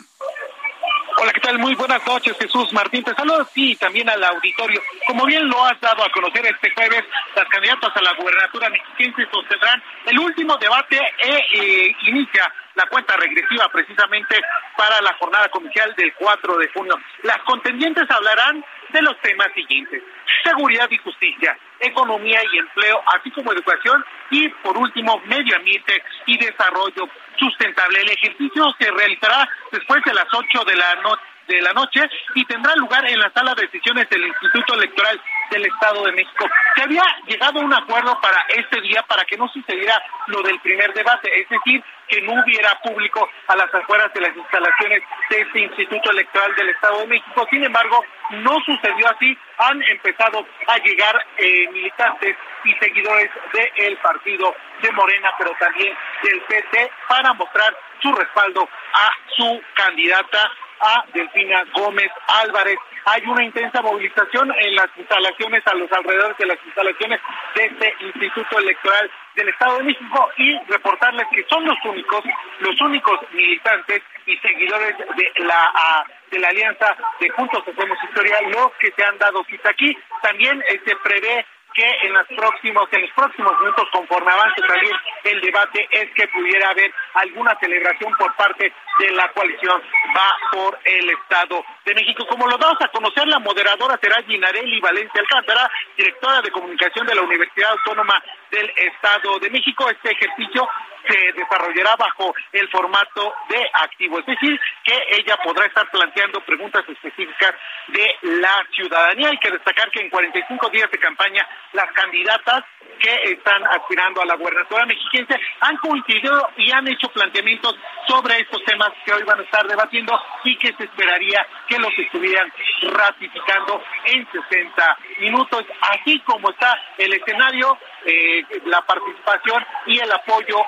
Hola, 1.22 1.34
¿qué 1.34 1.40
tal? 1.42 1.58
Muy 1.58 1.74
buenas 1.74 2.00
noches, 2.06 2.34
Jesús 2.38 2.72
Martín. 2.72 3.04
Te 3.04 3.14
saludo 3.14 3.42
a 3.42 3.44
ti 3.44 3.72
y 3.72 3.76
también 3.76 4.08
al 4.08 4.24
auditorio. 4.24 4.80
Como 5.06 5.26
bien 5.26 5.46
lo 5.50 5.62
has 5.66 5.78
dado 5.78 6.02
a 6.02 6.08
conocer 6.08 6.46
este 6.46 6.70
jueves, 6.70 7.04
las 7.36 7.46
candidatas 7.46 7.94
a 7.94 8.00
la 8.00 8.14
gubernatura 8.14 8.70
mexiquense 8.70 9.28
sostendrán 9.30 9.82
el 10.06 10.18
último 10.18 10.56
debate 10.56 10.96
e 10.96 11.44
eh, 11.52 11.96
inicia 12.06 12.50
la 12.74 12.86
cuenta 12.86 13.18
regresiva 13.18 13.68
precisamente 13.70 14.40
para 14.78 15.02
la 15.02 15.12
jornada 15.18 15.50
comercial 15.50 15.94
del 15.94 16.14
4 16.14 16.56
de 16.56 16.68
junio. 16.68 16.98
Las 17.24 17.42
contendientes 17.42 18.10
hablarán 18.10 18.64
de 18.92 19.02
los 19.02 19.18
temas 19.20 19.48
siguientes. 19.54 20.02
Seguridad 20.44 20.88
y 20.90 20.98
justicia, 20.98 21.56
economía 21.80 22.40
y 22.52 22.58
empleo, 22.58 23.02
así 23.14 23.30
como 23.30 23.52
educación 23.52 24.04
y, 24.30 24.48
por 24.48 24.76
último, 24.76 25.20
medio 25.26 25.56
ambiente 25.56 26.02
y 26.26 26.38
desarrollo 26.38 27.08
sustentable. 27.38 28.00
El 28.00 28.10
ejercicio 28.10 28.74
se 28.78 28.90
realizará 28.90 29.48
después 29.72 30.02
de 30.04 30.14
las 30.14 30.26
8 30.32 30.64
de 30.64 30.76
la 30.76 30.94
noche 30.96 31.22
de 31.50 31.60
la 31.62 31.72
noche 31.72 32.00
y 32.34 32.44
tendrá 32.44 32.74
lugar 32.76 33.04
en 33.10 33.18
la 33.18 33.30
sala 33.32 33.54
de 33.54 33.68
sesiones 33.70 34.08
del 34.08 34.24
Instituto 34.24 34.74
Electoral 34.74 35.20
del 35.50 35.66
Estado 35.66 36.04
de 36.04 36.12
México. 36.12 36.46
Se 36.76 36.82
había 36.82 37.02
llegado 37.26 37.60
a 37.60 37.64
un 37.64 37.74
acuerdo 37.74 38.18
para 38.20 38.40
este 38.48 38.80
día 38.82 39.02
para 39.02 39.24
que 39.24 39.36
no 39.36 39.48
sucediera 39.48 40.00
lo 40.28 40.42
del 40.42 40.60
primer 40.60 40.94
debate, 40.94 41.28
es 41.40 41.48
decir, 41.48 41.82
que 42.10 42.20
no 42.22 42.32
hubiera 42.42 42.78
público 42.82 43.28
a 43.46 43.56
las 43.56 43.72
afueras 43.72 44.12
de 44.12 44.20
las 44.20 44.36
instalaciones 44.36 45.02
de 45.30 45.40
este 45.40 45.60
Instituto 45.60 46.10
Electoral 46.10 46.54
del 46.56 46.70
Estado 46.70 47.00
de 47.00 47.06
México. 47.06 47.46
Sin 47.50 47.64
embargo, 47.64 48.04
no 48.30 48.58
sucedió 48.66 49.08
así. 49.08 49.38
Han 49.58 49.82
empezado 49.84 50.44
a 50.66 50.78
llegar 50.78 51.24
eh, 51.38 51.68
militantes 51.72 52.36
y 52.64 52.74
seguidores 52.74 53.30
del 53.54 53.96
partido 53.98 54.54
de 54.82 54.92
Morena, 54.92 55.30
pero 55.38 55.52
también 55.58 55.96
del 56.22 56.40
PT, 56.42 56.90
para 57.08 57.32
mostrar 57.34 57.76
su 58.02 58.12
respaldo 58.12 58.68
a 58.94 59.12
su 59.36 59.62
candidata 59.74 60.50
a 60.80 61.04
Delfina 61.12 61.64
Gómez 61.74 62.10
Álvarez. 62.26 62.78
Hay 63.04 63.22
una 63.26 63.44
intensa 63.44 63.82
movilización 63.82 64.52
en 64.58 64.74
las 64.74 64.88
instalaciones, 64.96 65.66
a 65.66 65.74
los 65.74 65.90
alrededores 65.92 66.36
de 66.38 66.46
las 66.46 66.58
instalaciones 66.64 67.20
de 67.54 67.64
este 67.66 67.94
Instituto 68.00 68.58
Electoral 68.58 69.10
del 69.34 69.48
Estado 69.48 69.78
de 69.78 69.84
México 69.84 70.28
y 70.36 70.58
reportarles 70.68 71.26
que 71.32 71.44
son 71.48 71.64
los 71.64 71.76
únicos, 71.84 72.22
los 72.60 72.80
únicos 72.80 73.20
militantes 73.32 74.02
y 74.26 74.36
seguidores 74.38 74.96
de 74.98 75.44
la 75.44 76.04
de 76.30 76.38
la 76.38 76.48
alianza 76.48 76.96
de 77.18 77.28
Juntos 77.30 77.62
Hacemos 77.66 77.98
Historia 78.04 78.40
los 78.42 78.72
que 78.78 78.92
se 78.92 79.02
han 79.02 79.18
dado 79.18 79.42
cita 79.44 79.70
aquí. 79.70 79.96
También 80.22 80.62
se 80.84 80.96
prevé 80.96 81.44
que 81.74 81.86
en 82.02 82.12
los 82.12 82.26
próximos 82.26 82.88
en 82.92 83.02
los 83.02 83.10
próximos 83.12 83.52
minutos 83.60 83.88
conforme 83.92 84.32
avance 84.32 84.60
también 84.66 84.96
el 85.24 85.40
debate 85.40 85.88
es 85.90 86.10
que 86.14 86.28
pudiera 86.28 86.70
haber 86.70 86.92
alguna 87.14 87.56
celebración 87.60 88.12
por 88.18 88.34
parte 88.36 88.72
de 88.98 89.10
la 89.12 89.28
coalición 89.32 89.80
va 90.16 90.36
por 90.52 90.78
el 90.84 91.10
Estado 91.10 91.64
de 91.84 91.94
México. 91.94 92.26
Como 92.26 92.46
lo 92.46 92.58
vamos 92.58 92.78
a 92.80 92.88
conocer, 92.88 93.26
la 93.26 93.38
moderadora 93.38 93.98
será 94.00 94.22
Ginarelli 94.22 94.80
Valencia 94.80 95.20
Alcántara, 95.20 95.70
directora 95.96 96.42
de 96.42 96.50
comunicación 96.50 97.06
de 97.06 97.14
la 97.14 97.22
Universidad 97.22 97.70
Autónoma 97.70 98.22
del 98.50 98.70
Estado 98.76 99.38
de 99.38 99.50
México. 99.50 99.88
Este 99.88 100.10
ejercicio 100.10 100.68
se 101.08 101.32
desarrollará 101.32 101.96
bajo 101.96 102.34
el 102.52 102.68
formato 102.68 103.34
de 103.48 103.70
activo, 103.74 104.18
es 104.18 104.26
decir, 104.26 104.60
que 104.84 104.98
ella 105.10 105.36
podrá 105.42 105.66
estar 105.66 105.90
planteando 105.90 106.40
preguntas 106.40 106.84
específicas 106.88 107.54
de 107.88 108.14
la 108.22 108.66
ciudadanía. 108.72 109.30
Hay 109.30 109.38
que 109.38 109.50
destacar 109.50 109.90
que 109.90 110.00
en 110.00 110.10
45 110.10 110.68
días 110.70 110.90
de 110.90 110.98
campaña 110.98 111.46
las 111.72 111.90
candidatas 111.92 112.64
que 113.00 113.32
están 113.32 113.64
aspirando 113.66 114.20
a 114.20 114.26
la 114.26 114.34
gubernatura 114.34 114.84
mexiquense 114.84 115.40
han 115.60 115.76
coincidido 115.78 116.48
y 116.56 116.70
han 116.70 116.86
hecho 116.86 117.08
planteamientos 117.08 117.74
sobre 118.06 118.38
estos 118.38 118.62
temas 118.64 118.90
que 119.04 119.12
hoy 119.12 119.22
van 119.22 119.40
a 119.40 119.42
estar 119.42 119.66
debatiendo 119.66 120.12
y 120.44 120.56
que 120.56 120.72
se 120.74 120.84
esperaría 120.84 121.46
que 121.68 121.78
los 121.78 121.92
estuvieran 121.98 122.52
ratificando 122.82 123.82
en 124.04 124.26
60 124.30 124.98
minutos, 125.20 125.64
así 125.80 126.20
como 126.20 126.50
está 126.50 126.78
el 126.98 127.12
escenario, 127.12 127.78
eh, 128.04 128.42
la 128.66 128.80
participación 128.82 129.64
y 129.86 129.98
el 129.98 130.12
apoyo 130.12 130.58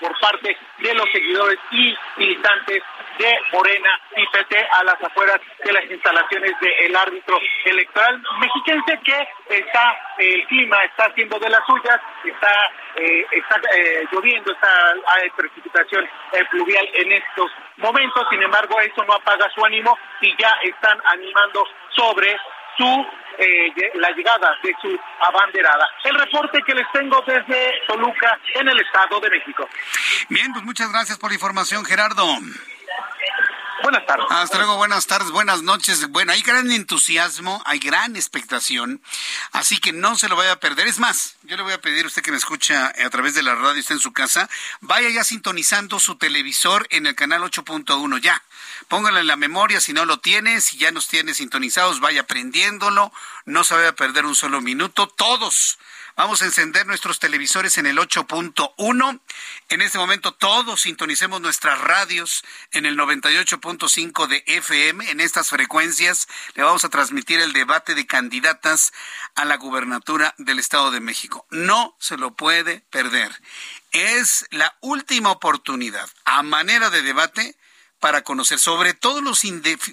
por 0.00 0.18
parte 0.20 0.56
de 0.78 0.94
los 0.94 1.04
seguidores 1.12 1.58
y 1.72 1.94
militantes 2.16 2.82
de 3.18 3.38
Morena 3.52 4.00
y 4.16 4.26
PT 4.26 4.66
a 4.72 4.84
las 4.84 5.02
afueras 5.02 5.40
de 5.64 5.72
las 5.72 5.84
instalaciones 5.90 6.52
del 6.60 6.96
árbitro 6.96 7.38
electoral 7.64 8.22
mexiquense 8.40 8.98
que 9.04 9.28
está, 9.56 9.96
el 10.18 10.46
clima 10.46 10.82
está 10.84 11.06
haciendo 11.06 11.38
de 11.38 11.50
las 11.50 11.60
suyas, 11.66 12.00
está, 12.24 12.70
eh, 12.96 13.26
está 13.32 13.60
eh, 13.76 14.06
lloviendo, 14.12 14.52
está 14.52 14.68
hay 15.16 15.30
precipitación 15.30 16.08
pluvial 16.50 16.88
en 16.94 17.12
estos 17.12 17.50
momentos, 17.76 18.26
sin 18.30 18.42
embargo 18.42 18.80
eso 18.80 19.04
no 19.04 19.14
apaga 19.14 19.50
su 19.54 19.64
ánimo 19.64 19.98
y 20.20 20.34
ya 20.40 20.50
están 20.62 20.98
animando 21.06 21.66
sobre 21.90 22.36
su 22.78 23.06
eh, 23.38 23.72
la 23.94 24.10
llegada 24.10 24.50
de 24.62 24.74
su 24.82 24.98
abanderada. 25.20 25.86
El 26.04 26.14
reporte 26.14 26.58
que 26.66 26.74
les 26.74 26.90
tengo 26.92 27.22
desde 27.26 27.72
Toluca 27.86 28.38
en 28.54 28.68
el 28.68 28.80
Estado 28.80 29.20
de 29.20 29.30
México. 29.30 29.68
Bien, 30.28 30.52
pues 30.52 30.64
muchas 30.64 30.90
gracias 30.90 31.18
por 31.18 31.30
la 31.30 31.34
información, 31.34 31.84
Gerardo. 31.84 32.26
Buenas 33.82 34.04
tardes. 34.06 34.26
Hasta 34.30 34.58
luego, 34.58 34.76
buenas 34.76 35.06
tardes, 35.06 35.30
buenas 35.30 35.62
noches. 35.62 36.08
Bueno, 36.08 36.32
hay 36.32 36.42
gran 36.42 36.70
entusiasmo, 36.72 37.62
hay 37.64 37.78
gran 37.78 38.16
expectación, 38.16 39.00
así 39.52 39.78
que 39.78 39.92
no 39.92 40.16
se 40.16 40.28
lo 40.28 40.34
vaya 40.34 40.52
a 40.52 40.60
perder. 40.60 40.88
Es 40.88 40.98
más, 40.98 41.36
yo 41.44 41.56
le 41.56 41.62
voy 41.62 41.72
a 41.72 41.80
pedir 41.80 42.04
a 42.04 42.08
usted 42.08 42.22
que 42.22 42.32
me 42.32 42.36
escucha 42.38 42.88
a 42.88 43.10
través 43.10 43.34
de 43.34 43.44
la 43.44 43.54
radio, 43.54 43.78
está 43.78 43.94
en 43.94 44.00
su 44.00 44.12
casa, 44.12 44.48
vaya 44.80 45.08
ya 45.10 45.22
sintonizando 45.22 46.00
su 46.00 46.16
televisor 46.16 46.88
en 46.90 47.06
el 47.06 47.14
canal 47.14 47.42
8.1 47.42 48.20
ya. 48.20 48.42
Póngale 48.88 49.20
en 49.20 49.26
la 49.26 49.36
memoria 49.36 49.80
si 49.80 49.92
no 49.92 50.04
lo 50.04 50.18
tiene, 50.18 50.60
si 50.60 50.78
ya 50.78 50.90
nos 50.92 51.08
tiene 51.08 51.34
sintonizados, 51.34 52.00
vaya 52.00 52.26
prendiéndolo, 52.26 53.12
no 53.44 53.64
se 53.64 53.74
vaya 53.74 53.90
a 53.90 53.94
perder 53.94 54.26
un 54.26 54.34
solo 54.34 54.60
minuto. 54.60 55.08
Todos 55.08 55.78
Vamos 56.18 56.42
a 56.42 56.46
encender 56.46 56.84
nuestros 56.84 57.20
televisores 57.20 57.78
en 57.78 57.86
el 57.86 57.96
8.1. 57.96 59.20
En 59.68 59.82
este 59.82 59.98
momento 59.98 60.34
todos 60.34 60.80
sintonicemos 60.80 61.40
nuestras 61.40 61.80
radios 61.80 62.42
en 62.72 62.86
el 62.86 62.98
98.5 62.98 64.26
de 64.26 64.42
FM. 64.48 65.12
En 65.12 65.20
estas 65.20 65.50
frecuencias 65.50 66.26
le 66.56 66.64
vamos 66.64 66.84
a 66.84 66.88
transmitir 66.88 67.38
el 67.38 67.52
debate 67.52 67.94
de 67.94 68.04
candidatas 68.04 68.92
a 69.36 69.44
la 69.44 69.58
gubernatura 69.58 70.34
del 70.38 70.58
Estado 70.58 70.90
de 70.90 70.98
México. 70.98 71.46
No 71.50 71.94
se 72.00 72.16
lo 72.16 72.34
puede 72.34 72.80
perder. 72.90 73.40
Es 73.92 74.44
la 74.50 74.76
última 74.80 75.30
oportunidad 75.30 76.10
a 76.24 76.42
manera 76.42 76.90
de 76.90 77.02
debate 77.02 77.54
para 78.00 78.22
conocer, 78.22 78.58
sobre 78.58 78.94
todo 78.94 79.20
los, 79.20 79.42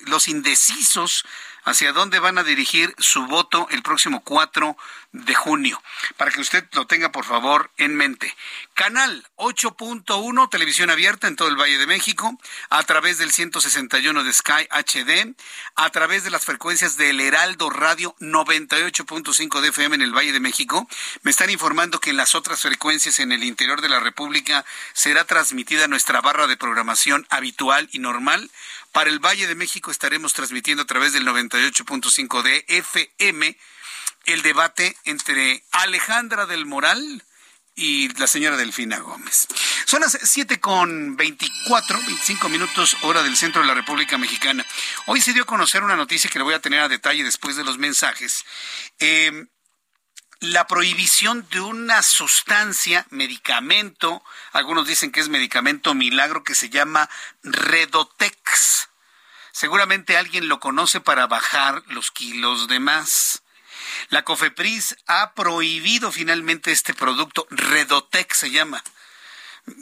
los 0.06 0.28
indecisos 0.28 1.26
hacia 1.66 1.92
dónde 1.92 2.20
van 2.20 2.38
a 2.38 2.44
dirigir 2.44 2.96
su 2.98 3.26
voto 3.28 3.68
el 3.72 3.82
próximo 3.84 4.24
4 4.24 4.78
de 5.12 5.36
junio. 5.36 5.82
Para 6.18 6.32
que 6.32 6.42
usted 6.42 6.66
lo 6.74 6.88
tenga, 6.88 7.12
por 7.12 7.26
favor, 7.26 7.72
en 7.78 7.96
mente. 7.96 8.36
Canal 8.74 9.26
8.1, 9.38 10.50
televisión 10.50 10.90
abierta 10.90 11.28
en 11.28 11.36
todo 11.36 11.48
el 11.48 11.56
Valle 11.56 11.78
de 11.78 11.88
México, 11.88 12.38
a 12.70 12.84
través 12.84 13.18
del 13.18 13.32
161 13.32 14.24
de 14.24 14.34
Sky 14.34 14.68
HD, 14.70 15.36
a 15.76 15.90
través 15.90 16.24
de 16.24 16.32
las 16.32 16.46
frecuencias 16.46 16.98
del 16.98 17.20
Heraldo 17.20 17.70
Radio 17.70 18.16
98.5 18.20 19.62
de 19.62 19.70
FM 19.70 19.96
en 19.96 20.02
el 20.02 20.16
Valle 20.16 20.34
de 20.34 20.40
México. 20.40 20.88
Me 21.24 21.32
están 21.32 21.50
informando 21.50 22.00
que 22.00 22.12
en 22.12 22.18
las 22.18 22.36
otras 22.36 22.62
frecuencias 22.62 23.20
en 23.20 23.32
el 23.32 23.44
interior 23.44 23.82
de 23.82 23.90
la 23.90 24.00
República 24.00 24.66
será 24.94 25.26
transmitida 25.26 25.88
nuestra 25.88 26.22
barra 26.22 26.48
de 26.48 26.58
programación 26.58 27.26
habitual 27.30 27.90
y 27.92 28.00
normal 28.00 28.52
para 28.96 29.10
el 29.10 29.20
Valle 29.20 29.46
de 29.46 29.56
México 29.56 29.92
estaremos 29.92 30.32
transmitiendo 30.32 30.84
a 30.84 30.86
través 30.86 31.12
del 31.12 31.28
98.5 31.28 32.42
de 32.44 32.64
FM 32.70 33.58
el 34.26 34.42
debate 34.42 34.96
entre 35.04 35.66
Alejandra 35.74 36.46
del 36.46 36.66
Moral 36.66 37.22
y 37.76 38.08
la 38.18 38.26
señora 38.26 38.56
Delfina 38.56 39.00
Gómez. 39.00 39.48
Son 39.86 40.00
las 40.00 40.18
7 40.24 40.62
con 40.62 41.18
24, 41.18 42.00
25 42.08 42.48
minutos 42.48 42.96
hora 43.02 43.22
del 43.22 43.36
centro 43.36 43.62
de 43.62 43.68
la 43.68 43.74
República 43.74 44.18
Mexicana. 44.18 44.66
Hoy 45.08 45.20
se 45.20 45.34
dio 45.34 45.44
a 45.44 45.46
conocer 45.46 45.84
una 45.84 45.98
noticia 45.98 46.30
que 46.30 46.40
le 46.40 46.46
voy 46.46 46.54
a 46.54 46.62
tener 46.62 46.80
a 46.80 46.88
detalle 46.88 47.26
después 47.26 47.58
de 47.58 47.66
los 47.66 47.78
mensajes. 47.78 48.46
Eh, 49.00 49.46
la 50.52 50.68
prohibición 50.68 51.48
de 51.50 51.62
una 51.62 52.02
sustancia, 52.02 53.06
medicamento, 53.10 54.24
algunos 54.54 54.88
dicen 54.88 55.12
que 55.12 55.20
es 55.20 55.30
medicamento 55.30 55.94
milagro 55.94 56.44
que 56.44 56.56
se 56.56 56.70
llama 56.70 57.10
Redotex. 57.44 58.90
Seguramente 59.52 60.18
alguien 60.18 60.48
lo 60.48 60.60
conoce 60.60 61.00
para 61.00 61.28
bajar 61.28 61.84
los 61.88 62.12
kilos 62.12 62.68
de 62.68 62.80
más. 62.80 63.44
La 64.10 64.24
COFEPRIS 64.24 64.98
ha 65.08 65.34
prohibido 65.34 66.12
finalmente 66.12 66.72
este 66.72 66.94
producto, 66.94 67.48
Redotex 67.50 68.38
se 68.38 68.52
llama. 68.52 68.84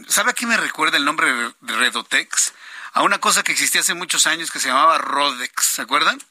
¿Sabe 0.08 0.32
a 0.32 0.34
qué 0.34 0.46
me 0.46 0.58
recuerda 0.58 0.98
el 0.98 1.06
nombre 1.06 1.32
de 1.34 1.54
Redotex? 1.62 2.54
A 2.94 3.02
una 3.02 3.20
cosa 3.20 3.44
que 3.44 3.52
existía 3.52 3.82
hace 3.82 3.96
muchos 3.96 4.28
años 4.28 4.52
que 4.52 4.60
se 4.60 4.68
llamaba 4.68 5.00
Rodex, 5.00 5.66
¿se 5.66 5.82
acuerdan? 5.82 6.22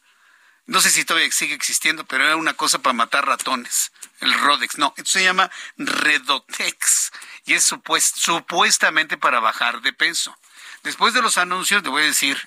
No 0.67 0.81
sé 0.81 0.91
si 0.91 1.05
todavía 1.05 1.31
sigue 1.33 1.55
existiendo, 1.55 2.05
pero 2.05 2.25
era 2.25 2.37
una 2.37 2.55
cosa 2.55 2.79
para 2.79 2.93
matar 2.93 3.27
ratones. 3.27 3.93
El 4.21 4.33
Rodex, 4.33 4.79
no, 4.79 4.95
esto 4.97 5.11
se 5.11 5.25
llama 5.25 5.51
Redotex 5.77 7.11
y 7.45 7.55
es 7.55 7.65
supuestamente 7.65 9.17
para 9.17 9.41
bajar 9.41 9.81
de 9.83 9.93
peso. 9.93 10.37
Después 10.85 11.15
de 11.15 11.23
los 11.23 11.39
anuncios, 11.39 11.83
le 11.83 11.89
voy 11.89 12.03
a 12.03 12.07
decir, 12.07 12.41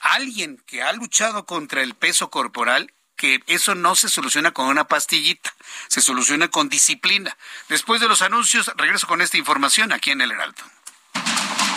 alguien 0.00 0.62
que 0.66 0.82
ha 0.82 0.92
luchado 0.92 1.46
contra 1.46 1.82
el 1.82 1.94
peso 1.94 2.30
corporal, 2.30 2.92
que 3.16 3.42
eso 3.46 3.74
no 3.74 3.94
se 3.96 4.08
soluciona 4.08 4.52
con 4.52 4.66
una 4.66 4.88
pastillita, 4.88 5.54
se 5.88 6.00
soluciona 6.00 6.48
con 6.48 6.68
disciplina. 6.68 7.36
Después 7.68 8.00
de 8.00 8.08
los 8.08 8.22
anuncios, 8.22 8.70
regreso 8.76 9.06
con 9.06 9.20
esta 9.20 9.36
información 9.36 9.92
aquí 9.92 10.10
en 10.10 10.20
el 10.20 10.32
Heraldo. 10.32 10.62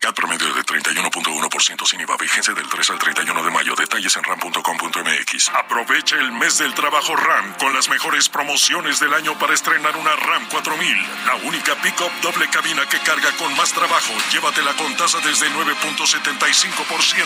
CAT 0.00 0.14
promedio 0.14 0.54
de 0.54 0.62
31.1% 0.62 1.84
sin 1.84 2.00
IVA. 2.00 2.16
Vigencia 2.16 2.54
del 2.54 2.68
3 2.68 2.90
al 2.90 2.98
31 2.98 3.42
de 3.42 3.50
mayo. 3.50 3.74
Detalles 3.74 4.16
en 4.16 4.22
ram.com.mx. 4.22 5.48
Aprovecha 5.48 6.16
el 6.16 6.30
mes 6.30 6.58
del 6.58 6.72
trabajo 6.74 7.16
RAM 7.16 7.54
con 7.54 7.74
las 7.74 7.88
mejores 7.88 8.28
promociones 8.28 9.00
del 9.00 9.12
año 9.12 9.36
para 9.40 9.54
estrenar 9.54 9.96
una 9.96 10.14
RAM 10.14 10.46
4000. 10.50 10.96
La 11.26 11.34
única 11.36 11.74
pick-up 11.82 12.12
doble 12.22 12.48
cabina 12.48 12.88
que 12.88 12.98
carga 13.00 13.32
con 13.38 13.54
más 13.56 13.72
trabajo. 13.72 14.14
Llévatela 14.32 14.72
con 14.74 14.96
tasa 14.96 15.18
desde 15.18 15.50
9.75%. 15.50 17.18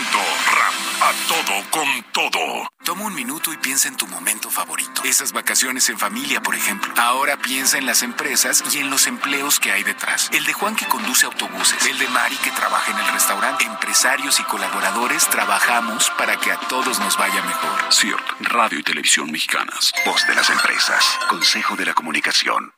RAM. 0.52 0.74
A 1.02 1.12
todo 1.28 1.70
con 1.70 2.02
todo. 2.12 2.72
Toma 2.84 3.04
un 3.04 3.14
minuto 3.14 3.52
y 3.52 3.58
piensa 3.58 3.88
en 3.88 3.96
tu 3.96 4.06
momento 4.06 4.50
favorito. 4.50 5.02
Esas 5.04 5.32
vacaciones 5.32 5.88
en 5.90 5.98
familia, 5.98 6.42
por 6.42 6.54
ejemplo. 6.54 6.92
Ahora 6.96 7.36
piensa 7.36 7.76
en 7.78 7.86
las 7.86 8.02
empresas 8.02 8.64
y 8.72 8.78
en 8.78 8.90
los 8.90 9.06
empleos 9.06 9.60
que 9.60 9.72
hay 9.72 9.84
detrás. 9.84 10.30
El 10.32 10.44
de 10.44 10.52
Juan 10.52 10.74
que 10.74 10.86
conduce 10.86 11.26
autobuses. 11.26 11.86
El 11.86 11.98
de 11.98 12.08
Mari 12.08 12.36
que 12.36 12.50
trabaja 12.62 12.92
en 12.92 12.98
el 12.98 13.12
restaurante. 13.12 13.64
Empresarios 13.64 14.38
y 14.38 14.44
colaboradores 14.44 15.28
trabajamos 15.28 16.12
para 16.16 16.36
que 16.36 16.52
a 16.52 16.60
todos 16.68 17.00
nos 17.00 17.18
vaya 17.18 17.42
mejor. 17.42 17.92
CIRT, 17.92 18.22
Radio 18.52 18.78
y 18.78 18.84
Televisión 18.84 19.32
Mexicanas. 19.32 19.92
Voz 20.06 20.24
de 20.28 20.36
las 20.36 20.48
empresas. 20.48 21.04
Consejo 21.28 21.74
de 21.74 21.86
la 21.86 21.94
Comunicación. 21.94 22.72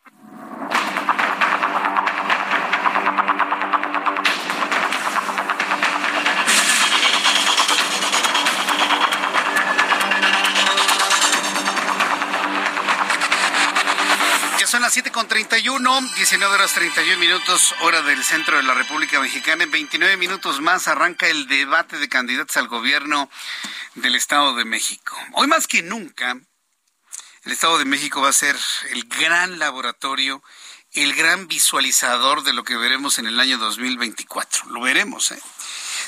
Las 14.95 15.03
7 15.03 15.11
con 15.11 15.27
31, 15.27 16.01
19 16.15 16.55
horas 16.55 16.73
31 16.73 17.19
minutos, 17.19 17.75
hora 17.81 18.01
del 18.03 18.23
centro 18.23 18.59
de 18.59 18.63
la 18.63 18.75
República 18.75 19.19
Mexicana. 19.19 19.65
En 19.65 19.73
29 19.73 20.17
minutos 20.17 20.61
más 20.61 20.87
arranca 20.87 21.27
el 21.27 21.49
debate 21.49 21.99
de 21.99 22.09
candidatos 22.09 22.57
al 22.59 22.69
gobierno 22.69 23.29
del 23.97 24.15
Estado 24.15 24.55
de 24.55 24.65
México. 24.65 25.19
Hoy 25.33 25.49
más 25.49 25.67
que 25.67 25.83
nunca, 25.83 26.39
el 27.43 27.51
Estado 27.51 27.79
de 27.79 27.87
México 27.87 28.23
va 28.23 28.29
a 28.29 28.33
ser 28.33 28.57
el 28.91 29.03
gran 29.09 29.59
laboratorio, 29.59 30.45
el 30.93 31.13
gran 31.17 31.49
visualizador 31.49 32.45
de 32.45 32.53
lo 32.53 32.63
que 32.63 32.77
veremos 32.77 33.19
en 33.19 33.27
el 33.27 33.41
año 33.41 33.59
2024. 33.59 34.67
Lo 34.67 34.81
veremos, 34.81 35.33
¿eh? 35.33 35.43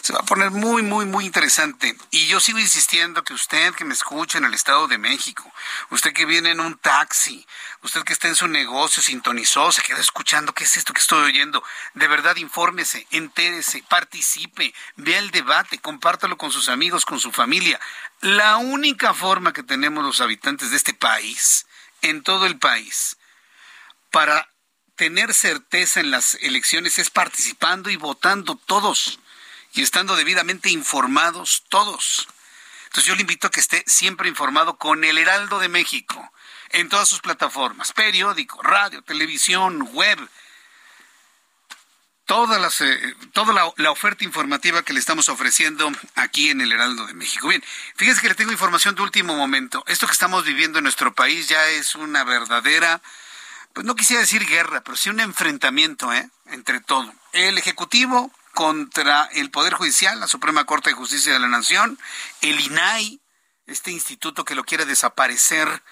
se 0.06 0.12
va 0.12 0.20
a 0.20 0.24
poner 0.24 0.52
muy, 0.52 0.82
muy, 0.82 1.04
muy 1.04 1.26
interesante. 1.26 1.96
Y 2.12 2.26
yo 2.26 2.38
sigo 2.38 2.60
insistiendo 2.60 3.24
que 3.24 3.34
usted 3.34 3.74
que 3.74 3.84
me 3.84 3.94
escucha 3.94 4.38
en 4.38 4.44
el 4.44 4.54
Estado 4.54 4.86
de 4.86 4.98
México, 4.98 5.52
usted 5.90 6.12
que 6.12 6.26
viene 6.26 6.52
en 6.52 6.60
un 6.60 6.78
taxi, 6.78 7.44
usted 7.82 8.02
que 8.02 8.12
está 8.12 8.28
en 8.28 8.34
su 8.34 8.48
negocio, 8.48 9.02
sintonizó, 9.02 9.72
se 9.72 9.82
queda 9.82 10.00
escuchando, 10.00 10.54
¿qué 10.54 10.64
es 10.64 10.76
esto 10.76 10.92
que 10.92 11.00
estoy 11.00 11.24
oyendo? 11.24 11.62
De 11.94 12.08
verdad, 12.08 12.36
infórmese, 12.36 13.06
entérese, 13.10 13.84
participe, 13.88 14.74
vea 14.96 15.18
el 15.18 15.30
debate, 15.30 15.78
compártalo 15.78 16.36
con 16.36 16.52
sus 16.52 16.68
amigos, 16.68 17.04
con 17.04 17.20
su 17.20 17.32
familia. 17.32 17.80
La 18.20 18.56
única 18.56 19.14
forma 19.14 19.52
que 19.52 19.62
tenemos 19.62 20.04
los 20.04 20.20
habitantes 20.20 20.70
de 20.70 20.76
este 20.76 20.94
país, 20.94 21.66
en 22.02 22.22
todo 22.22 22.46
el 22.46 22.58
país, 22.58 23.16
para 24.10 24.50
tener 24.96 25.34
certeza 25.34 26.00
en 26.00 26.10
las 26.10 26.34
elecciones 26.36 26.98
es 26.98 27.10
participando 27.10 27.90
y 27.90 27.96
votando 27.96 28.56
todos 28.56 29.20
y 29.74 29.82
estando 29.82 30.16
debidamente 30.16 30.70
informados 30.70 31.64
todos. 31.68 32.28
Entonces 32.84 33.04
yo 33.04 33.14
le 33.14 33.20
invito 33.20 33.46
a 33.46 33.50
que 33.50 33.60
esté 33.60 33.84
siempre 33.86 34.28
informado 34.28 34.78
con 34.78 35.04
el 35.04 35.18
Heraldo 35.18 35.58
de 35.58 35.68
México 35.68 36.32
en 36.70 36.88
todas 36.88 37.08
sus 37.08 37.20
plataformas, 37.20 37.92
periódico, 37.92 38.62
radio, 38.62 39.02
televisión, 39.02 39.88
web, 39.92 40.18
todas 42.26 42.60
las, 42.60 42.80
eh, 42.80 43.14
toda 43.32 43.52
la, 43.52 43.72
la, 43.76 43.90
oferta 43.90 44.24
informativa 44.24 44.82
que 44.82 44.92
le 44.92 45.00
estamos 45.00 45.28
ofreciendo 45.28 45.90
aquí 46.16 46.50
en 46.50 46.60
el 46.60 46.72
Heraldo 46.72 47.06
de 47.06 47.14
México. 47.14 47.48
Bien, 47.48 47.62
fíjese 47.94 48.20
que 48.20 48.28
le 48.28 48.34
tengo 48.34 48.52
información 48.52 48.94
de 48.94 49.02
último 49.02 49.34
momento. 49.36 49.84
Esto 49.86 50.06
que 50.06 50.12
estamos 50.12 50.44
viviendo 50.44 50.78
en 50.78 50.84
nuestro 50.84 51.14
país 51.14 51.48
ya 51.48 51.66
es 51.68 51.94
una 51.94 52.24
verdadera, 52.24 53.00
pues 53.72 53.86
no 53.86 53.94
quisiera 53.94 54.20
decir 54.20 54.44
guerra, 54.46 54.82
pero 54.82 54.96
sí 54.96 55.08
un 55.08 55.20
enfrentamiento 55.20 56.12
¿eh? 56.12 56.28
entre 56.46 56.80
todo. 56.80 57.12
El 57.32 57.58
Ejecutivo 57.58 58.32
contra 58.52 59.24
el 59.32 59.50
Poder 59.50 59.74
Judicial, 59.74 60.18
la 60.18 60.28
Suprema 60.28 60.64
Corte 60.64 60.90
de 60.90 60.96
Justicia 60.96 61.32
de 61.32 61.38
la 61.38 61.48
Nación, 61.48 61.98
el 62.40 62.58
INAI, 62.58 63.20
este 63.66 63.90
instituto 63.90 64.44
que 64.44 64.54
lo 64.54 64.64
quiere 64.64 64.86
desaparecer 64.86 65.82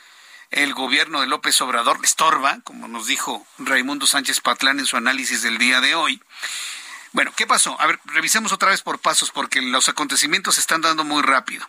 el 0.55 0.73
gobierno 0.73 1.21
de 1.21 1.27
López 1.27 1.61
Obrador, 1.61 1.99
estorba, 2.05 2.61
como 2.63 2.87
nos 2.87 3.09
dijo 3.09 3.45
Raimundo 3.59 4.07
Sánchez 4.07 4.41
Patlán 4.41 4.79
en 4.79 4.87
su 4.87 4.97
análisis 4.97 5.43
del 5.43 5.59
día 5.59 5.81
de 5.81 5.97
hoy. 5.97 6.23
Bueno, 7.11 7.33
¿qué 7.37 7.45
pasó? 7.45 7.81
A 7.81 7.87
ver, 7.89 7.99
revisemos 8.05 8.53
otra 8.53 8.71
vez 8.71 8.81
por 8.81 9.01
pasos 9.01 9.33
porque 9.33 9.61
los 9.61 9.89
acontecimientos 9.89 10.55
se 10.55 10.61
están 10.61 10.81
dando 10.81 11.03
muy 11.03 11.23
rápido. 11.23 11.69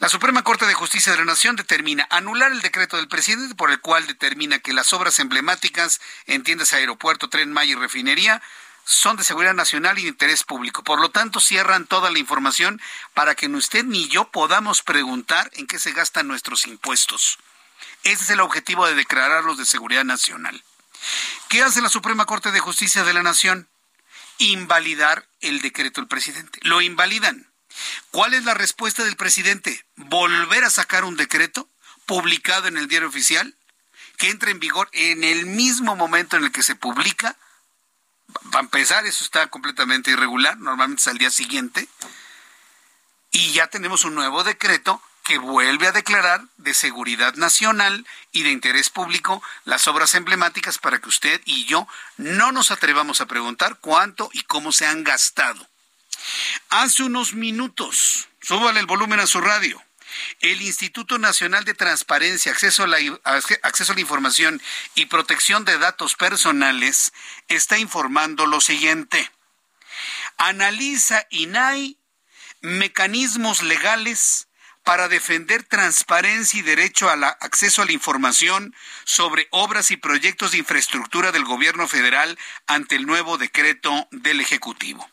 La 0.00 0.08
Suprema 0.08 0.42
Corte 0.42 0.66
de 0.66 0.74
Justicia 0.74 1.12
de 1.12 1.18
la 1.18 1.24
Nación 1.24 1.54
determina 1.54 2.06
anular 2.10 2.50
el 2.50 2.62
decreto 2.62 2.96
del 2.96 3.06
presidente 3.06 3.54
por 3.54 3.70
el 3.70 3.80
cual 3.80 4.08
determina 4.08 4.58
que 4.58 4.72
las 4.72 4.92
obras 4.92 5.20
emblemáticas 5.20 6.00
en 6.26 6.42
tiendas 6.42 6.72
aeropuerto, 6.72 7.28
tren 7.28 7.52
Maya 7.52 7.72
y 7.72 7.76
refinería 7.76 8.42
son 8.84 9.16
de 9.18 9.24
seguridad 9.24 9.54
nacional 9.54 10.00
y 10.00 10.02
de 10.02 10.08
interés 10.08 10.42
público. 10.42 10.82
Por 10.82 11.00
lo 11.00 11.10
tanto, 11.10 11.38
cierran 11.38 11.86
toda 11.86 12.10
la 12.10 12.18
información 12.18 12.80
para 13.14 13.36
que 13.36 13.48
ni 13.48 13.56
usted 13.56 13.84
ni 13.84 14.08
yo 14.08 14.32
podamos 14.32 14.82
preguntar 14.82 15.48
en 15.54 15.68
qué 15.68 15.78
se 15.78 15.92
gastan 15.92 16.26
nuestros 16.26 16.66
impuestos. 16.66 17.38
Ese 18.04 18.24
es 18.24 18.30
el 18.30 18.40
objetivo 18.40 18.86
de 18.86 18.94
declararlos 18.94 19.58
de 19.58 19.66
seguridad 19.66 20.04
nacional. 20.04 20.62
¿Qué 21.48 21.62
hace 21.62 21.82
la 21.82 21.88
Suprema 21.88 22.26
Corte 22.26 22.50
de 22.52 22.60
Justicia 22.60 23.04
de 23.04 23.14
la 23.14 23.22
Nación? 23.22 23.68
Invalidar 24.38 25.28
el 25.40 25.60
decreto 25.60 26.00
del 26.00 26.08
presidente. 26.08 26.60
Lo 26.62 26.80
invalidan. 26.80 27.50
¿Cuál 28.10 28.34
es 28.34 28.44
la 28.44 28.54
respuesta 28.54 29.04
del 29.04 29.16
presidente? 29.16 29.84
Volver 29.96 30.64
a 30.64 30.70
sacar 30.70 31.04
un 31.04 31.16
decreto 31.16 31.68
publicado 32.06 32.68
en 32.68 32.76
el 32.76 32.88
diario 32.88 33.08
oficial 33.08 33.56
que 34.16 34.28
entre 34.28 34.50
en 34.50 34.60
vigor 34.60 34.88
en 34.92 35.24
el 35.24 35.46
mismo 35.46 35.96
momento 35.96 36.36
en 36.36 36.44
el 36.44 36.52
que 36.52 36.62
se 36.62 36.74
publica. 36.74 37.36
Para 38.50 38.60
empezar, 38.60 39.06
eso 39.06 39.24
está 39.24 39.46
completamente 39.48 40.10
irregular, 40.10 40.58
normalmente 40.58 41.00
es 41.00 41.08
al 41.08 41.18
día 41.18 41.30
siguiente. 41.30 41.88
Y 43.30 43.52
ya 43.52 43.68
tenemos 43.68 44.04
un 44.04 44.14
nuevo 44.14 44.44
decreto 44.44 45.02
que 45.30 45.38
vuelve 45.38 45.86
a 45.86 45.92
declarar 45.92 46.42
de 46.56 46.74
seguridad 46.74 47.34
nacional 47.34 48.04
y 48.32 48.42
de 48.42 48.50
interés 48.50 48.90
público 48.90 49.40
las 49.64 49.86
obras 49.86 50.16
emblemáticas 50.16 50.78
para 50.78 50.98
que 50.98 51.08
usted 51.08 51.40
y 51.44 51.66
yo 51.66 51.86
no 52.16 52.50
nos 52.50 52.72
atrevamos 52.72 53.20
a 53.20 53.26
preguntar 53.26 53.78
cuánto 53.80 54.28
y 54.32 54.42
cómo 54.42 54.72
se 54.72 54.88
han 54.88 55.04
gastado. 55.04 55.68
Hace 56.70 57.04
unos 57.04 57.34
minutos, 57.34 58.26
súbale 58.42 58.80
el 58.80 58.86
volumen 58.86 59.20
a 59.20 59.28
su 59.28 59.40
radio. 59.40 59.80
El 60.40 60.62
Instituto 60.62 61.16
Nacional 61.16 61.64
de 61.64 61.74
Transparencia, 61.74 62.50
Acceso 62.50 62.82
a, 62.82 62.88
la, 62.88 62.98
Acceso 63.62 63.92
a 63.92 63.94
la 63.94 64.00
Información 64.00 64.60
y 64.96 65.06
Protección 65.06 65.64
de 65.64 65.78
Datos 65.78 66.16
Personales 66.16 67.12
está 67.46 67.78
informando 67.78 68.46
lo 68.46 68.60
siguiente. 68.60 69.30
Analiza 70.38 71.24
INAI 71.30 71.98
mecanismos 72.62 73.62
legales 73.62 74.48
para 74.90 75.06
defender 75.06 75.62
transparencia 75.62 76.58
y 76.58 76.62
derecho 76.62 77.08
al 77.10 77.22
acceso 77.22 77.80
a 77.80 77.84
la 77.84 77.92
información 77.92 78.74
sobre 79.04 79.46
obras 79.52 79.92
y 79.92 79.96
proyectos 79.96 80.50
de 80.50 80.58
infraestructura 80.58 81.30
del 81.30 81.44
gobierno 81.44 81.86
federal 81.86 82.36
ante 82.66 82.96
el 82.96 83.06
nuevo 83.06 83.38
decreto 83.38 84.08
del 84.10 84.40
Ejecutivo. 84.40 85.08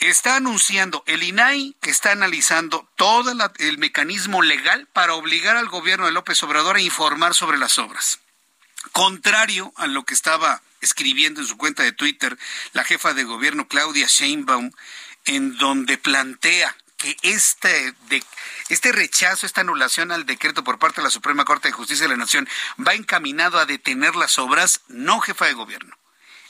Está 0.00 0.36
anunciando 0.36 1.04
el 1.06 1.22
INAI 1.22 1.76
que 1.82 1.90
está 1.90 2.12
analizando 2.12 2.88
todo 2.96 3.30
el 3.58 3.76
mecanismo 3.76 4.40
legal 4.40 4.88
para 4.94 5.12
obligar 5.12 5.58
al 5.58 5.68
gobierno 5.68 6.06
de 6.06 6.12
López 6.12 6.42
Obrador 6.42 6.76
a 6.76 6.80
informar 6.80 7.34
sobre 7.34 7.58
las 7.58 7.76
obras. 7.76 8.20
Contrario 8.92 9.74
a 9.76 9.86
lo 9.86 10.04
que 10.04 10.14
estaba 10.14 10.62
escribiendo 10.80 11.42
en 11.42 11.46
su 11.46 11.58
cuenta 11.58 11.82
de 11.82 11.92
Twitter 11.92 12.38
la 12.72 12.84
jefa 12.84 13.12
de 13.12 13.24
gobierno 13.24 13.68
Claudia 13.68 14.06
Sheinbaum, 14.08 14.70
en 15.26 15.58
donde 15.58 15.98
plantea 15.98 16.74
que 17.02 17.16
este, 17.22 17.94
este 18.68 18.92
rechazo, 18.92 19.44
esta 19.44 19.62
anulación 19.62 20.12
al 20.12 20.24
decreto 20.24 20.62
por 20.62 20.78
parte 20.78 21.00
de 21.00 21.04
la 21.04 21.10
Suprema 21.10 21.44
Corte 21.44 21.68
de 21.68 21.72
Justicia 21.72 22.04
de 22.04 22.10
la 22.10 22.16
Nación 22.16 22.48
va 22.78 22.94
encaminado 22.94 23.58
a 23.58 23.66
detener 23.66 24.14
las 24.14 24.38
obras, 24.38 24.82
no 24.86 25.20
jefa 25.20 25.46
de 25.46 25.54
gobierno. 25.54 25.96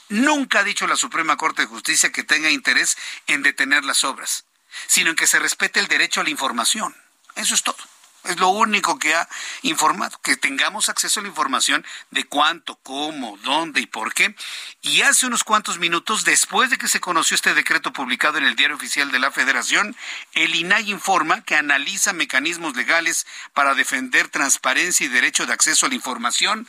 Nunca 0.09 0.59
ha 0.59 0.63
dicho 0.63 0.85
la 0.85 0.95
Suprema 0.95 1.37
Corte 1.37 1.63
de 1.63 1.67
Justicia 1.67 2.11
que 2.11 2.23
tenga 2.23 2.51
interés 2.51 2.97
en 3.25 3.41
detener 3.41 3.83
las 3.83 4.03
obras, 4.03 4.45
sino 4.85 5.09
en 5.09 5.15
que 5.15 5.25
se 5.25 5.39
respete 5.39 5.79
el 5.79 5.87
derecho 5.87 6.21
a 6.21 6.23
la 6.23 6.29
información. 6.29 6.95
Eso 7.35 7.55
es 7.55 7.63
todo. 7.63 7.77
Es 8.23 8.39
lo 8.39 8.49
único 8.49 8.99
que 8.99 9.13
ha 9.13 9.27
informado, 9.63 10.17
que 10.21 10.37
tengamos 10.37 10.87
acceso 10.87 11.19
a 11.19 11.23
la 11.23 11.29
información 11.29 11.85
de 12.11 12.23
cuánto, 12.25 12.75
cómo, 12.77 13.37
dónde 13.43 13.81
y 13.81 13.85
por 13.85 14.13
qué. 14.13 14.33
Y 14.81 15.01
hace 15.01 15.27
unos 15.27 15.43
cuantos 15.43 15.77
minutos, 15.77 16.23
después 16.23 16.69
de 16.69 16.77
que 16.77 16.87
se 16.87 17.01
conoció 17.01 17.35
este 17.35 17.53
decreto 17.53 17.91
publicado 17.91 18.37
en 18.37 18.45
el 18.45 18.55
Diario 18.55 18.77
Oficial 18.77 19.11
de 19.11 19.19
la 19.19 19.31
Federación, 19.31 19.95
el 20.33 20.55
INAI 20.55 20.89
informa 20.89 21.43
que 21.43 21.55
analiza 21.55 22.13
mecanismos 22.13 22.75
legales 22.75 23.27
para 23.53 23.75
defender 23.75 24.29
transparencia 24.29 25.05
y 25.05 25.09
derecho 25.09 25.45
de 25.45 25.53
acceso 25.53 25.85
a 25.85 25.89
la 25.89 25.95
información 25.95 26.67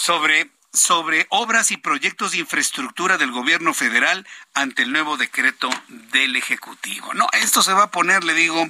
sobre 0.00 0.50
sobre 0.72 1.26
obras 1.30 1.70
y 1.70 1.76
proyectos 1.76 2.32
de 2.32 2.38
infraestructura 2.38 3.18
del 3.18 3.32
gobierno 3.32 3.74
federal 3.74 4.26
ante 4.54 4.82
el 4.82 4.92
nuevo 4.92 5.16
decreto 5.16 5.70
del 5.88 6.36
Ejecutivo. 6.36 7.14
No, 7.14 7.28
esto 7.32 7.62
se 7.62 7.72
va 7.72 7.84
a 7.84 7.90
poner, 7.90 8.24
le 8.24 8.34
digo, 8.34 8.66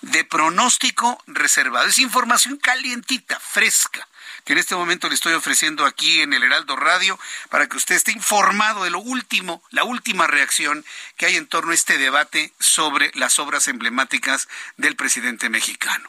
de 0.00 0.24
pronóstico 0.24 1.22
reservado. 1.26 1.86
Es 1.86 1.98
información 1.98 2.56
calientita, 2.56 3.38
fresca 3.40 4.08
que 4.44 4.52
en 4.52 4.58
este 4.58 4.74
momento 4.74 5.08
le 5.08 5.14
estoy 5.14 5.34
ofreciendo 5.34 5.84
aquí 5.84 6.20
en 6.20 6.32
el 6.32 6.42
Heraldo 6.42 6.76
Radio 6.76 7.18
para 7.50 7.68
que 7.68 7.76
usted 7.76 7.94
esté 7.94 8.12
informado 8.12 8.84
de 8.84 8.90
lo 8.90 8.98
último, 8.98 9.62
la 9.70 9.84
última 9.84 10.26
reacción 10.26 10.84
que 11.16 11.26
hay 11.26 11.36
en 11.36 11.46
torno 11.46 11.72
a 11.72 11.74
este 11.74 11.98
debate 11.98 12.52
sobre 12.58 13.10
las 13.14 13.38
obras 13.38 13.68
emblemáticas 13.68 14.48
del 14.76 14.96
presidente 14.96 15.48
mexicano. 15.48 16.08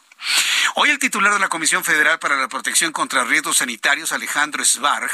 Hoy 0.76 0.90
el 0.90 0.98
titular 0.98 1.32
de 1.32 1.38
la 1.38 1.48
Comisión 1.48 1.84
Federal 1.84 2.18
para 2.18 2.36
la 2.36 2.48
Protección 2.48 2.92
contra 2.92 3.24
Riesgos 3.24 3.58
Sanitarios, 3.58 4.12
Alejandro 4.12 4.64
Svarg, 4.64 5.10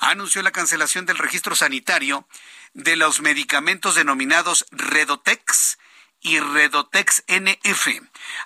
anunció 0.00 0.42
la 0.42 0.50
cancelación 0.50 1.06
del 1.06 1.18
registro 1.18 1.54
sanitario 1.54 2.26
de 2.74 2.96
los 2.96 3.20
medicamentos 3.20 3.94
denominados 3.94 4.66
Redotex 4.70 5.78
y 6.26 6.40
Redotex 6.40 7.22
NF, 7.28 7.86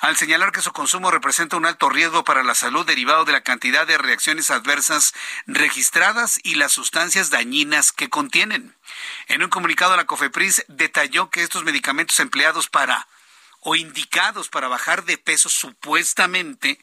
al 0.03 0.15
señalar 0.15 0.53
que 0.53 0.61
su 0.61 0.71
consumo 0.71 1.11
representa 1.11 1.57
un 1.57 1.65
alto 1.65 1.89
riesgo 1.89 2.25
para 2.25 2.43
la 2.43 2.55
salud 2.55 2.85
derivado 2.85 3.25
de 3.25 3.33
la 3.33 3.41
cantidad 3.41 3.87
de 3.87 3.97
reacciones 3.97 4.51
adversas 4.51 5.15
registradas 5.47 6.39
y 6.43 6.57
las 6.57 6.73
sustancias 6.73 7.31
dañinas 7.31 7.93
que 7.93 8.11
contienen. 8.11 8.77
En 9.29 9.43
un 9.43 9.49
comunicado, 9.49 9.97
la 9.97 10.05
COFEPRIS 10.05 10.67
detalló 10.69 11.31
que 11.31 11.43
estos 11.43 11.65
medicamentos 11.65 12.21
empleados 12.21 12.69
para 12.69 13.09
o 13.61 13.77
indicados 13.77 14.49
para 14.49 14.69
bajar 14.69 15.05
de 15.05 15.19
peso 15.19 15.49
supuestamente 15.49 16.79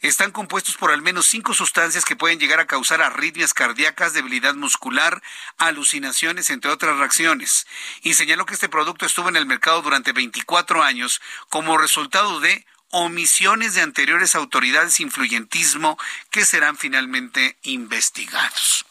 están 0.00 0.30
compuestos 0.32 0.76
por 0.76 0.90
al 0.90 1.02
menos 1.02 1.26
cinco 1.26 1.54
sustancias 1.54 2.04
que 2.04 2.16
pueden 2.16 2.38
llegar 2.38 2.60
a 2.60 2.66
causar 2.66 3.02
arritmias 3.02 3.54
cardíacas, 3.54 4.14
debilidad 4.14 4.54
muscular, 4.54 5.22
alucinaciones, 5.58 6.50
entre 6.50 6.70
otras 6.70 6.98
reacciones. 6.98 7.66
Y 8.02 8.14
señaló 8.14 8.46
que 8.46 8.54
este 8.54 8.68
producto 8.68 9.06
estuvo 9.06 9.28
en 9.28 9.36
el 9.36 9.46
mercado 9.46 9.82
durante 9.82 10.12
24 10.12 10.82
años 10.82 11.20
como 11.50 11.76
resultado 11.78 12.40
de 12.40 12.66
omisiones 12.90 13.74
de 13.74 13.82
anteriores 13.82 14.34
autoridades 14.34 15.00
influyentismo 15.00 15.98
que 16.30 16.44
serán 16.44 16.78
finalmente 16.78 17.58
investigados. 17.62 18.86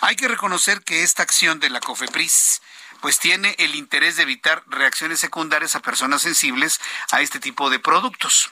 Hay 0.00 0.16
que 0.16 0.28
reconocer 0.28 0.82
que 0.82 1.02
esta 1.02 1.22
acción 1.22 1.60
de 1.60 1.68
la 1.68 1.80
COFEPRIS 1.80 2.62
pues 3.04 3.18
tiene 3.18 3.54
el 3.58 3.74
interés 3.74 4.16
de 4.16 4.22
evitar 4.22 4.62
reacciones 4.66 5.20
secundarias 5.20 5.76
a 5.76 5.82
personas 5.82 6.22
sensibles 6.22 6.80
a 7.10 7.20
este 7.20 7.38
tipo 7.38 7.68
de 7.68 7.78
productos. 7.78 8.50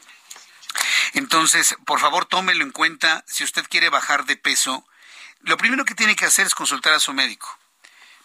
Entonces, 1.14 1.74
por 1.86 2.00
favor, 2.00 2.26
tómelo 2.26 2.62
en 2.62 2.70
cuenta 2.70 3.24
si 3.26 3.44
usted 3.44 3.64
quiere 3.66 3.88
bajar 3.88 4.26
de 4.26 4.36
peso. 4.36 4.86
Lo 5.40 5.56
primero 5.56 5.86
que 5.86 5.94
tiene 5.94 6.16
que 6.16 6.26
hacer 6.26 6.46
es 6.46 6.54
consultar 6.54 6.92
a 6.92 7.00
su 7.00 7.14
médico. 7.14 7.48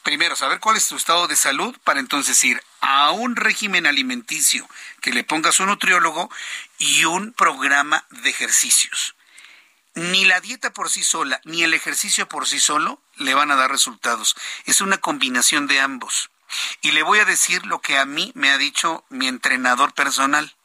Primero, 0.04 0.36
saber 0.36 0.60
cuál 0.60 0.76
es 0.76 0.84
su 0.84 0.98
estado 0.98 1.30
de 1.30 1.38
salud 1.38 1.74
para 1.86 2.02
entonces 2.02 2.44
ir 2.44 2.62
a 2.82 3.12
un 3.12 3.38
régimen 3.38 3.86
alimenticio 3.86 4.68
que 5.00 5.14
le 5.14 5.24
ponga 5.24 5.54
su 5.54 5.66
nutriólogo 5.66 6.30
y 6.78 7.06
un 7.06 7.32
programa 7.32 8.06
de 8.10 8.30
ejercicios 8.32 9.16
ni 9.98 10.26
la 10.26 10.40
dieta 10.42 10.72
por 10.74 10.92
sí 10.92 11.04
sola, 11.04 11.42
ni 11.44 11.64
el 11.64 11.74
ejercicio 11.74 12.30
por 12.30 12.48
sí 12.48 12.60
solo 12.60 13.02
le 13.16 13.34
van 13.34 13.50
a 13.50 13.56
dar 13.56 13.72
resultados. 13.72 14.36
Es 14.66 14.80
una 14.80 15.00
combinación 15.00 15.66
de 15.66 15.80
ambos. 15.80 16.30
Y 16.82 16.92
le 16.92 17.02
voy 17.02 17.18
a 17.18 17.26
decir 17.26 17.66
lo 17.66 17.82
que 17.82 17.98
a 17.98 18.06
mí 18.06 18.32
me 18.36 18.52
ha 18.52 18.60
dicho 18.60 19.06
mi 19.10 19.28
entrenador 19.28 19.96
personal. 19.96 20.56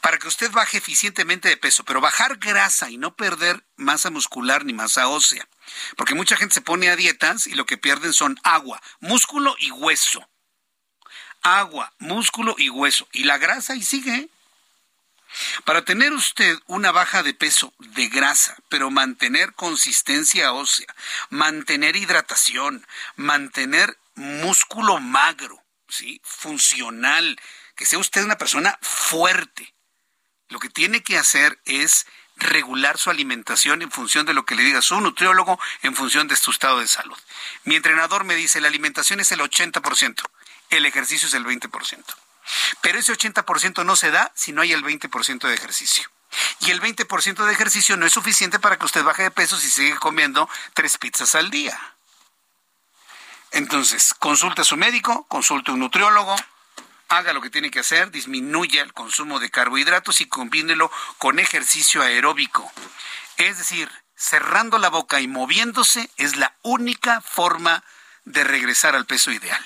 Para 0.00 0.18
que 0.18 0.26
usted 0.26 0.50
baje 0.50 0.78
eficientemente 0.78 1.48
de 1.48 1.56
peso, 1.56 1.84
pero 1.84 2.00
bajar 2.00 2.38
grasa 2.38 2.90
y 2.90 2.96
no 2.96 3.14
perder 3.14 3.64
masa 3.76 4.10
muscular 4.10 4.64
ni 4.64 4.72
masa 4.72 5.06
ósea. 5.06 5.48
Porque 5.96 6.16
mucha 6.16 6.36
gente 6.36 6.54
se 6.54 6.60
pone 6.60 6.88
a 6.90 6.96
dietas 6.96 7.46
y 7.46 7.54
lo 7.54 7.64
que 7.64 7.78
pierden 7.78 8.12
son 8.12 8.40
agua, 8.42 8.82
músculo 8.98 9.54
y 9.60 9.70
hueso. 9.70 10.28
Agua, 11.42 11.92
músculo 11.98 12.56
y 12.58 12.70
hueso. 12.70 13.06
Y 13.12 13.22
la 13.22 13.38
grasa 13.38 13.76
y 13.76 13.84
sigue. 13.84 14.28
Para 15.64 15.84
tener 15.84 16.12
usted 16.12 16.58
una 16.66 16.92
baja 16.92 17.22
de 17.22 17.34
peso 17.34 17.72
de 17.78 18.08
grasa, 18.08 18.56
pero 18.68 18.90
mantener 18.90 19.52
consistencia 19.54 20.52
ósea, 20.52 20.94
mantener 21.30 21.96
hidratación, 21.96 22.86
mantener 23.16 23.98
músculo 24.14 24.98
magro, 25.00 25.62
¿sí? 25.88 26.20
funcional, 26.24 27.38
que 27.74 27.86
sea 27.86 27.98
usted 27.98 28.24
una 28.24 28.38
persona 28.38 28.78
fuerte, 28.80 29.74
lo 30.48 30.58
que 30.58 30.70
tiene 30.70 31.02
que 31.02 31.18
hacer 31.18 31.60
es 31.64 32.06
regular 32.36 32.98
su 32.98 33.10
alimentación 33.10 33.82
en 33.82 33.90
función 33.90 34.26
de 34.26 34.34
lo 34.34 34.44
que 34.44 34.54
le 34.54 34.62
diga 34.62 34.82
su 34.82 35.00
nutriólogo, 35.00 35.58
en 35.82 35.96
función 35.96 36.28
de 36.28 36.36
su 36.36 36.50
estado 36.50 36.80
de 36.80 36.86
salud. 36.86 37.18
Mi 37.64 37.76
entrenador 37.76 38.24
me 38.24 38.36
dice, 38.36 38.60
la 38.60 38.68
alimentación 38.68 39.20
es 39.20 39.32
el 39.32 39.40
80%, 39.40 40.22
el 40.70 40.86
ejercicio 40.86 41.28
es 41.28 41.34
el 41.34 41.44
20%. 41.44 42.04
Pero 42.80 42.98
ese 42.98 43.12
80% 43.12 43.84
no 43.84 43.96
se 43.96 44.10
da 44.10 44.32
si 44.34 44.52
no 44.52 44.62
hay 44.62 44.72
el 44.72 44.84
20% 44.84 45.48
de 45.48 45.54
ejercicio. 45.54 46.10
Y 46.60 46.70
el 46.70 46.80
20% 46.80 47.44
de 47.44 47.52
ejercicio 47.52 47.96
no 47.96 48.06
es 48.06 48.12
suficiente 48.12 48.58
para 48.58 48.78
que 48.78 48.84
usted 48.84 49.04
baje 49.04 49.22
de 49.22 49.30
peso 49.30 49.58
si 49.58 49.70
sigue 49.70 49.96
comiendo 49.96 50.48
tres 50.74 50.98
pizzas 50.98 51.34
al 51.34 51.50
día. 51.50 51.78
Entonces, 53.52 54.14
consulte 54.18 54.62
a 54.62 54.64
su 54.64 54.76
médico, 54.76 55.24
consulte 55.28 55.70
a 55.70 55.74
un 55.74 55.80
nutriólogo, 55.80 56.36
haga 57.08 57.32
lo 57.32 57.40
que 57.40 57.50
tiene 57.50 57.70
que 57.70 57.80
hacer, 57.80 58.10
disminuya 58.10 58.82
el 58.82 58.92
consumo 58.92 59.38
de 59.38 59.50
carbohidratos 59.50 60.20
y 60.20 60.26
combínelo 60.26 60.90
con 61.18 61.38
ejercicio 61.38 62.02
aeróbico. 62.02 62.70
Es 63.36 63.58
decir, 63.58 63.90
cerrando 64.16 64.78
la 64.78 64.90
boca 64.90 65.20
y 65.20 65.28
moviéndose 65.28 66.10
es 66.16 66.36
la 66.36 66.56
única 66.62 67.20
forma 67.20 67.84
de 68.24 68.44
regresar 68.44 68.96
al 68.96 69.06
peso 69.06 69.30
ideal. 69.30 69.64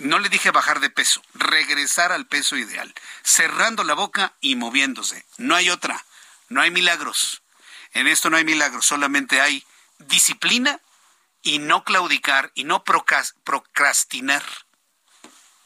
No 0.00 0.18
le 0.18 0.30
dije 0.30 0.50
bajar 0.50 0.80
de 0.80 0.88
peso, 0.88 1.22
regresar 1.34 2.10
al 2.10 2.26
peso 2.26 2.56
ideal, 2.56 2.94
cerrando 3.22 3.84
la 3.84 3.92
boca 3.92 4.32
y 4.40 4.56
moviéndose. 4.56 5.26
No 5.36 5.54
hay 5.54 5.68
otra, 5.68 6.06
no 6.48 6.62
hay 6.62 6.70
milagros. 6.70 7.42
En 7.92 8.06
esto 8.06 8.30
no 8.30 8.38
hay 8.38 8.44
milagros, 8.44 8.86
solamente 8.86 9.42
hay 9.42 9.62
disciplina 9.98 10.80
y 11.42 11.58
no 11.58 11.84
claudicar 11.84 12.50
y 12.54 12.64
no 12.64 12.82
procrastinar. 12.82 14.42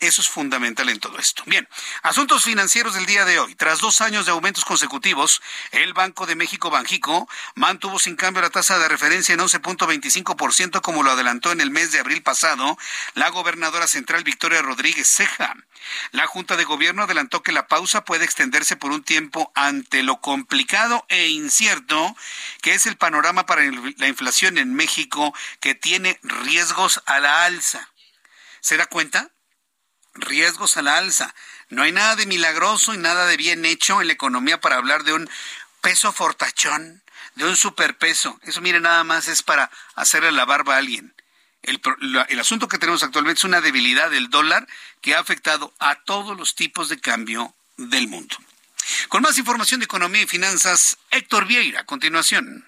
Eso 0.04 0.20
es 0.20 0.28
fundamental 0.28 0.90
en 0.90 1.00
todo 1.00 1.18
esto. 1.18 1.42
Bien, 1.46 1.66
asuntos 2.02 2.44
financieros 2.44 2.92
del 2.92 3.06
día 3.06 3.24
de 3.24 3.38
hoy. 3.38 3.54
Tras 3.54 3.80
dos 3.80 4.02
años 4.02 4.26
de 4.26 4.32
aumentos 4.32 4.66
consecutivos, 4.66 5.40
el 5.70 5.94
Banco 5.94 6.26
de 6.26 6.36
México 6.36 6.68
Banjico 6.68 7.26
mantuvo 7.54 7.98
sin 7.98 8.14
cambio 8.14 8.42
la 8.42 8.50
tasa 8.50 8.78
de 8.78 8.86
referencia 8.86 9.32
en 9.32 9.40
11.25% 9.40 10.82
como 10.82 11.02
lo 11.02 11.10
adelantó 11.10 11.52
en 11.52 11.62
el 11.62 11.70
mes 11.70 11.90
de 11.90 12.00
abril 12.00 12.22
pasado 12.22 12.76
la 13.14 13.30
gobernadora 13.30 13.86
central 13.86 14.24
Victoria 14.24 14.60
Rodríguez 14.60 15.08
Ceja. 15.08 15.56
La 16.10 16.26
Junta 16.26 16.58
de 16.58 16.64
Gobierno 16.64 17.04
adelantó 17.04 17.42
que 17.42 17.52
la 17.52 17.66
pausa 17.66 18.04
puede 18.04 18.26
extenderse 18.26 18.76
por 18.76 18.90
un 18.90 19.02
tiempo 19.02 19.52
ante 19.54 20.02
lo 20.02 20.20
complicado 20.20 21.06
e 21.08 21.28
incierto 21.28 22.14
que 22.60 22.74
es 22.74 22.84
el 22.84 22.98
panorama 22.98 23.46
para 23.46 23.62
la 23.96 24.08
inflación 24.08 24.58
en 24.58 24.74
México 24.74 25.34
que 25.60 25.74
tiene 25.74 26.20
riesgos 26.22 27.02
a 27.06 27.20
la 27.20 27.46
alza. 27.46 27.88
¿Se 28.60 28.76
da 28.76 28.84
cuenta? 28.84 29.30
Riesgos 30.14 30.76
a 30.76 30.82
la 30.82 30.98
alza. 30.98 31.34
No 31.68 31.82
hay 31.82 31.92
nada 31.92 32.16
de 32.16 32.26
milagroso 32.26 32.94
y 32.94 32.98
nada 32.98 33.26
de 33.26 33.36
bien 33.36 33.64
hecho 33.64 34.00
en 34.00 34.06
la 34.06 34.12
economía 34.12 34.60
para 34.60 34.76
hablar 34.76 35.04
de 35.04 35.12
un 35.12 35.28
peso 35.80 36.12
fortachón, 36.12 37.02
de 37.34 37.44
un 37.44 37.56
superpeso. 37.56 38.38
Eso, 38.42 38.60
mire, 38.60 38.80
nada 38.80 39.04
más 39.04 39.28
es 39.28 39.42
para 39.42 39.70
hacerle 39.94 40.32
la 40.32 40.44
barba 40.44 40.74
a 40.74 40.78
alguien. 40.78 41.14
El, 41.62 41.80
el, 42.28 42.40
asunto 42.40 42.68
que 42.68 42.78
tenemos 42.78 43.02
actualmente 43.02 43.38
es 43.38 43.44
una 43.44 43.62
debilidad 43.62 44.10
del 44.10 44.28
dólar 44.28 44.66
que 45.00 45.14
ha 45.14 45.18
afectado 45.18 45.72
a 45.78 45.94
todos 45.94 46.36
los 46.36 46.54
tipos 46.54 46.90
de 46.90 47.00
cambio 47.00 47.54
del 47.78 48.06
mundo. 48.06 48.36
Con 49.08 49.22
más 49.22 49.38
información 49.38 49.80
de 49.80 49.84
economía 49.84 50.22
y 50.22 50.26
finanzas, 50.26 50.98
Héctor 51.10 51.46
Vieira, 51.46 51.80
a 51.80 51.86
continuación. 51.86 52.66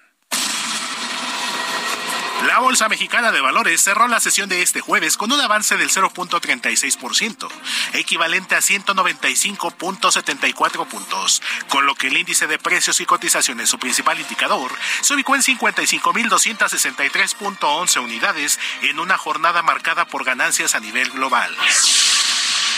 La 2.45 2.59
Bolsa 2.59 2.87
Mexicana 2.87 3.31
de 3.31 3.41
Valores 3.41 3.81
cerró 3.81 4.07
la 4.07 4.19
sesión 4.19 4.47
de 4.47 4.61
este 4.61 4.79
jueves 4.79 5.17
con 5.17 5.31
un 5.31 5.41
avance 5.41 5.75
del 5.75 5.89
0.36%, 5.89 7.49
equivalente 7.93 8.53
a 8.53 8.59
195.74 8.59 10.87
puntos, 10.87 11.41
con 11.67 11.87
lo 11.87 11.95
que 11.95 12.05
el 12.07 12.17
índice 12.17 12.45
de 12.45 12.59
precios 12.59 13.01
y 13.01 13.07
cotizaciones, 13.07 13.69
su 13.69 13.79
principal 13.79 14.19
indicador, 14.19 14.71
se 15.01 15.15
ubicó 15.15 15.33
en 15.35 15.41
55.263.11 15.41 18.03
unidades 18.03 18.59
en 18.83 18.99
una 18.99 19.17
jornada 19.17 19.63
marcada 19.63 20.05
por 20.05 20.23
ganancias 20.23 20.75
a 20.75 20.79
nivel 20.79 21.09
global. 21.09 21.57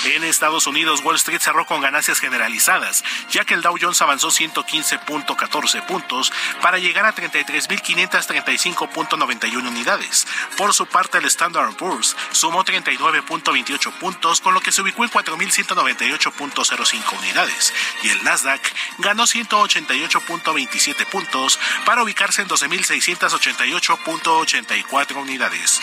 En 0.06 0.24
Estados 0.24 0.66
Unidos, 0.66 1.02
Wall 1.04 1.18
Street 1.18 1.42
cerró 1.42 1.66
con 1.66 1.82
ganancias 1.82 2.20
generalizadas, 2.20 3.04
ya 3.30 3.44
que 3.44 3.54
el 3.54 3.62
Dow 3.62 3.76
Jones 3.80 4.02
avanzó 4.02 4.30
115.14 4.30 5.86
puntos 5.86 6.32
para 6.62 6.80
llegar 6.80 7.06
a 7.06 7.14
33.535.91 7.14 9.68
unidades. 9.68 10.26
Por 10.58 10.74
su 10.74 10.86
parte, 10.86 11.18
el 11.18 11.26
Standard 11.26 11.76
Poor's 11.76 12.16
sumó 12.32 12.64
39.28 12.64 13.92
puntos, 14.00 14.40
con 14.40 14.54
lo 14.54 14.62
que 14.62 14.72
se 14.72 14.82
ubicó 14.82 15.04
en 15.04 15.12
4.198.05 15.12 17.20
unidades. 17.20 17.74
Y 18.02 18.08
el 18.10 18.24
Nasdaq 18.24 18.62
ganó 19.00 19.24
188.27 19.24 21.06
puntos 21.08 21.60
para 21.86 22.04
ubicarse 22.04 22.42
en 22.42 22.48
12.688.84 22.48 25.16
unidades. 25.18 25.82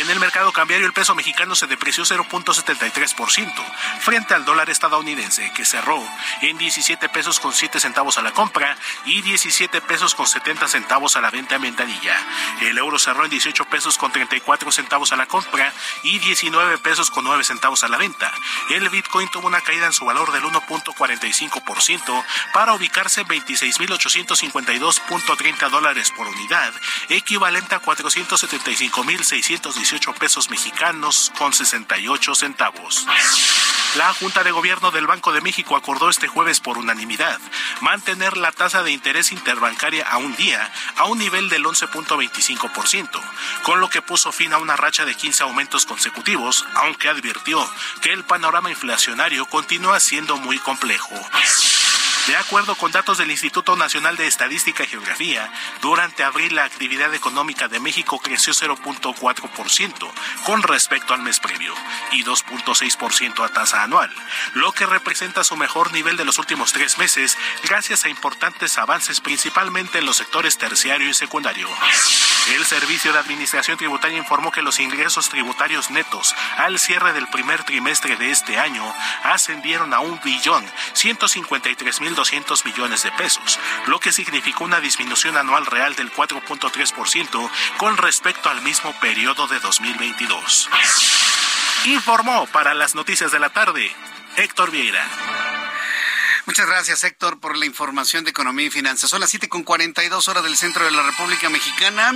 En 0.00 0.10
el 0.10 0.18
mercado 0.18 0.50
cambiario 0.52 0.88
el 0.88 0.92
peso 0.92 1.14
mexicano 1.14 1.54
se 1.54 1.68
depreció 1.68 2.02
0.73% 2.04 3.54
frente 4.00 4.34
al 4.34 4.44
dólar 4.44 4.68
estadounidense 4.68 5.52
que 5.54 5.64
cerró 5.64 6.04
en 6.42 6.58
17 6.58 7.08
pesos 7.10 7.38
con 7.38 7.52
7 7.52 7.78
centavos 7.78 8.18
a 8.18 8.22
la 8.22 8.32
compra 8.32 8.76
y 9.06 9.22
17 9.22 9.80
pesos 9.82 10.16
con 10.16 10.26
70 10.26 10.66
centavos 10.66 11.14
a 11.14 11.20
la 11.20 11.30
venta 11.30 11.54
en 11.54 11.62
ventanilla. 11.62 12.16
El 12.62 12.76
euro 12.78 12.98
cerró 12.98 13.24
en 13.24 13.30
18 13.30 13.66
pesos 13.66 13.96
con 13.96 14.10
34 14.10 14.72
centavos 14.72 15.12
a 15.12 15.16
la 15.16 15.26
compra 15.26 15.72
y 16.02 16.18
19 16.18 16.78
pesos 16.78 17.12
con 17.12 17.22
9 17.22 17.44
centavos 17.44 17.84
a 17.84 17.88
la 17.88 17.96
venta. 17.96 18.32
El 18.70 18.88
Bitcoin 18.88 19.28
tuvo 19.28 19.46
una 19.46 19.60
caída 19.60 19.86
en 19.86 19.92
su 19.92 20.04
valor 20.04 20.32
del 20.32 20.42
1.45% 20.42 22.24
para 22.52 22.74
ubicarse 22.74 23.20
en 23.20 23.28
26.852.30 23.28 25.70
dólares 25.70 26.10
por 26.16 26.26
unidad, 26.26 26.74
equivalente 27.08 27.76
a 27.76 27.80
475.618 27.80 29.83
18 29.84 30.14
pesos 30.14 30.48
mexicanos 30.48 31.30
con 31.36 31.52
68 31.52 32.34
centavos. 32.34 33.06
La 33.96 34.14
Junta 34.14 34.42
de 34.42 34.50
Gobierno 34.50 34.90
del 34.90 35.06
Banco 35.06 35.30
de 35.30 35.42
México 35.42 35.76
acordó 35.76 36.08
este 36.08 36.26
jueves 36.26 36.58
por 36.58 36.78
unanimidad 36.78 37.38
mantener 37.82 38.38
la 38.38 38.50
tasa 38.50 38.82
de 38.82 38.92
interés 38.92 39.30
interbancaria 39.30 40.08
a 40.08 40.16
un 40.16 40.34
día 40.36 40.72
a 40.96 41.04
un 41.04 41.18
nivel 41.18 41.50
del 41.50 41.66
11.25%, 41.66 43.10
con 43.62 43.78
lo 43.78 43.90
que 43.90 44.00
puso 44.00 44.32
fin 44.32 44.54
a 44.54 44.58
una 44.58 44.74
racha 44.74 45.04
de 45.04 45.14
15 45.14 45.42
aumentos 45.42 45.84
consecutivos, 45.84 46.64
aunque 46.76 47.10
advirtió 47.10 47.62
que 48.00 48.14
el 48.14 48.24
panorama 48.24 48.70
inflacionario 48.70 49.44
continúa 49.44 50.00
siendo 50.00 50.38
muy 50.38 50.58
complejo. 50.60 51.14
De 52.26 52.36
acuerdo 52.36 52.74
con 52.76 52.90
datos 52.90 53.18
del 53.18 53.30
Instituto 53.30 53.76
Nacional 53.76 54.16
de 54.16 54.26
Estadística 54.26 54.82
y 54.82 54.86
Geografía, 54.86 55.52
durante 55.82 56.24
abril 56.24 56.54
la 56.54 56.64
actividad 56.64 57.12
económica 57.12 57.68
de 57.68 57.80
México 57.80 58.18
creció 58.18 58.54
0.4% 58.54 60.10
con 60.46 60.62
respecto 60.62 61.12
al 61.12 61.20
mes 61.20 61.38
previo 61.38 61.74
y 62.12 62.24
2.6% 62.24 63.44
a 63.44 63.48
tasa 63.50 63.82
anual, 63.82 64.10
lo 64.54 64.72
que 64.72 64.86
representa 64.86 65.44
su 65.44 65.58
mejor 65.58 65.92
nivel 65.92 66.16
de 66.16 66.24
los 66.24 66.38
últimos 66.38 66.72
tres 66.72 66.96
meses 66.96 67.36
gracias 67.64 68.06
a 68.06 68.08
importantes 68.08 68.78
avances 68.78 69.20
principalmente 69.20 69.98
en 69.98 70.06
los 70.06 70.16
sectores 70.16 70.56
terciario 70.56 71.10
y 71.10 71.14
secundario. 71.14 71.68
El 72.54 72.64
Servicio 72.64 73.12
de 73.12 73.18
Administración 73.18 73.76
Tributaria 73.76 74.18
informó 74.18 74.50
que 74.50 74.62
los 74.62 74.80
ingresos 74.80 75.28
tributarios 75.28 75.90
netos 75.90 76.34
al 76.56 76.78
cierre 76.78 77.12
del 77.12 77.28
primer 77.28 77.64
trimestre 77.64 78.16
de 78.16 78.30
este 78.30 78.58
año 78.58 78.84
ascendieron 79.24 79.92
a 79.92 80.00
un 80.00 80.20
billón 80.22 80.64
153 80.92 82.00
mil 82.00 82.13
200 82.14 82.64
millones 82.64 83.02
de 83.02 83.12
pesos, 83.12 83.58
lo 83.86 84.00
que 84.00 84.12
significó 84.12 84.64
una 84.64 84.80
disminución 84.80 85.36
anual 85.36 85.66
real 85.66 85.94
del 85.94 86.12
4.3% 86.12 87.50
con 87.76 87.96
respecto 87.96 88.48
al 88.48 88.62
mismo 88.62 88.92
periodo 89.00 89.46
de 89.46 89.60
2022. 89.60 90.68
Informó 91.86 92.46
para 92.46 92.74
las 92.74 92.94
noticias 92.94 93.30
de 93.32 93.38
la 93.38 93.50
tarde 93.50 93.94
Héctor 94.36 94.70
Vieira. 94.70 95.06
Muchas 96.46 96.66
gracias, 96.66 97.04
Héctor, 97.04 97.40
por 97.40 97.56
la 97.56 97.64
información 97.64 98.22
de 98.22 98.30
economía 98.30 98.66
y 98.66 98.70
finanzas. 98.70 99.08
Son 99.08 99.18
las 99.18 99.30
7 99.30 99.48
con 99.48 99.64
42 99.64 100.28
horas 100.28 100.44
del 100.44 100.58
centro 100.58 100.84
de 100.84 100.90
la 100.90 101.02
República 101.02 101.48
Mexicana. 101.48 102.12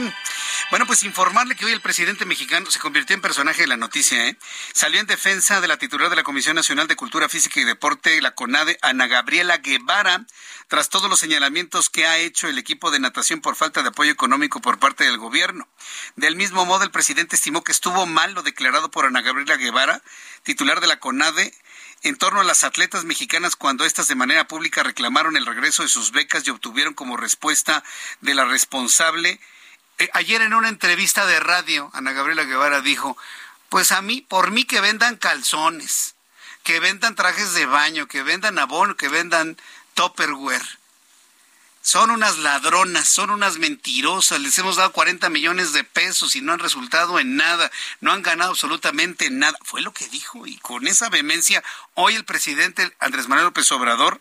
Bueno, 0.70 0.86
pues 0.86 1.02
informarle 1.02 1.56
que 1.56 1.64
hoy 1.64 1.72
el 1.72 1.80
presidente 1.80 2.26
mexicano 2.26 2.70
se 2.70 2.78
convirtió 2.78 3.14
en 3.14 3.22
personaje 3.22 3.62
de 3.62 3.68
la 3.68 3.78
noticia, 3.78 4.26
¿eh? 4.26 4.36
Salió 4.74 5.00
en 5.00 5.06
defensa 5.06 5.62
de 5.62 5.68
la 5.68 5.78
titular 5.78 6.10
de 6.10 6.16
la 6.16 6.24
Comisión 6.24 6.56
Nacional 6.56 6.86
de 6.88 6.94
Cultura 6.94 7.30
Física 7.30 7.59
y 7.59 7.64
Deporte, 7.64 8.20
la 8.20 8.34
CONADE, 8.34 8.78
Ana 8.82 9.06
Gabriela 9.06 9.56
Guevara, 9.56 10.26
tras 10.68 10.90
todos 10.90 11.09
los 11.09 11.18
señalamientos 11.18 11.88
que 11.88 12.06
ha 12.06 12.18
hecho 12.18 12.48
el 12.48 12.59
equipo 12.59 12.90
de 12.90 13.00
natación 13.00 13.40
por 13.40 13.56
falta 13.56 13.82
de 13.82 13.88
apoyo 13.88 14.12
económico 14.12 14.60
por 14.60 14.78
parte 14.78 15.05
del 15.05 15.16
gobierno. 15.16 15.66
Del 16.16 16.36
mismo 16.36 16.66
modo, 16.66 16.84
el 16.84 16.90
presidente 16.90 17.34
estimó 17.34 17.64
que 17.64 17.72
estuvo 17.72 18.05
mal 18.05 18.34
lo 18.34 18.42
declarado 18.42 18.90
por 18.90 19.06
Ana 19.06 19.22
Gabriela 19.22 19.56
Guevara, 19.56 20.02
titular 20.42 20.82
de 20.82 20.86
la 20.86 21.00
CONADE, 21.00 21.55
en 22.02 22.16
torno 22.16 22.40
a 22.40 22.44
las 22.44 22.64
atletas 22.64 23.04
mexicanas 23.04 23.56
cuando 23.56 23.84
éstas 23.84 24.08
de 24.08 24.14
manera 24.14 24.46
pública 24.46 24.82
reclamaron 24.82 25.36
el 25.36 25.46
regreso 25.46 25.82
de 25.82 25.88
sus 25.88 26.12
becas 26.12 26.46
y 26.46 26.50
obtuvieron 26.50 26.94
como 26.94 27.16
respuesta 27.16 27.82
de 28.20 28.34
la 28.34 28.44
responsable. 28.44 29.40
Eh, 29.98 30.08
ayer 30.12 30.42
en 30.42 30.54
una 30.54 30.68
entrevista 30.68 31.26
de 31.26 31.40
radio, 31.40 31.90
Ana 31.92 32.12
Gabriela 32.12 32.44
Guevara 32.44 32.80
dijo, 32.80 33.16
pues 33.68 33.92
a 33.92 34.00
mí, 34.00 34.20
por 34.20 34.50
mí 34.50 34.64
que 34.64 34.80
vendan 34.80 35.16
calzones, 35.16 36.14
que 36.62 36.80
vendan 36.80 37.14
trajes 37.14 37.54
de 37.54 37.66
baño, 37.66 38.06
que 38.06 38.22
vendan 38.22 38.58
abono, 38.58 38.96
que 38.96 39.08
vendan 39.08 39.56
topperware 39.94 40.77
son 41.82 42.10
unas 42.10 42.38
ladronas, 42.38 43.09
son 43.09 43.30
unas 43.30 43.59
mentirosas, 43.59 44.40
les 44.40 44.59
hemos 44.59 44.76
dado 44.76 44.92
40 44.92 45.28
millones 45.30 45.72
de 45.72 45.84
pesos 45.84 46.36
y 46.36 46.40
no 46.40 46.52
han 46.52 46.59
resultado 46.59 47.18
en 47.18 47.36
nada, 47.36 47.70
no 48.00 48.12
han 48.12 48.22
ganado 48.22 48.50
absolutamente 48.50 49.30
nada. 49.30 49.56
Fue 49.62 49.80
lo 49.80 49.92
que 49.92 50.09
dijo 50.09 50.46
y 50.46 50.59
con 50.59 50.86
esa 50.86 51.09
vehemencia 51.09 51.62
hoy 51.94 52.14
el 52.14 52.24
presidente 52.24 52.94
Andrés 52.98 53.28
Manuel 53.28 53.46
López 53.46 53.70
Obrador 53.72 54.20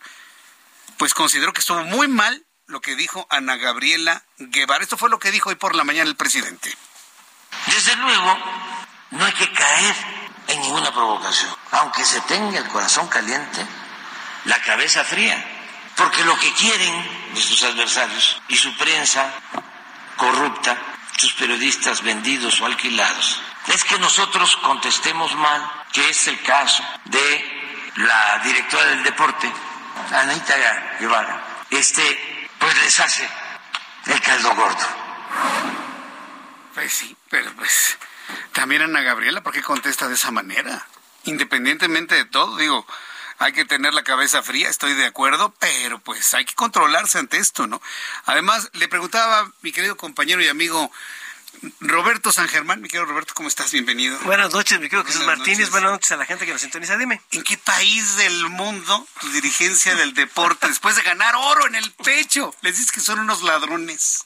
pues 0.97 1.13
consideró 1.13 1.53
que 1.53 1.59
estuvo 1.59 1.83
muy 1.83 2.07
mal 2.07 2.45
lo 2.67 2.81
que 2.81 2.95
dijo 2.95 3.27
Ana 3.29 3.55
Gabriela 3.55 4.23
Guevara. 4.37 4.83
Esto 4.83 4.97
fue 4.97 5.09
lo 5.09 5.19
que 5.19 5.31
dijo 5.31 5.49
hoy 5.49 5.55
por 5.55 5.75
la 5.75 5.83
mañana 5.83 6.09
el 6.09 6.15
presidente. 6.15 6.75
Desde 7.67 7.95
luego, 7.95 8.37
no 9.11 9.25
hay 9.25 9.33
que 9.33 9.51
caer 9.51 9.95
en 10.47 10.61
ninguna 10.61 10.91
provocación, 10.93 11.53
aunque 11.71 12.05
se 12.05 12.21
tenga 12.21 12.57
el 12.57 12.67
corazón 12.67 13.07
caliente, 13.07 13.65
la 14.45 14.61
cabeza 14.61 15.03
fría 15.03 15.56
porque 15.97 16.23
lo 16.23 16.37
que 16.37 16.53
quieren 16.53 17.31
nuestros 17.33 17.63
adversarios 17.63 18.41
y 18.47 18.55
su 18.55 18.75
prensa 18.77 19.33
corrupta, 20.15 20.77
sus 21.17 21.33
periodistas 21.33 22.03
vendidos 22.03 22.61
o 22.61 22.65
alquilados, 22.67 23.41
es 23.67 23.83
que 23.83 23.97
nosotros 23.97 24.55
contestemos 24.57 25.35
mal, 25.35 25.69
que 25.91 26.09
es 26.09 26.27
el 26.27 26.39
caso 26.43 26.83
de 27.05 27.91
la 27.97 28.39
directora 28.43 28.85
del 28.85 29.03
deporte, 29.03 29.51
Anita 30.11 30.55
Guevara, 30.99 31.65
este, 31.71 32.47
pues 32.59 32.75
les 32.77 32.99
hace 32.99 33.27
el 34.05 34.21
caldo 34.21 34.53
gordo. 34.55 34.87
Pues 36.75 36.93
sí, 36.93 37.17
pero 37.29 37.51
pues 37.53 37.97
también 38.53 38.83
Ana 38.83 39.01
Gabriela, 39.01 39.41
¿por 39.41 39.51
qué 39.51 39.63
contesta 39.63 40.07
de 40.07 40.13
esa 40.13 40.29
manera? 40.29 40.85
Independientemente 41.23 42.13
de 42.15 42.25
todo, 42.25 42.55
digo, 42.57 42.85
hay 43.39 43.53
que 43.53 43.65
tener 43.65 43.93
la 43.93 44.03
cabeza 44.03 44.41
fría, 44.41 44.69
estoy 44.69 44.93
de 44.93 45.05
acuerdo, 45.05 45.53
pero 45.59 45.99
pues 45.99 46.33
hay 46.33 46.45
que 46.45 46.55
controlarse 46.55 47.19
ante 47.19 47.37
esto, 47.37 47.67
¿no? 47.67 47.81
Además, 48.25 48.69
le 48.73 48.87
preguntaba 48.87 49.51
mi 49.61 49.71
querido 49.71 49.95
compañero 49.95 50.41
y 50.41 50.47
amigo 50.47 50.91
Roberto 51.79 52.31
San 52.31 52.47
Germán, 52.47 52.81
mi 52.81 52.87
querido 52.87 53.05
Roberto, 53.05 53.33
¿cómo 53.33 53.47
estás? 53.47 53.71
Bienvenido. 53.71 54.17
Buenas 54.19 54.53
noches, 54.53 54.79
mi 54.79 54.89
querido 54.89 55.05
Jesús 55.05 55.25
Martínez. 55.25 55.69
Buenas 55.71 55.91
noches 55.91 56.11
a 56.11 56.17
la 56.17 56.25
gente 56.25 56.45
que 56.45 56.51
nos 56.51 56.61
sintoniza. 56.61 56.97
Dime. 56.97 57.21
¿En 57.31 57.43
qué 57.43 57.57
país 57.57 58.17
del 58.17 58.49
mundo 58.49 59.07
tu 59.19 59.29
dirigencia 59.29 59.95
del 59.95 60.13
deporte, 60.13 60.67
después 60.69 60.95
de 60.95 61.01
ganar 61.01 61.35
oro 61.35 61.67
en 61.67 61.75
el 61.75 61.91
pecho, 61.91 62.55
les 62.61 62.77
dices 62.77 62.91
que 62.91 63.01
son 63.01 63.19
unos 63.19 63.43
ladrones? 63.43 64.25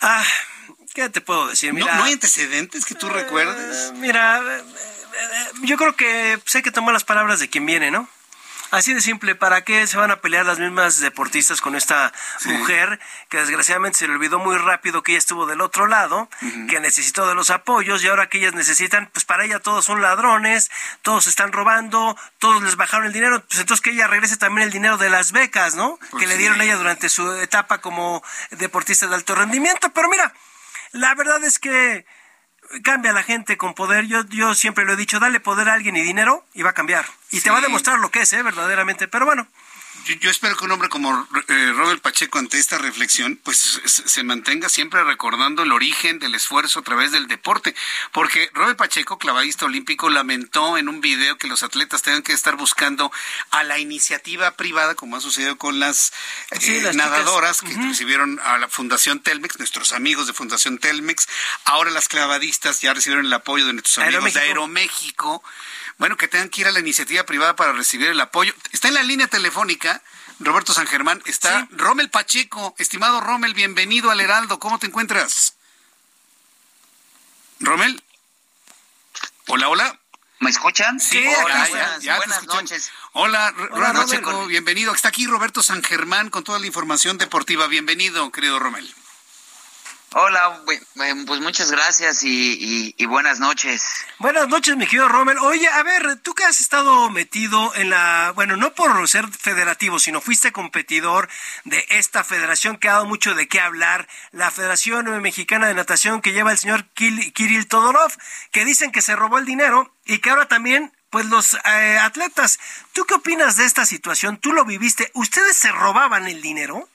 Ah, 0.00 0.24
¿qué 0.94 1.08
te 1.08 1.20
puedo 1.20 1.48
decir? 1.48 1.72
Mira, 1.72 1.96
¿No, 1.96 2.04
hay 2.04 2.12
antecedentes 2.12 2.84
que 2.84 2.94
tú 2.94 3.08
recuerdes? 3.08 3.92
Mira, 3.94 4.38
eh, 4.38 4.64
eh, 4.64 4.93
yo 5.62 5.76
creo 5.76 5.94
que 5.96 6.38
pues, 6.42 6.54
hay 6.54 6.62
que 6.62 6.70
tomar 6.70 6.92
las 6.92 7.04
palabras 7.04 7.40
de 7.40 7.48
quien 7.48 7.66
viene, 7.66 7.90
¿no? 7.90 8.08
Así 8.74 8.92
de 8.92 9.00
simple, 9.00 9.36
¿para 9.36 9.62
qué 9.62 9.86
se 9.86 9.96
van 9.96 10.10
a 10.10 10.20
pelear 10.20 10.44
las 10.44 10.58
mismas 10.58 10.98
deportistas 10.98 11.60
con 11.60 11.76
esta 11.76 12.12
mujer 12.44 12.98
que 13.28 13.36
desgraciadamente 13.36 13.98
se 13.98 14.08
le 14.08 14.14
olvidó 14.14 14.40
muy 14.40 14.56
rápido 14.56 15.04
que 15.04 15.12
ella 15.12 15.20
estuvo 15.20 15.46
del 15.46 15.60
otro 15.60 15.86
lado, 15.86 16.28
que 16.68 16.80
necesitó 16.80 17.28
de 17.28 17.36
los 17.36 17.50
apoyos 17.50 18.02
y 18.02 18.08
ahora 18.08 18.28
que 18.28 18.38
ellas 18.38 18.54
necesitan, 18.54 19.08
pues 19.12 19.24
para 19.24 19.44
ella 19.44 19.60
todos 19.60 19.84
son 19.84 20.02
ladrones, 20.02 20.72
todos 21.02 21.28
están 21.28 21.52
robando, 21.52 22.16
todos 22.38 22.64
les 22.64 22.74
bajaron 22.74 23.06
el 23.06 23.12
dinero, 23.12 23.44
pues 23.46 23.60
entonces 23.60 23.80
que 23.80 23.90
ella 23.90 24.08
regrese 24.08 24.38
también 24.38 24.66
el 24.66 24.72
dinero 24.72 24.98
de 24.98 25.08
las 25.08 25.30
becas, 25.30 25.76
¿no? 25.76 25.96
Pues 26.10 26.22
que 26.22 26.26
le 26.26 26.36
dieron 26.36 26.60
a 26.60 26.64
ella 26.64 26.74
durante 26.74 27.08
su 27.08 27.32
etapa 27.34 27.80
como 27.80 28.24
deportista 28.50 29.06
de 29.06 29.14
alto 29.14 29.36
rendimiento, 29.36 29.92
pero 29.92 30.08
mira, 30.08 30.34
la 30.90 31.14
verdad 31.14 31.44
es 31.44 31.60
que 31.60 32.06
cambia 32.82 33.12
la 33.12 33.22
gente 33.22 33.56
con 33.56 33.74
poder. 33.74 34.06
Yo, 34.06 34.24
yo 34.26 34.54
siempre 34.54 34.84
lo 34.84 34.94
he 34.94 34.96
dicho, 34.96 35.20
dale 35.20 35.40
poder 35.40 35.68
a 35.68 35.74
alguien 35.74 35.96
y 35.96 36.02
dinero 36.02 36.44
y 36.54 36.62
va 36.62 36.70
a 36.70 36.74
cambiar. 36.74 37.06
Y 37.30 37.40
te 37.40 37.50
va 37.50 37.58
a 37.58 37.62
demostrar 37.62 37.98
lo 37.98 38.10
que 38.10 38.22
es, 38.22 38.32
¿eh? 38.32 38.42
verdaderamente. 38.42 39.08
Pero 39.08 39.26
bueno. 39.26 39.46
Yo, 40.20 40.30
espero 40.30 40.54
que 40.56 40.64
un 40.66 40.72
hombre 40.72 40.90
como 40.90 41.26
eh, 41.48 41.72
Robert 41.74 42.02
Pacheco 42.02 42.38
ante 42.38 42.58
esta 42.58 42.76
reflexión 42.76 43.40
pues 43.42 43.80
se, 43.84 44.22
mantenga 44.22 44.68
siempre 44.68 45.02
recordando 45.02 45.62
el 45.62 45.72
origen 45.72 46.18
del 46.18 46.34
esfuerzo 46.34 46.80
a 46.80 46.82
través 46.82 47.10
del 47.10 47.26
deporte, 47.26 47.74
porque 48.12 48.50
Robert 48.52 48.76
Pacheco, 48.76 49.18
clavadista 49.18 49.64
olímpico, 49.64 50.10
lamentó 50.10 50.76
en 50.76 50.90
un 50.90 51.00
video 51.00 51.38
que 51.38 51.48
los 51.48 51.62
atletas 51.62 52.02
tengan 52.02 52.22
que 52.22 52.32
estar 52.32 52.56
buscando 52.56 53.10
a 53.50 53.64
la 53.64 53.78
iniciativa 53.78 54.50
privada, 54.50 54.94
como 54.94 55.16
ha 55.16 55.20
sucedido 55.20 55.56
con 55.56 55.80
las, 55.80 56.12
eh, 56.50 56.90
nadadoras 56.94 57.62
que 57.62 57.74
recibieron 57.74 58.38
a 58.44 58.58
la 58.58 58.68
Fundación 58.68 59.20
Telmex, 59.20 59.58
nuestros 59.58 59.92
amigos 59.92 60.26
de 60.26 60.34
Fundación 60.34 60.78
Telmex, 60.78 61.26
ahora 61.64 61.90
las 61.90 62.08
clavadistas 62.08 62.80
ya 62.82 62.92
recibieron 62.92 63.24
el 63.24 63.32
apoyo 63.32 63.66
de 63.66 63.72
nuestros 63.72 63.98
amigos 63.98 64.34
de 64.34 64.40
Aeroméxico 64.40 65.42
bueno, 65.98 66.16
que 66.16 66.28
tengan 66.28 66.48
que 66.48 66.62
ir 66.62 66.66
a 66.66 66.72
la 66.72 66.80
iniciativa 66.80 67.24
privada 67.24 67.56
para 67.56 67.72
recibir 67.72 68.08
el 68.08 68.20
apoyo. 68.20 68.54
Está 68.72 68.88
en 68.88 68.94
la 68.94 69.02
línea 69.02 69.26
telefónica. 69.26 70.02
Roberto 70.40 70.72
San 70.72 70.86
Germán, 70.86 71.22
está 71.26 71.68
Rommel 71.70 72.10
Pacheco. 72.10 72.74
Estimado 72.78 73.20
Rommel, 73.20 73.54
bienvenido 73.54 74.10
al 74.10 74.20
Heraldo. 74.20 74.58
¿Cómo 74.58 74.78
te 74.78 74.86
encuentras? 74.86 75.54
Rommel. 77.60 78.02
Hola, 79.46 79.68
hola. 79.68 80.00
¿Me 80.40 80.50
escuchan? 80.50 80.98
Sí, 80.98 81.24
hola, 81.24 81.98
ya, 82.00 82.16
buenas, 82.16 82.44
noches. 82.44 82.90
Hola, 83.12 83.50
Rommel 83.52 83.92
Pacheco, 83.92 84.46
bienvenido. 84.46 84.92
Está 84.92 85.08
aquí 85.08 85.26
Roberto 85.26 85.62
San 85.62 85.82
Germán 85.82 86.28
con 86.28 86.42
toda 86.42 86.58
la 86.58 86.66
información 86.66 87.16
deportiva. 87.16 87.68
Bienvenido, 87.68 88.30
querido 88.32 88.58
Rommel. 88.58 88.92
Hola, 90.16 90.62
pues 91.26 91.40
muchas 91.40 91.72
gracias 91.72 92.20
y, 92.22 92.94
buenas 93.06 93.40
noches. 93.40 93.82
Buenas 94.20 94.46
noches, 94.46 94.76
mi 94.76 94.86
querido 94.86 95.08
Rommel. 95.08 95.38
Oye, 95.38 95.66
a 95.66 95.82
ver, 95.82 96.20
tú 96.22 96.34
que 96.34 96.44
has 96.44 96.60
estado 96.60 97.10
metido 97.10 97.74
en 97.74 97.90
la, 97.90 98.30
bueno, 98.32 98.56
no 98.56 98.72
por 98.74 99.08
ser 99.08 99.26
federativo, 99.26 99.98
sino 99.98 100.20
fuiste 100.20 100.52
competidor 100.52 101.28
de 101.64 101.84
esta 101.90 102.22
federación 102.22 102.76
que 102.76 102.88
ha 102.88 102.92
dado 102.92 103.06
mucho 103.06 103.34
de 103.34 103.48
qué 103.48 103.60
hablar, 103.60 104.06
la 104.30 104.52
Federación 104.52 105.20
Mexicana 105.20 105.66
de 105.66 105.74
Natación 105.74 106.22
que 106.22 106.32
lleva 106.32 106.52
el 106.52 106.58
señor 106.58 106.84
Kirill 106.94 107.66
Todorov, 107.66 108.12
que 108.52 108.64
dicen 108.64 108.92
que 108.92 109.02
se 109.02 109.16
robó 109.16 109.38
el 109.38 109.46
dinero 109.46 109.92
y 110.04 110.18
que 110.18 110.30
ahora 110.30 110.46
también 110.46 110.92
pues 111.10 111.26
los 111.26 111.54
eh, 111.54 111.98
atletas, 111.98 112.60
¿tú 112.92 113.04
qué 113.04 113.14
opinas 113.14 113.56
de 113.56 113.64
esta 113.64 113.84
situación? 113.84 114.38
¿Tú 114.38 114.52
lo 114.52 114.64
viviste? 114.64 115.10
¿Ustedes 115.14 115.56
se 115.56 115.72
robaban 115.72 116.28
el 116.28 116.40
dinero? 116.40 116.88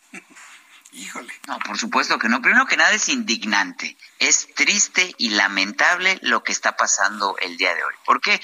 Híjole. 1.00 1.34
No, 1.48 1.58
por 1.60 1.78
supuesto 1.78 2.20
que 2.20 2.28
no. 2.28 2.42
Primero 2.42 2.66
que 2.66 2.76
nada 2.76 2.92
es 2.92 3.08
indignante. 3.08 3.96
Es 4.20 4.54
triste 4.54 5.16
y 5.18 5.30
lamentable 5.30 6.20
lo 6.24 6.44
que 6.44 6.52
está 6.52 6.76
pasando 6.76 7.38
el 7.42 7.56
día 7.56 7.74
de 7.74 7.84
hoy. 7.84 7.94
¿Por 8.06 8.20
qué? 8.20 8.42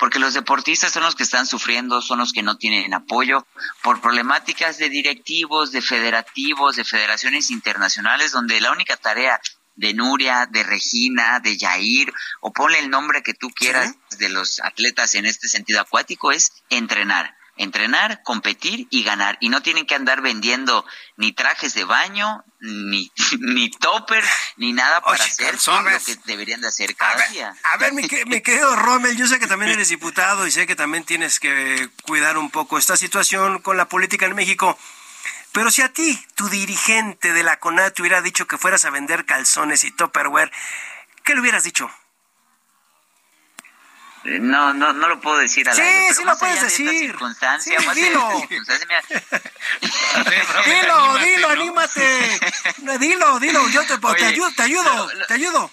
Porque 0.00 0.18
los 0.18 0.34
deportistas 0.34 0.92
son 0.92 1.04
los 1.04 1.14
que 1.14 1.22
están 1.22 1.46
sufriendo, 1.46 2.02
son 2.02 2.18
los 2.18 2.32
que 2.32 2.42
no 2.42 2.56
tienen 2.56 2.92
apoyo 2.92 3.46
por 3.84 4.00
problemáticas 4.00 4.78
de 4.78 4.88
directivos, 4.88 5.70
de 5.70 5.80
federativos, 5.80 6.74
de 6.74 6.84
federaciones 6.84 7.50
internacionales, 7.52 8.32
donde 8.32 8.60
la 8.60 8.72
única 8.72 8.96
tarea 8.96 9.40
de 9.76 9.94
Nuria, 9.94 10.48
de 10.50 10.64
Regina, 10.64 11.38
de 11.38 11.56
Yair, 11.56 12.12
o 12.40 12.52
ponle 12.52 12.80
el 12.80 12.90
nombre 12.90 13.22
que 13.22 13.34
tú 13.34 13.50
quieras 13.50 13.94
de 14.18 14.28
los 14.28 14.58
atletas 14.60 15.14
en 15.14 15.24
este 15.24 15.46
sentido 15.46 15.80
acuático, 15.80 16.32
es 16.32 16.50
entrenar 16.68 17.36
entrenar, 17.56 18.22
competir 18.22 18.86
y 18.90 19.02
ganar. 19.02 19.36
Y 19.40 19.48
no 19.48 19.62
tienen 19.62 19.86
que 19.86 19.94
andar 19.94 20.20
vendiendo 20.20 20.84
ni 21.16 21.32
trajes 21.32 21.74
de 21.74 21.84
baño, 21.84 22.44
ni, 22.60 23.12
ni 23.40 23.70
toppers, 23.70 24.28
ni 24.56 24.72
nada 24.72 25.00
para 25.00 25.24
hacer 25.24 25.54
lo 25.54 26.04
que 26.04 26.16
deberían 26.24 26.60
de 26.60 26.68
hacer 26.68 26.96
cada 26.96 27.28
día. 27.28 27.54
A 27.64 27.76
ver, 27.76 27.92
me, 27.92 28.08
me 28.26 28.42
quedo, 28.42 28.76
Rommel, 28.76 29.16
yo 29.16 29.26
sé 29.26 29.38
que 29.38 29.46
también 29.46 29.72
eres 29.72 29.88
diputado 29.88 30.46
y 30.46 30.50
sé 30.50 30.66
que 30.66 30.76
también 30.76 31.04
tienes 31.04 31.40
que 31.40 31.88
cuidar 32.02 32.38
un 32.38 32.50
poco 32.50 32.78
esta 32.78 32.96
situación 32.96 33.60
con 33.60 33.76
la 33.76 33.88
política 33.88 34.26
en 34.26 34.34
México. 34.34 34.78
Pero 35.52 35.70
si 35.70 35.82
a 35.82 35.92
ti, 35.92 36.18
tu 36.34 36.48
dirigente 36.48 37.32
de 37.34 37.42
la 37.42 37.58
CONAD, 37.58 37.92
te 37.92 38.02
hubiera 38.02 38.22
dicho 38.22 38.46
que 38.46 38.56
fueras 38.56 38.86
a 38.86 38.90
vender 38.90 39.26
calzones 39.26 39.84
y 39.84 39.90
topperware, 39.90 40.50
¿qué 41.24 41.34
le 41.34 41.42
hubieras 41.42 41.64
dicho? 41.64 41.90
No, 44.24 44.72
no, 44.72 44.92
no 44.92 45.08
lo 45.08 45.20
puedo 45.20 45.38
decir 45.38 45.68
a 45.68 45.72
la 45.72 45.76
Sí, 45.76 45.82
aire, 45.82 46.14
sí 46.14 46.24
lo 46.24 46.38
puedes 46.38 46.62
decir. 46.62 46.90
Circunstancia, 46.90 47.78
Sí, 47.80 47.86
más 47.86 47.96
dilo. 47.96 48.30
circunstancia, 48.40 48.86
mira. 48.88 49.02
dilo, 50.64 51.18
dilo, 51.18 51.48
anímate. 51.48 52.40
Dilo, 52.98 53.38
dilo, 53.40 53.68
yo 53.70 53.82
te, 53.86 53.98
te 53.98 54.06
Oye, 54.06 54.24
ayudo, 54.26 54.50
te 54.56 54.62
ayudo, 54.62 55.10
te 55.28 55.34
ayudo. 55.34 55.70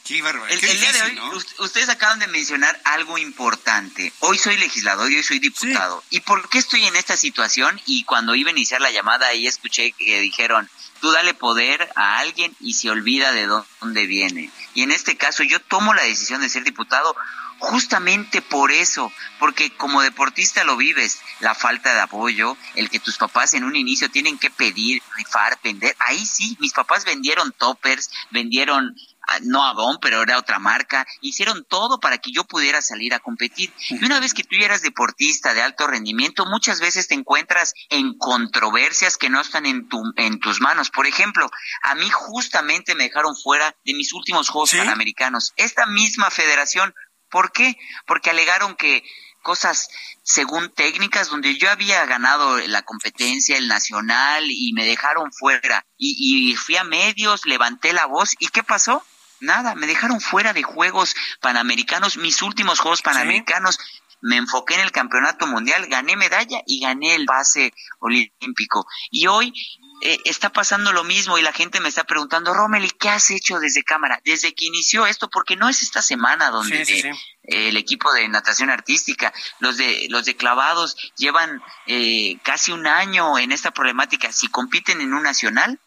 El, 0.50 0.64
el 0.64 0.80
día 0.80 0.92
de 0.94 1.02
hoy, 1.02 1.16
ust- 1.34 1.60
ustedes 1.60 1.90
acaban 1.90 2.20
de 2.20 2.28
mencionar 2.28 2.80
algo 2.86 3.18
importante. 3.18 4.14
Hoy 4.20 4.38
soy 4.38 4.58
legislador 4.58 5.12
y 5.12 5.18
hoy 5.18 5.24
soy 5.24 5.40
diputado. 5.40 6.04
¿Y 6.10 6.22
por 6.22 6.48
qué 6.50 6.60
estoy 6.60 6.86
en 6.86 6.96
esta 6.96 7.18
situación? 7.18 7.80
Y 7.86 8.04
cuando 8.04 8.36
iba 8.36 8.50
a 8.50 8.52
iniciar 8.52 8.82
la 8.82 8.92
llamada, 8.92 9.28
ahí 9.28 9.48
escuché 9.48 9.92
que 9.94 10.20
dijeron, 10.22 10.70
tú 11.00 11.12
dale 11.12 11.34
poder 11.34 11.90
a 11.96 12.20
alguien 12.20 12.56
y 12.60 12.74
se 12.74 12.90
olvida 12.90 13.32
de 13.32 13.48
dónde 13.48 14.06
viene. 14.08 14.52
Y 14.74 14.84
en 14.84 14.92
este 14.92 15.18
caso, 15.18 15.44
yo 15.44 15.60
tomo 15.60 15.94
la 15.94 16.04
decisión 16.04 16.42
de 16.42 16.50
ser 16.50 16.64
diputado 16.64 17.16
justamente 17.60 18.42
por 18.42 18.72
eso, 18.72 19.12
porque 19.38 19.72
como 19.72 20.02
deportista 20.02 20.64
lo 20.64 20.78
vives, 20.78 21.20
la 21.42 21.54
falta 21.54 21.94
de 21.94 22.02
apoyo, 22.02 22.58
el 22.76 22.90
que 22.90 23.00
tus 23.00 23.18
papás 23.18 23.54
en 23.54 23.66
un 23.66 23.76
inicio 23.76 24.10
tienen 24.10 24.38
que 24.38 24.50
pedir, 24.50 25.02
rifar, 25.18 25.60
vender, 25.62 25.96
ahí 26.00 26.26
sí, 26.26 26.58
mis 26.60 26.74
papás 26.74 27.06
vendieron 27.06 27.52
toppers, 27.52 28.10
vendieron 28.32 28.96
no 29.44 29.64
Avon, 29.64 29.98
pero 30.02 30.24
era 30.24 30.38
otra 30.38 30.60
marca, 30.60 31.06
hicieron 31.22 31.66
todo 31.66 32.00
para 32.00 32.18
que 32.18 32.32
yo 32.32 32.44
pudiera 32.44 32.82
salir 32.82 33.14
a 33.14 33.20
competir. 33.20 33.72
Y 33.90 34.04
una 34.04 34.20
vez 34.20 34.34
que 34.34 34.44
tú 34.44 34.56
eras 34.60 34.82
deportista 34.82 35.54
de 35.54 35.62
alto 35.62 35.88
rendimiento, 35.88 36.46
muchas 36.46 36.80
veces 36.80 37.08
te 37.08 37.16
encuentras 37.16 37.74
en 37.90 38.18
controversias 38.18 39.18
que 39.18 39.30
no 39.30 39.42
están 39.42 39.66
en, 39.66 39.88
tu, 39.88 40.02
en 40.18 40.40
tus 40.40 40.62
manos. 40.62 40.90
Por 40.90 41.08
ejemplo, 41.08 41.50
a 41.84 41.96
mí 41.96 42.10
justamente 42.10 42.96
me 42.96 43.06
dejaron 43.06 43.36
fuera 43.36 43.76
de 43.86 43.94
mis 43.94 44.14
últimos 44.14 44.50
Juegos 44.50 44.72
Panamericanos. 44.72 45.54
Esta 45.56 45.86
misma 45.86 46.30
federación, 46.30 46.94
¿por 47.30 47.52
qué? 47.52 47.78
Porque 48.06 48.30
alegaron 48.30 48.76
que 48.76 49.04
cosas 49.42 49.90
según 50.24 50.70
técnicas 50.74 51.30
donde 51.30 51.58
yo 51.58 51.70
había 51.70 52.06
ganado 52.06 52.60
la 52.68 52.82
competencia, 52.82 53.58
el 53.58 53.68
nacional 53.68 54.46
y 54.50 54.74
me 54.74 54.86
dejaron 54.86 55.32
fuera 55.32 55.86
y, 55.98 56.52
y 56.52 56.56
fui 56.56 56.76
a 56.78 56.84
medios, 56.84 57.46
levanté 57.46 57.94
la 57.94 58.06
voz 58.06 58.36
y 58.40 58.48
¿qué 58.50 58.64
pasó? 58.64 59.04
Nada, 59.42 59.76
me 59.76 59.88
dejaron 59.88 60.22
fuera 60.22 60.54
de 60.54 60.64
Juegos 60.64 61.16
Panamericanos, 61.42 62.18
mis 62.18 62.42
últimos 62.42 62.80
Juegos 62.80 63.02
Panamericanos. 63.02 63.80
me 64.22 64.36
enfoqué 64.36 64.74
en 64.74 64.82
el 64.82 64.92
campeonato 64.92 65.48
mundial, 65.48 65.88
gané 65.88 66.18
medalla 66.18 66.62
y 66.66 66.82
gané 66.82 67.16
el 67.16 67.26
pase 67.26 67.74
olímpico. 68.00 68.86
Y 69.10 69.28
hoy 69.28 69.54
eh, 70.02 70.18
está 70.24 70.50
pasando 70.50 70.94
lo 70.94 71.04
mismo 71.04 71.38
y 71.38 71.42
la 71.42 71.52
gente 71.52 71.82
me 71.82 71.90
está 71.90 72.06
preguntando, 72.06 72.54
Rommel, 72.54 72.94
qué 72.96 73.10
has 73.10 73.32
hecho 73.32 73.60
desde 73.60 73.84
cámara? 73.84 74.22
Desde 74.24 74.54
que 74.54 74.66
inició 74.66 75.06
esto, 75.06 75.30
porque 75.30 75.58
no 75.58 75.68
es 75.68 75.84
esta 75.84 76.02
semana 76.02 76.52
donde 76.52 77.14
el 77.44 77.76
equipo 77.76 78.12
de 78.14 78.28
natación 78.30 78.70
artística, 78.70 79.34
los 79.60 79.76
de 79.76 80.08
los 80.10 80.26
de 80.26 80.36
clavados 80.36 80.96
llevan 81.18 81.62
eh, 81.86 82.38
casi 82.44 82.72
un 82.72 82.88
año 82.88 83.38
en 83.38 83.52
esta 83.52 83.72
problemática. 83.72 84.32
Si 84.32 84.48
compiten 84.48 85.02
en 85.02 85.14
un 85.14 85.24
nacional, 85.24 85.80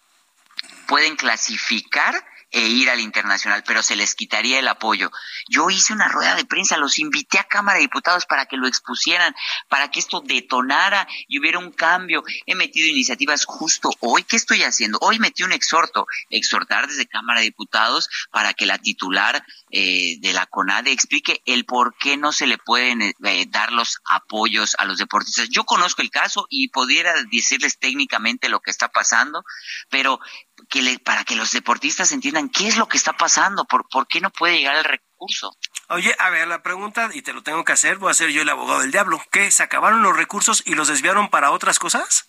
pueden 0.87 1.17
clasificar 1.17 2.15
e 2.53 2.69
ir 2.69 2.91
al 2.91 3.01
internacional, 3.01 3.65
pero 3.67 3.83
se 3.83 3.97
les 3.97 4.15
quitaría 4.15 4.59
el 4.59 4.69
apoyo. 4.69 5.11
Yo 5.49 5.71
hice 5.71 5.93
una 5.93 6.09
rueda 6.09 6.35
de 6.37 6.45
prensa, 6.45 6.77
los 6.77 6.99
invité 6.99 7.39
a 7.39 7.45
Cámara 7.45 7.79
de 7.79 7.83
Diputados 7.83 8.27
para 8.27 8.47
que 8.47 8.57
lo 8.57 8.69
expusieran, 8.69 9.35
para 9.69 9.91
que 9.91 9.99
esto 9.99 10.21
detonara 10.21 11.09
y 11.27 11.41
hubiera 11.41 11.59
un 11.59 11.73
cambio. 11.73 12.23
He 12.47 12.55
metido 12.55 12.89
iniciativas 12.89 13.47
justo 13.47 13.91
hoy. 14.01 14.25
¿Qué 14.25 14.37
estoy 14.37 14.63
haciendo? 14.63 14.99
Hoy 15.01 15.19
metí 15.19 15.43
un 15.43 15.53
exhorto, 15.53 16.07
exhortar 16.29 16.87
desde 16.87 17.07
Cámara 17.07 17.41
de 17.41 17.47
Diputados 17.47 18.09
para 18.31 18.53
que 18.53 18.67
la 18.67 18.79
titular 18.79 19.45
eh, 19.71 20.17
de 20.21 20.33
la 20.35 20.47
CONADE 20.47 20.93
explique 20.93 21.41
el 21.47 21.65
por 21.65 21.97
qué 21.97 22.19
no 22.19 22.33
se 22.33 22.47
le 22.47 22.59
pueden 22.59 23.01
eh, 23.01 23.47
dar 23.49 23.73
los 23.73 24.01
apoyos 24.05 24.77
a 24.79 24.85
los 24.85 24.99
deportistas. 24.99 25.49
Yo 25.49 25.65
conozco 25.65 26.03
el 26.03 26.11
caso 26.11 26.47
y 26.51 26.69
pudiera 26.69 27.15
decirles 27.31 27.79
técnicamente 27.79 28.51
lo 28.51 28.61
que 28.61 28.71
está 28.71 28.89
pasando, 28.89 29.45
pero 29.89 30.21
que 30.69 30.83
le, 30.83 30.99
para 30.99 31.25
que 31.25 31.37
los 31.37 31.53
deportistas 31.53 32.13
entiendan 32.13 32.49
qué 32.49 32.69
es 32.69 32.77
lo 32.77 32.89
que 32.89 32.97
está 32.97 33.13
pasando, 33.13 33.65
por, 33.65 33.89
por 33.89 34.07
qué 34.07 34.21
no 34.21 34.31
puede 34.31 34.59
llegar 34.59 34.77
el 34.77 34.85
recurso. 34.85 35.57
Oye, 35.89 36.15
a 36.19 36.31
ver, 36.31 36.49
la 36.49 36.63
pregunta, 36.63 37.11
y 37.13 37.23
te 37.23 37.33
lo 37.33 37.43
tengo 37.43 37.65
que 37.65 37.73
hacer, 37.73 37.99
voy 37.99 38.11
a 38.11 38.15
ser 38.15 38.31
yo 38.31 38.43
el 38.43 38.49
abogado 38.49 38.81
del 38.81 38.93
diablo. 38.93 39.23
¿Qué? 39.31 39.51
¿Se 39.51 39.63
acabaron 39.63 40.03
los 40.03 40.17
recursos 40.17 40.63
y 40.65 40.75
los 40.75 40.89
desviaron 40.89 41.29
para 41.29 41.51
otras 41.51 41.79
cosas? 41.79 42.29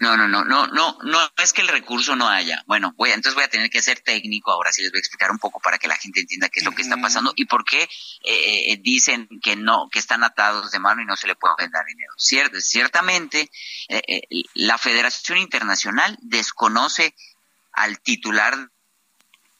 No, 0.00 0.16
no, 0.16 0.26
no, 0.26 0.46
no, 0.46 0.66
no, 0.68 0.98
no 1.02 1.18
es 1.36 1.52
que 1.52 1.60
el 1.60 1.68
recurso 1.68 2.16
no 2.16 2.26
haya. 2.26 2.64
Bueno, 2.66 2.94
voy, 2.96 3.10
entonces 3.10 3.34
voy 3.34 3.44
a 3.44 3.48
tener 3.48 3.68
que 3.68 3.82
ser 3.82 4.00
técnico. 4.00 4.50
Ahora 4.50 4.72
sí 4.72 4.80
les 4.80 4.90
voy 4.90 4.96
a 4.96 5.00
explicar 5.00 5.30
un 5.30 5.38
poco 5.38 5.60
para 5.60 5.76
que 5.76 5.88
la 5.88 5.96
gente 5.96 6.20
entienda 6.20 6.48
qué 6.48 6.60
es 6.60 6.64
lo 6.64 6.72
que 6.72 6.80
está 6.80 6.96
pasando 6.96 7.34
y 7.36 7.44
por 7.44 7.66
qué 7.66 7.82
eh, 7.82 8.72
eh, 8.72 8.78
dicen 8.82 9.28
que 9.42 9.56
no, 9.56 9.90
que 9.92 9.98
están 9.98 10.24
atados 10.24 10.70
de 10.70 10.78
mano 10.78 11.02
y 11.02 11.04
no 11.04 11.16
se 11.16 11.26
le 11.26 11.34
pueden 11.34 11.70
dar 11.70 11.84
dinero. 11.84 12.14
ciertamente, 12.16 13.50
eh, 13.90 14.22
la 14.54 14.78
Federación 14.78 15.36
Internacional 15.36 16.16
desconoce 16.22 17.14
al 17.72 18.00
titular 18.00 18.70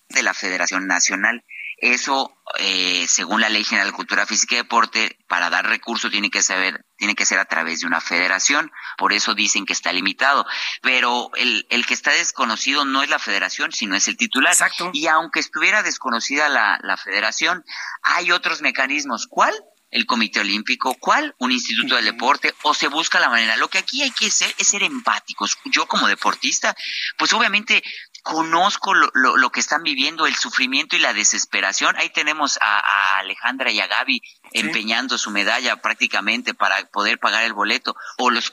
de 0.09 0.23
la 0.23 0.33
Federación 0.33 0.87
Nacional. 0.87 1.45
Eso, 1.81 2.37
eh, 2.59 3.07
según 3.09 3.41
la 3.41 3.49
Ley 3.49 3.65
General 3.65 3.89
de 3.89 3.97
Cultura 3.97 4.27
Física 4.27 4.55
y 4.55 4.59
Deporte, 4.59 5.19
para 5.29 5.49
dar 5.49 5.67
recursos 5.67 6.11
tiene 6.11 6.31
que 6.31 6.43
saber, 6.43 6.85
tiene 6.99 7.15
que 7.15 7.25
ser 7.25 7.39
a 7.39 7.47
través 7.47 7.81
de 7.81 7.87
una 7.87 8.03
federación. 8.03 8.71
Por 8.99 9.15
eso 9.15 9.35
dicen 9.35 9.65
que 9.65 9.73
está 9.73 9.91
limitado. 9.91 10.45
Pero 10.83 11.31
el, 11.37 11.67
el 11.71 11.87
que 11.87 11.95
está 11.95 12.11
desconocido 12.11 12.85
no 12.85 13.03
es 13.03 13.09
la 13.09 13.19
federación, 13.19 13.73
sino 13.73 13.97
es 13.97 14.09
el 14.09 14.19
titular. 14.19 14.53
Exacto. 14.53 14.91
Y 14.93 15.07
aunque 15.07 15.41
estuviera 15.41 15.83
desconocida 15.83 16.51
la, 16.51 16.79
la 16.83 16.99
federación, 16.99 17.65
hay 18.03 18.31
otros 18.31 18.61
mecanismos. 18.61 19.27
¿Cuál? 19.27 19.55
el 19.91 20.07
Comité 20.07 20.41
Olímpico, 20.41 20.95
¿cuál? 20.95 21.35
Un 21.39 21.51
instituto 21.51 21.97
del 21.97 22.05
deporte, 22.05 22.55
o 22.63 22.75
se 22.75 22.89
busca 22.89 23.19
la 23.19 23.29
manera. 23.29 23.57
Lo 23.57 23.69
que 23.69 23.79
aquí 23.79 24.03
hay 24.03 24.11
que 24.13 24.31
ser 24.31 24.55
es 24.59 24.69
ser 24.69 24.83
empáticos. 24.83 25.59
Yo 25.65 25.87
como 25.87 26.07
deportista, 26.07 26.77
pues 27.19 27.33
obviamente 27.33 27.83
conozco 28.23 28.95
lo, 28.95 29.11
lo, 29.15 29.51
que 29.51 29.61
están 29.61 29.83
viviendo, 29.83 30.27
el 30.27 30.35
sufrimiento 30.35 30.97
y 30.97 30.99
la 30.99 31.13
desesperación. 31.13 31.97
Ahí 31.97 32.11
tenemos 32.11 32.59
a, 32.61 33.19
Alejandra 33.19 33.71
y 33.71 33.81
a 33.81 33.87
Gaby 33.87 34.23
empeñando 34.53 35.19
su 35.19 35.31
medalla 35.31 35.81
prácticamente 35.81 36.55
para 36.55 36.85
poder 36.87 37.19
pagar 37.19 37.45
el 37.45 37.53
boleto, 37.53 37.97
o 38.19 38.31
los, 38.31 38.53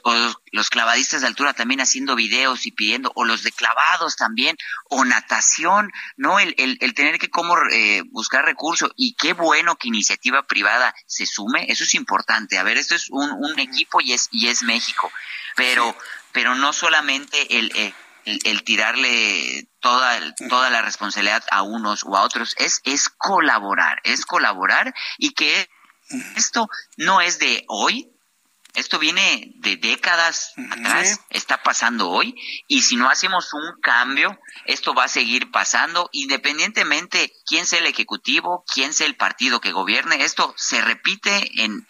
los, 0.52 0.70
clavadistas 0.70 1.22
de 1.22 1.26
altura 1.26 1.54
también 1.54 1.80
haciendo 1.80 2.14
videos 2.14 2.66
y 2.66 2.72
pidiendo, 2.72 3.12
o 3.14 3.24
los 3.24 3.42
de 3.42 3.52
clavados 3.52 4.16
también, 4.16 4.56
o 4.84 5.04
natación, 5.04 5.90
¿no? 6.16 6.38
El, 6.38 6.54
el, 6.58 6.78
el 6.80 6.94
tener 6.94 7.18
que 7.18 7.30
cómo 7.30 7.56
eh, 7.72 8.02
buscar 8.10 8.44
recursos, 8.44 8.90
y 8.96 9.14
qué 9.14 9.32
bueno 9.32 9.76
que 9.76 9.88
iniciativa 9.88 10.46
privada 10.46 10.94
se 11.06 11.26
sume, 11.26 11.66
eso 11.68 11.84
es 11.84 11.94
importante. 11.94 12.58
A 12.58 12.62
ver, 12.62 12.78
esto 12.78 12.94
es 12.94 13.10
un, 13.10 13.30
un 13.32 13.58
equipo 13.58 14.00
y 14.00 14.12
es, 14.12 14.28
y 14.30 14.48
es 14.48 14.62
México, 14.62 15.10
pero, 15.56 15.96
pero 16.32 16.54
no 16.54 16.72
solamente 16.72 17.58
el, 17.58 17.72
el 17.74 17.94
el, 18.44 18.62
tirarle 18.64 19.68
toda, 19.80 20.34
toda 20.48 20.70
la 20.70 20.82
responsabilidad 20.82 21.44
a 21.50 21.62
unos 21.62 22.04
o 22.04 22.16
a 22.16 22.22
otros, 22.22 22.54
es, 22.58 22.80
es 22.84 23.08
colaborar, 23.08 24.00
es 24.04 24.24
colaborar 24.24 24.94
y 25.18 25.30
que 25.30 25.68
esto 26.36 26.68
no 26.96 27.20
es 27.20 27.38
de 27.38 27.64
hoy, 27.68 28.10
esto 28.74 28.98
viene 28.98 29.52
de 29.56 29.76
décadas 29.76 30.52
atrás, 30.70 31.20
está 31.30 31.62
pasando 31.62 32.10
hoy, 32.10 32.34
y 32.68 32.82
si 32.82 32.96
no 32.96 33.10
hacemos 33.10 33.52
un 33.52 33.80
cambio, 33.80 34.38
esto 34.66 34.94
va 34.94 35.04
a 35.04 35.08
seguir 35.08 35.50
pasando, 35.50 36.08
independientemente 36.12 37.32
quién 37.46 37.66
sea 37.66 37.80
el 37.80 37.86
ejecutivo, 37.86 38.64
quién 38.72 38.92
sea 38.92 39.06
el 39.06 39.16
partido 39.16 39.60
que 39.60 39.72
gobierne, 39.72 40.22
esto 40.22 40.54
se 40.56 40.80
repite 40.80 41.62
en, 41.62 41.86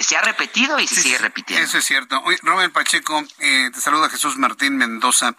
se 0.00 0.16
ha 0.16 0.22
repetido 0.22 0.78
y 0.78 0.86
se 0.86 1.00
sigue 1.00 1.18
repitiendo. 1.18 1.64
Eso 1.64 1.78
es 1.78 1.84
cierto. 1.84 2.20
Oye, 2.24 2.38
Pacheco, 2.70 3.24
eh, 3.38 3.70
te 3.72 3.80
saluda 3.80 4.08
Jesús 4.08 4.36
Martín 4.36 4.76
Mendoza. 4.76 5.34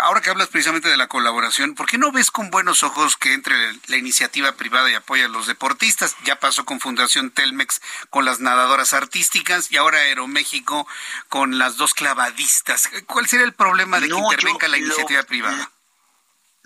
Ahora 0.00 0.20
que 0.20 0.30
hablas 0.30 0.48
precisamente 0.48 0.88
de 0.88 0.96
la 0.96 1.08
colaboración, 1.08 1.74
¿por 1.74 1.86
qué 1.86 1.98
no 1.98 2.12
ves 2.12 2.30
con 2.30 2.50
buenos 2.50 2.82
ojos 2.82 3.16
que 3.16 3.32
entre 3.32 3.54
la 3.86 3.96
iniciativa 3.96 4.52
privada 4.52 4.90
y 4.90 4.94
apoya 4.94 5.26
a 5.26 5.28
los 5.28 5.46
deportistas? 5.46 6.16
Ya 6.24 6.40
pasó 6.40 6.64
con 6.64 6.80
Fundación 6.80 7.30
Telmex, 7.30 7.80
con 8.10 8.24
las 8.24 8.40
nadadoras 8.40 8.92
artísticas 8.92 9.70
y 9.70 9.76
ahora 9.76 9.98
Aeroméxico 9.98 10.86
con 11.28 11.58
las 11.58 11.76
dos 11.76 11.94
clavadistas. 11.94 12.88
¿Cuál 13.06 13.26
sería 13.26 13.44
el 13.44 13.54
problema 13.54 14.00
de 14.00 14.08
que 14.08 14.14
intervenga 14.14 14.68
la 14.68 14.78
iniciativa 14.78 15.22
privada? 15.24 15.70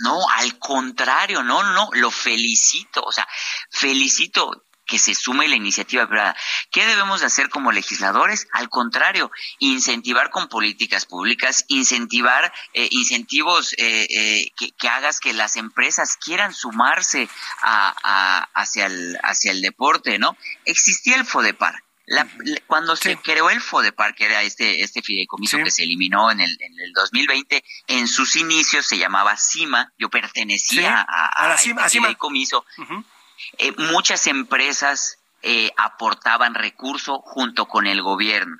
No, 0.01 0.29
al 0.37 0.59
contrario, 0.61 1.43
no, 1.43 1.65
no, 1.65 1.91
lo 1.95 2.13
felicito, 2.13 3.03
o 3.03 3.11
sea, 3.11 3.27
felicito 3.69 4.68
que 4.89 4.99
se 4.99 5.15
sume 5.15 5.47
la 5.47 5.55
iniciativa 5.55 6.09
privada. 6.09 6.35
¿Qué 6.73 6.85
debemos 6.87 7.21
de 7.21 7.27
hacer 7.27 7.51
como 7.51 7.71
legisladores? 7.71 8.49
Al 8.53 8.69
contrario, 8.71 9.31
incentivar 9.59 10.31
con 10.31 10.49
políticas 10.49 11.05
públicas, 11.05 11.67
incentivar 11.69 12.53
eh, 12.73 12.89
incentivos 12.91 13.75
eh, 13.75 14.07
eh, 14.11 14.51
que, 14.57 14.89
hagas 14.89 15.21
que 15.21 15.35
las 15.35 15.57
empresas 15.57 16.17
quieran 16.17 16.55
sumarse 16.55 17.29
a, 17.63 18.49
hacia, 18.55 18.87
el, 18.87 19.19
hacia 19.23 19.53
el 19.53 19.61
deporte, 19.61 20.19
¿no? 20.19 20.37
Existía 20.65 21.17
el 21.17 21.27
FODEPAR. 21.27 21.85
cuando 22.67 22.97
se 22.97 23.19
creó 23.19 23.51
el 23.51 23.61
FODEPAR, 23.61 24.15
que 24.15 24.25
era 24.25 24.43
este, 24.43 24.83
este 24.83 25.03
fideicomiso 25.03 25.59
que 25.59 25.71
se 25.71 25.83
eliminó 25.83 26.31
en 26.31 26.41
el, 26.41 26.57
en 26.61 26.81
el 26.81 26.93
2020, 26.95 27.63
en 27.89 28.09
sus 28.09 28.37
inicios 28.37 28.87
se 28.87 28.97
llamaba 28.97 29.37
CIMA, 29.37 29.93
yo 29.99 30.09
pertenecía 30.09 31.05
a, 31.07 31.27
a, 31.27 31.49
la 31.49 31.59
CIMA, 31.59 31.85
este 31.85 32.01
fideicomiso. 32.01 32.65
Eh, 33.59 33.73
muchas 33.77 34.27
empresas 34.27 35.19
eh, 35.43 35.71
aportaban 35.77 36.55
recurso 36.55 37.21
junto 37.21 37.67
con 37.67 37.87
el 37.87 38.03
gobierno. 38.03 38.57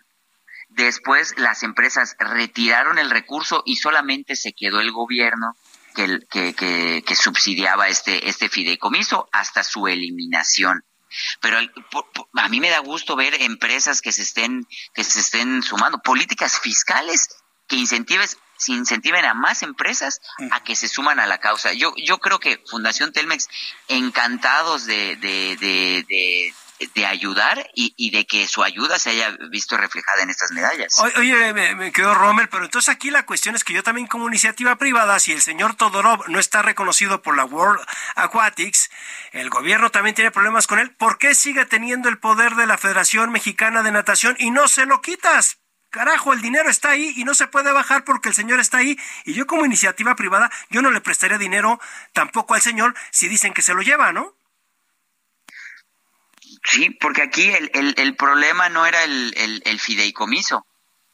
Después 0.69 1.35
las 1.39 1.63
empresas 1.63 2.15
retiraron 2.19 2.99
el 2.99 3.11
recurso 3.11 3.63
y 3.65 3.77
solamente 3.77 4.37
se 4.37 4.53
quedó 4.53 4.81
el 4.81 4.93
gobierno 4.93 5.57
que, 5.95 6.21
que, 6.31 7.03
que, 7.05 7.17
subsidiaba 7.17 7.89
este, 7.89 8.29
este 8.29 8.49
fideicomiso 8.49 9.29
hasta 9.33 9.65
su 9.65 9.89
eliminación. 9.89 10.85
Pero 11.41 11.59
a 12.35 12.49
mí 12.49 12.61
me 12.61 12.71
da 12.71 12.79
gusto 12.81 13.17
ver 13.17 13.35
empresas 13.41 14.01
que 14.01 14.13
se 14.13 14.23
estén, 14.23 14.67
que 14.95 15.05
se 15.05 15.21
estén 15.21 15.63
sumando, 15.63 15.99
políticas 15.99 16.61
fiscales 16.61 17.29
que 17.67 17.77
incentives 17.77 18.39
se 18.59 18.73
incentiven 18.73 19.25
a 19.25 19.35
más 19.35 19.63
empresas 19.63 20.21
a 20.51 20.63
que 20.63 20.77
se 20.77 20.89
suman 20.89 21.21
a 21.21 21.27
la 21.27 21.39
causa. 21.39 21.73
Yo, 21.73 21.95
yo 21.97 22.19
creo 22.19 22.39
que 22.39 22.63
Fundación 22.69 23.13
Telmex, 23.13 23.49
encantados 23.89 24.85
de, 24.85 25.17
de, 25.17 25.57
de, 25.57 26.55
de 26.95 27.07
ayudar 27.07 27.69
y, 27.75 28.11
de 28.11 28.27
que 28.27 28.47
su 28.47 28.63
ayuda 28.63 28.99
se 28.99 29.11
haya 29.11 29.37
visto 29.51 29.77
reflejada 29.77 30.23
en 30.23 30.31
estas 30.31 30.53
medallas. 30.53 30.99
Oye, 31.17 31.53
me, 31.53 31.93
quedó 31.93 32.15
Rommel, 32.15 32.49
pero 32.49 32.65
entonces 32.65 32.89
aquí 32.89 33.11
la 33.11 33.27
cuestión 33.27 33.55
es 33.55 33.65
que 33.65 33.73
yo 33.73 33.83
también 33.83 34.07
como 34.07 34.29
iniciativa 34.29 34.77
privada, 34.77 35.19
si 35.19 35.33
el 35.33 35.43
señor 35.43 35.75
Todorov 35.75 36.29
no 36.29 36.39
está 36.39 36.63
reconocido 36.63 37.23
por 37.23 37.37
la 37.37 37.45
World 37.45 37.81
Aquatics, 38.15 38.91
el 39.33 39.51
gobierno 39.51 39.91
también 39.91 40.15
tiene 40.15 40.31
problemas 40.31 40.67
con 40.67 40.79
él, 40.79 40.95
¿por 40.95 41.19
qué 41.19 41.35
sigue 41.35 41.67
teniendo 41.67 42.09
el 42.09 42.19
poder 42.19 42.55
de 42.55 42.67
la 42.67 42.79
Federación 42.79 43.31
Mexicana 43.31 43.83
de 43.83 43.93
Natación 43.93 44.37
y 44.39 44.51
no 44.51 44.69
se 44.69 44.87
lo 44.87 45.01
quitas? 45.01 45.59
Carajo, 45.91 46.33
el 46.33 46.41
dinero 46.41 46.71
está 46.71 46.91
ahí 46.91 47.13
y 47.17 47.25
no 47.25 47.35
se 47.35 47.47
puede 47.47 47.73
bajar 47.73 48.05
porque 48.05 48.29
el 48.29 48.35
señor 48.35 48.61
está 48.61 48.79
ahí. 48.79 48.99
Y 49.25 49.35
yo 49.35 49.47
como 49.47 49.67
iniciativa 49.67 50.15
privada, 50.17 50.51
yo 50.71 50.83
no 50.83 50.91
le 50.91 51.01
prestaría 51.01 51.39
dinero 51.39 51.81
tampoco 52.13 52.55
al 52.55 52.63
señor 52.63 52.95
si 53.11 53.29
dicen 53.29 53.55
que 53.55 53.63
se 53.63 53.75
lo 53.75 53.83
lleva, 53.83 54.13
¿no? 54.13 54.35
Sí, 56.65 56.91
porque 56.91 57.23
aquí 57.23 57.45
el, 57.45 57.71
el, 57.75 57.95
el 57.97 58.17
problema 58.17 58.69
no 58.69 58.85
era 58.87 59.05
el, 59.05 59.63
el, 59.65 59.81
fideicomiso. 59.81 60.67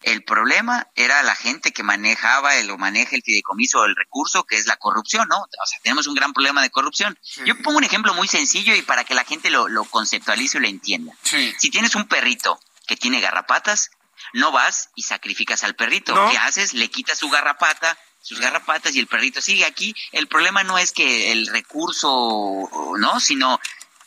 El 0.02 0.22
problema 0.22 0.88
era 0.96 1.22
la 1.22 1.34
gente 1.34 1.72
que 1.72 1.82
manejaba 1.82 2.56
el, 2.56 2.70
o 2.70 2.76
maneja 2.76 3.16
el 3.16 3.22
fideicomiso 3.22 3.80
o 3.80 3.84
el 3.84 3.96
recurso, 3.96 4.44
que 4.44 4.56
es 4.56 4.66
la 4.66 4.76
corrupción, 4.76 5.28
¿no? 5.28 5.38
O 5.38 5.66
sea, 5.66 5.78
tenemos 5.82 6.06
un 6.06 6.14
gran 6.14 6.32
problema 6.32 6.60
de 6.60 6.70
corrupción. 6.70 7.18
Yo 7.46 7.56
pongo 7.62 7.78
un 7.78 7.84
ejemplo 7.84 8.14
muy 8.14 8.28
sencillo 8.28 8.74
y 8.74 8.82
para 8.82 9.04
que 9.04 9.14
la 9.14 9.24
gente 9.24 9.50
lo, 9.50 9.68
lo 9.68 9.84
conceptualice 9.84 10.58
y 10.58 10.60
lo 10.60 10.68
entienda. 10.68 11.14
Si 11.22 11.70
tienes 11.70 11.94
un 11.94 12.06
perrito 12.06 12.60
que 12.86 12.96
tiene 12.96 13.20
garrapatas, 13.20 13.90
no 14.34 14.52
vas 14.52 14.90
y 14.94 15.02
sacrificas 15.02 15.64
al 15.64 15.74
perrito. 15.74 16.14
¿Qué 16.30 16.36
haces? 16.36 16.74
Le 16.74 16.90
quitas 16.90 17.18
su 17.18 17.30
garrapata, 17.30 17.96
sus 18.20 18.40
garrapatas 18.40 18.94
y 18.94 18.98
el 18.98 19.06
perrito 19.06 19.40
sigue 19.40 19.64
aquí. 19.64 19.94
El 20.12 20.26
problema 20.26 20.64
no 20.64 20.76
es 20.76 20.92
que 20.92 21.32
el 21.32 21.46
recurso, 21.46 22.68
¿no? 22.98 23.20
Sino 23.20 23.60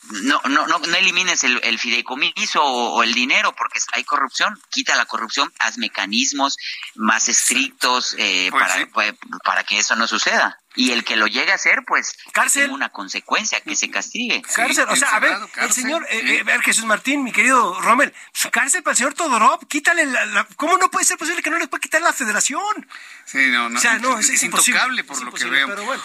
no, 0.09 0.41
no, 0.45 0.67
no, 0.67 0.79
no 0.79 0.95
elimines 0.95 1.43
el, 1.43 1.59
el 1.63 1.79
fideicomiso 1.79 2.63
o, 2.63 3.03
el 3.03 3.13
dinero 3.13 3.53
porque 3.55 3.79
hay 3.93 4.03
corrupción, 4.03 4.59
quita 4.69 4.95
la 4.95 5.05
corrupción, 5.05 5.51
haz 5.59 5.77
mecanismos 5.77 6.57
más 6.95 7.29
estrictos 7.29 8.15
eh, 8.17 8.47
pues 8.51 8.63
para, 8.63 8.87
pues, 8.87 9.13
para 9.43 9.63
que 9.63 9.79
eso 9.79 9.95
no 9.95 10.07
suceda 10.07 10.59
y 10.77 10.91
el 10.91 11.03
que 11.03 11.15
lo 11.15 11.25
llegue 11.25 11.51
a 11.51 11.55
hacer, 11.55 11.83
pues, 11.85 12.15
cárcel. 12.31 12.69
una 12.69 12.89
consecuencia, 12.89 13.59
que 13.61 13.75
se 13.75 13.89
castigue. 13.89 14.43
Cárcel, 14.43 14.85
o 14.87 14.95
sea, 14.95 15.09
a 15.09 15.19
ver, 15.19 15.35
el 15.57 15.71
señor, 15.73 16.05
eh, 16.09 16.43
eh, 16.47 16.59
Jesús 16.63 16.85
Martín, 16.85 17.23
mi 17.23 17.31
querido 17.31 17.81
Rommel, 17.81 18.13
cárcel 18.51 18.83
para 18.83 18.91
el 18.91 18.97
señor 18.97 19.15
Todorov, 19.15 19.67
quítale 19.67 20.05
la, 20.05 20.47
¿cómo 20.55 20.77
no 20.77 20.89
puede 20.91 21.03
ser 21.03 21.17
posible 21.17 21.41
que 21.41 21.49
no 21.49 21.57
les 21.57 21.67
pueda 21.67 21.81
quitar 21.81 22.01
la 22.01 22.13
federación? 22.13 22.87
Sí, 23.25 23.47
no, 23.47 23.69
no, 23.69 23.79
o 23.79 23.81
sea, 23.81 23.97
no, 23.97 24.19
es, 24.19 24.43
intocable 24.43 25.03
por 25.03 25.21
lo 25.21 25.33
que 25.33 25.45
veo. 25.45 25.67
Pero 25.67 25.83
bueno. 25.83 26.03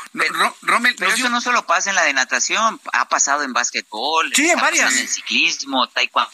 pero, 0.99 1.11
eso 1.13 1.29
no 1.29 1.43
solo 1.43 1.67
pasa 1.67 1.91
en 1.91 1.97
la 1.97 2.05
de 2.05 2.15
natación, 2.15 2.81
ha 2.95 3.09
pasado 3.09 3.43
en 3.43 3.53
básquetbol, 3.53 4.35
sí, 4.35 4.49
en 4.49 4.59
varias. 4.59 4.95
En 4.95 5.01
el 5.01 5.09
ciclismo, 5.09 5.87
taekwondo 5.89 6.31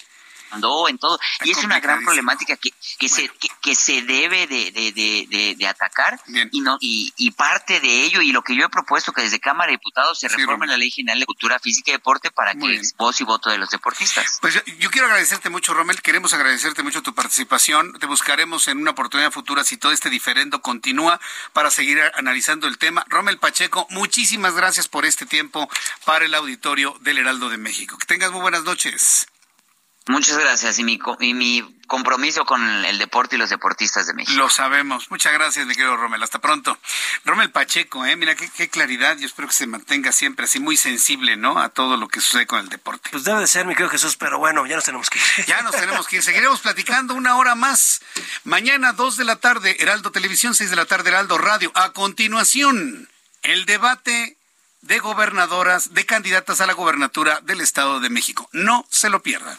en 0.53 0.99
todo. 0.99 1.19
y 1.45 1.51
es 1.51 1.65
una 1.65 1.81
gran 1.81 2.05
problemática 2.05 2.57
que, 2.57 2.71
que, 2.99 3.09
se, 3.09 3.31
que, 3.63 3.75
se 3.75 4.03
debe 4.03 4.47
de, 4.47 4.71
de, 4.71 5.55
de, 5.57 5.67
atacar 5.67 6.21
y 6.53 6.61
no 6.61 6.79
y, 6.81 7.13
y, 7.17 7.31
parte 7.33 7.81
de 7.81 8.05
ello 8.05 8.23
y 8.23 8.33
lo 8.33 8.43
que 8.43 8.57
yo 8.57 8.67
he 8.67 8.69
propuesto 8.69 9.13
que 9.13 9.23
desde 9.23 9.41
Cámara 9.41 9.67
de 9.67 9.73
Diputados 9.73 10.19
se 10.19 10.29
reforme 10.29 10.67
la 10.67 10.77
Ley 10.77 10.91
General 10.91 11.19
de 11.21 11.27
Cultura 11.27 11.59
Física 11.59 11.91
y 11.91 11.95
Deporte 11.95 12.31
para 12.31 12.55
que 12.55 12.81
voz 12.97 13.21
y 13.21 13.25
voto 13.25 13.51
de 13.51 13.59
los 13.59 13.71
deportistas. 13.71 14.39
Pues 14.41 14.55
yo, 14.55 14.91
quiero 14.91 15.07
agradecerte 15.07 15.51
mucho, 15.51 15.75
Romel, 15.75 16.01
queremos 16.03 16.33
agradecerte 16.35 16.83
mucho 16.83 17.03
tu 17.03 17.15
participación. 17.15 17.93
Te 17.99 18.07
buscaremos 18.07 18.69
en 18.69 18.79
una 18.79 18.93
oportunidad 18.93 19.31
futura 19.31 19.65
si 19.65 19.77
todo 19.77 19.93
este 19.93 20.11
diferendo 20.11 20.61
continúa 20.61 21.21
para 21.53 21.71
seguir 21.71 22.01
analizando 22.15 22.67
el 22.67 22.79
tema. 22.79 23.05
Romel 23.09 23.39
Pacheco, 23.39 23.87
muchísimas 23.91 24.55
gracias 24.55 24.89
por 24.89 25.05
este 25.05 25.27
tiempo 25.27 25.69
para 26.05 26.25
el 26.25 26.35
auditorio 26.35 26.97
del 27.01 27.19
Heraldo 27.19 27.49
de 27.49 27.59
México. 27.59 27.99
Que 27.99 28.07
tengas 28.07 28.31
muy 28.31 28.41
buenas 28.41 28.65
noches. 28.65 29.27
Muchas 30.09 30.39
gracias 30.39 30.79
y 30.79 30.85
mi, 30.85 30.99
y 31.21 31.35
mi 31.35 31.79
compromiso 31.87 32.45
con 32.47 32.63
el, 32.85 32.99
deporte 32.99 33.37
y 33.37 33.39
los 33.39 33.51
deportistas 33.51 34.07
de 34.07 34.15
México. 34.15 34.39
Lo 34.39 34.49
sabemos. 34.49 35.11
Muchas 35.11 35.35
gracias, 35.35 35.67
mi 35.67 35.75
querido 35.75 35.97
Romel. 35.97 36.23
Hasta 36.23 36.39
pronto. 36.39 36.79
Romel 37.25 37.51
Pacheco, 37.51 38.07
¿eh? 38.07 38.17
mira 38.17 38.35
qué, 38.35 38.69
claridad. 38.71 39.19
Yo 39.19 39.27
espero 39.27 39.49
que 39.49 39.55
se 39.55 39.67
mantenga 39.67 40.13
siempre 40.13 40.47
así 40.47 40.61
muy 40.61 40.79
sensible, 40.79 41.37
¿no? 41.37 41.59
A 41.59 41.69
todo 41.69 41.99
lo 41.99 42.09
que 42.09 42.21
sucede 42.21 42.47
con 42.47 42.61
el 42.61 42.71
deporte. 42.71 43.11
Pues 43.11 43.25
debe 43.25 43.41
de 43.41 43.47
ser, 43.47 43.67
mi 43.67 43.75
querido 43.75 43.91
Jesús, 43.91 44.17
pero 44.17 44.39
bueno, 44.39 44.67
ya 44.67 44.77
nos 44.77 44.85
tenemos 44.85 45.11
que 45.11 45.19
ir. 45.19 45.47
Ya 45.47 45.61
nos 45.61 45.77
tenemos 45.77 46.07
que 46.07 46.17
ir. 46.17 46.23
Seguiremos 46.23 46.61
platicando 46.61 47.15
una 47.15 47.37
hora 47.37 47.55
más. 47.55 48.01
Mañana, 48.45 48.95
dos 48.95 49.19
de 49.19 49.25
la 49.25 49.37
tarde, 49.37 49.77
Heraldo 49.79 50.11
Televisión, 50.11 50.55
seis 50.55 50.71
de 50.71 50.77
la 50.77 50.87
tarde, 50.87 51.11
Heraldo 51.11 51.37
Radio. 51.37 51.71
A 51.75 51.93
continuación, 51.93 53.09
el 53.43 53.67
debate 53.67 54.39
de 54.81 54.99
gobernadoras, 55.01 55.93
de 55.93 56.07
candidatas 56.07 56.63
a 56.63 56.67
la 56.67 56.73
gobernatura 56.73 57.41
del 57.43 57.61
Estado 57.61 58.01
de 58.01 58.09
México. 58.09 58.49
No 58.53 58.87
se 58.91 59.11
lo 59.11 59.23
pierdan. 59.23 59.59